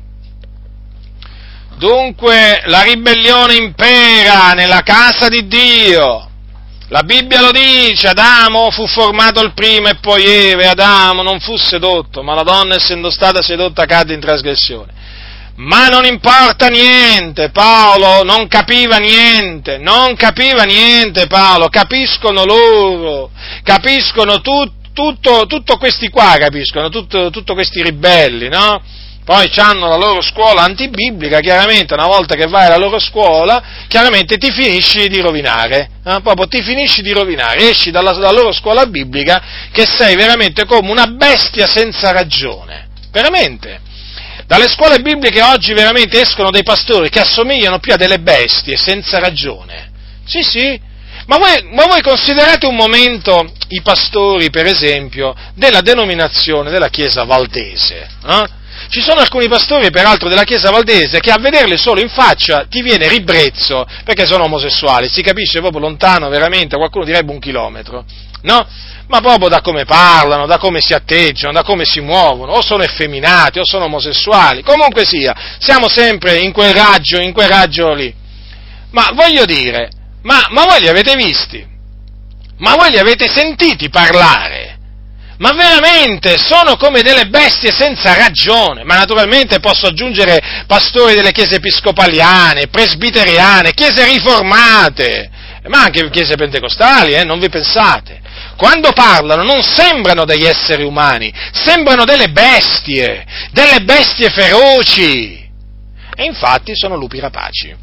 Dunque 1.76 2.62
la 2.66 2.82
ribellione 2.82 3.56
impera 3.56 4.52
nella 4.52 4.82
casa 4.82 5.26
di 5.26 5.48
Dio. 5.48 6.30
La 6.88 7.02
Bibbia 7.02 7.40
lo 7.40 7.50
dice, 7.50 8.06
Adamo 8.06 8.70
fu 8.70 8.86
formato 8.86 9.42
il 9.42 9.54
primo 9.54 9.88
e 9.88 9.96
poi 9.96 10.22
Eve, 10.24 10.68
Adamo 10.68 11.22
non 11.22 11.40
fu 11.40 11.56
sedotto, 11.56 12.22
ma 12.22 12.34
la 12.34 12.44
donna 12.44 12.76
essendo 12.76 13.10
stata 13.10 13.42
sedotta 13.42 13.86
cadde 13.86 14.14
in 14.14 14.20
trasgressione. 14.20 14.93
Ma 15.56 15.86
non 15.86 16.04
importa 16.04 16.66
niente, 16.66 17.50
Paolo 17.50 18.24
non 18.24 18.48
capiva 18.48 18.96
niente, 18.96 19.78
non 19.78 20.16
capiva 20.16 20.64
niente 20.64 21.28
Paolo, 21.28 21.68
capiscono 21.68 22.44
loro, 22.44 23.30
capiscono 23.62 24.40
tu, 24.40 24.68
tutto, 24.92 25.46
tutto 25.46 25.76
questi 25.76 26.08
qua, 26.08 26.34
capiscono, 26.38 26.88
tutto, 26.88 27.30
tutto 27.30 27.54
questi 27.54 27.82
ribelli, 27.82 28.48
no? 28.48 28.82
Poi 29.24 29.48
hanno 29.56 29.88
la 29.88 29.96
loro 29.96 30.20
scuola 30.20 30.62
antibiblica, 30.62 31.38
chiaramente 31.38 31.94
una 31.94 32.06
volta 32.06 32.34
che 32.34 32.46
vai 32.46 32.66
alla 32.66 32.76
loro 32.76 32.98
scuola, 32.98 33.62
chiaramente 33.86 34.36
ti 34.36 34.50
finisci 34.50 35.08
di 35.08 35.20
rovinare, 35.20 35.88
eh? 36.04 36.20
proprio 36.20 36.48
ti 36.48 36.62
finisci 36.62 37.00
di 37.00 37.12
rovinare, 37.12 37.70
esci 37.70 37.92
dalla, 37.92 38.12
dalla 38.12 38.32
loro 38.32 38.52
scuola 38.52 38.86
biblica 38.86 39.68
che 39.70 39.86
sei 39.86 40.16
veramente 40.16 40.66
come 40.66 40.90
una 40.90 41.06
bestia 41.06 41.66
senza 41.68 42.10
ragione, 42.10 42.88
veramente. 43.12 43.92
Dalle 44.46 44.68
scuole 44.68 45.00
bibliche 45.00 45.42
oggi 45.42 45.72
veramente 45.72 46.20
escono 46.20 46.50
dei 46.50 46.62
pastori 46.62 47.08
che 47.08 47.20
assomigliano 47.20 47.78
più 47.78 47.92
a 47.92 47.96
delle 47.96 48.18
bestie 48.18 48.76
senza 48.76 49.18
ragione. 49.18 49.90
Sì, 50.26 50.42
sì. 50.42 50.80
Ma 51.26 51.38
voi, 51.38 51.70
ma 51.72 51.86
voi 51.86 52.02
considerate 52.02 52.66
un 52.66 52.76
momento 52.76 53.50
i 53.68 53.80
pastori, 53.80 54.50
per 54.50 54.66
esempio, 54.66 55.34
della 55.54 55.80
denominazione 55.80 56.70
della 56.70 56.88
Chiesa 56.88 57.24
Valdese. 57.24 58.08
Eh? 58.26 58.62
Ci 58.88 59.00
sono 59.00 59.20
alcuni 59.20 59.48
pastori, 59.48 59.90
peraltro, 59.90 60.28
della 60.28 60.44
Chiesa 60.44 60.70
Valdese 60.70 61.20
che 61.20 61.30
a 61.30 61.38
vederli 61.38 61.78
solo 61.78 62.00
in 62.00 62.10
faccia 62.10 62.66
ti 62.68 62.82
viene 62.82 63.08
ribrezzo 63.08 63.86
perché 64.04 64.26
sono 64.26 64.44
omosessuali. 64.44 65.08
Si 65.08 65.22
capisce 65.22 65.60
proprio 65.60 65.80
lontano, 65.80 66.28
veramente, 66.28 66.76
qualcuno 66.76 67.04
direbbe 67.04 67.32
un 67.32 67.38
chilometro. 67.38 68.04
No? 68.42 68.66
Ma 69.08 69.20
proprio 69.20 69.48
da 69.48 69.60
come 69.60 69.84
parlano, 69.84 70.46
da 70.46 70.58
come 70.58 70.80
si 70.80 70.94
atteggiano, 70.94 71.52
da 71.52 71.62
come 71.62 71.84
si 71.84 72.00
muovono, 72.00 72.52
o 72.52 72.62
sono 72.62 72.82
effeminati 72.82 73.58
o 73.58 73.64
sono 73.64 73.84
omosessuali, 73.84 74.62
comunque 74.62 75.04
sia, 75.04 75.34
siamo 75.58 75.88
sempre 75.88 76.38
in 76.38 76.52
quel 76.52 76.72
raggio, 76.72 77.20
in 77.20 77.32
quel 77.32 77.48
raggio 77.48 77.92
lì. 77.92 78.12
Ma 78.90 79.10
voglio 79.12 79.44
dire, 79.44 79.90
ma, 80.22 80.46
ma 80.50 80.64
voi 80.64 80.80
li 80.80 80.88
avete 80.88 81.14
visti? 81.16 81.72
Ma 82.58 82.76
voi 82.76 82.90
li 82.90 82.98
avete 82.98 83.28
sentiti 83.28 83.90
parlare? 83.90 84.72
Ma 85.38 85.52
veramente 85.52 86.38
sono 86.38 86.76
come 86.76 87.02
delle 87.02 87.26
bestie 87.26 87.72
senza 87.72 88.14
ragione, 88.14 88.84
ma 88.84 88.96
naturalmente 88.96 89.58
posso 89.58 89.86
aggiungere 89.86 90.64
pastori 90.66 91.14
delle 91.14 91.32
chiese 91.32 91.56
episcopaliane, 91.56 92.68
presbiteriane, 92.68 93.72
chiese 93.72 94.04
riformate, 94.04 95.28
ma 95.66 95.82
anche 95.82 96.08
chiese 96.10 96.36
pentecostali, 96.36 97.14
eh, 97.14 97.24
non 97.24 97.40
vi 97.40 97.48
pensate 97.48 98.22
quando 98.56 98.92
parlano 98.92 99.42
non 99.42 99.62
sembrano 99.62 100.24
degli 100.24 100.44
esseri 100.44 100.82
umani, 100.82 101.32
sembrano 101.52 102.04
delle 102.04 102.30
bestie, 102.30 103.24
delle 103.52 103.80
bestie 103.82 104.30
feroci. 104.30 105.42
E 106.16 106.24
infatti 106.24 106.76
sono 106.76 106.96
lupi 106.96 107.18
rapaci, 107.18 107.74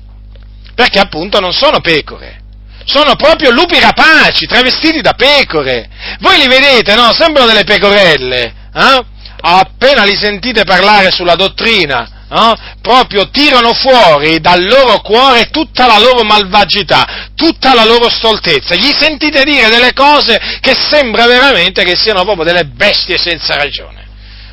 perché 0.73 0.99
appunto 0.99 1.39
non 1.39 1.51
sono 1.51 1.81
pecore, 1.81 2.39
sono 2.85 3.15
proprio 3.15 3.51
lupi 3.51 3.79
rapaci, 3.79 4.45
travestiti 4.45 5.01
da 5.01 5.13
pecore. 5.13 5.89
Voi 6.19 6.37
li 6.37 6.47
vedete, 6.47 6.95
no? 6.95 7.11
Sembrano 7.13 7.47
delle 7.47 7.63
pecorelle, 7.63 8.53
eh? 8.73 9.05
Appena 9.43 10.03
li 10.03 10.15
sentite 10.15 10.63
parlare 10.63 11.09
sulla 11.09 11.35
dottrina, 11.35 12.20
no? 12.31 12.55
proprio 12.81 13.29
tirano 13.29 13.73
fuori 13.73 14.39
dal 14.39 14.63
loro 14.63 15.01
cuore 15.01 15.49
tutta 15.49 15.85
la 15.85 15.99
loro 15.99 16.23
malvagità, 16.23 17.29
tutta 17.35 17.73
la 17.73 17.85
loro 17.85 18.09
stoltezza. 18.09 18.75
Gli 18.75 18.91
sentite 18.97 19.43
dire 19.43 19.69
delle 19.69 19.93
cose 19.93 20.39
che 20.59 20.73
sembra 20.73 21.25
veramente 21.27 21.83
che 21.83 21.95
siano 21.95 22.23
proprio 22.23 22.45
delle 22.45 22.65
bestie 22.65 23.17
senza 23.17 23.55
ragione. 23.55 24.07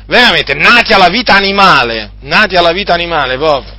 Veramente, 0.05 0.53
nati 0.55 0.93
alla 0.93 1.09
vita 1.09 1.35
animale, 1.35 2.11
nati 2.21 2.55
alla 2.55 2.71
vita 2.71 2.93
animale 2.93 3.37
proprio. 3.37 3.77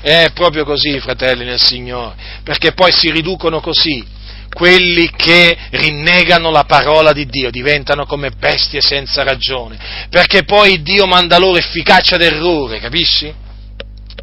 È 0.00 0.30
proprio 0.34 0.64
così, 0.64 1.00
fratelli 1.00 1.44
nel 1.44 1.60
Signore, 1.60 2.14
perché 2.42 2.72
poi 2.72 2.92
si 2.92 3.10
riducono 3.10 3.60
così 3.60 4.13
quelli 4.54 5.10
che 5.14 5.58
rinnegano 5.70 6.50
la 6.50 6.64
parola 6.64 7.12
di 7.12 7.26
Dio, 7.26 7.50
diventano 7.50 8.06
come 8.06 8.30
bestie 8.30 8.80
senza 8.80 9.24
ragione, 9.24 10.06
perché 10.08 10.44
poi 10.44 10.80
Dio 10.80 11.06
manda 11.06 11.38
loro 11.38 11.58
efficacia 11.58 12.16
d'errore, 12.16 12.78
capisci? 12.78 13.42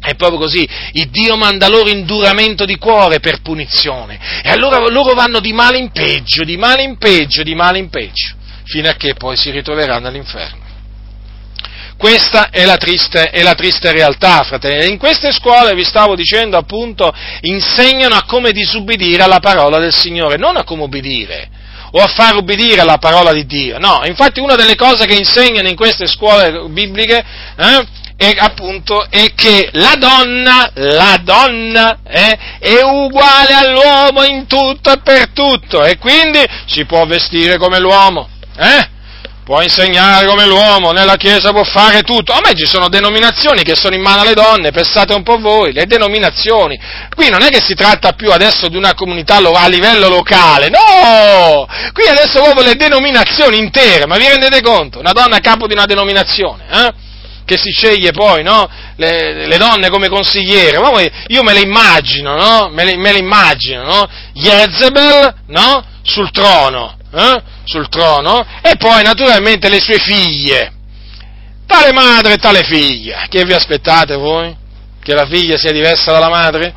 È 0.00 0.14
proprio 0.16 0.38
così, 0.38 0.66
il 0.92 1.10
Dio 1.10 1.36
manda 1.36 1.68
loro 1.68 1.90
induramento 1.90 2.64
di 2.64 2.76
cuore 2.76 3.20
per 3.20 3.40
punizione 3.40 4.18
e 4.42 4.48
allora 4.50 4.78
loro 4.88 5.14
vanno 5.14 5.38
di 5.38 5.52
male 5.52 5.78
in 5.78 5.92
peggio, 5.92 6.42
di 6.42 6.56
male 6.56 6.82
in 6.82 6.96
peggio, 6.96 7.44
di 7.44 7.54
male 7.54 7.78
in 7.78 7.88
peggio, 7.88 8.34
fino 8.64 8.88
a 8.88 8.94
che 8.94 9.14
poi 9.14 9.36
si 9.36 9.50
ritroveranno 9.50 10.08
all'inferno. 10.08 10.61
Questa 12.02 12.50
è 12.50 12.64
la, 12.64 12.78
triste, 12.78 13.30
è 13.30 13.44
la 13.44 13.54
triste 13.54 13.92
realtà, 13.92 14.42
fratelli. 14.42 14.90
In 14.90 14.98
queste 14.98 15.30
scuole, 15.30 15.72
vi 15.72 15.84
stavo 15.84 16.16
dicendo 16.16 16.56
appunto, 16.56 17.14
insegnano 17.42 18.16
a 18.16 18.24
come 18.26 18.50
disubbidire 18.50 19.22
alla 19.22 19.38
parola 19.38 19.78
del 19.78 19.94
Signore, 19.94 20.36
non 20.36 20.56
a 20.56 20.64
come 20.64 20.82
ubbidire 20.82 21.48
o 21.92 22.00
a 22.00 22.08
far 22.08 22.34
ubbidire 22.34 22.82
la 22.82 22.98
parola 22.98 23.32
di 23.32 23.46
Dio. 23.46 23.78
No, 23.78 24.02
infatti 24.04 24.40
una 24.40 24.56
delle 24.56 24.74
cose 24.74 25.06
che 25.06 25.14
insegnano 25.14 25.68
in 25.68 25.76
queste 25.76 26.08
scuole 26.08 26.66
bibliche 26.70 27.24
eh, 27.56 27.86
è 28.16 28.34
appunto 28.36 29.06
è 29.08 29.32
che 29.36 29.68
la 29.74 29.94
donna, 29.96 30.70
la 30.74 31.20
donna 31.22 31.98
eh, 32.04 32.36
è 32.58 32.82
uguale 32.82 33.54
all'uomo 33.54 34.24
in 34.24 34.48
tutto 34.48 34.90
e 34.90 34.98
per 35.04 35.28
tutto 35.28 35.84
e 35.84 35.98
quindi 35.98 36.40
si 36.66 36.84
può 36.84 37.06
vestire 37.06 37.58
come 37.58 37.78
l'uomo. 37.78 38.28
Eh? 38.58 38.90
Può 39.44 39.60
insegnare 39.60 40.26
come 40.26 40.46
l'uomo, 40.46 40.92
nella 40.92 41.16
Chiesa 41.16 41.50
può 41.50 41.64
fare 41.64 42.02
tutto. 42.02 42.32
A 42.32 42.40
me 42.44 42.54
ci 42.54 42.66
sono 42.66 42.88
denominazioni 42.88 43.62
che 43.62 43.74
sono 43.74 43.94
in 43.94 44.02
mano 44.02 44.22
alle 44.22 44.34
donne, 44.34 44.70
pensate 44.70 45.14
un 45.14 45.22
po' 45.22 45.38
voi, 45.38 45.72
le 45.72 45.86
denominazioni. 45.86 46.78
Qui 47.14 47.28
non 47.28 47.42
è 47.42 47.48
che 47.48 47.60
si 47.60 47.74
tratta 47.74 48.12
più 48.12 48.30
adesso 48.30 48.68
di 48.68 48.76
una 48.76 48.94
comunità 48.94 49.36
a 49.36 49.68
livello 49.68 50.08
locale, 50.08 50.68
no! 50.68 51.66
Qui 51.92 52.08
adesso 52.08 52.40
proprio 52.42 52.64
le 52.64 52.76
denominazioni 52.76 53.58
intere, 53.58 54.06
ma 54.06 54.16
vi 54.16 54.28
rendete 54.28 54.60
conto? 54.60 55.00
Una 55.00 55.12
donna 55.12 55.36
a 55.36 55.40
capo 55.40 55.66
di 55.66 55.72
una 55.72 55.86
denominazione, 55.86 56.64
eh? 56.70 56.92
Che 57.44 57.58
si 57.58 57.72
sceglie 57.72 58.12
poi, 58.12 58.44
no? 58.44 58.68
Le, 58.96 59.46
le 59.46 59.58
donne 59.58 59.90
come 59.90 60.08
consigliere, 60.08 60.78
ma 60.78 60.90
io 61.26 61.42
me 61.42 61.52
le 61.52 61.60
immagino, 61.60 62.36
no? 62.36 62.70
Me 62.72 62.84
le, 62.84 62.96
me 62.96 63.12
le 63.12 63.18
immagino, 63.18 63.82
no? 63.82 64.08
Jezebel, 64.32 65.34
no? 65.48 65.84
Sul 66.04 66.30
trono, 66.30 66.96
eh? 67.12 67.42
sul 67.64 67.88
trono, 67.88 68.44
e 68.62 68.76
poi 68.76 69.02
naturalmente 69.02 69.68
le 69.68 69.80
sue 69.80 69.98
figlie, 69.98 70.72
tale 71.66 71.92
madre 71.92 72.34
e 72.34 72.38
tale 72.38 72.62
figlia. 72.62 73.26
Che 73.28 73.44
vi 73.44 73.52
aspettate 73.52 74.14
voi? 74.14 74.54
Che 75.02 75.14
la 75.14 75.26
figlia 75.26 75.56
sia 75.56 75.72
diversa 75.72 76.12
dalla 76.12 76.28
madre? 76.28 76.74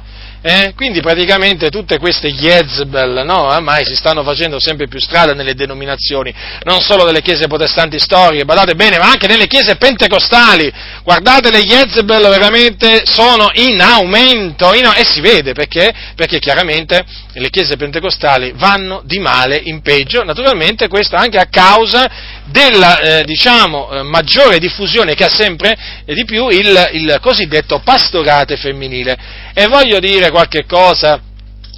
Eh? 0.48 0.74
Quindi 0.76 1.02
praticamente 1.02 1.72
tutte 1.72 1.98
queste 1.98 2.32
Jezebel, 2.32 3.24
no? 3.26 3.48
ormai 3.48 3.84
si 3.84 3.96
stanno 3.96 4.22
facendo 4.22 4.60
sempre 4.60 4.88
più 4.88 5.00
strada 5.00 5.34
nelle 5.34 5.56
denominazioni, 5.56 6.32
non 6.66 6.82
solo 6.82 7.04
delle 7.04 7.24
chiese 7.24 7.48
protestanti 7.48 7.98
storiche, 7.98 8.46
badate 8.46 8.76
bene, 8.76 9.00
ma 9.00 9.10
anche 9.10 9.26
nelle 9.26 9.48
chiese 9.48 9.76
pentecostali. 9.78 10.72
Guardate, 11.02 11.50
le 11.50 11.64
Jezebel 11.64 12.22
veramente 12.30 13.02
sono 13.06 13.50
in 13.54 13.82
aumento, 13.82 14.72
in, 14.76 14.86
e 14.96 15.04
si 15.04 15.20
vede 15.20 15.54
perché? 15.54 15.92
Perché 16.16 16.38
chiaramente 16.38 17.04
le 17.34 17.50
chiese 17.50 17.76
pentecostali 17.76 18.54
vanno 18.56 19.02
di 19.04 19.18
male 19.18 19.60
in 19.64 19.82
peggio, 19.82 20.24
naturalmente 20.24 20.88
questo 20.88 21.16
anche 21.16 21.40
a 21.40 21.48
causa 21.50 22.35
della 22.46 23.00
eh, 23.00 23.24
diciamo, 23.24 23.90
eh, 23.92 24.04
maggiore 24.04 24.60
diffusione 24.60 25.16
che 25.16 25.26
ha 25.26 25.30
sempre 25.30 25.76
di 26.06 26.26
più 26.26 26.50
il, 26.50 26.90
il 26.94 27.18
cosiddetto 27.22 27.80
pastorate 27.80 28.58
femminile. 28.58 29.18
E 29.54 29.68
voglio 29.68 30.00
dire 30.00 30.30
qualche 30.32 30.66
cosa 30.66 31.20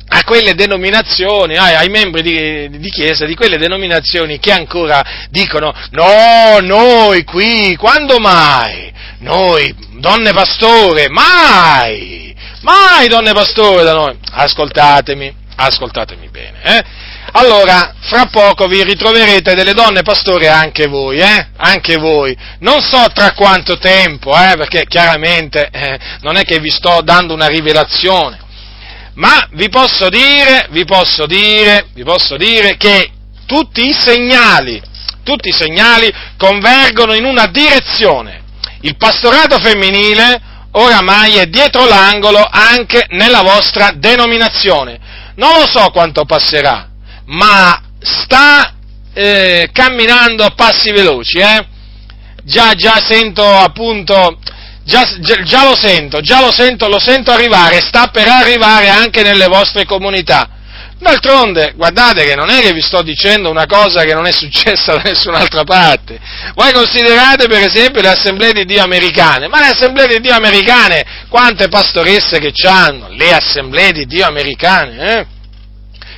a 0.10 0.24
quelle 0.24 0.56
denominazioni, 0.56 1.58
ai, 1.58 1.76
ai 1.76 1.90
membri 1.90 2.22
di, 2.22 2.80
di, 2.80 2.90
chiesa, 2.90 3.26
di 3.26 3.36
quelle 3.36 3.58
denominazioni 3.58 4.40
che 4.40 4.52
ancora 4.52 5.04
dicono 5.30 5.74
no, 5.92 6.60
noi 6.62 7.24
qui, 7.24 7.76
quando 7.76 8.18
mai? 8.20 8.94
Noi, 9.20 9.74
donne 10.00 10.32
pastore, 10.32 11.10
mai! 11.10 12.36
Mai 12.62 13.08
donne 13.08 13.34
pastore 13.34 13.84
da 13.84 13.94
noi! 13.94 14.18
Ascoltatemi, 14.32 15.34
ascoltatemi 15.56 16.30
bene, 16.30 16.62
eh? 16.64 16.84
Allora 17.32 17.94
fra 18.00 18.28
poco 18.28 18.68
vi 18.68 18.84
ritroverete 18.84 19.54
delle 19.54 19.74
donne 19.74 20.02
pastore 20.02 20.48
anche 20.48 20.88
voi, 20.88 21.20
eh? 21.20 21.48
Anche 21.58 21.98
voi. 21.98 22.36
Non 22.60 22.82
so 22.82 23.06
tra 23.14 23.34
quanto 23.34 23.78
tempo, 23.78 24.36
eh? 24.36 24.56
Perché 24.58 24.86
chiaramente 24.88 25.70
eh, 25.72 26.00
non 26.22 26.38
è 26.38 26.44
che 26.44 26.60
vi 26.60 26.70
sto 26.70 27.02
dando 27.04 27.34
una 27.34 27.48
rivelazione, 27.48 28.40
ma 29.16 29.48
vi 29.52 29.70
posso 29.70 30.10
dire, 30.10 30.68
vi 30.70 30.86
posso 30.86 31.26
dire, 31.26 31.88
vi 31.94 32.04
posso 32.04 32.38
dire 32.38 32.78
che 32.78 33.12
tutti 33.46 33.88
i 33.88 33.94
segnali, 33.94 34.82
tutti 35.24 35.50
i 35.50 35.54
segnali 35.54 36.12
convergono 36.38 37.14
in 37.14 37.26
una 37.26 37.48
direzione. 37.48 38.44
Il 38.82 38.96
pastorato 38.96 39.58
femminile 39.60 40.40
oramai 40.72 41.36
è 41.36 41.48
dietro 41.48 41.88
l'angolo 41.88 42.46
anche 42.50 43.06
nella 43.10 43.42
vostra 43.42 43.92
denominazione. 43.96 45.00
Non 45.36 45.60
lo 45.60 45.68
so 45.68 45.90
quanto 45.92 46.26
passerà, 46.26 46.87
ma 47.28 47.82
sta 48.00 48.74
eh, 49.14 49.70
camminando 49.72 50.44
a 50.44 50.52
passi 50.52 50.92
veloci, 50.92 51.40
eh? 51.40 51.66
Già, 52.44 52.74
già 52.76 53.02
sento 53.04 53.44
appunto, 53.44 54.40
già, 54.84 55.04
già, 55.20 55.66
lo 55.66 55.76
sento, 55.76 56.22
già 56.22 56.40
lo 56.40 56.52
sento, 56.52 56.88
lo 56.88 57.00
sento 57.00 57.32
arrivare, 57.32 57.82
sta 57.82 58.08
per 58.08 58.28
arrivare 58.28 58.88
anche 58.90 59.24
nelle 59.24 59.48
vostre 59.48 59.86
comunità. 59.86 60.50
D'altronde, 61.00 61.74
guardate 61.76 62.26
che 62.26 62.36
non 62.36 62.50
è 62.50 62.60
che 62.60 62.74
vi 62.74 62.82
sto 62.82 63.04
dicendo 63.04 63.52
una 63.52 63.68
cosa 63.68 64.04
che 64.04 64.14
non 64.14 64.26
è 64.26 64.32
successa 64.32 64.94
da 64.96 65.02
nessun'altra 65.04 65.64
parte. 65.64 66.20
Voi 66.56 66.72
considerate 66.72 67.48
per 67.48 67.64
esempio 67.64 68.02
le 68.02 68.10
assemblee 68.10 68.54
di 68.54 68.66
Dio 68.66 68.82
americane, 68.82 69.48
ma 69.48 69.60
le 69.60 69.68
assemblee 69.68 70.08
di 70.08 70.20
Dio 70.22 70.34
americane, 70.34 71.06
quante 71.28 71.68
pastoresse 71.68 72.40
che 72.40 72.54
hanno? 72.68 73.10
Le 73.10 73.34
assemblee 73.34 73.92
di 73.92 74.06
Dio 74.06 74.26
americane, 74.26 75.20
eh? 75.20 75.26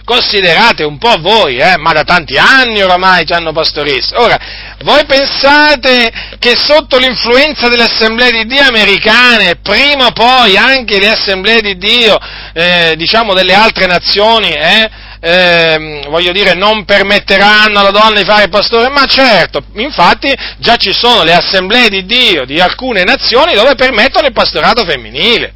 Considerate 0.09 0.83
un 0.83 0.97
po' 0.97 1.17
voi, 1.19 1.57
eh, 1.57 1.77
ma 1.77 1.93
da 1.93 2.03
tanti 2.03 2.35
anni 2.35 2.81
oramai 2.81 3.27
ci 3.27 3.33
hanno 3.33 3.51
pastoresse. 3.51 4.15
Ora, 4.15 4.37
voi 4.79 5.05
pensate 5.05 6.09
che 6.39 6.55
sotto 6.55 6.97
l'influenza 6.97 7.67
delle 7.67 7.83
assemblee 7.83 8.31
di 8.31 8.45
Dio 8.47 8.63
americane, 8.63 9.57
prima 9.61 10.07
o 10.07 10.11
poi 10.11 10.57
anche 10.57 10.97
le 10.97 11.09
assemblee 11.09 11.61
di 11.61 11.77
Dio, 11.77 12.17
eh, 12.53 12.95
diciamo 12.97 13.35
delle 13.35 13.53
altre 13.53 13.85
nazioni, 13.85 14.51
eh, 14.51 14.89
eh, 15.21 16.01
voglio 16.07 16.31
dire, 16.31 16.55
non 16.55 16.85
permetteranno 16.85 17.79
alla 17.79 17.91
donna 17.91 18.19
di 18.19 18.25
fare 18.25 18.49
pastore? 18.49 18.89
Ma 18.89 19.05
certo, 19.05 19.61
infatti 19.75 20.33
già 20.57 20.75
ci 20.77 20.91
sono 20.91 21.23
le 21.23 21.35
assemblee 21.35 21.87
di 21.87 22.05
Dio 22.05 22.45
di 22.45 22.59
alcune 22.59 23.03
nazioni 23.03 23.53
dove 23.53 23.75
permettono 23.75 24.25
il 24.25 24.33
pastorato 24.33 24.83
femminile. 24.85 25.53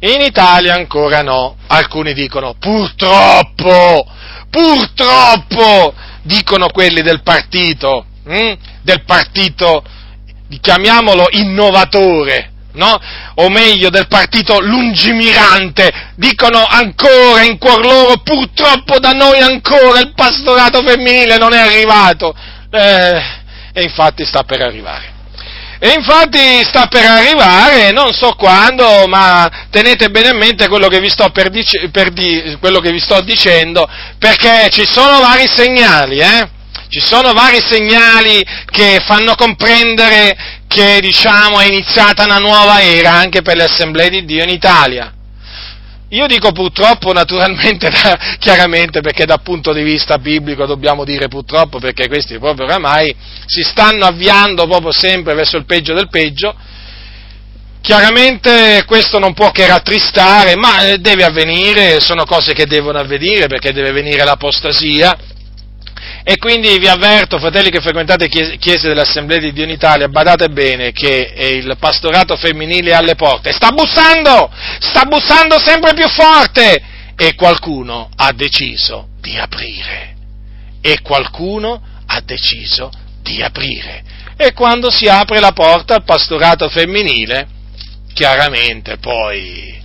In 0.00 0.20
Italia 0.20 0.74
ancora 0.74 1.22
no. 1.22 1.56
Alcuni 1.68 2.12
dicono 2.12 2.54
purtroppo, 2.58 4.06
purtroppo, 4.50 5.94
dicono 6.22 6.68
quelli 6.68 7.02
del 7.02 7.22
partito, 7.22 8.06
hm? 8.24 8.52
del 8.82 9.04
partito, 9.04 9.82
chiamiamolo 10.60 11.26
innovatore, 11.30 12.52
no? 12.72 12.98
O 13.36 13.48
meglio, 13.48 13.90
del 13.90 14.06
partito 14.06 14.60
lungimirante, 14.60 16.12
dicono 16.16 16.64
ancora 16.64 17.42
in 17.42 17.58
cuor 17.58 17.84
loro, 17.84 18.18
purtroppo 18.18 18.98
da 18.98 19.12
noi 19.12 19.40
ancora 19.40 20.00
il 20.00 20.12
pastorato 20.14 20.82
femminile 20.82 21.38
non 21.38 21.52
è 21.52 21.58
arrivato. 21.58 22.34
Eh, 22.70 23.22
e 23.72 23.82
infatti 23.82 24.24
sta 24.24 24.44
per 24.44 24.60
arrivare. 24.60 25.13
E 25.84 25.92
infatti 25.98 26.64
sta 26.64 26.86
per 26.86 27.04
arrivare, 27.04 27.92
non 27.92 28.10
so 28.14 28.32
quando, 28.36 29.06
ma 29.06 29.66
tenete 29.68 30.08
bene 30.08 30.28
a 30.28 30.34
mente 30.34 30.66
quello 30.66 30.88
che 30.88 30.98
vi 30.98 31.10
sto, 31.10 31.28
per 31.28 31.50
dice, 31.50 31.90
per 31.90 32.08
di, 32.08 32.56
che 32.58 32.90
vi 32.90 32.98
sto 32.98 33.20
dicendo, 33.20 33.86
perché 34.18 34.70
ci 34.70 34.86
sono 34.90 35.20
vari 35.20 35.46
segnali, 35.46 36.20
eh? 36.20 36.48
Ci 36.88 37.00
sono 37.00 37.34
vari 37.34 37.60
segnali 37.60 38.42
che 38.70 39.02
fanno 39.04 39.34
comprendere 39.34 40.62
che, 40.66 41.00
diciamo, 41.02 41.60
è 41.60 41.66
iniziata 41.66 42.24
una 42.24 42.38
nuova 42.38 42.80
era 42.80 43.10
anche 43.10 43.42
per 43.42 43.56
le 43.56 43.64
assemblee 43.64 44.08
di 44.08 44.24
Dio 44.24 44.42
in 44.42 44.48
Italia. 44.48 45.12
Io 46.14 46.28
dico 46.28 46.52
purtroppo, 46.52 47.12
naturalmente, 47.12 47.90
da, 47.90 48.16
chiaramente, 48.38 49.00
perché 49.00 49.24
dal 49.26 49.42
punto 49.42 49.72
di 49.72 49.82
vista 49.82 50.16
biblico 50.18 50.64
dobbiamo 50.64 51.04
dire 51.04 51.26
purtroppo, 51.26 51.80
perché 51.80 52.06
questi 52.06 52.38
proprio 52.38 52.66
oramai 52.66 53.14
si 53.46 53.62
stanno 53.62 54.04
avviando 54.04 54.64
proprio 54.68 54.92
sempre 54.92 55.34
verso 55.34 55.56
il 55.56 55.64
peggio 55.64 55.92
del 55.92 56.08
peggio. 56.08 56.54
Chiaramente 57.80 58.84
questo 58.86 59.18
non 59.18 59.34
può 59.34 59.50
che 59.50 59.66
rattristare, 59.66 60.54
ma 60.54 60.86
eh, 60.86 60.98
deve 60.98 61.24
avvenire, 61.24 62.00
sono 62.00 62.24
cose 62.24 62.54
che 62.54 62.66
devono 62.66 62.98
avvenire 62.98 63.48
perché 63.48 63.72
deve 63.72 63.90
venire 63.90 64.22
l'apostasia, 64.22 65.18
e 66.22 66.38
quindi 66.38 66.78
vi 66.78 66.88
avverto, 66.88 67.38
fratelli 67.38 67.70
che 67.70 67.80
frequentate 67.80 68.28
chiese, 68.28 68.88
dell'Assemblea 68.88 69.38
di 69.38 69.52
Dio 69.52 69.64
in 69.64 69.70
Italia, 69.70 70.08
badate 70.08 70.48
bene 70.48 70.92
che 70.92 71.32
il 71.36 71.76
pastorato 71.78 72.36
femminile 72.36 72.90
è 72.90 72.94
alle 72.94 73.14
porte. 73.14 73.52
Sta 73.52 73.70
bussando! 73.70 74.50
Sta 74.80 75.04
bussando 75.04 75.58
sempre 75.58 75.94
più 75.94 76.08
forte! 76.08 76.92
e 77.16 77.34
qualcuno 77.34 78.10
ha 78.16 78.32
deciso 78.32 79.08
di 79.20 79.36
aprire. 79.36 80.14
E 80.80 81.00
qualcuno 81.00 81.80
ha 82.06 82.20
deciso 82.20 82.90
di 83.22 83.42
aprire. 83.42 84.02
E 84.36 84.52
quando 84.52 84.90
si 84.90 85.06
apre 85.06 85.40
la 85.40 85.52
porta 85.52 85.94
al 85.94 86.04
pastorato 86.04 86.68
femminile, 86.68 87.46
chiaramente 88.12 88.98
poi 88.98 89.82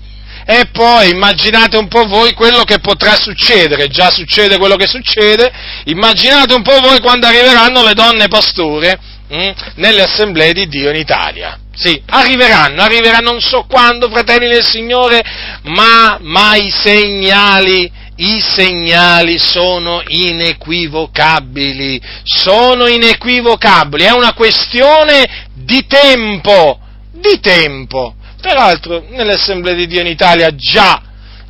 e 0.51 0.65
poi 0.71 1.11
immaginate 1.11 1.77
un 1.77 1.87
po' 1.87 2.05
voi 2.05 2.33
quello 2.33 2.63
che 2.63 2.79
potrà 2.79 3.13
succedere, 3.15 3.87
già 3.87 4.09
succede 4.09 4.57
quello 4.57 4.77
che 4.77 4.87
succede, 4.87 5.51
immaginate 5.83 6.55
un 6.55 6.63
po' 6.63 6.79
voi 6.79 6.99
quando 7.01 7.27
arriveranno 7.27 7.83
le 7.83 7.93
donne 7.93 8.27
pastore 8.27 8.99
hm, 9.27 9.51
nelle 9.75 10.01
assemblee 10.01 10.53
di 10.53 10.67
Dio 10.67 10.89
in 10.89 10.95
Italia. 10.95 11.59
Sì, 11.71 12.01
arriveranno, 12.03 12.81
arriveranno 12.81 13.29
non 13.29 13.41
so 13.41 13.67
quando, 13.69 14.09
fratelli 14.09 14.47
del 14.47 14.65
Signore, 14.65 15.21
ma, 15.65 16.17
ma 16.19 16.55
i 16.55 16.71
segnali, 16.71 17.91
i 18.15 18.41
segnali 18.41 19.37
sono 19.37 20.01
inequivocabili, 20.07 22.01
sono 22.23 22.87
inequivocabili, 22.87 24.03
è 24.03 24.13
una 24.13 24.33
questione 24.33 25.47
di 25.53 25.85
tempo, 25.85 26.79
di 27.11 27.39
tempo. 27.39 28.15
Peraltro, 28.41 29.03
nelle 29.09 29.33
assemblee 29.33 29.75
di 29.75 29.85
Dio 29.85 29.99
in 29.99 30.07
Italia 30.07 30.55
già, 30.55 31.01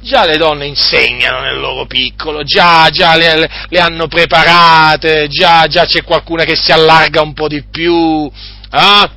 già 0.02 0.26
le 0.26 0.38
donne 0.38 0.66
insegnano 0.66 1.42
nel 1.42 1.60
loro 1.60 1.86
piccolo, 1.86 2.44
già, 2.44 2.90
già 2.90 3.16
le, 3.16 3.50
le, 3.70 3.80
hanno 3.80 4.08
preparate, 4.08 5.28
già, 5.28 5.68
già, 5.68 5.86
c'è 5.86 6.04
qualcuna 6.04 6.46
che 6.46 6.56
si 6.56 6.72
allarga 6.72 7.22
un 7.22 7.34
po' 7.34 7.48
di 7.48 7.64
più. 7.64 8.30
Ah? 8.72 9.08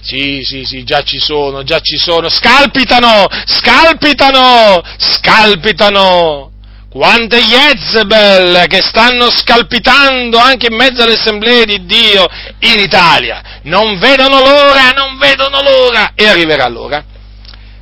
Sì, 0.00 0.42
sì, 0.42 0.64
sì, 0.64 0.82
già 0.82 1.02
ci 1.04 1.20
sono, 1.20 1.62
già 1.62 1.78
ci 1.78 1.96
sono. 1.96 2.28
Scalpitano, 2.28 3.28
scalpitano, 3.44 4.82
scalpitano. 4.96 6.50
Quante 6.90 7.40
Jezebel 7.40 8.66
che 8.66 8.82
stanno 8.82 9.30
scalpitando 9.30 10.36
anche 10.38 10.66
in 10.66 10.76
mezzo 10.76 11.02
alle 11.02 11.14
assemblee 11.14 11.64
di 11.64 11.86
Dio 11.86 12.26
in 12.58 12.80
Italia. 12.80 13.60
Non 13.62 13.98
vedono 13.98 14.40
l'ora, 14.40 14.90
non 14.90 15.16
vedono 15.18 15.62
l'ora. 15.62 16.12
E 16.14 16.26
arriverà 16.26 16.68
l'ora 16.68 17.11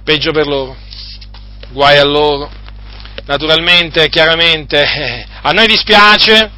peggio 0.02 0.32
per 0.32 0.46
loro, 0.46 0.76
guai 1.70 1.98
a 1.98 2.04
loro. 2.04 2.50
Naturalmente, 3.26 4.08
chiaramente, 4.08 4.84
a 5.42 5.50
noi 5.52 5.66
dispiace, 5.66 6.50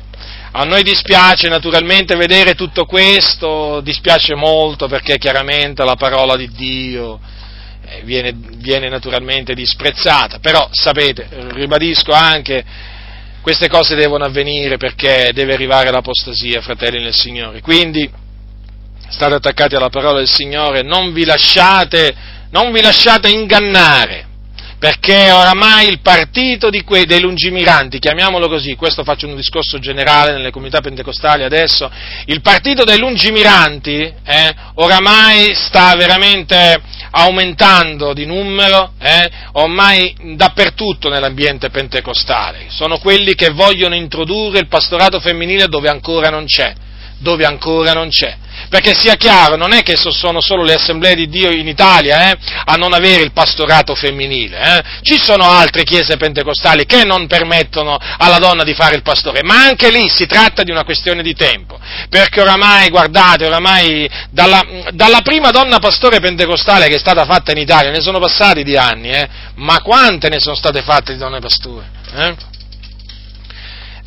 a 0.53 0.65
noi 0.65 0.83
dispiace 0.83 1.49
naturalmente 1.49 2.15
vedere 2.15 2.55
tutto 2.55 2.85
questo, 2.85 3.81
dispiace 3.81 4.35
molto 4.35 4.87
perché 4.87 5.17
chiaramente 5.19 5.85
la 5.85 5.97
parola 5.97 6.37
di 6.37 6.51
Dio 6.51 7.19
eh, 7.85 8.03
viene, 8.05 8.35
viene 8.57 8.89
naturalmente 8.89 9.55
disprezzata, 9.55 10.39
però 10.39 10.69
sapete, 10.71 11.27
ribadisco 11.53 12.13
anche, 12.13 12.65
queste 13.41 13.69
cose 13.69 13.97
devono 13.97 14.25
avvenire 14.25 14.77
perché 14.77 15.31
deve 15.35 15.55
arrivare 15.55 15.91
l'apostasia, 15.91 16.61
fratelli 16.61 17.03
nel 17.03 17.15
Signore. 17.15 17.61
Quindi 17.61 18.09
state 19.09 19.35
attaccati 19.35 19.75
alla 19.75 19.89
parola 19.89 20.19
del 20.19 20.29
Signore, 20.29 20.83
non 20.83 21.13
vi 21.13 21.25
lasciate 21.25 22.15
non 22.53 22.71
vi 22.71 22.83
lasciate 22.83 23.31
ingannare, 23.31 24.27
perché 24.79 25.31
oramai 25.31 25.89
il 25.89 26.01
partito 26.01 26.69
que- 26.85 27.07
dei 27.07 27.21
lungimiranti, 27.21 27.99
chiamiamolo 27.99 28.49
così, 28.49 28.75
questo 28.75 29.05
faccio 29.05 29.27
un 29.27 29.37
discorso 29.37 29.79
generale 29.79 30.33
nelle 30.33 30.51
comunità 30.51 30.81
pentecostali 30.81 31.45
adesso, 31.45 31.91
il 32.27 32.41
partito 32.43 32.85
dei 32.85 32.99
lungimiranti 32.99 34.13
eh, 34.25 34.55
oramai 34.75 35.55
sta 35.55 35.95
veramente 35.97 36.81
aumentando 37.13 38.13
di 38.13 38.27
numero, 38.27 38.93
eh, 38.99 39.31
ormai 39.53 40.15
dappertutto 40.35 41.09
nell'ambiente 41.09 41.71
pentecostale, 41.71 42.67
sono 42.69 42.99
quelli 42.99 43.35
che 43.35 43.51
vogliono 43.51 43.95
introdurre 43.95 44.59
il 44.59 44.69
pastorato 44.69 45.21
femminile 45.21 45.69
dove 45.69 45.89
ancora 45.89 46.29
non 46.29 46.45
c'è 46.45 46.75
dove 47.23 47.45
ancora 47.45 47.93
non 47.93 48.09
c'è. 48.09 48.37
Perché 48.69 48.95
sia 48.95 49.15
chiaro, 49.15 49.57
non 49.57 49.73
è 49.73 49.83
che 49.83 49.97
sono 49.97 50.41
solo 50.41 50.63
le 50.63 50.75
assemblee 50.75 51.15
di 51.15 51.29
Dio 51.29 51.51
in 51.51 51.67
Italia 51.67 52.31
eh, 52.31 52.39
a 52.65 52.75
non 52.75 52.93
avere 52.93 53.23
il 53.23 53.33
pastorato 53.33 53.95
femminile, 53.95 54.59
eh. 54.59 54.83
ci 55.03 55.19
sono 55.23 55.45
altre 55.45 55.85
chiese 55.85 56.17
pentecostali 56.17 56.85
che 56.85 57.05
non 57.05 57.27
permettono 57.27 57.99
alla 58.19 58.39
donna 58.39 58.65
di 58.65 58.75
fare 58.75 58.95
il 58.95 59.03
pastore, 59.03 59.43
ma 59.43 59.65
anche 59.65 59.91
lì 59.91 60.09
si 60.09 60.27
tratta 60.27 60.63
di 60.63 60.71
una 60.71 60.85
questione 60.85 61.23
di 61.23 61.35
tempo, 61.35 61.79
perché 62.09 62.41
oramai, 62.41 62.89
guardate, 62.89 63.47
oramai 63.47 64.09
dalla, 64.31 64.65
dalla 64.93 65.21
prima 65.23 65.51
donna 65.51 65.79
pastore 65.79 66.21
pentecostale 66.21 66.89
che 66.89 66.97
è 66.97 67.01
stata 67.01 67.25
fatta 67.25 67.53
in 67.53 67.59
Italia, 67.59 67.91
ne 67.91 68.01
sono 68.01 68.19
passati 68.19 68.63
di 68.63 68.77
anni, 68.77 69.11
eh, 69.11 69.29
ma 69.57 69.81
quante 69.81 70.29
ne 70.29 70.41
sono 70.41 70.55
state 70.55 70.83
fatte 70.83 71.13
di 71.13 71.19
donne 71.19 71.41
pastore? 71.41 72.01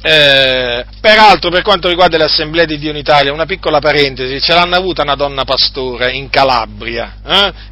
Eh? 0.05 0.13
Eh, 0.15 0.85
peraltro, 1.01 1.49
per 1.49 1.63
quanto 1.63 1.87
riguarda 1.87 2.17
le 2.17 2.25
assemblee 2.25 2.67
di 2.67 2.77
Dio 2.77 2.91
in 2.91 2.97
Italia, 2.97 3.33
una 3.33 3.47
piccola 3.47 3.79
parentesi, 3.79 4.39
ce 4.39 4.53
l'hanno 4.53 4.75
avuta 4.75 5.01
una 5.01 5.15
donna 5.15 5.43
pastore 5.45 6.11
in 6.11 6.29
Calabria, 6.29 7.15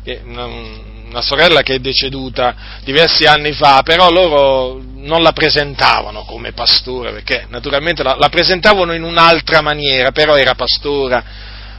eh? 0.04 0.22
una, 0.26 1.22
sorella 1.22 1.62
che 1.62 1.76
è 1.76 1.80
deceduta 1.80 2.56
diversi 2.84 3.26
anni 3.26 3.52
fa, 3.52 3.84
però 3.84 4.10
loro 4.10 4.82
non 4.96 5.22
la 5.22 5.32
presentavano 5.32 6.24
come 6.24 6.54
pastore, 6.54 7.12
perché 7.12 7.46
naturalmente 7.50 8.02
la, 8.02 8.16
la 8.18 8.30
presentavano 8.30 8.94
in 8.94 9.04
un'altra 9.04 9.62
maniera, 9.62 10.12
però 10.12 10.36
era 10.36 10.56
pastora, 10.56 11.24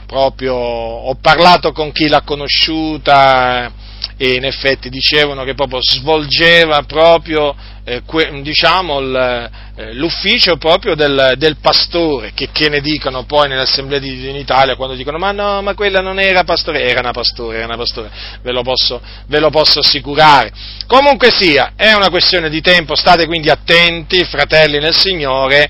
proprio, 0.05 0.55
ho 0.55 1.15
parlato 1.15 1.73
con 1.73 1.91
chi 1.91 2.07
l'ha 2.07 2.21
conosciuta 2.21 3.73
e 4.17 4.35
in 4.35 4.45
effetti 4.45 4.89
dicevano 4.89 5.43
che 5.43 5.53
proprio 5.53 5.79
svolgeva 5.81 6.83
proprio 6.83 7.53
eh, 7.87 8.01
que, 8.03 8.41
diciamo, 8.41 8.99
eh, 8.99 9.49
l'ufficio 9.93 10.57
proprio 10.57 10.95
del, 10.95 11.35
del 11.37 11.57
pastore, 11.57 12.31
che, 12.33 12.49
che, 12.51 12.67
ne 12.67 12.81
dicono 12.81 13.25
poi 13.25 13.47
nell'assemblea 13.47 13.99
di 13.99 14.17
Dio 14.17 14.29
in 14.31 14.37
Italia 14.37 14.75
quando 14.75 14.95
dicono 14.95 15.19
ma 15.19 15.31
no, 15.31 15.61
ma 15.61 15.75
quella 15.75 16.01
non 16.01 16.19
era 16.19 16.43
pastore, 16.43 16.81
era 16.81 17.01
una 17.01 17.11
pastore, 17.11 17.57
era 17.57 17.65
una 17.67 17.77
pastore, 17.77 18.09
ve 18.41 18.51
lo 18.51 18.63
posso, 18.63 18.99
ve 19.27 19.39
lo 19.39 19.51
posso 19.51 19.79
assicurare. 19.79 20.51
Comunque 20.87 21.29
sia, 21.29 21.73
è 21.75 21.93
una 21.93 22.09
questione 22.09 22.49
di 22.49 22.59
tempo, 22.59 22.95
state 22.95 23.27
quindi 23.27 23.51
attenti, 23.51 24.25
fratelli 24.25 24.79
nel 24.79 24.95
Signore, 24.95 25.69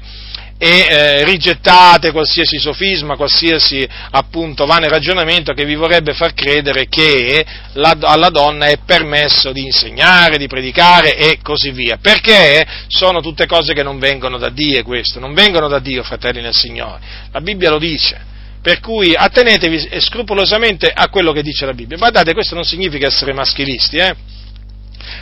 e 0.58 0.88
eh, 0.88 1.24
rigettate 1.26 2.12
qualsiasi 2.12 2.58
sofisma, 2.58 3.18
qualsiasi 3.18 3.88
appunto 4.12 4.66
vane 4.66 4.88
ragionamento 4.88 5.54
che 5.54 5.66
vi 5.66 5.76
vorrebbe 5.76 6.14
far 6.14 6.34
credere 6.34 6.88
che 6.88 7.46
la, 7.74 7.96
alla 8.00 8.30
donna 8.30 8.68
è 8.68 8.80
permesso 8.86 9.52
di 9.52 9.66
insegnare, 9.66 10.38
di 10.38 10.48
predicare 10.48 11.18
e 11.18 11.40
così 11.42 11.72
via, 11.72 11.98
perché 12.02 12.66
sono 12.88 13.20
tutte 13.20 13.46
cose 13.48 13.74
che 13.74 13.84
non 13.84 14.00
vengono 14.00 14.38
da 14.38 14.50
Dio 14.50 14.82
questo, 14.84 15.20
non 15.20 15.34
vengono 15.34 15.68
da 15.68 15.80
Dio, 15.80 16.04
fratelli 16.04 16.42
nel 16.42 16.54
Signore. 16.54 17.02
La 17.32 17.42
Bibbia 17.42 17.70
lo 17.70 17.80
dice. 17.80 18.34
Per 18.62 18.80
cui 18.80 19.14
attenetevi 19.14 20.00
scrupolosamente 20.00 20.92
a 20.92 21.08
quello 21.10 21.32
che 21.32 21.44
dice 21.44 21.68
la 21.68 21.74
Bibbia. 21.74 21.98
Guardate, 21.98 22.34
questo 22.34 22.56
non 22.56 22.64
significa 22.64 23.06
essere 23.06 23.32
maschilisti, 23.32 23.98
eh? 23.98 24.16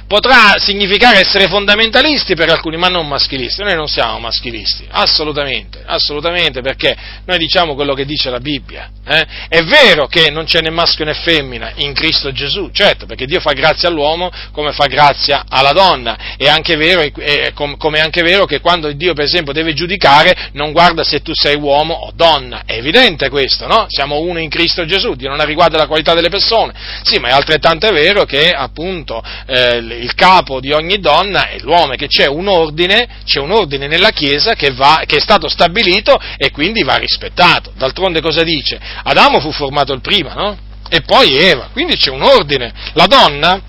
Potrà 0.08 0.56
significare 0.58 1.20
essere 1.20 1.48
fondamentalisti 1.48 2.36
per 2.36 2.50
alcuni, 2.50 2.78
ma 2.78 2.88
non 2.88 3.08
maschilisti. 3.08 3.64
Noi 3.64 3.76
non 3.76 3.88
siamo 3.88 4.20
maschilisti, 4.20 4.86
assolutamente, 4.90 5.84
assolutamente, 5.86 6.62
perché 6.62 6.96
noi 7.26 7.38
diciamo 7.38 7.76
quello 7.76 7.94
che 7.94 8.06
dice 8.06 8.30
la 8.30 8.40
Bibbia. 8.40 8.90
Eh? 9.06 9.26
È 9.50 9.64
vero 9.64 10.08
che 10.08 10.30
non 10.30 10.46
c'è 10.46 10.62
né 10.62 10.70
maschio 10.70 11.06
né 11.06 11.14
femmina 11.14 11.72
in 11.76 11.94
Cristo 11.94 12.32
Gesù, 12.32 12.70
certo, 12.72 13.06
perché 13.06 13.26
Dio 13.26 13.40
fa 13.40 13.52
grazia 13.52 13.90
all'uomo 13.90 14.32
come 14.52 14.72
fa 14.72 14.86
grazia 14.86 15.46
alla 15.48 15.72
donna. 15.72 16.36
È 16.38 16.48
anche 16.48 16.76
vero, 16.76 17.02
è, 17.02 17.52
come 17.54 17.98
è 17.98 18.02
anche 18.02 18.22
vero 18.22 18.46
che 18.46 18.60
quando 18.60 18.92
Dio, 18.92 19.14
per 19.14 19.26
esempio, 19.26 19.54
deve 19.54 19.74
giudicare, 19.74 20.50
non 20.54 20.72
guarda 20.72 21.04
se 21.04 21.22
tu 21.22 21.32
sei 21.34 21.56
uomo 21.56 21.94
o 21.94 22.12
donna. 22.16 22.64
È 22.66 22.74
evidente 22.74 23.30
questo, 23.30 23.68
no? 23.68 23.86
Siamo 23.90 24.20
uno 24.20 24.40
in 24.40 24.50
Cristo 24.50 24.86
Gesù, 24.86 25.16
Dio 25.16 25.30
non 25.30 25.40
ha 25.40 25.46
riguardo 25.46 25.76
alla 25.76 25.88
qualità 25.88 26.14
delle 26.14 26.30
persone. 26.30 26.74
Sì, 27.04 27.20
ma 27.20 27.30
è 27.30 27.32
altrettanto 27.32 27.92
vero 27.92 28.26
che, 28.26 28.50
appunto, 28.50 29.24
eh, 29.46 29.73
il 29.76 30.14
capo 30.16 30.60
di 30.60 30.72
ogni 30.72 31.00
donna 31.00 31.50
è 31.50 31.60
l'uomo, 31.60 31.94
che 31.94 32.08
c'è 32.08 32.28
un 32.28 32.48
ordine, 32.48 33.08
c'è 33.26 33.40
un 33.40 33.52
ordine 33.52 33.88
nella 33.88 34.10
Chiesa 34.10 34.54
che, 34.54 34.72
va, 34.72 35.04
che 35.06 35.18
è 35.18 35.20
stato 35.20 35.48
stabilito 35.48 36.20
e 36.38 36.52
quindi 36.52 36.84
va 36.84 36.96
rispettato. 36.96 37.72
D'altronde 37.76 38.22
cosa 38.22 38.44
dice? 38.44 38.80
Adamo 39.04 39.40
fu 39.40 39.52
formato 39.52 39.94
il 39.94 40.02
prima, 40.02 40.34
no? 40.34 40.58
E 40.90 41.02
poi 41.02 41.36
Eva, 41.36 41.70
quindi 41.72 41.96
c'è 41.96 42.10
un 42.10 42.22
ordine. 42.22 42.72
La 42.94 43.08
donna, 43.08 43.60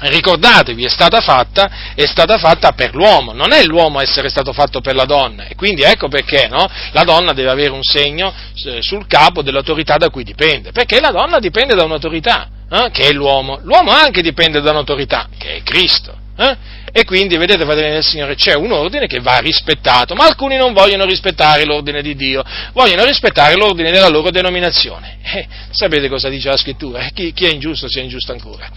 ricordatevi, 0.00 0.84
è 0.84 0.88
stata 0.88 1.20
fatta, 1.20 1.70
è 1.94 2.06
stata 2.06 2.38
fatta 2.38 2.72
per 2.72 2.94
l'uomo, 2.94 3.32
non 3.32 3.52
è 3.52 3.62
l'uomo 3.64 4.00
essere 4.00 4.28
stato 4.28 4.52
fatto 4.52 4.80
per 4.80 4.94
la 4.94 5.04
donna. 5.04 5.46
E 5.46 5.54
quindi 5.54 5.82
ecco 5.82 6.08
perché 6.08 6.48
no? 6.48 6.68
la 6.92 7.02
donna 7.02 7.32
deve 7.32 7.50
avere 7.50 7.70
un 7.70 7.82
segno 7.82 8.32
eh, 8.64 8.80
sul 8.80 9.06
capo 9.06 9.42
dell'autorità 9.42 9.96
da 9.96 10.08
cui 10.08 10.24
dipende, 10.24 10.72
perché 10.72 11.00
la 11.00 11.10
donna 11.10 11.38
dipende 11.38 11.74
da 11.74 11.84
un'autorità 11.84 12.48
eh, 12.70 12.90
che 12.92 13.08
è 13.08 13.12
l'uomo. 13.12 13.60
L'uomo 13.62 13.90
anche 13.90 14.22
dipende 14.22 14.60
da 14.60 14.70
un'autorità, 14.70 15.28
che 15.38 15.56
è 15.56 15.62
Cristo. 15.62 16.24
Eh? 16.38 16.56
E 16.92 17.04
quindi, 17.04 17.36
vedete, 17.36 17.64
fratelli 17.64 17.92
del 17.92 18.04
Signore, 18.04 18.34
c'è 18.36 18.54
un 18.54 18.72
ordine 18.72 19.06
che 19.06 19.20
va 19.20 19.38
rispettato, 19.38 20.14
ma 20.14 20.24
alcuni 20.24 20.56
non 20.56 20.72
vogliono 20.72 21.04
rispettare 21.04 21.64
l'ordine 21.64 22.02
di 22.02 22.14
Dio, 22.14 22.42
vogliono 22.72 23.04
rispettare 23.04 23.54
l'ordine 23.54 23.90
della 23.90 24.08
loro 24.08 24.30
denominazione. 24.30 25.18
Eh, 25.22 25.46
sapete 25.70 26.08
cosa 26.08 26.28
dice 26.28 26.48
la 26.48 26.56
scrittura? 26.56 27.08
Chi, 27.12 27.32
chi, 27.32 27.44
è 27.44 27.50
ingiusto 27.50 27.88
sia 27.88 28.02
ingiusto 28.02 28.32
ancora. 28.32 28.68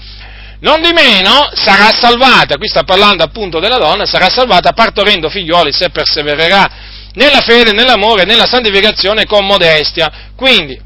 Non 0.62 0.82
di 0.82 0.92
meno 0.92 1.50
sarà 1.54 1.92
salvata, 1.98 2.58
qui 2.58 2.68
sta 2.68 2.84
parlando 2.84 3.24
appunto 3.24 3.60
della 3.60 3.78
donna, 3.78 4.06
sarà 4.06 4.28
salvata 4.28 4.74
partorendo 4.74 5.30
figlioli 5.30 5.72
se 5.72 5.90
persevererà 5.90 6.70
nella 7.14 7.40
fede, 7.40 7.72
nell'amore, 7.72 8.26
nella 8.26 8.46
santificazione 8.46 9.26
con 9.26 9.46
modestia. 9.46 10.12
Quindi, 10.36 10.78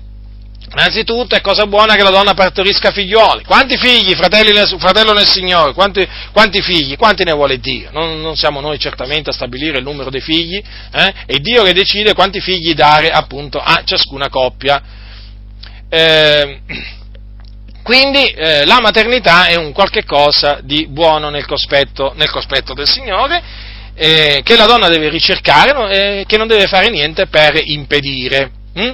Innanzitutto 0.76 1.36
è 1.36 1.42
cosa 1.42 1.68
buona 1.68 1.94
che 1.96 2.02
la 2.02 2.10
donna 2.10 2.34
partorisca 2.34 2.92
figlioli. 2.92 3.44
Quanti 3.44 3.78
figli, 3.78 4.16
fratelli, 4.16 4.52
fratello 4.80 5.14
nel 5.14 5.28
Signore? 5.28 5.74
Quanti, 5.74 6.08
quanti, 6.32 6.64
figli? 6.64 6.96
Quanti 6.98 7.24
ne 7.24 7.32
vuole 7.32 7.60
Dio? 7.60 7.90
Non, 7.92 8.20
non, 8.22 8.36
siamo 8.36 8.60
noi 8.60 8.80
certamente 8.80 9.30
a 9.30 9.34
stabilire 9.34 9.78
il 9.78 9.84
numero 9.84 10.10
dei 10.10 10.22
figli, 10.22 10.56
eh? 10.58 11.14
è 11.28 11.36
Dio 11.38 11.64
che 11.64 11.74
decide 11.74 12.16
quanti 12.16 12.42
figli 12.42 12.74
dare 12.74 13.12
appunto 13.12 13.60
a 13.60 13.84
ciascuna 13.86 14.30
coppia. 14.30 14.82
Eh, 15.90 16.60
quindi 17.84 18.26
eh, 18.30 18.66
la 18.66 18.80
maternità 18.82 19.46
è 19.46 19.56
un 19.56 19.74
qualche 19.74 20.04
cosa 20.06 20.58
di 20.64 20.88
buono 20.88 21.30
nel 21.30 21.46
cospetto, 21.46 22.14
nel 22.16 22.32
cospetto 22.32 22.74
del 22.74 22.88
Signore, 22.88 23.44
eh, 23.94 24.42
che 24.44 24.56
la 24.56 24.66
donna 24.66 24.88
deve 24.88 25.10
ricercare, 25.10 25.92
eh, 25.92 26.26
che 26.26 26.38
non 26.38 26.48
deve 26.48 26.66
fare 26.66 26.90
niente 26.90 27.28
per 27.28 27.62
impedire. 27.64 28.50
Hm? 28.74 28.94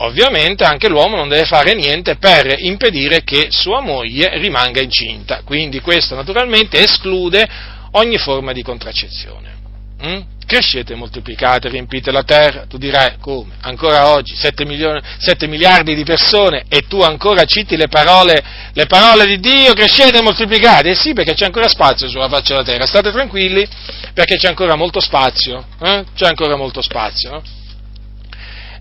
Ovviamente 0.00 0.64
anche 0.64 0.88
l'uomo 0.88 1.16
non 1.16 1.28
deve 1.28 1.44
fare 1.44 1.74
niente 1.74 2.16
per 2.16 2.54
impedire 2.58 3.24
che 3.24 3.48
sua 3.50 3.80
moglie 3.80 4.38
rimanga 4.38 4.80
incinta, 4.80 5.42
quindi 5.44 5.80
questo 5.80 6.14
naturalmente 6.14 6.80
esclude 6.80 7.48
ogni 7.92 8.16
forma 8.16 8.52
di 8.52 8.62
contraccezione. 8.62 9.56
Hm? 10.00 10.22
Crescete, 10.46 10.94
moltiplicate, 10.94 11.68
riempite 11.68 12.12
la 12.12 12.22
terra, 12.22 12.64
tu 12.66 12.78
dirai 12.78 13.16
come? 13.20 13.54
Ancora 13.62 14.08
oggi 14.08 14.34
7, 14.34 14.64
milioni, 14.64 15.00
7 15.18 15.46
miliardi 15.48 15.94
di 15.94 16.04
persone 16.04 16.64
e 16.68 16.86
tu 16.86 17.02
ancora 17.02 17.44
citi 17.44 17.76
le 17.76 17.88
parole, 17.88 18.42
le 18.72 18.86
parole 18.86 19.26
di 19.26 19.40
Dio, 19.40 19.74
crescete 19.74 20.22
moltiplicate? 20.22 20.90
Eh 20.90 20.94
sì, 20.94 21.12
perché 21.12 21.34
c'è 21.34 21.44
ancora 21.44 21.68
spazio 21.68 22.08
sulla 22.08 22.28
faccia 22.28 22.54
della 22.54 22.64
terra, 22.64 22.86
state 22.86 23.10
tranquilli 23.10 23.66
perché 24.14 24.36
c'è 24.36 24.48
ancora 24.48 24.76
molto 24.76 25.00
spazio, 25.00 25.66
eh? 25.82 26.04
c'è 26.14 26.26
ancora 26.26 26.56
molto 26.56 26.80
spazio. 26.80 27.30
No? 27.30 27.42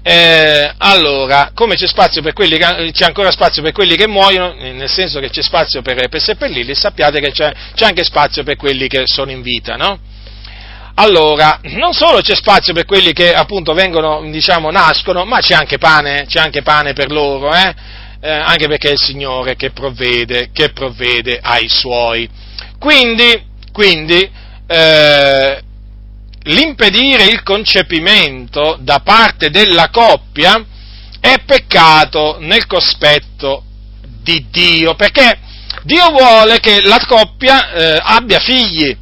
Eh, 0.09 0.71
allora, 0.77 1.51
come 1.53 1.75
c'è, 1.75 1.85
che, 1.85 2.91
c'è, 2.93 3.03
ancora 3.03 3.29
spazio 3.29 3.61
per 3.61 3.73
quelli 3.73 3.97
che 3.97 4.07
muoiono, 4.07 4.53
nel 4.53 4.87
senso 4.87 5.19
che 5.19 5.29
c'è 5.29 5.41
spazio 5.41 5.81
per, 5.81 6.07
per 6.07 6.21
seppellirli, 6.21 6.73
sappiate 6.75 7.19
che 7.19 7.31
c'è, 7.31 7.51
c'è, 7.75 7.83
anche 7.83 8.05
spazio 8.05 8.43
per 8.43 8.55
quelli 8.55 8.87
che 8.87 9.03
sono 9.03 9.31
in 9.31 9.41
vita, 9.41 9.75
no? 9.75 9.99
Allora, 10.93 11.59
non 11.73 11.91
solo 11.91 12.21
c'è 12.21 12.35
spazio 12.35 12.71
per 12.71 12.85
quelli 12.85 13.11
che 13.11 13.33
appunto 13.33 13.73
vengono, 13.73 14.21
diciamo, 14.31 14.71
nascono, 14.71 15.25
ma 15.25 15.41
c'è 15.41 15.55
anche 15.55 15.77
pane, 15.77 16.23
c'è 16.25 16.39
anche 16.39 16.61
pane 16.61 16.93
per 16.93 17.11
loro, 17.11 17.53
eh? 17.53 17.75
Eh, 18.21 18.31
anche 18.31 18.69
perché 18.69 18.87
è 18.87 18.93
il 18.93 19.01
Signore 19.01 19.57
che 19.57 19.71
provvede, 19.71 20.51
che 20.53 20.69
provvede 20.69 21.37
ai 21.43 21.67
Suoi. 21.67 22.29
Quindi, 22.79 23.43
quindi 23.73 24.31
eh, 24.67 25.61
l'impedire 26.47 27.25
il 27.25 27.43
concepimento 27.43 28.77
da 28.79 28.99
parte 28.99 29.49
della 29.49 29.89
coppia 29.89 30.63
è 31.19 31.35
peccato 31.45 32.37
nel 32.39 32.65
cospetto 32.67 33.63
di 34.21 34.47
Dio, 34.49 34.95
perché 34.95 35.39
Dio 35.83 36.09
vuole 36.09 36.59
che 36.59 36.81
la 36.81 37.03
coppia 37.07 37.71
eh, 37.71 37.99
abbia 38.01 38.39
figli, 38.39 38.95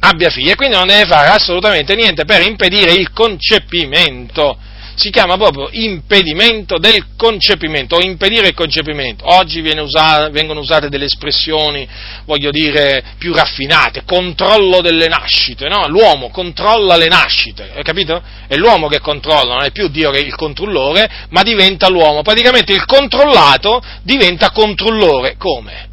abbia 0.00 0.30
figli 0.30 0.50
e 0.50 0.56
quindi 0.56 0.76
non 0.76 0.86
deve 0.86 1.06
fare 1.06 1.28
assolutamente 1.28 1.94
niente 1.94 2.24
per 2.24 2.42
impedire 2.42 2.92
il 2.92 3.12
concepimento 3.12 4.58
si 5.00 5.08
chiama 5.08 5.38
proprio 5.38 5.70
impedimento 5.72 6.76
del 6.76 7.16
concepimento 7.16 7.96
o 7.96 8.02
impedire 8.02 8.48
il 8.48 8.54
concepimento. 8.54 9.24
Oggi 9.26 9.62
usata, 9.62 10.28
vengono 10.28 10.60
usate 10.60 10.90
delle 10.90 11.06
espressioni, 11.06 11.88
voglio 12.26 12.50
dire, 12.50 13.02
più 13.16 13.32
raffinate, 13.32 14.02
controllo 14.04 14.82
delle 14.82 15.08
nascite, 15.08 15.68
no? 15.68 15.88
L'uomo 15.88 16.28
controlla 16.28 16.96
le 16.96 17.06
nascite, 17.06 17.70
hai 17.74 17.82
capito? 17.82 18.22
È 18.46 18.56
l'uomo 18.56 18.88
che 18.88 19.00
controlla, 19.00 19.54
non 19.54 19.64
è 19.64 19.70
più 19.70 19.88
Dio 19.88 20.10
che 20.10 20.18
è 20.18 20.22
il 20.22 20.34
controllore, 20.34 21.10
ma 21.30 21.42
diventa 21.42 21.88
l'uomo. 21.88 22.20
Praticamente 22.20 22.74
il 22.74 22.84
controllato 22.84 23.82
diventa 24.02 24.50
controllore. 24.50 25.36
Come? 25.38 25.88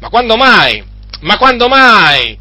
Ma 0.00 0.08
quando 0.08 0.34
mai? 0.34 0.82
Ma 1.20 1.36
quando 1.36 1.68
mai? 1.68 2.36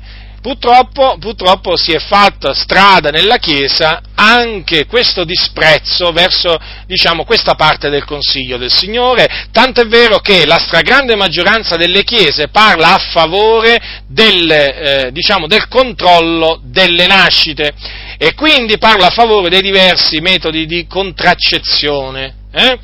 Purtroppo, 0.48 1.18
purtroppo, 1.20 1.76
si 1.76 1.92
è 1.92 2.00
fatta 2.00 2.54
strada 2.54 3.10
nella 3.10 3.36
Chiesa 3.36 4.00
anche 4.16 4.86
questo 4.86 5.26
disprezzo 5.26 6.14
verso 6.14 6.58
diciamo, 6.86 7.26
questa 7.26 7.56
parte 7.56 7.90
del 7.90 8.06
Consiglio 8.06 8.56
del 8.56 8.72
Signore, 8.72 9.50
tanto 9.52 9.82
è 9.82 9.88
vero 9.88 10.20
che 10.20 10.46
la 10.46 10.58
stragrande 10.58 11.18
maggioranza 11.18 11.76
delle 11.76 12.06
Chiese 12.06 12.48
parla 12.48 12.94
a 12.94 12.98
favore 12.98 13.78
del, 14.08 14.50
eh, 14.50 15.10
diciamo, 15.12 15.48
del 15.48 15.68
controllo 15.68 16.62
delle 16.64 17.08
nascite 17.08 17.74
e 18.18 18.34
quindi 18.34 18.78
parla 18.78 19.08
a 19.08 19.12
favore 19.12 19.50
dei 19.50 19.62
diversi 19.62 20.22
metodi 20.22 20.66
di 20.66 20.88
contraccezione, 20.88 22.36
eh? 22.54 22.80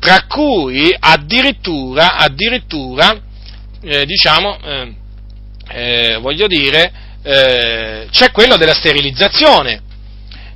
tra 0.00 0.24
cui 0.26 0.92
addirittura, 0.98 2.16
addirittura 2.16 3.16
eh, 3.82 4.04
diciamo, 4.04 4.58
eh, 5.68 6.18
voglio 6.20 6.46
dire, 6.46 6.92
eh, 7.22 8.06
c'è 8.10 8.30
quello 8.30 8.56
della 8.56 8.74
sterilizzazione, 8.74 9.82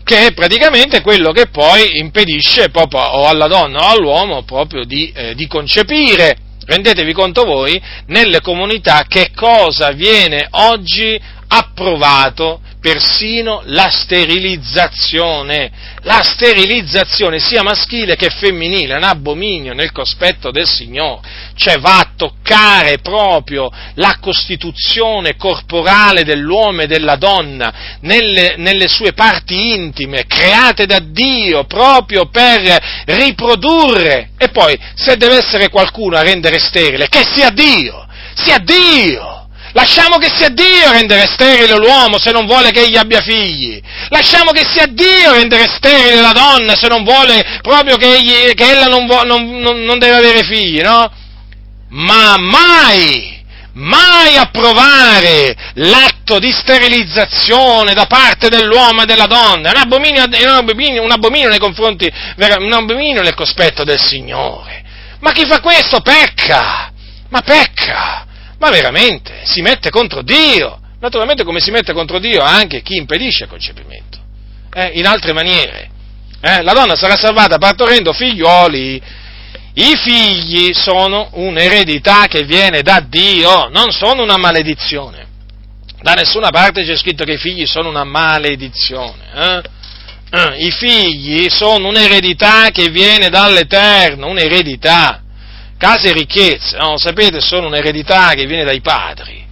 che 0.04 0.26
è 0.26 0.32
praticamente 0.32 1.00
quello 1.00 1.32
che 1.32 1.46
poi 1.46 1.98
impedisce 1.98 2.70
proprio 2.70 3.00
o 3.00 3.28
alla 3.28 3.46
donna 3.46 3.86
o 3.86 3.90
all'uomo 3.90 4.42
proprio 4.42 4.84
di, 4.84 5.12
eh, 5.14 5.34
di 5.34 5.46
concepire. 5.46 6.36
Rendetevi 6.64 7.12
conto 7.12 7.44
voi 7.44 7.80
nelle 8.06 8.40
comunità 8.40 9.04
che 9.08 9.30
cosa 9.34 9.90
viene 9.90 10.46
oggi 10.50 11.20
approvato 11.48 12.60
persino 12.82 13.62
la 13.66 13.88
sterilizzazione, 13.90 15.70
la 16.02 16.20
sterilizzazione 16.24 17.38
sia 17.38 17.62
maschile 17.62 18.16
che 18.16 18.28
femminile, 18.28 18.94
è 18.94 18.96
un 18.96 19.04
abominio 19.04 19.72
nel 19.72 19.92
cospetto 19.92 20.50
del 20.50 20.66
Signore, 20.66 21.20
cioè 21.54 21.78
va 21.78 21.98
a 21.98 22.10
toccare 22.16 22.98
proprio 22.98 23.70
la 23.94 24.18
costituzione 24.20 25.36
corporale 25.36 26.24
dell'uomo 26.24 26.82
e 26.82 26.88
della 26.88 27.14
donna 27.14 27.72
nelle, 28.00 28.56
nelle 28.56 28.88
sue 28.88 29.12
parti 29.12 29.72
intime, 29.74 30.26
create 30.26 30.84
da 30.84 30.98
Dio 30.98 31.62
proprio 31.64 32.28
per 32.30 33.04
riprodurre. 33.06 34.30
E 34.36 34.48
poi, 34.48 34.76
se 34.96 35.16
deve 35.16 35.36
essere 35.36 35.68
qualcuno 35.68 36.16
a 36.16 36.22
rendere 36.22 36.58
sterile, 36.58 37.08
che 37.08 37.22
sia 37.32 37.50
Dio, 37.50 38.08
sia 38.34 38.58
Dio! 38.58 39.31
Lasciamo 39.72 40.18
che 40.18 40.28
sia 40.28 40.50
Dio 40.50 40.86
a 40.86 40.92
rendere 40.92 41.26
sterile 41.32 41.76
l'uomo 41.76 42.18
se 42.18 42.30
non 42.30 42.46
vuole 42.46 42.70
che 42.70 42.82
egli 42.82 42.96
abbia 42.96 43.20
figli. 43.20 43.80
Lasciamo 44.08 44.50
che 44.52 44.64
sia 44.70 44.86
Dio 44.86 45.30
a 45.30 45.34
rendere 45.34 45.66
sterile 45.76 46.20
la 46.20 46.32
donna 46.32 46.74
se 46.74 46.88
non 46.88 47.04
vuole 47.04 47.60
proprio 47.62 47.96
che, 47.96 48.16
egli, 48.16 48.54
che 48.54 48.70
ella 48.70 48.86
non, 48.86 49.06
non, 49.06 49.60
non, 49.60 49.82
non 49.82 49.98
deve 49.98 50.16
avere 50.16 50.42
figli, 50.44 50.80
no? 50.82 51.10
Ma 51.88 52.36
mai, 52.38 53.42
mai 53.74 54.36
approvare 54.36 55.56
l'atto 55.74 56.38
di 56.38 56.52
sterilizzazione 56.52 57.94
da 57.94 58.04
parte 58.04 58.48
dell'uomo 58.50 59.02
e 59.02 59.06
della 59.06 59.26
donna. 59.26 59.70
È 59.70 59.74
un 59.74 59.80
abominio, 59.80 60.24
un 60.24 60.54
abominio, 60.54 61.02
un 61.02 61.10
abominio 61.10 61.48
nei 61.48 61.58
confronti, 61.58 62.12
un 62.36 62.72
abominio 62.72 63.22
nel 63.22 63.34
cospetto 63.34 63.84
del 63.84 64.00
Signore. 64.00 64.84
Ma 65.20 65.32
chi 65.32 65.46
fa 65.46 65.60
questo 65.60 66.00
pecca! 66.00 66.92
Ma 67.30 67.40
pecca! 67.40 68.26
Ma 68.62 68.70
veramente 68.70 69.40
si 69.42 69.60
mette 69.60 69.90
contro 69.90 70.22
Dio. 70.22 70.78
Naturalmente 71.00 71.42
come 71.42 71.58
si 71.58 71.72
mette 71.72 71.92
contro 71.92 72.20
Dio 72.20 72.42
anche 72.42 72.80
chi 72.80 72.94
impedisce 72.94 73.44
il 73.44 73.50
concepimento, 73.50 74.18
eh, 74.72 74.92
in 74.94 75.04
altre 75.04 75.32
maniere. 75.32 75.90
Eh, 76.40 76.62
la 76.62 76.72
donna 76.72 76.94
sarà 76.94 77.16
salvata 77.16 77.58
partorendo 77.58 78.12
figlioli. 78.12 79.02
I 79.74 79.96
figli 79.96 80.72
sono 80.74 81.30
un'eredità 81.32 82.26
che 82.28 82.44
viene 82.44 82.82
da 82.82 83.04
Dio, 83.04 83.68
non 83.68 83.90
sono 83.90 84.22
una 84.22 84.36
maledizione. 84.36 85.26
Da 86.00 86.12
nessuna 86.12 86.50
parte 86.50 86.84
c'è 86.84 86.96
scritto 86.96 87.24
che 87.24 87.32
i 87.32 87.38
figli 87.38 87.66
sono 87.66 87.88
una 87.88 88.04
maledizione. 88.04 89.24
Eh? 89.34 89.62
Eh, 90.30 90.66
I 90.66 90.70
figli 90.70 91.48
sono 91.48 91.88
un'eredità 91.88 92.68
che 92.70 92.90
viene 92.90 93.28
dall'Eterno, 93.28 94.28
un'eredità 94.28 95.21
case 95.82 96.10
e 96.10 96.12
ricchezze, 96.12 96.76
no? 96.76 96.96
sapete, 96.96 97.40
sono 97.40 97.66
un'eredità 97.66 98.34
che 98.34 98.46
viene 98.46 98.62
dai 98.62 98.80
padri, 98.80 99.44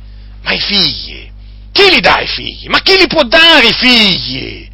ma 0.42 0.52
i 0.52 0.60
figli, 0.60 1.28
chi 1.72 1.90
li 1.90 1.98
dà 1.98 2.20
i 2.20 2.28
figli? 2.28 2.68
Ma 2.68 2.80
chi 2.82 2.96
li 2.96 3.08
può 3.08 3.24
dare 3.24 3.66
i 3.66 3.72
figli? 3.72 4.68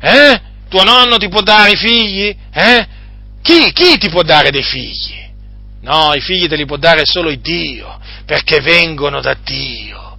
Eh? 0.00 0.40
Tuo 0.70 0.82
nonno 0.84 1.18
ti 1.18 1.28
può 1.28 1.42
dare 1.42 1.72
i 1.72 1.76
figli? 1.76 2.34
Eh? 2.50 2.86
Chi, 3.42 3.72
chi 3.74 3.98
ti 3.98 4.08
può 4.08 4.22
dare 4.22 4.50
dei 4.50 4.62
figli? 4.62 5.20
No, 5.82 6.14
i 6.14 6.22
figli 6.22 6.48
te 6.48 6.56
li 6.56 6.64
può 6.64 6.78
dare 6.78 7.02
solo 7.04 7.28
il 7.28 7.40
Dio, 7.40 8.00
perché 8.24 8.60
vengono 8.60 9.20
da 9.20 9.36
Dio. 9.44 10.16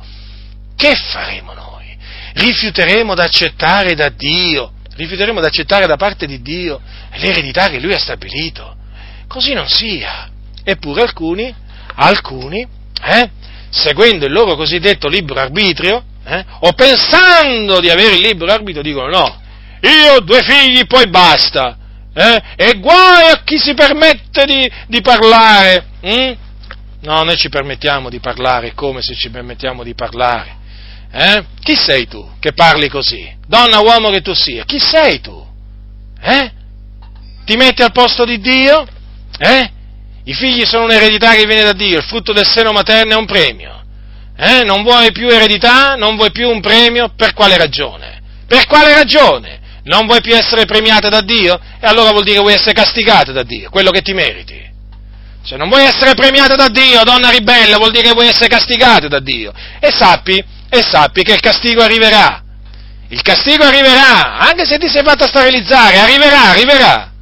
Che 0.76 0.96
faremo 0.96 1.54
noi? 1.54 1.98
Rifiuteremo 2.34 3.16
d'accettare 3.16 3.96
da 3.96 4.10
Dio, 4.10 4.74
rifiuteremo 4.96 5.40
d'accettare 5.40 5.88
da 5.88 5.96
parte 5.96 6.28
di 6.28 6.40
Dio 6.44 6.80
l'eredità 7.14 7.70
che 7.70 7.80
Lui 7.80 7.94
ha 7.94 8.00
stabilito. 8.00 8.76
Così 9.28 9.54
non 9.54 9.68
sia. 9.68 10.30
Eppure 10.64 11.02
alcuni, 11.02 11.54
alcuni, 11.96 12.66
eh, 13.04 13.30
seguendo 13.70 14.26
il 14.26 14.32
loro 14.32 14.56
cosiddetto 14.56 15.08
libero 15.08 15.40
arbitrio, 15.40 16.04
eh, 16.26 16.46
o 16.60 16.72
pensando 16.74 17.80
di 17.80 17.90
avere 17.90 18.16
il 18.16 18.22
libero 18.22 18.52
arbitrio, 18.52 18.84
dicono 18.84 19.10
no, 19.10 19.42
io 19.82 20.14
ho 20.14 20.20
due 20.22 20.42
figli, 20.42 20.86
poi 20.86 21.10
basta, 21.10 21.78
eh, 22.14 22.42
e 22.56 22.80
guai 22.80 23.32
a 23.32 23.42
chi 23.44 23.58
si 23.58 23.74
permette 23.74 24.46
di, 24.46 24.72
di 24.88 25.02
parlare. 25.02 25.86
Hm? 26.02 26.34
No, 27.02 27.24
noi 27.24 27.36
ci 27.36 27.50
permettiamo 27.50 28.10
di 28.10 28.20
parlare 28.20 28.74
come 28.74 29.02
se 29.02 29.14
ci 29.14 29.30
permettiamo 29.30 29.84
di 29.84 29.94
parlare. 29.94 30.62
Eh? 31.12 31.44
Chi 31.60 31.76
sei 31.76 32.08
tu 32.08 32.28
che 32.40 32.54
parli 32.54 32.88
così? 32.88 33.36
Donna, 33.46 33.82
uomo 33.82 34.10
che 34.10 34.22
tu 34.22 34.34
sia, 34.34 34.64
chi 34.64 34.80
sei 34.80 35.20
tu? 35.20 35.46
Eh? 36.22 36.52
Ti 37.46 37.56
metti 37.58 37.82
al 37.82 37.92
posto 37.92 38.24
di 38.24 38.40
Dio? 38.40 38.88
Eh? 39.38 39.70
I 40.26 40.34
figli 40.34 40.66
sono 40.66 40.86
un'eredità 40.86 41.34
che 41.34 41.46
viene 41.46 41.64
da 41.64 41.74
Dio, 41.74 41.98
il 41.98 42.04
frutto 42.04 42.32
del 42.32 42.48
seno 42.48 42.72
materno 42.72 43.14
è 43.14 43.18
un 43.18 43.26
premio. 43.26 43.84
Eh? 44.38 44.64
Non 44.64 44.84
vuoi 44.84 45.12
più 45.12 45.28
eredità? 45.28 45.96
Non 45.96 46.16
vuoi 46.16 46.32
più 46.32 46.50
un 46.50 46.62
premio? 46.62 47.12
Per 47.16 47.34
quale 47.34 47.58
ragione? 47.58 48.22
Per 48.48 48.66
quale 48.66 48.94
ragione? 48.94 49.60
Non 49.84 50.06
vuoi 50.06 50.22
più 50.22 50.34
essere 50.34 50.66
premiata 50.66 51.10
da 51.10 51.22
Dio? 51.22 51.60
E 51.80 51.86
allora 51.86 52.12
vuol 52.12 52.24
dire 52.24 52.38
che 52.38 52.42
vuoi 52.42 52.54
essere 52.54 52.74
castigata 52.74 53.32
da 53.32 53.44
Dio, 53.44 53.70
quello 53.70 53.92
che 53.92 54.02
ti 54.02 54.14
meriti. 54.14 54.62
Se 55.44 55.58
non 55.58 55.68
vuoi 55.68 55.84
essere 55.84 56.14
premiata 56.14 56.56
da 56.56 56.70
Dio, 56.70 57.04
donna 57.04 57.30
ribella, 57.30 57.76
vuol 57.76 57.92
dire 57.92 58.04
che 58.04 58.14
vuoi 58.14 58.28
essere 58.28 58.48
castigata 58.48 59.10
da 59.10 59.20
Dio. 59.20 59.52
E 59.80 59.92
sappi, 59.92 60.42
e 60.70 60.82
sappi 60.82 61.22
che 61.24 61.34
il 61.34 61.42
castigo 61.42 61.82
arriverà. 61.82 62.42
Il 63.10 63.22
castigo 63.22 63.66
arriverà, 63.66 64.38
anche 64.38 64.66
se 64.66 64.78
ti 64.78 64.88
sei 64.88 65.04
fatta 65.04 65.28
sterilizzare, 65.28 66.00
arriverà, 66.00 66.44
arriverà. 66.44 67.13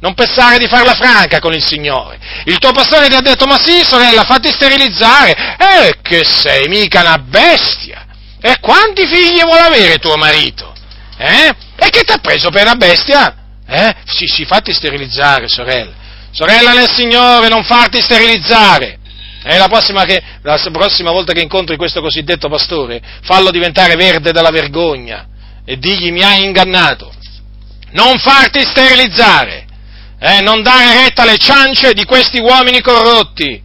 Non 0.00 0.14
pensare 0.14 0.56
di 0.56 0.66
farla 0.66 0.94
franca 0.94 1.40
con 1.40 1.52
il 1.52 1.62
Signore. 1.62 2.18
Il 2.44 2.58
tuo 2.58 2.72
pastore 2.72 3.08
ti 3.08 3.14
ha 3.14 3.20
detto, 3.20 3.44
ma 3.44 3.58
sì, 3.58 3.82
sorella, 3.84 4.22
fatti 4.24 4.50
sterilizzare. 4.50 5.56
Eh, 5.58 5.94
che 6.00 6.24
sei 6.24 6.68
mica 6.68 7.02
una 7.02 7.18
bestia. 7.18 8.06
E 8.40 8.58
quanti 8.60 9.06
figli 9.06 9.42
vuole 9.42 9.60
avere 9.60 9.98
tuo 9.98 10.16
marito? 10.16 10.72
Eh? 11.18 11.54
E 11.76 11.90
che 11.90 12.02
ti 12.02 12.12
ha 12.12 12.18
preso 12.18 12.48
per 12.48 12.62
una 12.62 12.76
bestia? 12.76 13.34
Eh? 13.66 13.94
Sì, 14.06 14.26
sì, 14.26 14.46
fatti 14.46 14.72
sterilizzare, 14.72 15.48
sorella. 15.48 15.92
Sorella 16.32 16.72
nel 16.72 16.90
Signore, 16.90 17.48
non 17.48 17.62
farti 17.64 18.00
sterilizzare. 18.00 18.98
E 19.44 19.58
la 19.58 19.68
prossima, 19.68 20.04
che, 20.04 20.22
la 20.42 20.58
prossima 20.72 21.10
volta 21.10 21.34
che 21.34 21.40
incontri 21.40 21.76
questo 21.76 22.00
cosiddetto 22.00 22.48
pastore, 22.48 23.02
fallo 23.22 23.50
diventare 23.50 23.96
verde 23.96 24.32
dalla 24.32 24.50
vergogna 24.50 25.26
e 25.64 25.76
digli 25.78 26.10
mi 26.10 26.22
hai 26.22 26.42
ingannato. 26.42 27.12
Non 27.90 28.18
farti 28.18 28.64
sterilizzare 28.64 29.68
eh, 30.20 30.40
non 30.42 30.62
dare 30.62 31.02
retta 31.02 31.22
alle 31.22 31.38
ciance 31.38 31.94
di 31.94 32.04
questi 32.04 32.40
uomini 32.40 32.82
corrotti, 32.82 33.62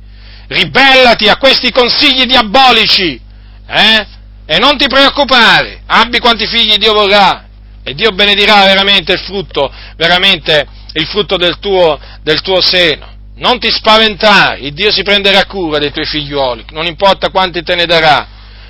ribellati 0.48 1.28
a 1.28 1.36
questi 1.38 1.70
consigli 1.72 2.24
diabolici, 2.24 3.20
eh, 3.68 4.08
e 4.46 4.58
non 4.60 4.78
ti 4.78 4.88
preoccupare, 4.88 5.82
abbi 5.86 6.20
quanti 6.20 6.48
figli 6.48 6.78
Dio 6.78 6.94
vorrà, 6.94 7.46
e 7.84 7.94
Dio 7.94 8.12
benedirà 8.12 8.64
veramente 8.64 9.12
il 9.12 9.20
frutto, 9.20 9.72
veramente 9.98 10.66
il 10.94 11.06
frutto 11.08 11.36
del 11.36 11.60
tuo, 11.60 12.00
del 12.24 12.42
tuo 12.42 12.62
seno. 12.62 13.14
Non 13.38 13.60
ti 13.60 13.70
spaventare, 13.70 14.60
il 14.60 14.74
Dio 14.74 14.92
si 14.94 15.04
prenderà 15.04 15.46
cura 15.46 15.78
dei 15.78 15.92
tuoi 15.92 16.06
figliuoli, 16.06 16.66
non 16.70 16.86
importa 16.86 17.30
quanti 17.30 17.64
te 17.64 17.76
ne 17.76 17.86
darà, 17.86 18.28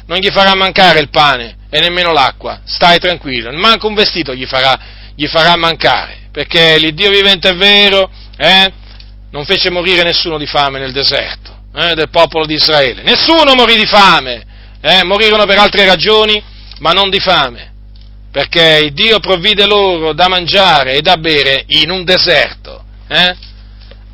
non 0.07 0.17
gli 0.17 0.31
farà 0.31 0.55
mancare 0.55 0.99
il 0.99 1.09
pane 1.09 1.57
e 1.69 1.79
nemmeno 1.79 2.11
l'acqua, 2.11 2.61
stai 2.63 2.97
tranquillo, 2.97 3.51
manco 3.51 3.87
un 3.87 3.93
vestito 3.93 4.33
gli 4.33 4.45
farà, 4.45 4.79
gli 5.15 5.27
farà 5.27 5.55
mancare 5.55 6.23
perché 6.35 6.77
l'Iddio 6.77 7.11
vivente 7.11 7.51
è 7.51 7.55
vero, 7.55 8.11
eh, 8.35 8.69
non 9.31 9.45
fece 9.45 9.69
morire 9.69 10.03
nessuno 10.03 10.37
di 10.37 10.45
fame 10.45 10.79
nel 10.79 10.91
deserto, 10.91 11.67
eh, 11.73 11.93
del 11.95 12.09
popolo 12.09 12.45
di 12.45 12.55
Israele. 12.55 13.03
Nessuno 13.03 13.55
morì 13.55 13.77
di 13.77 13.85
fame, 13.85 14.45
eh, 14.81 15.05
morirono 15.05 15.45
per 15.45 15.59
altre 15.59 15.85
ragioni, 15.85 16.43
ma 16.79 16.91
non 16.91 17.09
di 17.09 17.21
fame, 17.21 17.71
perché 18.33 18.89
Dio 18.91 19.21
provvide 19.21 19.65
loro 19.65 20.11
da 20.11 20.27
mangiare 20.27 20.95
e 20.95 21.01
da 21.01 21.15
bere 21.15 21.63
in 21.67 21.89
un 21.89 22.03
deserto. 22.03 22.83
Eh? 23.07 23.35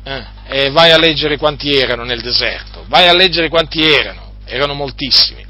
Eh, 0.04 0.24
e 0.46 0.70
vai 0.70 0.92
a 0.92 0.98
leggere 0.98 1.38
quanti 1.38 1.74
erano 1.76 2.04
nel 2.04 2.20
deserto, 2.20 2.84
vai 2.86 3.08
a 3.08 3.14
leggere 3.16 3.48
quanti 3.48 3.82
erano, 3.82 4.34
erano 4.44 4.74
moltissimi. 4.74 5.44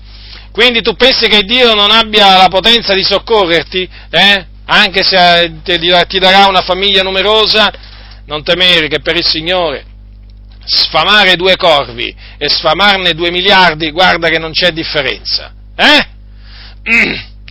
Quindi 0.53 0.81
tu 0.81 0.95
pensi 0.95 1.29
che 1.29 1.43
Dio 1.43 1.75
non 1.75 1.91
abbia 1.91 2.39
la 2.39 2.49
potenza 2.49 2.95
di 2.95 3.05
soccorrerti? 3.05 3.87
Eh? 4.09 4.47
Anche 4.67 5.03
se 5.03 5.61
ti 5.65 6.19
darà 6.19 6.47
una 6.47 6.63
famiglia 6.63 7.03
numerosa, 7.03 7.71
non 8.27 8.43
temere 8.43 8.89
che 8.89 9.01
per 9.01 9.17
il 9.17 9.27
Signore 9.27 9.87
sfamare 10.65 11.37
due 11.37 11.57
corvi 11.57 12.15
e 12.39 12.49
sfamarne 12.49 13.15
due 13.15 13.31
miliardi, 13.31 13.91
guarda 13.91 14.29
che 14.29 14.39
non 14.39 14.53
c'è 14.53 14.71
differenza. 14.71 15.53
Eh? 15.77 16.07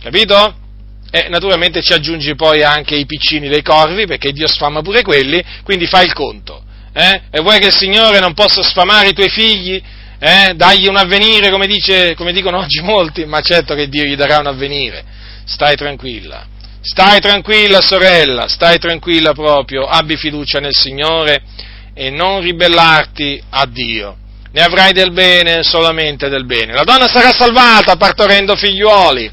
Capito? 0.02 0.56
E 1.10 1.28
naturalmente 1.28 1.82
ci 1.82 1.92
aggiungi 1.92 2.34
poi 2.34 2.62
anche 2.62 2.94
i 2.96 3.04
piccini 3.04 3.48
dei 3.48 3.62
corvi, 3.62 4.06
perché 4.06 4.32
Dio 4.32 4.48
sfama 4.48 4.80
pure 4.80 5.02
quelli, 5.02 5.42
quindi 5.62 5.86
fai 5.86 6.06
il 6.06 6.14
conto. 6.14 6.62
Eh? 6.94 7.22
E 7.30 7.40
vuoi 7.40 7.58
che 7.58 7.66
il 7.66 7.76
Signore 7.76 8.18
non 8.18 8.34
possa 8.34 8.62
sfamare 8.62 9.08
i 9.08 9.12
tuoi 9.12 9.28
figli? 9.28 9.82
Eh? 10.18 10.54
Dagli 10.54 10.86
un 10.86 10.96
avvenire, 10.96 11.50
come, 11.50 11.66
dice, 11.66 12.14
come 12.14 12.32
dicono 12.32 12.58
oggi 12.58 12.80
molti, 12.80 13.26
ma 13.26 13.40
certo 13.40 13.74
che 13.74 13.88
Dio 13.88 14.04
gli 14.04 14.16
darà 14.16 14.38
un 14.38 14.46
avvenire. 14.46 15.04
Stai 15.44 15.76
tranquilla. 15.76 16.46
Stai 16.84 17.20
tranquilla 17.20 17.80
sorella, 17.80 18.48
stai 18.48 18.78
tranquilla 18.80 19.32
proprio, 19.34 19.86
abbi 19.86 20.16
fiducia 20.16 20.58
nel 20.58 20.74
Signore 20.74 21.42
e 21.94 22.10
non 22.10 22.40
ribellarti 22.40 23.40
a 23.50 23.66
Dio. 23.66 24.16
Ne 24.50 24.62
avrai 24.62 24.92
del 24.92 25.12
bene, 25.12 25.62
solamente 25.62 26.28
del 26.28 26.44
bene. 26.44 26.72
La 26.72 26.82
donna 26.82 27.06
sarà 27.06 27.30
salvata 27.32 27.94
partorendo 27.94 28.56
figliuoli. 28.56 29.30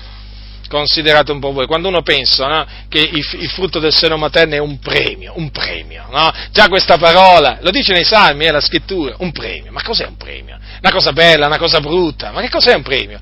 Considerate 0.70 1.32
un 1.32 1.40
po' 1.40 1.52
voi, 1.52 1.66
quando 1.66 1.88
uno 1.88 2.04
pensa 2.04 2.46
no, 2.46 2.68
che 2.88 3.00
il, 3.00 3.50
frutto 3.50 3.80
del 3.80 3.96
seno 3.96 4.18
materno 4.18 4.54
è 4.54 4.60
un 4.60 4.78
premio, 4.78 5.34
un 5.36 5.50
premio, 5.50 6.06
no? 6.12 6.32
Già 6.52 6.68
questa 6.68 7.00
parola, 7.00 7.58
lo 7.62 7.72
dice 7.72 7.94
nei 7.94 8.04
salmi, 8.04 8.46
è 8.46 8.52
la 8.52 8.62
scrittura, 8.62 9.16
un 9.18 9.32
premio. 9.32 9.72
Ma 9.72 9.82
cos'è 9.82 10.06
un 10.06 10.18
premio? 10.18 10.60
Una 10.80 10.92
cosa 10.92 11.12
bella, 11.12 11.48
una 11.48 11.58
cosa 11.58 11.80
brutta, 11.80 12.32
ma 12.32 12.42
che 12.42 12.50
cos'è 12.50 12.76
un 12.76 12.84
premio? 12.84 13.20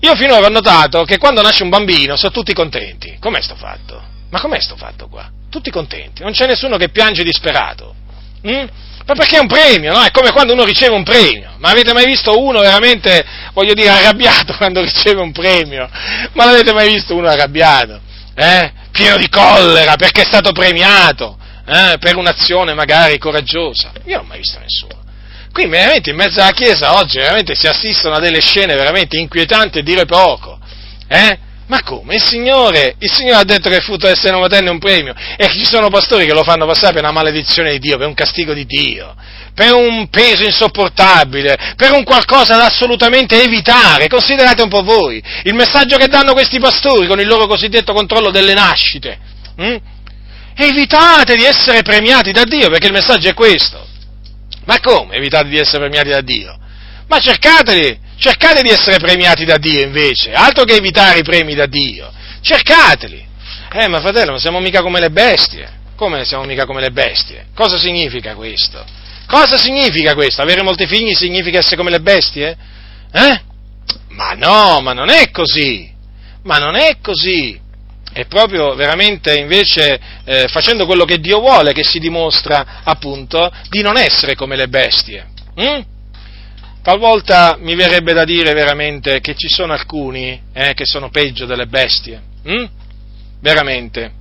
Io 0.00 0.14
finora 0.14 0.46
ho 0.46 0.50
notato 0.50 1.04
che 1.04 1.18
quando 1.18 1.42
nasce 1.42 1.62
un 1.62 1.68
bambino 1.68 2.16
sono 2.16 2.32
tutti 2.32 2.52
contenti. 2.52 3.16
Com'è 3.18 3.40
sto 3.40 3.56
fatto? 3.56 4.02
Ma 4.30 4.40
com'è 4.40 4.60
sto 4.60 4.76
fatto 4.76 5.08
qua? 5.08 5.30
Tutti 5.50 5.70
contenti, 5.70 6.22
non 6.22 6.32
c'è 6.32 6.46
nessuno 6.46 6.76
che 6.76 6.90
piange 6.90 7.22
disperato. 7.22 7.94
Mm? 8.46 8.66
Ma 9.06 9.14
perché 9.14 9.36
è 9.36 9.40
un 9.40 9.46
premio, 9.46 9.92
no? 9.92 10.02
È 10.02 10.10
come 10.10 10.32
quando 10.32 10.52
uno 10.52 10.64
riceve 10.64 10.94
un 10.94 11.04
premio. 11.04 11.54
Ma 11.58 11.70
avete 11.70 11.92
mai 11.92 12.06
visto 12.06 12.38
uno 12.40 12.60
veramente, 12.60 13.24
voglio 13.52 13.72
dire, 13.72 13.88
arrabbiato 13.88 14.54
quando 14.58 14.80
riceve 14.80 15.20
un 15.20 15.32
premio? 15.32 15.88
Ma 16.32 16.44
l'avete 16.44 16.72
mai 16.72 16.92
visto 16.92 17.14
uno 17.14 17.28
arrabbiato? 17.28 18.00
Eh? 18.34 18.72
Pieno 18.90 19.16
di 19.16 19.28
collera 19.28 19.94
perché 19.96 20.22
è 20.22 20.26
stato 20.26 20.52
premiato, 20.52 21.38
eh? 21.66 21.96
Per 21.98 22.16
un'azione 22.16 22.74
magari 22.74 23.16
coraggiosa. 23.18 23.92
Io 24.06 24.16
non 24.16 24.24
ho 24.24 24.28
mai 24.28 24.38
visto 24.38 24.58
nessuno. 24.58 25.04
Qui 25.56 25.68
veramente 25.68 26.10
in 26.10 26.16
mezzo 26.16 26.38
alla 26.38 26.50
Chiesa 26.50 26.98
oggi 26.98 27.16
veramente 27.16 27.54
si 27.54 27.66
assistono 27.66 28.16
a 28.16 28.20
delle 28.20 28.42
scene 28.42 28.74
veramente 28.74 29.18
inquietanti 29.18 29.78
e 29.78 29.82
dire 29.82 30.04
poco. 30.04 30.58
Eh? 31.08 31.38
Ma 31.68 31.82
come? 31.82 32.16
Il 32.16 32.22
Signore, 32.22 32.96
il 32.98 33.10
Signore 33.10 33.40
ha 33.40 33.44
detto 33.44 33.70
che 33.70 33.76
il 33.76 33.82
frutto 33.82 34.06
del 34.06 34.18
seno 34.18 34.38
materno 34.38 34.68
è 34.68 34.72
un 34.72 34.78
premio 34.78 35.14
e 35.38 35.48
ci 35.48 35.64
sono 35.64 35.88
pastori 35.88 36.26
che 36.26 36.34
lo 36.34 36.42
fanno 36.42 36.66
passare 36.66 36.92
per 36.92 37.02
una 37.04 37.10
maledizione 37.10 37.70
di 37.70 37.78
Dio, 37.78 37.96
per 37.96 38.06
un 38.06 38.12
castigo 38.12 38.52
di 38.52 38.66
Dio, 38.66 39.14
per 39.54 39.72
un 39.72 40.10
peso 40.10 40.44
insopportabile, 40.44 41.72
per 41.74 41.92
un 41.92 42.04
qualcosa 42.04 42.54
da 42.56 42.66
assolutamente 42.66 43.42
evitare. 43.42 44.08
Considerate 44.08 44.60
un 44.60 44.68
po' 44.68 44.82
voi 44.82 45.22
il 45.44 45.54
messaggio 45.54 45.96
che 45.96 46.08
danno 46.08 46.34
questi 46.34 46.58
pastori 46.58 47.06
con 47.06 47.18
il 47.18 47.26
loro 47.26 47.46
cosiddetto 47.46 47.94
controllo 47.94 48.30
delle 48.30 48.52
nascite. 48.52 49.18
Hm? 49.56 49.76
Evitate 50.54 51.34
di 51.34 51.44
essere 51.44 51.80
premiati 51.80 52.30
da 52.30 52.44
Dio 52.44 52.68
perché 52.68 52.88
il 52.88 52.92
messaggio 52.92 53.30
è 53.30 53.32
questo. 53.32 53.85
Ma 54.66 54.78
come 54.80 55.16
evitate 55.16 55.48
di 55.48 55.58
essere 55.58 55.78
premiati 55.78 56.10
da 56.10 56.20
Dio? 56.20 56.58
Ma 57.08 57.18
cercateli, 57.18 57.98
cercate 58.18 58.62
di 58.62 58.68
essere 58.68 58.98
premiati 58.98 59.44
da 59.44 59.56
Dio 59.56 59.80
invece, 59.80 60.32
altro 60.32 60.64
che 60.64 60.74
evitare 60.74 61.20
i 61.20 61.22
premi 61.22 61.54
da 61.54 61.66
Dio. 61.66 62.12
Cercateli. 62.40 63.24
Eh, 63.72 63.88
ma 63.88 64.00
fratello, 64.00 64.30
non 64.30 64.40
siamo 64.40 64.60
mica 64.60 64.82
come 64.82 65.00
le 65.00 65.10
bestie. 65.10 65.74
Come 65.96 66.24
siamo 66.24 66.44
mica 66.44 66.66
come 66.66 66.80
le 66.80 66.90
bestie? 66.90 67.46
Cosa 67.54 67.78
significa 67.78 68.34
questo? 68.34 68.84
Cosa 69.26 69.56
significa 69.56 70.14
questo? 70.14 70.42
Avere 70.42 70.62
molti 70.62 70.86
figli 70.86 71.14
significa 71.14 71.58
essere 71.58 71.76
come 71.76 71.90
le 71.90 72.00
bestie? 72.00 72.56
Eh? 73.12 73.40
Ma 74.10 74.32
no, 74.32 74.80
ma 74.80 74.92
non 74.92 75.08
è 75.08 75.30
così. 75.30 75.90
Ma 76.42 76.58
non 76.58 76.76
è 76.76 76.98
così 77.00 77.58
è 78.16 78.24
proprio 78.24 78.74
veramente 78.74 79.34
invece 79.34 80.00
eh, 80.24 80.48
facendo 80.48 80.86
quello 80.86 81.04
che 81.04 81.18
Dio 81.18 81.38
vuole 81.38 81.74
che 81.74 81.84
si 81.84 81.98
dimostra 81.98 82.80
appunto 82.82 83.52
di 83.68 83.82
non 83.82 83.98
essere 83.98 84.34
come 84.34 84.56
le 84.56 84.68
bestie. 84.68 85.26
Mm? 85.60 85.80
Talvolta 86.80 87.58
mi 87.60 87.74
verrebbe 87.74 88.14
da 88.14 88.24
dire 88.24 88.54
veramente 88.54 89.20
che 89.20 89.34
ci 89.34 89.48
sono 89.48 89.74
alcuni 89.74 90.40
eh, 90.54 90.72
che 90.72 90.86
sono 90.86 91.10
peggio 91.10 91.44
delle 91.44 91.66
bestie, 91.66 92.18
mm? 92.48 92.64
veramente. 93.40 94.12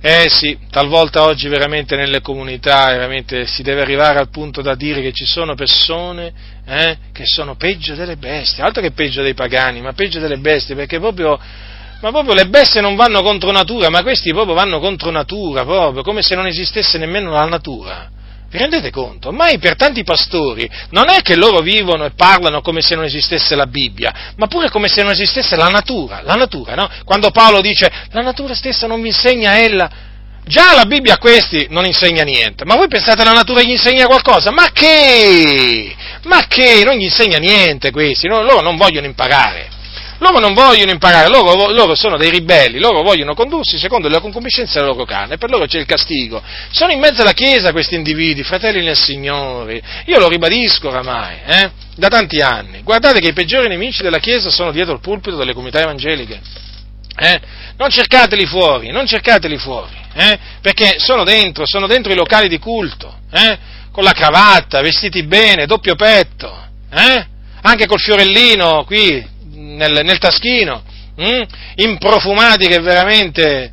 Eh 0.00 0.30
sì, 0.30 0.56
talvolta 0.70 1.24
oggi 1.24 1.46
veramente 1.48 1.96
nelle 1.96 2.22
comunità 2.22 2.86
veramente 2.86 3.44
si 3.44 3.62
deve 3.62 3.82
arrivare 3.82 4.18
al 4.18 4.30
punto 4.30 4.62
da 4.62 4.74
dire 4.74 5.02
che 5.02 5.12
ci 5.12 5.26
sono 5.26 5.54
persone 5.54 6.32
eh, 6.64 6.96
che 7.12 7.26
sono 7.26 7.54
peggio 7.56 7.94
delle 7.94 8.16
bestie, 8.16 8.62
altro 8.62 8.80
che 8.80 8.92
peggio 8.92 9.20
dei 9.20 9.34
pagani, 9.34 9.82
ma 9.82 9.92
peggio 9.92 10.18
delle 10.18 10.38
bestie, 10.38 10.74
perché 10.74 10.98
proprio, 10.98 11.38
ma 12.00 12.10
proprio 12.10 12.34
le 12.34 12.46
bestie 12.46 12.80
non 12.80 12.96
vanno 12.96 13.22
contro 13.22 13.50
natura, 13.50 13.90
ma 13.90 14.02
questi 14.02 14.32
proprio 14.32 14.54
vanno 14.54 14.80
contro 14.80 15.10
natura, 15.10 15.64
proprio, 15.64 16.02
come 16.02 16.22
se 16.22 16.34
non 16.34 16.46
esistesse 16.46 16.98
nemmeno 16.98 17.30
la 17.30 17.44
natura. 17.44 18.10
Vi 18.50 18.58
rendete 18.58 18.90
conto? 18.90 19.28
Ormai 19.28 19.58
per 19.58 19.76
tanti 19.76 20.02
pastori 20.02 20.68
non 20.90 21.08
è 21.08 21.22
che 21.22 21.36
loro 21.36 21.60
vivono 21.60 22.04
e 22.04 22.10
parlano 22.10 22.62
come 22.62 22.80
se 22.80 22.96
non 22.96 23.04
esistesse 23.04 23.54
la 23.54 23.66
Bibbia, 23.66 24.32
ma 24.36 24.48
pure 24.48 24.68
come 24.70 24.88
se 24.88 25.02
non 25.02 25.12
esistesse 25.12 25.54
la 25.54 25.68
natura, 25.68 26.22
la 26.24 26.34
natura, 26.34 26.74
no? 26.74 26.88
Quando 27.04 27.30
Paolo 27.30 27.60
dice 27.60 27.88
la 28.10 28.22
natura 28.22 28.54
stessa 28.54 28.88
non 28.88 29.00
vi 29.00 29.08
insegna 29.08 29.60
ella, 29.60 29.88
già 30.44 30.74
la 30.74 30.84
Bibbia 30.84 31.14
a 31.14 31.18
questi 31.18 31.68
non 31.70 31.84
insegna 31.84 32.24
niente, 32.24 32.64
ma 32.64 32.74
voi 32.74 32.88
pensate 32.88 33.22
la 33.22 33.30
natura 33.30 33.62
gli 33.62 33.70
insegna 33.70 34.06
qualcosa? 34.06 34.50
Ma 34.50 34.70
che? 34.72 35.94
Ma 36.24 36.44
che? 36.48 36.82
Non 36.82 36.96
gli 36.96 37.04
insegna 37.04 37.38
niente 37.38 37.92
questi, 37.92 38.26
loro 38.26 38.60
non 38.62 38.76
vogliono 38.76 39.06
imparare. 39.06 39.78
Loro 40.20 40.38
non 40.38 40.52
vogliono 40.52 40.90
imparare, 40.90 41.30
loro, 41.30 41.72
loro, 41.72 41.94
sono 41.94 42.18
dei 42.18 42.28
ribelli, 42.28 42.78
loro 42.78 43.00
vogliono 43.00 43.32
condursi 43.32 43.78
secondo 43.78 44.06
la 44.08 44.20
concupiscenza 44.20 44.74
della 44.74 44.92
loro 44.92 45.06
carne, 45.06 45.38
per 45.38 45.48
loro 45.48 45.64
c'è 45.64 45.78
il 45.78 45.86
castigo. 45.86 46.42
Sono 46.70 46.92
in 46.92 47.00
mezzo 47.00 47.22
alla 47.22 47.32
Chiesa 47.32 47.72
questi 47.72 47.94
individui, 47.94 48.42
fratelli 48.42 48.84
nel 48.84 48.98
Signore. 48.98 49.80
Io 50.04 50.18
lo 50.18 50.28
ribadisco 50.28 50.88
oramai, 50.88 51.36
eh, 51.46 51.70
da 51.96 52.08
tanti 52.08 52.38
anni. 52.40 52.82
Guardate 52.82 53.18
che 53.18 53.28
i 53.28 53.32
peggiori 53.32 53.68
nemici 53.68 54.02
della 54.02 54.18
Chiesa 54.18 54.50
sono 54.50 54.72
dietro 54.72 54.92
il 54.92 55.00
pulpito 55.00 55.36
delle 55.36 55.54
comunità 55.54 55.80
evangeliche. 55.80 56.38
Eh? 57.16 57.40
Non 57.78 57.88
cercateli 57.88 58.44
fuori, 58.44 58.90
non 58.90 59.06
cercateli 59.06 59.56
fuori, 59.56 59.96
eh? 60.12 60.38
perché 60.60 60.96
sono 60.98 61.24
dentro, 61.24 61.64
sono 61.66 61.86
dentro 61.86 62.12
i 62.12 62.16
locali 62.16 62.48
di 62.48 62.58
culto, 62.58 63.20
eh? 63.32 63.58
con 63.90 64.04
la 64.04 64.12
cravatta, 64.12 64.82
vestiti 64.82 65.22
bene, 65.22 65.64
doppio 65.64 65.94
petto, 65.94 66.54
eh? 66.92 67.26
anche 67.62 67.86
col 67.86 67.98
fiorellino 67.98 68.84
qui 68.84 69.38
nel, 69.60 70.00
nel 70.04 70.18
taschino, 70.18 70.82
hm? 71.16 71.42
improfumati 71.76 72.66
che 72.66 72.80
veramente 72.80 73.72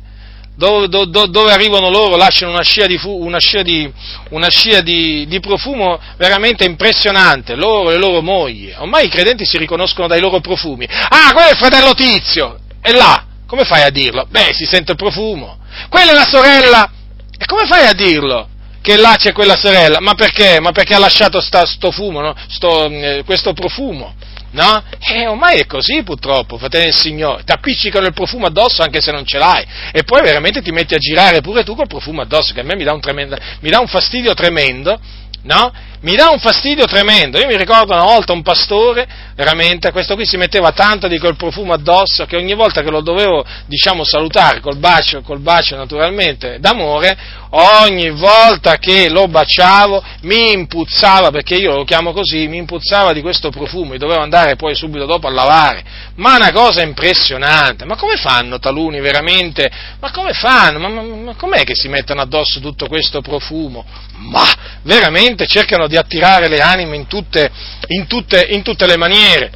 dove, 0.58 0.88
dove, 0.88 1.28
dove, 1.30 1.52
arrivano 1.52 1.88
loro 1.88 2.16
lasciano 2.16 2.50
una 2.50 2.62
scia, 2.62 2.86
di, 2.86 2.98
una 3.04 3.38
scia, 3.38 3.62
di, 3.62 3.90
una 4.30 4.48
scia 4.48 4.80
di, 4.80 5.24
di, 5.28 5.38
profumo 5.38 6.00
veramente 6.16 6.64
impressionante, 6.64 7.54
loro 7.54 7.90
e 7.90 7.92
le 7.92 7.98
loro 7.98 8.22
mogli. 8.22 8.72
Ormai 8.76 9.06
i 9.06 9.08
credenti 9.08 9.46
si 9.46 9.56
riconoscono 9.56 10.08
dai 10.08 10.20
loro 10.20 10.40
profumi. 10.40 10.86
Ah, 10.88 11.30
quello 11.32 11.48
è 11.48 11.52
il 11.52 11.56
fratello 11.56 11.94
Tizio! 11.94 12.58
E 12.82 12.92
là, 12.92 13.24
come 13.46 13.64
fai 13.64 13.82
a 13.82 13.90
dirlo? 13.90 14.26
Beh, 14.28 14.50
si 14.52 14.66
sente 14.66 14.92
il 14.92 14.98
profumo. 14.98 15.58
Quella 15.88 16.10
è 16.10 16.14
la 16.14 16.26
sorella! 16.28 16.90
E 17.38 17.46
come 17.46 17.66
fai 17.66 17.86
a 17.86 17.92
dirlo? 17.92 18.48
Che 18.82 18.96
là 18.96 19.14
c'è 19.16 19.32
quella 19.32 19.56
sorella? 19.56 20.00
Ma 20.00 20.14
perché? 20.14 20.58
Ma 20.60 20.72
perché 20.72 20.94
ha 20.94 20.98
lasciato 20.98 21.40
sta, 21.40 21.66
sto 21.66 21.92
fumo, 21.92 22.20
no? 22.20 22.34
sto, 22.48 22.86
eh, 22.86 23.22
questo 23.24 23.52
profumo? 23.52 24.14
No? 24.50 24.82
E 24.98 25.26
ormai 25.26 25.60
è 25.60 25.66
così 25.66 26.02
purtroppo, 26.02 26.56
fratelli 26.56 26.84
del 26.84 26.94
Signore, 26.94 27.44
ti 27.44 27.52
appiccicano 27.52 28.06
il 28.06 28.14
profumo 28.14 28.46
addosso 28.46 28.82
anche 28.82 29.00
se 29.00 29.12
non 29.12 29.26
ce 29.26 29.36
l'hai 29.36 29.66
e 29.92 30.04
poi 30.04 30.22
veramente 30.22 30.62
ti 30.62 30.70
metti 30.70 30.94
a 30.94 30.98
girare 30.98 31.42
pure 31.42 31.64
tu 31.64 31.74
col 31.74 31.86
profumo 31.86 32.22
addosso 32.22 32.54
che 32.54 32.60
a 32.60 32.62
me 32.62 32.74
mi 32.74 32.84
dà 32.84 32.92
un, 32.92 33.00
tremendo, 33.00 33.36
mi 33.60 33.68
dà 33.68 33.78
un 33.78 33.88
fastidio 33.88 34.32
tremendo, 34.32 34.98
no? 35.42 35.72
Mi 36.00 36.14
dà 36.14 36.30
un 36.30 36.38
fastidio 36.38 36.84
tremendo. 36.84 37.38
Io 37.38 37.46
mi 37.46 37.56
ricordo 37.56 37.92
una 37.92 38.04
volta 38.04 38.32
un 38.32 38.42
pastore, 38.42 39.06
veramente, 39.34 39.90
questo 39.90 40.14
qui 40.14 40.24
si 40.24 40.36
metteva 40.36 40.72
tanto 40.72 41.08
di 41.08 41.18
quel 41.18 41.36
profumo 41.36 41.72
addosso 41.72 42.24
che 42.26 42.36
ogni 42.36 42.54
volta 42.54 42.82
che 42.82 42.90
lo 42.90 43.00
dovevo, 43.00 43.44
diciamo, 43.66 44.04
salutare 44.04 44.60
col 44.60 44.76
bacio, 44.76 45.22
col 45.22 45.40
bacio 45.40 45.76
naturalmente 45.76 46.58
d'amore, 46.60 47.16
ogni 47.50 48.10
volta 48.10 48.76
che 48.76 49.08
lo 49.08 49.26
baciavo 49.26 50.02
mi 50.22 50.52
impuzzava, 50.52 51.30
perché 51.30 51.56
io 51.56 51.74
lo 51.74 51.84
chiamo 51.84 52.12
così, 52.12 52.46
mi 52.46 52.58
impuzzava 52.58 53.12
di 53.12 53.20
questo 53.20 53.50
profumo 53.50 53.94
e 53.94 53.98
dovevo 53.98 54.20
andare 54.20 54.56
poi 54.56 54.74
subito 54.74 55.06
dopo 55.06 55.26
a 55.26 55.30
lavare. 55.30 55.82
Ma 56.16 56.36
una 56.36 56.52
cosa 56.52 56.82
impressionante, 56.82 57.84
ma 57.84 57.96
come 57.96 58.16
fanno 58.16 58.58
taluni 58.58 59.00
veramente? 59.00 59.70
Ma 59.98 60.10
come 60.10 60.32
fanno? 60.32 60.78
Ma, 60.78 60.88
ma, 60.88 61.02
ma 61.02 61.34
com'è 61.34 61.64
che 61.64 61.74
si 61.74 61.88
mettono 61.88 62.20
addosso 62.20 62.60
tutto 62.60 62.86
questo 62.86 63.20
profumo? 63.20 63.84
Ma 64.18 64.46
veramente 64.82 65.46
cercano 65.46 65.87
di 65.88 65.96
attirare 65.96 66.48
le 66.48 66.60
anime 66.60 66.96
in 66.96 67.06
tutte, 67.06 67.50
in 67.88 68.06
tutte, 68.06 68.46
in 68.50 68.62
tutte 68.62 68.86
le 68.86 68.96
maniere. 68.96 69.50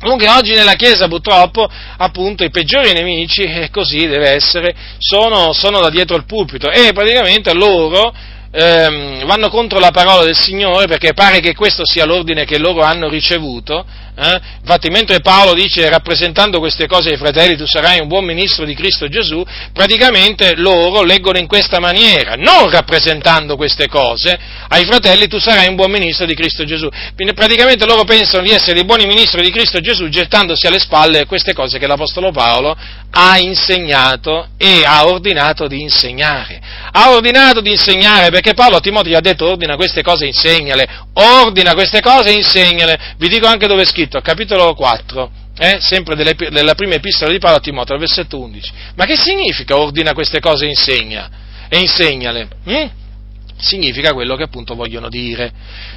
Comunque 0.00 0.28
oggi 0.28 0.52
nella 0.54 0.74
Chiesa 0.74 1.08
purtroppo 1.08 1.68
appunto 1.96 2.44
i 2.44 2.50
peggiori 2.50 2.92
nemici, 2.92 3.42
e 3.42 3.68
così 3.70 4.06
deve 4.06 4.30
essere, 4.30 4.74
sono, 4.98 5.52
sono 5.52 5.80
da 5.80 5.90
dietro 5.90 6.16
il 6.16 6.24
pulpito 6.24 6.70
e 6.70 6.92
praticamente 6.92 7.52
loro 7.52 8.14
ehm, 8.50 9.24
vanno 9.26 9.48
contro 9.48 9.80
la 9.80 9.90
parola 9.90 10.24
del 10.24 10.36
Signore 10.36 10.86
perché 10.86 11.14
pare 11.14 11.40
che 11.40 11.54
questo 11.54 11.82
sia 11.84 12.04
l'ordine 12.04 12.44
che 12.44 12.58
loro 12.58 12.82
hanno 12.82 13.08
ricevuto 13.08 13.84
eh? 14.20 14.40
Infatti, 14.60 14.90
mentre 14.90 15.20
Paolo 15.20 15.54
dice, 15.54 15.88
rappresentando 15.88 16.58
queste 16.58 16.88
cose 16.88 17.10
ai 17.10 17.16
fratelli, 17.16 17.56
tu 17.56 17.66
sarai 17.66 18.00
un 18.00 18.08
buon 18.08 18.24
ministro 18.24 18.64
di 18.64 18.74
Cristo 18.74 19.06
Gesù, 19.06 19.44
praticamente 19.72 20.56
loro 20.56 21.04
leggono 21.04 21.38
in 21.38 21.46
questa 21.46 21.78
maniera, 21.78 22.34
non 22.34 22.68
rappresentando 22.68 23.54
queste 23.54 23.86
cose, 23.86 24.36
ai 24.68 24.84
fratelli 24.84 25.28
tu 25.28 25.38
sarai 25.38 25.68
un 25.68 25.76
buon 25.76 25.92
ministro 25.92 26.26
di 26.26 26.34
Cristo 26.34 26.64
Gesù. 26.64 26.88
Quindi 27.14 27.32
praticamente 27.32 27.86
loro 27.86 28.02
pensano 28.02 28.42
di 28.42 28.50
essere 28.50 28.74
dei 28.74 28.84
buoni 28.84 29.06
ministri 29.06 29.40
di 29.40 29.52
Cristo 29.52 29.78
Gesù, 29.78 30.08
gettandosi 30.08 30.66
alle 30.66 30.80
spalle 30.80 31.24
queste 31.26 31.52
cose 31.52 31.78
che 31.78 31.86
l'Apostolo 31.86 32.32
Paolo 32.32 32.76
ha 33.10 33.38
insegnato 33.38 34.48
e 34.58 34.82
ha 34.84 35.06
ordinato 35.06 35.68
di 35.68 35.80
insegnare. 35.80 36.60
Ha 36.90 37.12
ordinato 37.12 37.60
di 37.60 37.70
insegnare 37.70 38.30
perché 38.30 38.54
Paolo 38.54 38.76
a 38.76 38.80
Timoteo 38.80 39.12
gli 39.12 39.16
ha 39.16 39.20
detto 39.20 39.48
ordina 39.48 39.76
queste 39.76 40.02
cose 40.02 40.24
e 40.24 40.28
insegnale, 40.28 40.88
ordina 41.14 41.74
queste 41.74 42.00
cose 42.00 42.30
e 42.30 42.32
insegnale. 42.32 43.14
Vi 43.16 43.28
dico 43.28 43.46
anche 43.46 43.68
dove 43.68 43.82
è 43.82 43.86
scritto 43.86 44.07
scritto, 44.08 44.20
capitolo 44.20 44.74
4, 44.74 45.30
eh, 45.58 45.78
sempre 45.80 46.16
delle, 46.16 46.34
della 46.34 46.74
prima 46.74 46.94
epistola 46.94 47.30
di 47.30 47.38
Paolo 47.38 47.58
a 47.58 47.60
Timoteo, 47.60 47.98
versetto 47.98 48.40
11. 48.40 48.72
Ma 48.96 49.04
che 49.04 49.16
significa 49.16 49.76
ordina 49.76 50.14
queste 50.14 50.40
cose 50.40 50.64
e 50.64 50.68
insegna? 50.70 51.30
E 51.68 51.78
insegnale? 51.78 52.48
Hm? 52.64 52.90
Significa 53.58 54.12
quello 54.12 54.36
che 54.36 54.44
appunto 54.44 54.74
vogliono 54.74 55.08
dire. 55.08 55.52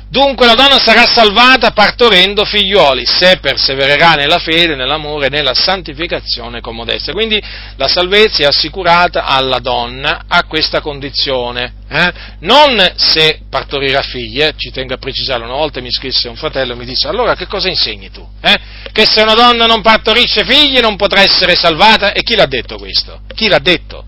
Dunque 0.09 0.45
la 0.45 0.55
donna 0.55 0.79
sarà 0.79 1.05
salvata 1.05 1.71
partorendo 1.71 2.43
figlioli, 2.43 3.05
se 3.05 3.37
persevererà 3.39 4.13
nella 4.13 4.39
fede, 4.39 4.75
nell'amore 4.75 5.29
nella 5.29 5.53
santificazione 5.53 6.59
con 6.59 6.75
modestia. 6.75 7.13
Quindi 7.13 7.41
la 7.77 7.87
salvezza 7.87 8.43
è 8.43 8.45
assicurata 8.45 9.25
alla 9.25 9.59
donna 9.59 10.23
a 10.27 10.43
questa 10.45 10.81
condizione. 10.81 11.73
Eh? 11.87 12.11
Non 12.39 12.93
se 12.95 13.41
partorirà 13.49 14.01
figli, 14.01 14.41
eh? 14.41 14.53
ci 14.55 14.71
tengo 14.71 14.93
a 14.93 14.97
precisarlo, 14.97 15.45
una 15.45 15.55
volta 15.55 15.81
mi 15.81 15.91
scrisse 15.91 16.29
un 16.29 16.35
fratello 16.35 16.73
e 16.73 16.75
mi 16.75 16.85
disse 16.85 17.07
allora 17.07 17.35
che 17.35 17.47
cosa 17.47 17.67
insegni 17.67 18.09
tu? 18.09 18.25
Eh? 18.41 18.57
Che 18.91 19.05
se 19.05 19.21
una 19.21 19.33
donna 19.33 19.65
non 19.65 19.81
partorisce 19.81 20.45
figli 20.45 20.79
non 20.79 20.95
potrà 20.95 21.21
essere 21.21 21.55
salvata? 21.55 22.13
E 22.13 22.23
chi 22.23 22.35
l'ha 22.35 22.45
detto 22.45 22.77
questo? 22.77 23.21
Chi 23.33 23.47
l'ha 23.47 23.59
detto? 23.59 24.05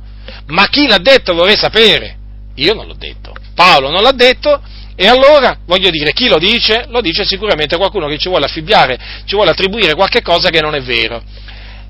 Ma 0.48 0.68
chi 0.68 0.88
l'ha 0.88 0.98
detto 0.98 1.34
vorrei 1.34 1.58
sapere. 1.58 2.18
Io 2.56 2.74
non 2.74 2.88
l'ho 2.88 2.96
detto. 2.98 3.23
Paolo 3.54 3.90
non 3.90 4.02
l'ha 4.02 4.12
detto, 4.12 4.62
e 4.96 5.08
allora, 5.08 5.58
voglio 5.66 5.90
dire, 5.90 6.14
chi 6.14 6.28
lo 6.28 6.38
dice? 6.38 6.86
Lo 6.90 7.02
dice 7.02 7.26
sicuramente 7.26 7.78
qualcuno 7.78 8.08
che 8.08 8.18
ci 8.18 8.30
vuole 8.30 8.46
affibbiare, 8.46 9.00
ci 9.26 9.36
vuole 9.36 9.52
attribuire 9.52 9.96
qualche 9.96 10.22
cosa 10.22 10.50
che 10.50 10.62
non 10.62 10.76
è 10.76 10.82
vero. 10.82 11.24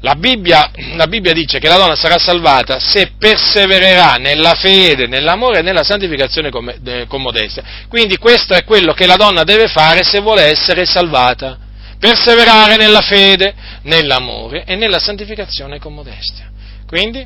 La 0.01 0.15
Bibbia, 0.15 0.69
la 0.95 1.07
Bibbia, 1.07 1.31
dice 1.31 1.59
che 1.59 1.69
la 1.69 1.77
donna 1.77 1.95
sarà 1.95 2.17
salvata 2.17 2.79
se 2.79 3.13
persevererà 3.17 4.15
nella 4.15 4.53
fede, 4.53 5.07
nell'amore 5.07 5.59
e 5.59 5.61
nella 5.61 5.83
santificazione 5.83 6.49
con, 6.49 6.73
con 7.07 7.21
modestia. 7.21 7.63
Quindi 7.87 8.17
questo 8.17 8.53
è 8.53 8.65
quello 8.65 8.93
che 8.93 9.05
la 9.05 9.15
donna 9.15 9.43
deve 9.43 9.67
fare 9.67 10.03
se 10.03 10.19
vuole 10.19 10.43
essere 10.43 10.85
salvata. 10.85 11.57
Perseverare 11.99 12.75
nella 12.75 12.99
fede, 12.99 13.53
nell'amore 13.83 14.65
e 14.65 14.75
nella 14.75 14.99
santificazione 14.99 15.79
con 15.79 15.93
modestia. 15.93 16.51
Quindi, 16.85 17.25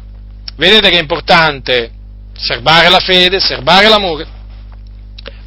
vedete 0.56 0.90
che 0.90 0.98
è 0.98 1.02
importante 1.02 1.92
serbare 2.38 2.90
la 2.90 3.00
fede, 3.00 3.40
serbare 3.40 3.90
l'amore, 3.90 4.28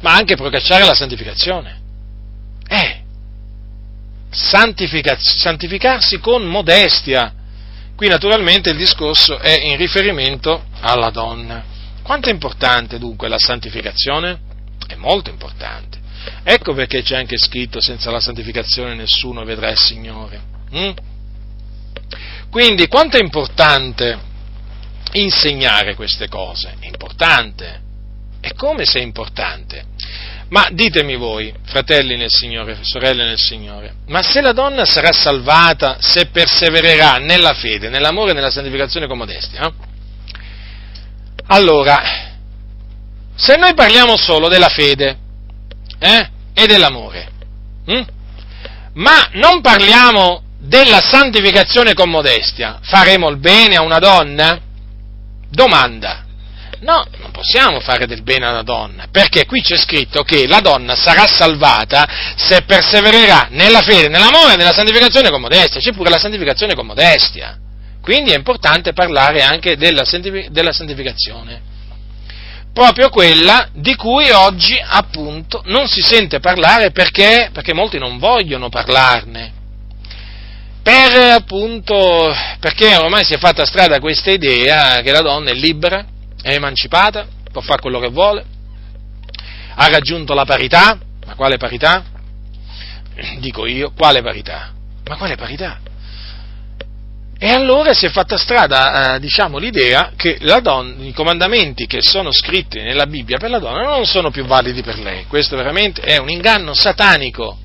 ma 0.01 0.13
anche 0.13 0.35
procacciare 0.35 0.85
la 0.85 0.93
santificazione. 0.93 1.79
Eh, 2.67 3.01
santificarsi 4.29 6.19
con 6.19 6.43
modestia. 6.43 7.33
Qui 7.95 8.07
naturalmente 8.07 8.71
il 8.71 8.77
discorso 8.77 9.39
è 9.39 9.59
in 9.63 9.77
riferimento 9.77 10.65
alla 10.79 11.09
donna. 11.09 11.63
Quanto 12.01 12.29
è 12.29 12.31
importante 12.31 12.97
dunque 12.97 13.27
la 13.27 13.37
santificazione? 13.37 14.39
È 14.87 14.95
molto 14.95 15.29
importante. 15.29 15.99
Ecco 16.43 16.73
perché 16.73 17.03
c'è 17.03 17.15
anche 17.15 17.37
scritto 17.37 17.79
senza 17.79 18.11
la 18.11 18.19
santificazione 18.19 18.95
nessuno 18.95 19.43
vedrà 19.43 19.69
il 19.69 19.77
Signore. 19.77 20.41
Mm? 20.75 20.91
Quindi 22.49 22.87
quanto 22.87 23.17
è 23.17 23.21
importante 23.21 24.29
insegnare 25.13 25.95
queste 25.95 26.27
cose. 26.27 26.75
È 26.79 26.85
importante. 26.85 27.79
E 28.41 28.53
come 28.55 28.85
se 28.85 28.99
è 28.99 29.03
importante? 29.03 29.85
Ma 30.51 30.67
ditemi 30.71 31.15
voi, 31.15 31.53
fratelli 31.63 32.17
nel 32.17 32.29
Signore, 32.29 32.79
sorelle 32.81 33.23
nel 33.23 33.39
Signore, 33.39 33.93
ma 34.07 34.21
se 34.21 34.41
la 34.41 34.51
donna 34.51 34.83
sarà 34.83 35.13
salvata 35.13 35.95
se 36.01 36.25
persevererà 36.25 37.19
nella 37.19 37.53
fede, 37.53 37.87
nell'amore 37.87 38.31
e 38.31 38.33
nella 38.33 38.49
santificazione 38.49 39.07
con 39.07 39.17
modestia? 39.17 39.61
Eh? 39.61 39.73
Allora, 41.47 42.01
se 43.33 43.55
noi 43.55 43.73
parliamo 43.73 44.17
solo 44.17 44.49
della 44.49 44.67
fede 44.67 45.17
eh, 45.99 46.29
e 46.53 46.65
dell'amore, 46.65 47.29
hm? 47.85 48.01
ma 48.95 49.29
non 49.33 49.61
parliamo 49.61 50.43
della 50.59 50.99
santificazione 50.99 51.93
con 51.93 52.09
modestia, 52.09 52.79
faremo 52.81 53.29
il 53.29 53.37
bene 53.37 53.77
a 53.77 53.83
una 53.83 53.99
donna? 53.99 54.59
Domanda. 55.51 56.25
No, 56.79 57.05
non 57.19 57.29
possiamo 57.29 57.79
fare 57.79 58.07
del 58.07 58.23
bene 58.23 58.47
a 58.47 58.51
una 58.51 58.63
donna, 58.63 59.05
perché 59.11 59.45
qui 59.45 59.61
c'è 59.61 59.77
scritto 59.77 60.23
che 60.23 60.47
la 60.47 60.61
donna 60.61 60.95
sarà 60.95 61.27
salvata 61.27 62.07
se 62.35 62.63
persevererà 62.63 63.49
nella 63.51 63.81
fede, 63.81 64.07
nell'amore 64.07 64.55
nella 64.55 64.73
santificazione 64.73 65.29
con 65.29 65.41
modestia, 65.41 65.79
c'è 65.79 65.93
pure 65.93 66.09
la 66.09 66.17
santificazione 66.17 66.73
con 66.73 66.87
modestia. 66.87 67.55
Quindi 68.01 68.31
è 68.31 68.35
importante 68.35 68.93
parlare 68.93 69.43
anche 69.43 69.77
della, 69.77 70.03
della 70.49 70.71
santificazione, 70.71 71.61
proprio 72.73 73.09
quella 73.09 73.69
di 73.73 73.95
cui 73.95 74.31
oggi 74.31 74.81
appunto 74.83 75.61
non 75.65 75.87
si 75.87 76.01
sente 76.01 76.39
parlare 76.39 76.89
perché, 76.89 77.51
perché 77.53 77.73
molti 77.73 77.99
non 77.99 78.17
vogliono 78.17 78.69
parlarne. 78.69 79.59
Per 80.83 81.15
appunto, 81.31 82.33
perché 82.59 82.95
ormai 82.95 83.23
si 83.23 83.33
è 83.33 83.37
fatta 83.37 83.65
strada 83.65 83.99
questa 83.99 84.31
idea 84.31 85.01
che 85.01 85.11
la 85.11 85.21
donna 85.21 85.51
è 85.51 85.53
libera, 85.53 86.05
è 86.41 86.53
emancipata, 86.53 87.27
può 87.51 87.61
fare 87.61 87.81
quello 87.81 87.99
che 87.99 88.09
vuole, 88.09 88.43
ha 89.75 89.87
raggiunto 89.87 90.33
la 90.33 90.45
parità, 90.45 90.97
ma 91.27 91.35
quale 91.35 91.57
parità? 91.57 92.03
Dico 93.39 93.67
io, 93.67 93.91
quale 93.95 94.23
parità? 94.23 94.73
Ma 95.07 95.17
quale 95.17 95.35
parità? 95.35 95.79
E 97.43 97.49
allora 97.49 97.93
si 97.93 98.05
è 98.05 98.09
fatta 98.09 98.37
strada, 98.37 99.15
eh, 99.15 99.19
diciamo, 99.19 99.57
l'idea 99.57 100.11
che 100.15 100.37
donna, 100.61 101.03
i 101.03 101.11
comandamenti 101.11 101.87
che 101.87 101.99
sono 102.01 102.31
scritti 102.31 102.79
nella 102.79 103.07
Bibbia 103.07 103.39
per 103.39 103.49
la 103.49 103.57
donna 103.57 103.81
non 103.81 104.05
sono 104.05 104.29
più 104.29 104.45
validi 104.45 104.83
per 104.83 104.99
lei. 104.99 105.25
Questo 105.25 105.55
veramente 105.55 106.01
è 106.01 106.17
un 106.17 106.29
inganno 106.29 106.75
satanico. 106.75 107.57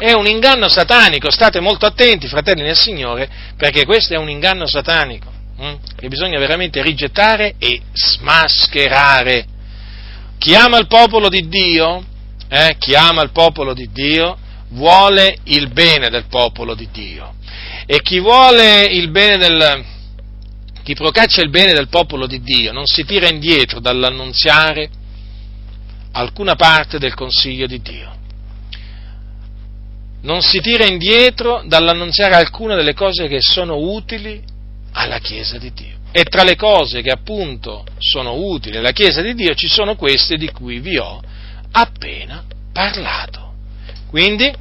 È 0.00 0.12
un 0.12 0.26
inganno 0.26 0.66
satanico. 0.70 1.30
State 1.30 1.60
molto 1.60 1.84
attenti, 1.84 2.26
fratelli 2.26 2.62
nel 2.62 2.78
Signore, 2.78 3.28
perché 3.54 3.84
questo 3.84 4.14
è 4.14 4.16
un 4.16 4.30
inganno 4.30 4.66
satanico 4.66 5.30
hm? 5.58 5.74
che 5.94 6.08
bisogna 6.08 6.38
veramente 6.38 6.80
rigettare 6.80 7.56
e 7.58 7.82
smascherare. 7.92 9.44
Chi 10.38 10.54
ama 10.54 10.78
il 10.78 10.86
popolo 10.86 11.28
di 11.28 11.46
Dio, 11.48 12.02
eh, 12.48 12.76
chi 12.78 12.94
ama 12.94 13.20
il 13.20 13.30
popolo 13.30 13.74
di 13.74 13.90
Dio, 13.92 14.38
vuole 14.70 15.36
il 15.44 15.68
bene 15.68 16.08
del 16.08 16.24
popolo 16.30 16.74
di 16.74 16.88
Dio. 16.90 17.34
E 17.84 18.00
chi 18.00 18.20
vuole 18.20 18.84
il 18.84 19.10
bene 19.10 19.36
del, 19.36 19.84
chi 20.82 20.94
procaccia 20.94 21.42
il 21.42 21.50
bene 21.50 21.74
del 21.74 21.88
popolo 21.88 22.26
di 22.26 22.40
Dio 22.40 22.72
non 22.72 22.86
si 22.86 23.04
tira 23.04 23.28
indietro 23.28 23.80
dall'annunziare 23.80 24.88
alcuna 26.12 26.54
parte 26.54 26.98
del 26.98 27.12
consiglio 27.12 27.66
di 27.66 27.82
Dio. 27.82 28.19
Non 30.22 30.42
si 30.42 30.60
tira 30.60 30.86
indietro 30.86 31.62
dall'annunziare 31.64 32.34
alcune 32.34 32.76
delle 32.76 32.94
cose 32.94 33.26
che 33.26 33.38
sono 33.40 33.76
utili 33.76 34.42
alla 34.92 35.18
Chiesa 35.18 35.58
di 35.58 35.72
Dio. 35.72 35.98
E 36.12 36.24
tra 36.24 36.42
le 36.42 36.56
cose 36.56 37.02
che 37.02 37.10
appunto 37.10 37.84
sono 37.98 38.34
utili 38.34 38.76
alla 38.76 38.92
Chiesa 38.92 39.22
di 39.22 39.34
Dio 39.34 39.54
ci 39.54 39.68
sono 39.68 39.94
queste 39.94 40.36
di 40.36 40.50
cui 40.50 40.80
vi 40.80 40.98
ho 40.98 41.20
appena 41.72 42.44
parlato. 42.72 43.54
Quindi, 44.08 44.52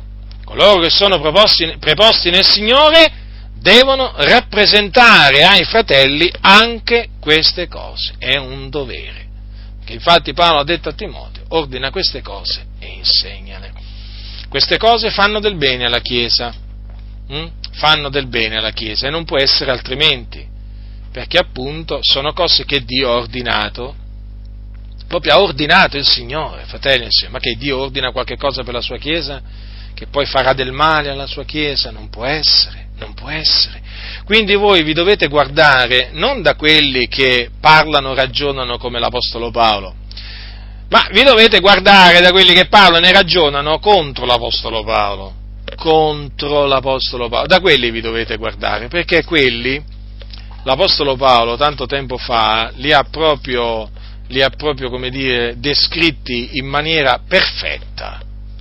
coloro 0.46 0.80
che 0.82 0.90
sono 0.90 1.20
proposti, 1.20 1.76
preposti 1.80 2.30
nel 2.30 2.48
Signore 2.48 3.12
devono 3.60 4.14
rappresentare 4.16 5.44
ai 5.44 5.66
fratelli 5.66 6.32
anche 6.42 7.10
queste 7.20 7.68
cose. 7.68 8.14
È 8.18 8.38
un 8.38 8.70
dovere. 8.70 9.28
Che 9.84 9.94
infatti 9.94 10.34
Paolo 10.34 10.60
ha 10.60 10.64
detto 10.64 10.90
a 10.90 10.94
Timoteo, 10.94 11.46
ordina 11.50 11.90
queste 11.90 12.22
cose 12.22 12.68
e 12.80 12.88
insegnale. 12.88 13.79
Queste 14.50 14.78
cose 14.78 15.12
fanno 15.12 15.40
del 15.40 15.56
bene 15.56 15.86
alla 15.86 16.00
Chiesa 16.00 16.68
hm? 17.30 17.48
fanno 17.74 18.10
del 18.10 18.28
bene 18.28 18.58
alla 18.58 18.72
Chiesa 18.72 19.08
e 19.08 19.12
non 19.12 19.24
può 19.24 19.38
essere 19.38 19.72
altrimenti, 19.72 20.46
perché 21.12 21.38
appunto 21.38 22.00
sono 22.02 22.34
cose 22.34 22.66
che 22.66 22.84
Dio 22.84 23.12
ha 23.12 23.16
ordinato, 23.16 23.96
proprio 25.08 25.34
ha 25.34 25.40
ordinato 25.40 25.98
il 25.98 26.06
Signore, 26.06 26.66
fratelli, 26.66 27.08
ma 27.30 27.40
che 27.40 27.56
Dio 27.56 27.78
ordina 27.78 28.12
qualche 28.12 28.36
cosa 28.36 28.64
per 28.64 28.74
la 28.74 28.82
sua 28.82 28.98
Chiesa, 28.98 29.42
che 29.94 30.08
poi 30.08 30.26
farà 30.26 30.54
del 30.54 30.72
male 30.72 31.10
alla 31.10 31.28
sua 31.28 31.46
Chiesa, 31.46 31.92
non 31.92 32.10
può 32.10 32.26
essere, 32.26 32.90
non 32.98 33.14
può 33.14 33.30
essere. 33.30 33.82
Quindi 34.26 34.56
voi 34.56 34.84
vi 34.84 34.94
dovete 34.94 35.28
guardare 35.28 36.10
non 36.14 36.42
da 36.42 36.56
quelli 36.56 37.08
che 37.08 37.50
parlano, 37.60 38.14
ragionano 38.14 38.78
come 38.78 39.00
l'Apostolo 39.00 39.52
Paolo, 39.52 39.96
ma 40.90 41.08
vi 41.12 41.24
dovete 41.24 41.60
guardare 41.60 42.20
da 42.20 42.32
quelli 42.32 42.54
che 42.54 42.68
parlano 42.68 43.06
e 43.06 43.12
ragionano 43.12 43.80
contro 43.80 44.26
l'Apostolo 44.26 44.84
Paolo 44.84 45.40
contro 45.80 46.66
l'Apostolo 46.66 47.30
Paolo. 47.30 47.48
Da 47.48 47.60
quelli 47.60 47.90
vi 47.90 48.02
dovete 48.02 48.38
guardare, 48.38 48.88
perché 48.88 49.24
quelli, 49.24 49.82
l'Apostolo 50.64 51.16
Paolo 51.16 51.56
tanto 51.56 51.86
tempo 51.86 52.18
fa, 52.18 52.72
li 52.76 52.92
ha 52.92 53.04
proprio, 53.10 53.90
li 54.28 54.44
ha 54.44 54.50
proprio 54.50 54.90
come 54.90 55.10
dire, 55.10 55.56
descritti 55.58 56.58
in 56.58 56.68
maniera 56.68 57.22
perfetta. 57.28 58.20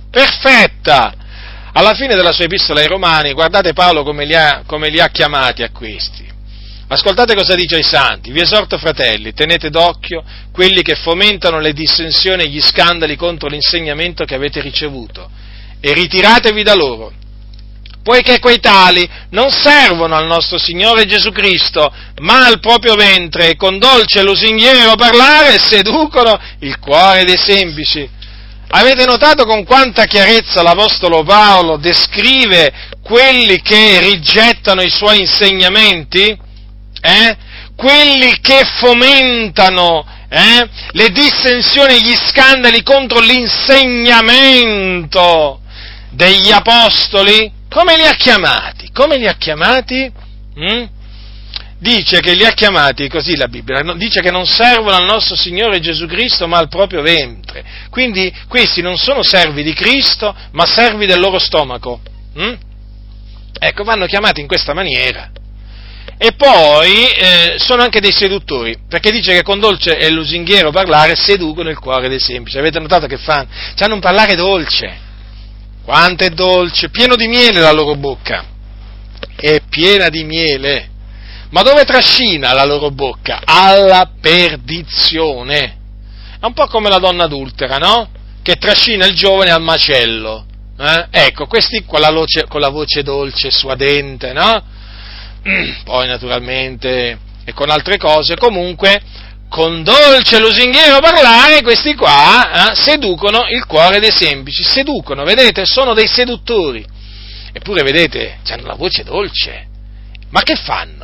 Perfetta! 0.09 1.13
Alla 1.71 1.93
fine 1.93 2.15
della 2.15 2.31
sua 2.31 2.45
epistola 2.45 2.79
ai 2.79 2.87
Romani, 2.87 3.33
guardate 3.33 3.73
Paolo 3.73 4.03
come 4.03 4.25
li 4.25 4.35
ha, 4.35 4.63
come 4.65 4.89
li 4.89 4.99
ha 4.99 5.07
chiamati 5.09 5.61
a 5.61 5.69
questi. 5.69 6.28
Ascoltate 6.91 7.35
cosa 7.35 7.53
dice 7.53 7.75
ai 7.75 7.83
santi. 7.83 8.31
Vi 8.31 8.41
esorto, 8.41 8.79
fratelli, 8.79 9.31
tenete 9.33 9.69
d'occhio 9.69 10.23
quelli 10.51 10.81
che 10.81 10.95
fomentano 10.95 11.59
le 11.59 11.71
dissensioni 11.71 12.43
e 12.43 12.47
gli 12.47 12.59
scandali 12.59 13.15
contro 13.15 13.47
l'insegnamento 13.47 14.25
che 14.25 14.33
avete 14.33 14.59
ricevuto 14.59 15.29
e 15.79 15.93
ritiratevi 15.93 16.63
da 16.63 16.73
loro, 16.73 17.13
poiché 18.01 18.39
quei 18.39 18.59
tali 18.59 19.07
non 19.29 19.51
servono 19.51 20.15
al 20.15 20.25
nostro 20.25 20.57
Signore 20.57 21.05
Gesù 21.05 21.31
Cristo, 21.31 21.93
ma 22.21 22.47
al 22.47 22.59
proprio 22.59 22.95
ventre, 22.95 23.49
e 23.49 23.55
con 23.55 23.77
dolce 23.77 24.23
lusinghiero 24.23 24.95
parlare 24.95 25.59
seducono 25.59 26.39
il 26.61 26.79
cuore 26.79 27.23
dei 27.23 27.37
semplici. 27.37 28.09
Avete 28.71 29.05
notato 29.05 29.45
con 29.45 29.63
quanta 29.63 30.05
chiarezza 30.05 30.63
l'Apostolo 30.63 31.23
Paolo 31.23 31.77
descrive 31.77 32.73
quelli 33.03 33.61
che 33.61 33.99
rigettano 33.99 34.81
i 34.81 34.89
suoi 34.89 35.19
insegnamenti? 35.19 36.47
Eh? 37.01 37.37
Quelli 37.75 38.39
che 38.41 38.63
fomentano 38.79 40.05
eh? 40.29 40.69
le 40.91 41.09
dissensioni 41.09 41.95
e 41.95 42.01
gli 42.01 42.15
scandali 42.15 42.83
contro 42.83 43.19
l'insegnamento 43.19 45.61
degli 46.11 46.51
apostoli, 46.51 47.51
come 47.69 47.97
li 47.97 48.05
ha 48.05 48.13
chiamati? 48.13 48.91
Come 48.91 49.17
li 49.17 49.27
ha 49.27 49.33
chiamati? 49.33 50.11
Mm? 50.59 50.83
Dice 51.79 52.19
che 52.19 52.33
li 52.33 52.45
ha 52.45 52.51
chiamati, 52.51 53.07
così 53.07 53.37
la 53.37 53.47
Bibbia, 53.47 53.81
dice 53.95 54.19
che 54.19 54.31
non 54.31 54.45
servono 54.45 54.97
al 54.97 55.05
nostro 55.05 55.37
Signore 55.37 55.79
Gesù 55.79 56.07
Cristo 56.07 56.45
ma 56.45 56.57
al 56.57 56.67
proprio 56.67 57.01
ventre. 57.01 57.63
Quindi 57.89 58.35
questi 58.49 58.81
non 58.81 58.97
sono 58.97 59.23
servi 59.23 59.63
di 59.63 59.71
Cristo 59.73 60.35
ma 60.51 60.65
servi 60.65 61.05
del 61.05 61.21
loro 61.21 61.39
stomaco. 61.39 62.01
Mm? 62.37 62.53
Ecco, 63.57 63.83
vanno 63.83 64.05
chiamati 64.05 64.41
in 64.41 64.47
questa 64.47 64.73
maniera. 64.73 65.31
E 66.17 66.33
poi 66.33 67.07
eh, 67.09 67.55
sono 67.57 67.83
anche 67.83 68.01
dei 68.01 68.11
seduttori, 68.11 68.77
perché 68.87 69.11
dice 69.11 69.33
che 69.33 69.43
con 69.43 69.59
dolce 69.59 69.97
e 69.97 70.09
lusinghiero 70.09 70.71
parlare 70.71 71.15
seducono 71.15 71.69
il 71.69 71.79
cuore 71.79 72.09
dei 72.09 72.19
semplici. 72.19 72.57
Avete 72.57 72.79
notato 72.79 73.07
che 73.07 73.17
fanno? 73.17 73.47
C'hanno 73.75 73.93
un 73.93 74.01
parlare 74.01 74.35
dolce 74.35 75.07
quanto 75.89 76.23
è 76.23 76.29
dolce, 76.29 76.89
pieno 76.89 77.15
di 77.15 77.27
miele 77.27 77.61
la 77.61 77.71
loro 77.71 77.95
bocca, 77.95 78.45
è 79.35 79.59
piena 79.67 80.09
di 80.09 80.23
miele. 80.23 80.87
Ma 81.49 81.63
dove 81.63 81.83
trascina 81.83 82.53
la 82.53 82.63
loro 82.63 82.91
bocca? 82.91 83.41
Alla 83.43 84.11
perdizione. 84.21 85.77
È 86.39 86.45
un 86.45 86.53
po' 86.53 86.67
come 86.67 86.89
la 86.89 86.99
donna 86.99 87.23
adultera, 87.23 87.77
no? 87.77 88.07
Che 88.43 88.53
trascina 88.57 89.07
il 89.07 89.15
giovane 89.15 89.49
al 89.49 89.63
macello. 89.63 90.45
Eh? 90.77 91.07
Ecco, 91.09 91.47
questi 91.47 91.83
con 91.83 92.01
la, 92.01 92.11
voce, 92.11 92.45
con 92.47 92.61
la 92.61 92.69
voce 92.69 93.01
dolce 93.01 93.49
suadente, 93.49 94.31
no? 94.31 94.63
Poi 95.83 96.07
naturalmente 96.07 97.19
e 97.45 97.53
con 97.53 97.69
altre 97.69 97.97
cose, 97.97 98.35
comunque 98.35 99.01
con 99.49 99.81
dolce 99.81 100.39
lusinghiero 100.39 100.99
parlare, 100.99 101.63
questi 101.63 101.95
qua 101.95 102.71
eh, 102.71 102.75
seducono 102.75 103.47
il 103.49 103.65
cuore 103.65 103.99
dei 103.99 104.11
semplici, 104.11 104.63
seducono, 104.63 105.23
vedete, 105.23 105.65
sono 105.65 105.93
dei 105.93 106.07
seduttori. 106.07 106.85
Eppure, 107.51 107.81
vedete, 107.81 108.39
hanno 108.49 108.67
la 108.67 108.75
voce 108.75 109.03
dolce. 109.03 109.67
Ma 110.29 110.41
che 110.43 110.55
fanno? 110.55 110.98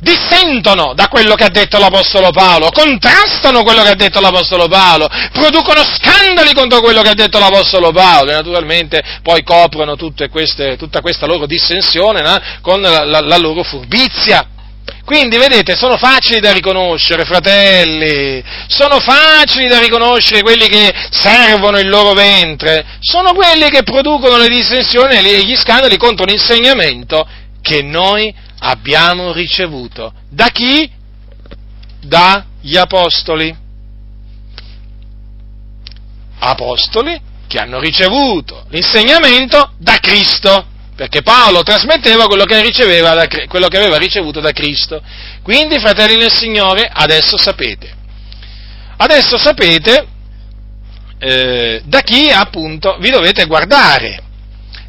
Dissentono 0.00 0.94
da 0.94 1.08
quello 1.08 1.34
che 1.34 1.44
ha 1.44 1.50
detto 1.50 1.78
l'Apostolo 1.78 2.30
Paolo, 2.30 2.70
contrastano 2.70 3.64
quello 3.64 3.82
che 3.82 3.88
ha 3.88 3.94
detto 3.96 4.20
l'Apostolo 4.20 4.68
Paolo, 4.68 5.08
producono 5.32 5.82
scandali 5.82 6.54
contro 6.54 6.80
quello 6.80 7.02
che 7.02 7.08
ha 7.08 7.14
detto 7.14 7.38
l'Apostolo 7.38 7.90
Paolo 7.90 8.30
e 8.30 8.34
naturalmente 8.34 9.02
poi 9.22 9.42
coprono 9.42 9.96
queste, 10.30 10.76
tutta 10.76 11.00
questa 11.00 11.26
loro 11.26 11.46
dissensione 11.46 12.20
no? 12.22 12.38
con 12.60 12.80
la, 12.80 13.04
la, 13.04 13.20
la 13.20 13.36
loro 13.38 13.64
furbizia 13.64 14.46
Quindi, 15.04 15.36
vedete, 15.36 15.74
sono 15.74 15.96
facili 15.96 16.38
da 16.38 16.52
riconoscere, 16.52 17.24
fratelli, 17.24 18.42
sono 18.68 19.00
facili 19.00 19.66
da 19.66 19.80
riconoscere 19.80 20.42
quelli 20.42 20.68
che 20.68 20.92
servono 21.10 21.78
il 21.78 21.88
loro 21.88 22.12
ventre, 22.12 22.84
sono 23.00 23.32
quelli 23.32 23.68
che 23.70 23.82
producono 23.82 24.36
le 24.36 24.48
dissensioni 24.48 25.16
e 25.16 25.42
gli 25.44 25.56
scandali 25.56 25.96
contro 25.96 26.24
l'insegnamento 26.24 27.26
che 27.60 27.82
noi 27.82 28.28
abbiamo 28.28 28.47
ricevuto. 29.32 30.12
Da 30.28 30.48
chi? 30.48 30.90
Dagli 32.00 32.76
apostoli. 32.76 33.56
Apostoli 36.40 37.20
che 37.46 37.58
hanno 37.58 37.80
ricevuto 37.80 38.66
l'insegnamento 38.68 39.72
da 39.78 39.98
Cristo 39.98 40.66
perché 40.94 41.22
Paolo 41.22 41.62
trasmetteva 41.62 42.26
quello 42.26 42.44
che, 42.44 42.60
da, 43.14 43.28
quello 43.46 43.68
che, 43.68 43.76
aveva 43.76 43.98
ricevuto 43.98 44.40
da 44.40 44.50
Cristo. 44.50 45.00
Quindi, 45.42 45.78
fratelli 45.78 46.16
nel 46.16 46.32
Signore, 46.32 46.90
adesso 46.92 47.36
sapete. 47.36 47.94
Adesso 48.96 49.38
sapete 49.38 50.08
eh, 51.18 51.82
da 51.84 52.00
chi 52.00 52.30
appunto 52.30 52.96
vi 52.98 53.10
dovete 53.10 53.44
guardare, 53.46 54.22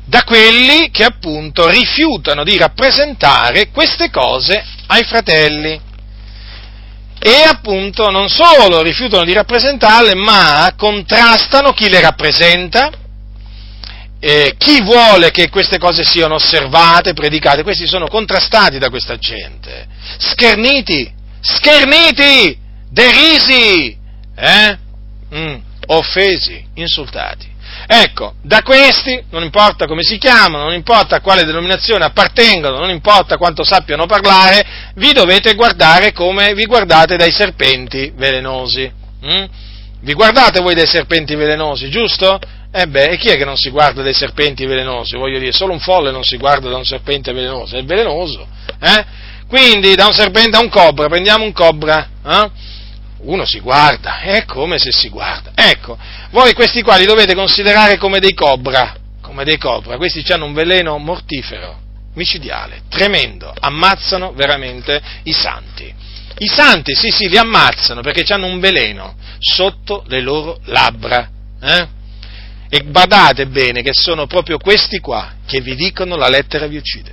da 0.10 0.24
quelli 0.24 0.90
che 0.90 1.04
appunto 1.04 1.70
rifiutano 1.70 2.44
di 2.44 2.58
rappresentare 2.58 3.70
queste 3.70 4.10
cose 4.10 4.66
ai 4.88 5.04
fratelli. 5.04 5.80
E 7.22 7.44
appunto 7.46 8.10
non 8.10 8.28
solo 8.28 8.82
rifiutano 8.82 9.24
di 9.24 9.34
rappresentarle, 9.34 10.16
ma 10.16 10.74
contrastano 10.76 11.74
chi 11.74 11.90
le 11.90 12.02
rappresenta, 12.02 12.90
eh, 14.20 14.56
chi 14.58 14.82
vuole 14.82 15.30
che 15.30 15.50
queste 15.50 15.78
cose 15.78 16.04
siano 16.04 16.36
osservate, 16.36 17.14
predicate, 17.14 17.62
questi 17.62 17.86
sono 17.86 18.08
contrastati 18.08 18.80
da 18.80 18.90
questa 18.90 19.18
gente, 19.18 19.86
scherniti, 20.18 21.14
scherniti, 21.40 22.58
derisi, 22.90 23.96
eh? 24.36 24.78
mm, 25.36 25.56
offesi, 25.88 26.66
insultati. 26.76 27.58
Ecco, 27.92 28.36
da 28.44 28.62
questi, 28.62 29.20
non 29.32 29.42
importa 29.42 29.88
come 29.88 30.04
si 30.04 30.20
chiamano, 30.20 30.66
non 30.66 30.74
importa 30.74 31.16
a 31.16 31.22
quale 31.22 31.44
denominazione 31.44 32.06
appartengono, 32.06 32.78
non 32.78 32.92
importa 32.92 33.36
quanto 33.36 33.64
sappiano 33.64 34.06
parlare, 34.06 34.92
vi 34.94 35.12
dovete 35.12 35.56
guardare 35.56 36.12
come 36.12 36.54
vi 36.54 36.66
guardate 36.66 37.16
dai 37.16 37.32
serpenti 37.32 38.14
velenosi. 38.16 38.92
Mm? 39.26 39.44
Vi 40.02 40.14
guardate 40.14 40.60
voi 40.62 40.76
dai 40.76 40.86
serpenti 40.86 41.34
velenosi, 41.34 41.90
giusto? 41.90 42.40
E 42.72 42.82
eh 42.82 42.88
beh, 42.88 43.06
e 43.06 43.18
chi 43.18 43.30
è 43.30 43.38
che 43.38 43.46
non 43.46 43.58
si 43.58 43.72
guarda 43.72 44.04
dai 44.04 44.14
serpenti 44.14 44.68
velenosi? 44.68 45.18
Voglio 45.18 45.40
dire, 45.40 45.52
solo 45.52 45.74
un 45.74 45.80
folle 45.80 46.12
non 46.12 46.24
si 46.24 46.38
guarda 46.38 46.70
da 46.70 46.78
un 46.78 46.86
serpente 46.86 47.34
velenoso, 47.34 47.76
è 47.76 47.84
velenoso. 47.84 48.48
Eh? 48.80 49.06
Quindi 49.48 49.96
da 49.96 50.06
un 50.06 50.14
serpente 50.14 50.58
a 50.58 50.60
un 50.60 50.70
cobra, 50.70 51.08
prendiamo 51.08 51.44
un 51.44 51.54
cobra, 51.54 52.08
eh? 52.24 52.52
Uno 53.22 53.46
si 53.46 53.60
guarda, 53.60 54.20
è 54.20 54.46
come 54.46 54.78
se 54.78 54.92
si 54.92 55.10
guarda. 55.10 55.52
Ecco, 55.56 55.98
voi 56.32 56.54
questi 56.54 56.82
qua 56.82 56.96
li 56.96 57.06
dovete 57.06 57.36
considerare 57.36 57.98
come 57.98 58.20
dei 58.20 58.34
cobra, 58.34 58.96
come 59.22 59.44
dei 59.44 59.58
cobra, 59.58 59.98
questi 59.98 60.24
hanno 60.32 60.46
un 60.46 60.54
veleno 60.54 60.98
mortifero, 60.98 61.80
micidiale, 62.14 62.84
tremendo, 62.90 63.54
ammazzano 63.60 64.34
veramente 64.34 65.02
i 65.24 65.34
santi. 65.34 65.94
I 66.42 66.48
santi, 66.48 66.96
sì, 66.96 67.10
sì, 67.10 67.28
li 67.28 67.38
ammazzano 67.38 68.02
perché 68.02 68.32
hanno 68.34 68.46
un 68.46 68.60
veleno 68.60 69.16
sotto 69.40 70.04
le 70.08 70.22
loro 70.22 70.60
labbra. 70.66 71.30
Eh? 71.62 71.88
E 72.70 72.84
badate 72.84 73.48
bene 73.48 73.82
che 73.82 73.92
sono 73.94 74.26
proprio 74.28 74.58
questi 74.58 75.00
qua 75.00 75.34
che 75.46 75.60
vi 75.60 75.76
dicono 75.76 76.16
la 76.16 76.30
lettera 76.30 76.68
vi 76.68 76.78
uccide. 76.78 77.12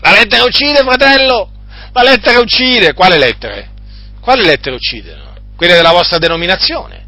La 0.00 0.10
lettera 0.10 0.44
uccide, 0.44 0.82
fratello! 0.82 1.50
La 1.92 2.02
lettera 2.02 2.40
uccide! 2.40 2.92
Quale 2.92 3.16
lettere? 3.16 3.70
Quale 4.26 4.42
lettere 4.42 4.74
uccidono? 4.74 5.36
Quelle 5.54 5.74
della 5.74 5.92
vostra 5.92 6.18
denominazione. 6.18 7.06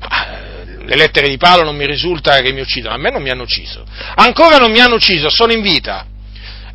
Eh, 0.00 0.86
le 0.86 0.96
lettere 0.96 1.28
di 1.28 1.36
Paolo 1.36 1.64
non 1.64 1.76
mi 1.76 1.84
risulta 1.84 2.40
che 2.40 2.50
mi 2.50 2.62
uccidono, 2.62 2.94
a 2.94 2.96
me 2.96 3.10
non 3.10 3.20
mi 3.20 3.28
hanno 3.28 3.42
ucciso. 3.42 3.84
Ancora 4.14 4.56
non 4.56 4.70
mi 4.70 4.80
hanno 4.80 4.94
ucciso, 4.94 5.28
sono 5.28 5.52
in 5.52 5.60
vita. 5.60 6.06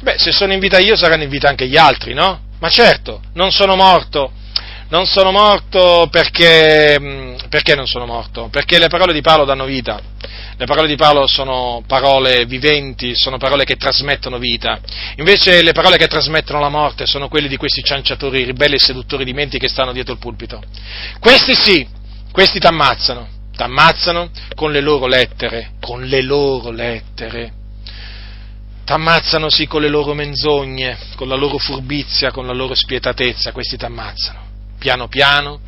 Beh, 0.02 0.20
se 0.20 0.32
sono 0.32 0.54
in 0.54 0.60
vita 0.60 0.78
io 0.78 0.96
saranno 0.96 1.24
in 1.24 1.30
vita 1.30 1.50
anche 1.50 1.66
gli 1.66 1.78
altri, 1.78 2.14
no? 2.14 2.42
Ma 2.60 2.70
certo, 2.70 3.24
non 3.34 3.50
sono 3.50 3.76
morto 3.76 4.34
non 4.90 5.06
sono 5.06 5.32
morto 5.32 6.08
perché, 6.10 6.98
mm, 7.00 7.36
perché 7.50 7.76
non 7.76 7.88
sono 7.88 8.06
morto? 8.06 8.50
Perché 8.52 8.80
le 8.80 8.88
parole 8.88 9.14
di 9.14 9.22
Paolo 9.22 9.46
danno 9.46 9.66
vita. 9.66 10.02
Le 10.58 10.66
parole 10.66 10.88
di 10.88 10.96
Paolo 10.96 11.26
sono 11.26 11.84
parole 11.88 12.46
viventi, 12.46 13.16
sono 13.16 13.38
parole 13.38 13.64
che 13.64 13.76
trasmettono 13.76 14.38
vita. 14.40 14.80
Invece 15.18 15.62
le 15.62 15.72
parole 15.72 15.98
che 15.98 16.08
trasmettono 16.08 16.60
la 16.60 16.70
morte 16.70 17.06
sono 17.06 17.30
quelle 17.30 17.48
di 17.48 17.56
questi 17.56 17.84
cianciatori, 17.84 18.44
ribelli 18.44 18.76
e 18.76 18.80
seduttori 18.80 19.24
di 19.24 19.34
menti 19.34 19.58
che 19.58 19.70
stanno 19.70 19.94
dietro 19.94 20.14
il 20.14 20.20
pulpito. 20.20 20.62
Questi 21.20 21.56
sì, 21.56 21.88
questi 22.32 22.60
t'ammazzano, 22.60 23.28
t'ammazzano 23.56 24.32
con 24.56 24.72
le 24.72 24.82
loro 24.82 25.08
lettere, 25.08 25.74
con 25.80 26.04
le 26.04 26.22
loro 26.22 26.72
lettere. 26.72 27.54
T'ammazzano 28.84 29.50
sì 29.50 29.68
con 29.68 29.82
le 29.82 29.88
loro 29.88 30.16
menzogne, 30.16 30.98
con 31.16 31.28
la 31.28 31.36
loro 31.36 31.60
furbizia, 31.60 32.32
con 32.32 32.48
la 32.48 32.54
loro 32.54 32.74
spietatezza, 32.74 33.52
questi 33.52 33.78
t'ammazzano 33.78 34.49
piano 34.80 35.08
piano 35.08 35.60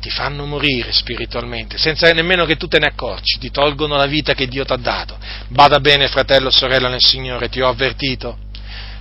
ti 0.00 0.08
fanno 0.08 0.46
morire 0.46 0.92
spiritualmente, 0.92 1.76
senza 1.76 2.10
nemmeno 2.12 2.46
che 2.46 2.56
tu 2.56 2.66
te 2.66 2.78
ne 2.78 2.86
accorgi, 2.86 3.38
ti 3.38 3.50
tolgono 3.50 3.96
la 3.96 4.06
vita 4.06 4.32
che 4.32 4.46
Dio 4.46 4.64
ti 4.64 4.72
ha 4.72 4.76
dato. 4.76 5.18
Bada 5.48 5.78
bene, 5.78 6.08
fratello, 6.08 6.50
sorella 6.50 6.88
nel 6.88 7.04
Signore, 7.04 7.50
ti 7.50 7.60
ho 7.60 7.68
avvertito. 7.68 8.38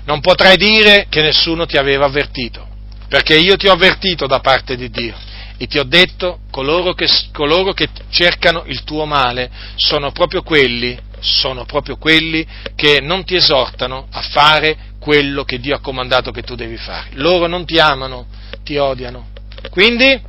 Non 0.04 0.20
potrai 0.20 0.58
dire 0.58 1.06
che 1.08 1.22
nessuno 1.22 1.66
ti 1.66 1.78
aveva 1.78 2.06
avvertito, 2.06 2.68
perché 3.08 3.38
io 3.38 3.56
ti 3.56 3.68
ho 3.68 3.72
avvertito 3.72 4.28
da 4.28 4.42
parte 4.42 4.76
di 4.76 4.90
Dio 4.90 5.16
e 5.58 5.68
ti 5.68 5.78
ho 5.78 5.84
detto, 5.84 6.40
coloro 6.52 6.94
che, 6.94 7.08
coloro 7.34 7.74
che 7.74 7.90
cercano 8.10 8.64
il 8.68 8.84
tuo 8.84 9.06
male 9.06 9.50
sono 9.76 10.12
proprio 10.12 10.42
quelli, 10.42 10.98
sono 11.20 11.66
proprio 11.66 11.98
quelli 11.98 12.46
che 12.76 13.00
non 13.02 13.24
ti 13.24 13.36
esortano 13.36 14.08
a 14.10 14.22
fare 14.22 14.78
quello 15.00 15.44
che 15.44 15.60
Dio 15.60 15.76
ha 15.76 15.80
comandato 15.80 16.32
che 16.32 16.44
tu 16.44 16.56
devi 16.56 16.78
fare. 16.78 17.10
Loro 17.14 17.48
non 17.48 17.66
ti 17.66 17.78
amano, 17.78 18.28
ti 18.64 18.78
odiano, 18.78 19.28
quindi, 19.70 20.22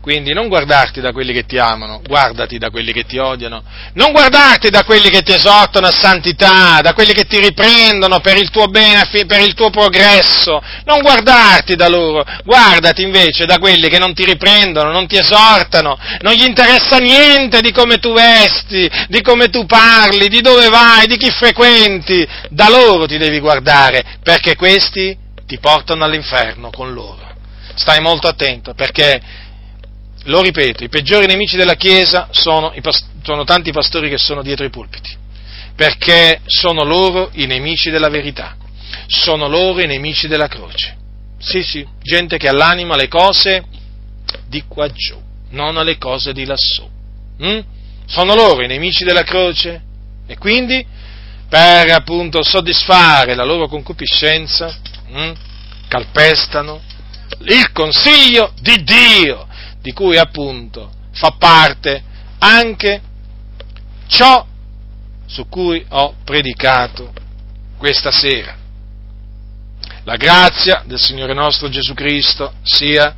quindi 0.00 0.32
non 0.32 0.46
guardarti 0.46 1.00
da 1.00 1.10
quelli 1.10 1.32
che 1.32 1.44
ti 1.46 1.58
amano, 1.58 2.00
guardati 2.06 2.58
da 2.58 2.70
quelli 2.70 2.92
che 2.92 3.04
ti 3.04 3.18
odiano, 3.18 3.62
non 3.94 4.12
guardarti 4.12 4.70
da 4.70 4.84
quelli 4.84 5.10
che 5.10 5.22
ti 5.22 5.32
esortano 5.32 5.88
a 5.88 5.90
santità, 5.90 6.80
da 6.80 6.92
quelli 6.92 7.12
che 7.12 7.24
ti 7.24 7.40
riprendono 7.40 8.20
per 8.20 8.36
il 8.36 8.50
tuo 8.50 8.68
bene, 8.68 9.08
per 9.26 9.40
il 9.40 9.54
tuo 9.54 9.70
progresso, 9.70 10.62
non 10.84 11.00
guardarti 11.00 11.74
da 11.74 11.88
loro, 11.88 12.24
guardati 12.44 13.02
invece 13.02 13.46
da 13.46 13.58
quelli 13.58 13.88
che 13.88 13.98
non 13.98 14.14
ti 14.14 14.24
riprendono, 14.24 14.92
non 14.92 15.08
ti 15.08 15.16
esortano, 15.16 15.98
non 16.20 16.34
gli 16.34 16.44
interessa 16.44 16.98
niente 16.98 17.60
di 17.60 17.72
come 17.72 17.98
tu 17.98 18.12
vesti, 18.12 18.88
di 19.08 19.20
come 19.22 19.48
tu 19.48 19.66
parli, 19.66 20.28
di 20.28 20.40
dove 20.40 20.68
vai, 20.68 21.08
di 21.08 21.16
chi 21.16 21.30
frequenti, 21.30 22.24
da 22.50 22.68
loro 22.68 23.06
ti 23.06 23.18
devi 23.18 23.40
guardare, 23.40 24.04
perché 24.22 24.54
questi 24.54 25.18
ti 25.46 25.58
portano 25.58 26.04
all'inferno 26.04 26.70
con 26.70 26.92
loro 26.92 27.25
stai 27.76 28.00
molto 28.00 28.26
attento 28.26 28.74
perché, 28.74 29.20
lo 30.24 30.42
ripeto, 30.42 30.82
i 30.82 30.88
peggiori 30.88 31.26
nemici 31.26 31.56
della 31.56 31.74
Chiesa 31.74 32.28
sono, 32.30 32.74
sono 33.22 33.44
tanti 33.44 33.70
pastori 33.70 34.08
che 34.08 34.18
sono 34.18 34.42
dietro 34.42 34.64
i 34.64 34.70
pulpiti, 34.70 35.14
perché 35.76 36.40
sono 36.46 36.82
loro 36.82 37.30
i 37.34 37.46
nemici 37.46 37.90
della 37.90 38.08
verità, 38.08 38.56
sono 39.06 39.46
loro 39.46 39.80
i 39.80 39.86
nemici 39.86 40.26
della 40.26 40.48
croce. 40.48 40.96
Sì, 41.38 41.62
sì, 41.62 41.86
gente 42.02 42.38
che 42.38 42.48
all'anima 42.48 42.96
le 42.96 43.08
cose 43.08 43.64
di 44.48 44.64
qua 44.66 44.90
giù, 44.90 45.20
non 45.50 45.76
alle 45.76 45.98
cose 45.98 46.32
di 46.32 46.44
lassù. 46.44 46.88
Mm? 47.42 47.58
Sono 48.06 48.34
loro 48.34 48.62
i 48.62 48.66
nemici 48.66 49.04
della 49.04 49.22
croce 49.22 49.82
e 50.26 50.38
quindi 50.38 50.84
per 51.48 51.90
appunto 51.90 52.42
soddisfare 52.42 53.34
la 53.34 53.44
loro 53.44 53.68
concupiscenza 53.68 54.74
mm, 55.12 55.30
calpestano, 55.88 56.80
il 57.40 57.72
consiglio 57.72 58.52
di 58.60 58.82
Dio, 58.82 59.46
di 59.80 59.92
cui 59.92 60.16
appunto 60.16 60.90
fa 61.12 61.32
parte 61.38 62.02
anche 62.38 63.00
ciò 64.06 64.44
su 65.26 65.48
cui 65.48 65.84
ho 65.88 66.14
predicato 66.24 67.12
questa 67.78 68.10
sera. 68.10 68.56
La 70.04 70.16
grazia 70.16 70.84
del 70.86 71.00
Signore 71.00 71.34
nostro 71.34 71.68
Gesù 71.68 71.92
Cristo 71.94 72.54
sia 72.62 73.14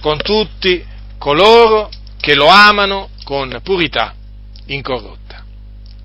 con 0.00 0.18
tutti 0.18 0.84
coloro 1.18 1.88
che 2.18 2.34
lo 2.34 2.48
amano 2.48 3.10
con 3.22 3.60
purità 3.62 4.14
incorrotta. 4.66 5.44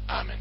Amen. 0.06 0.41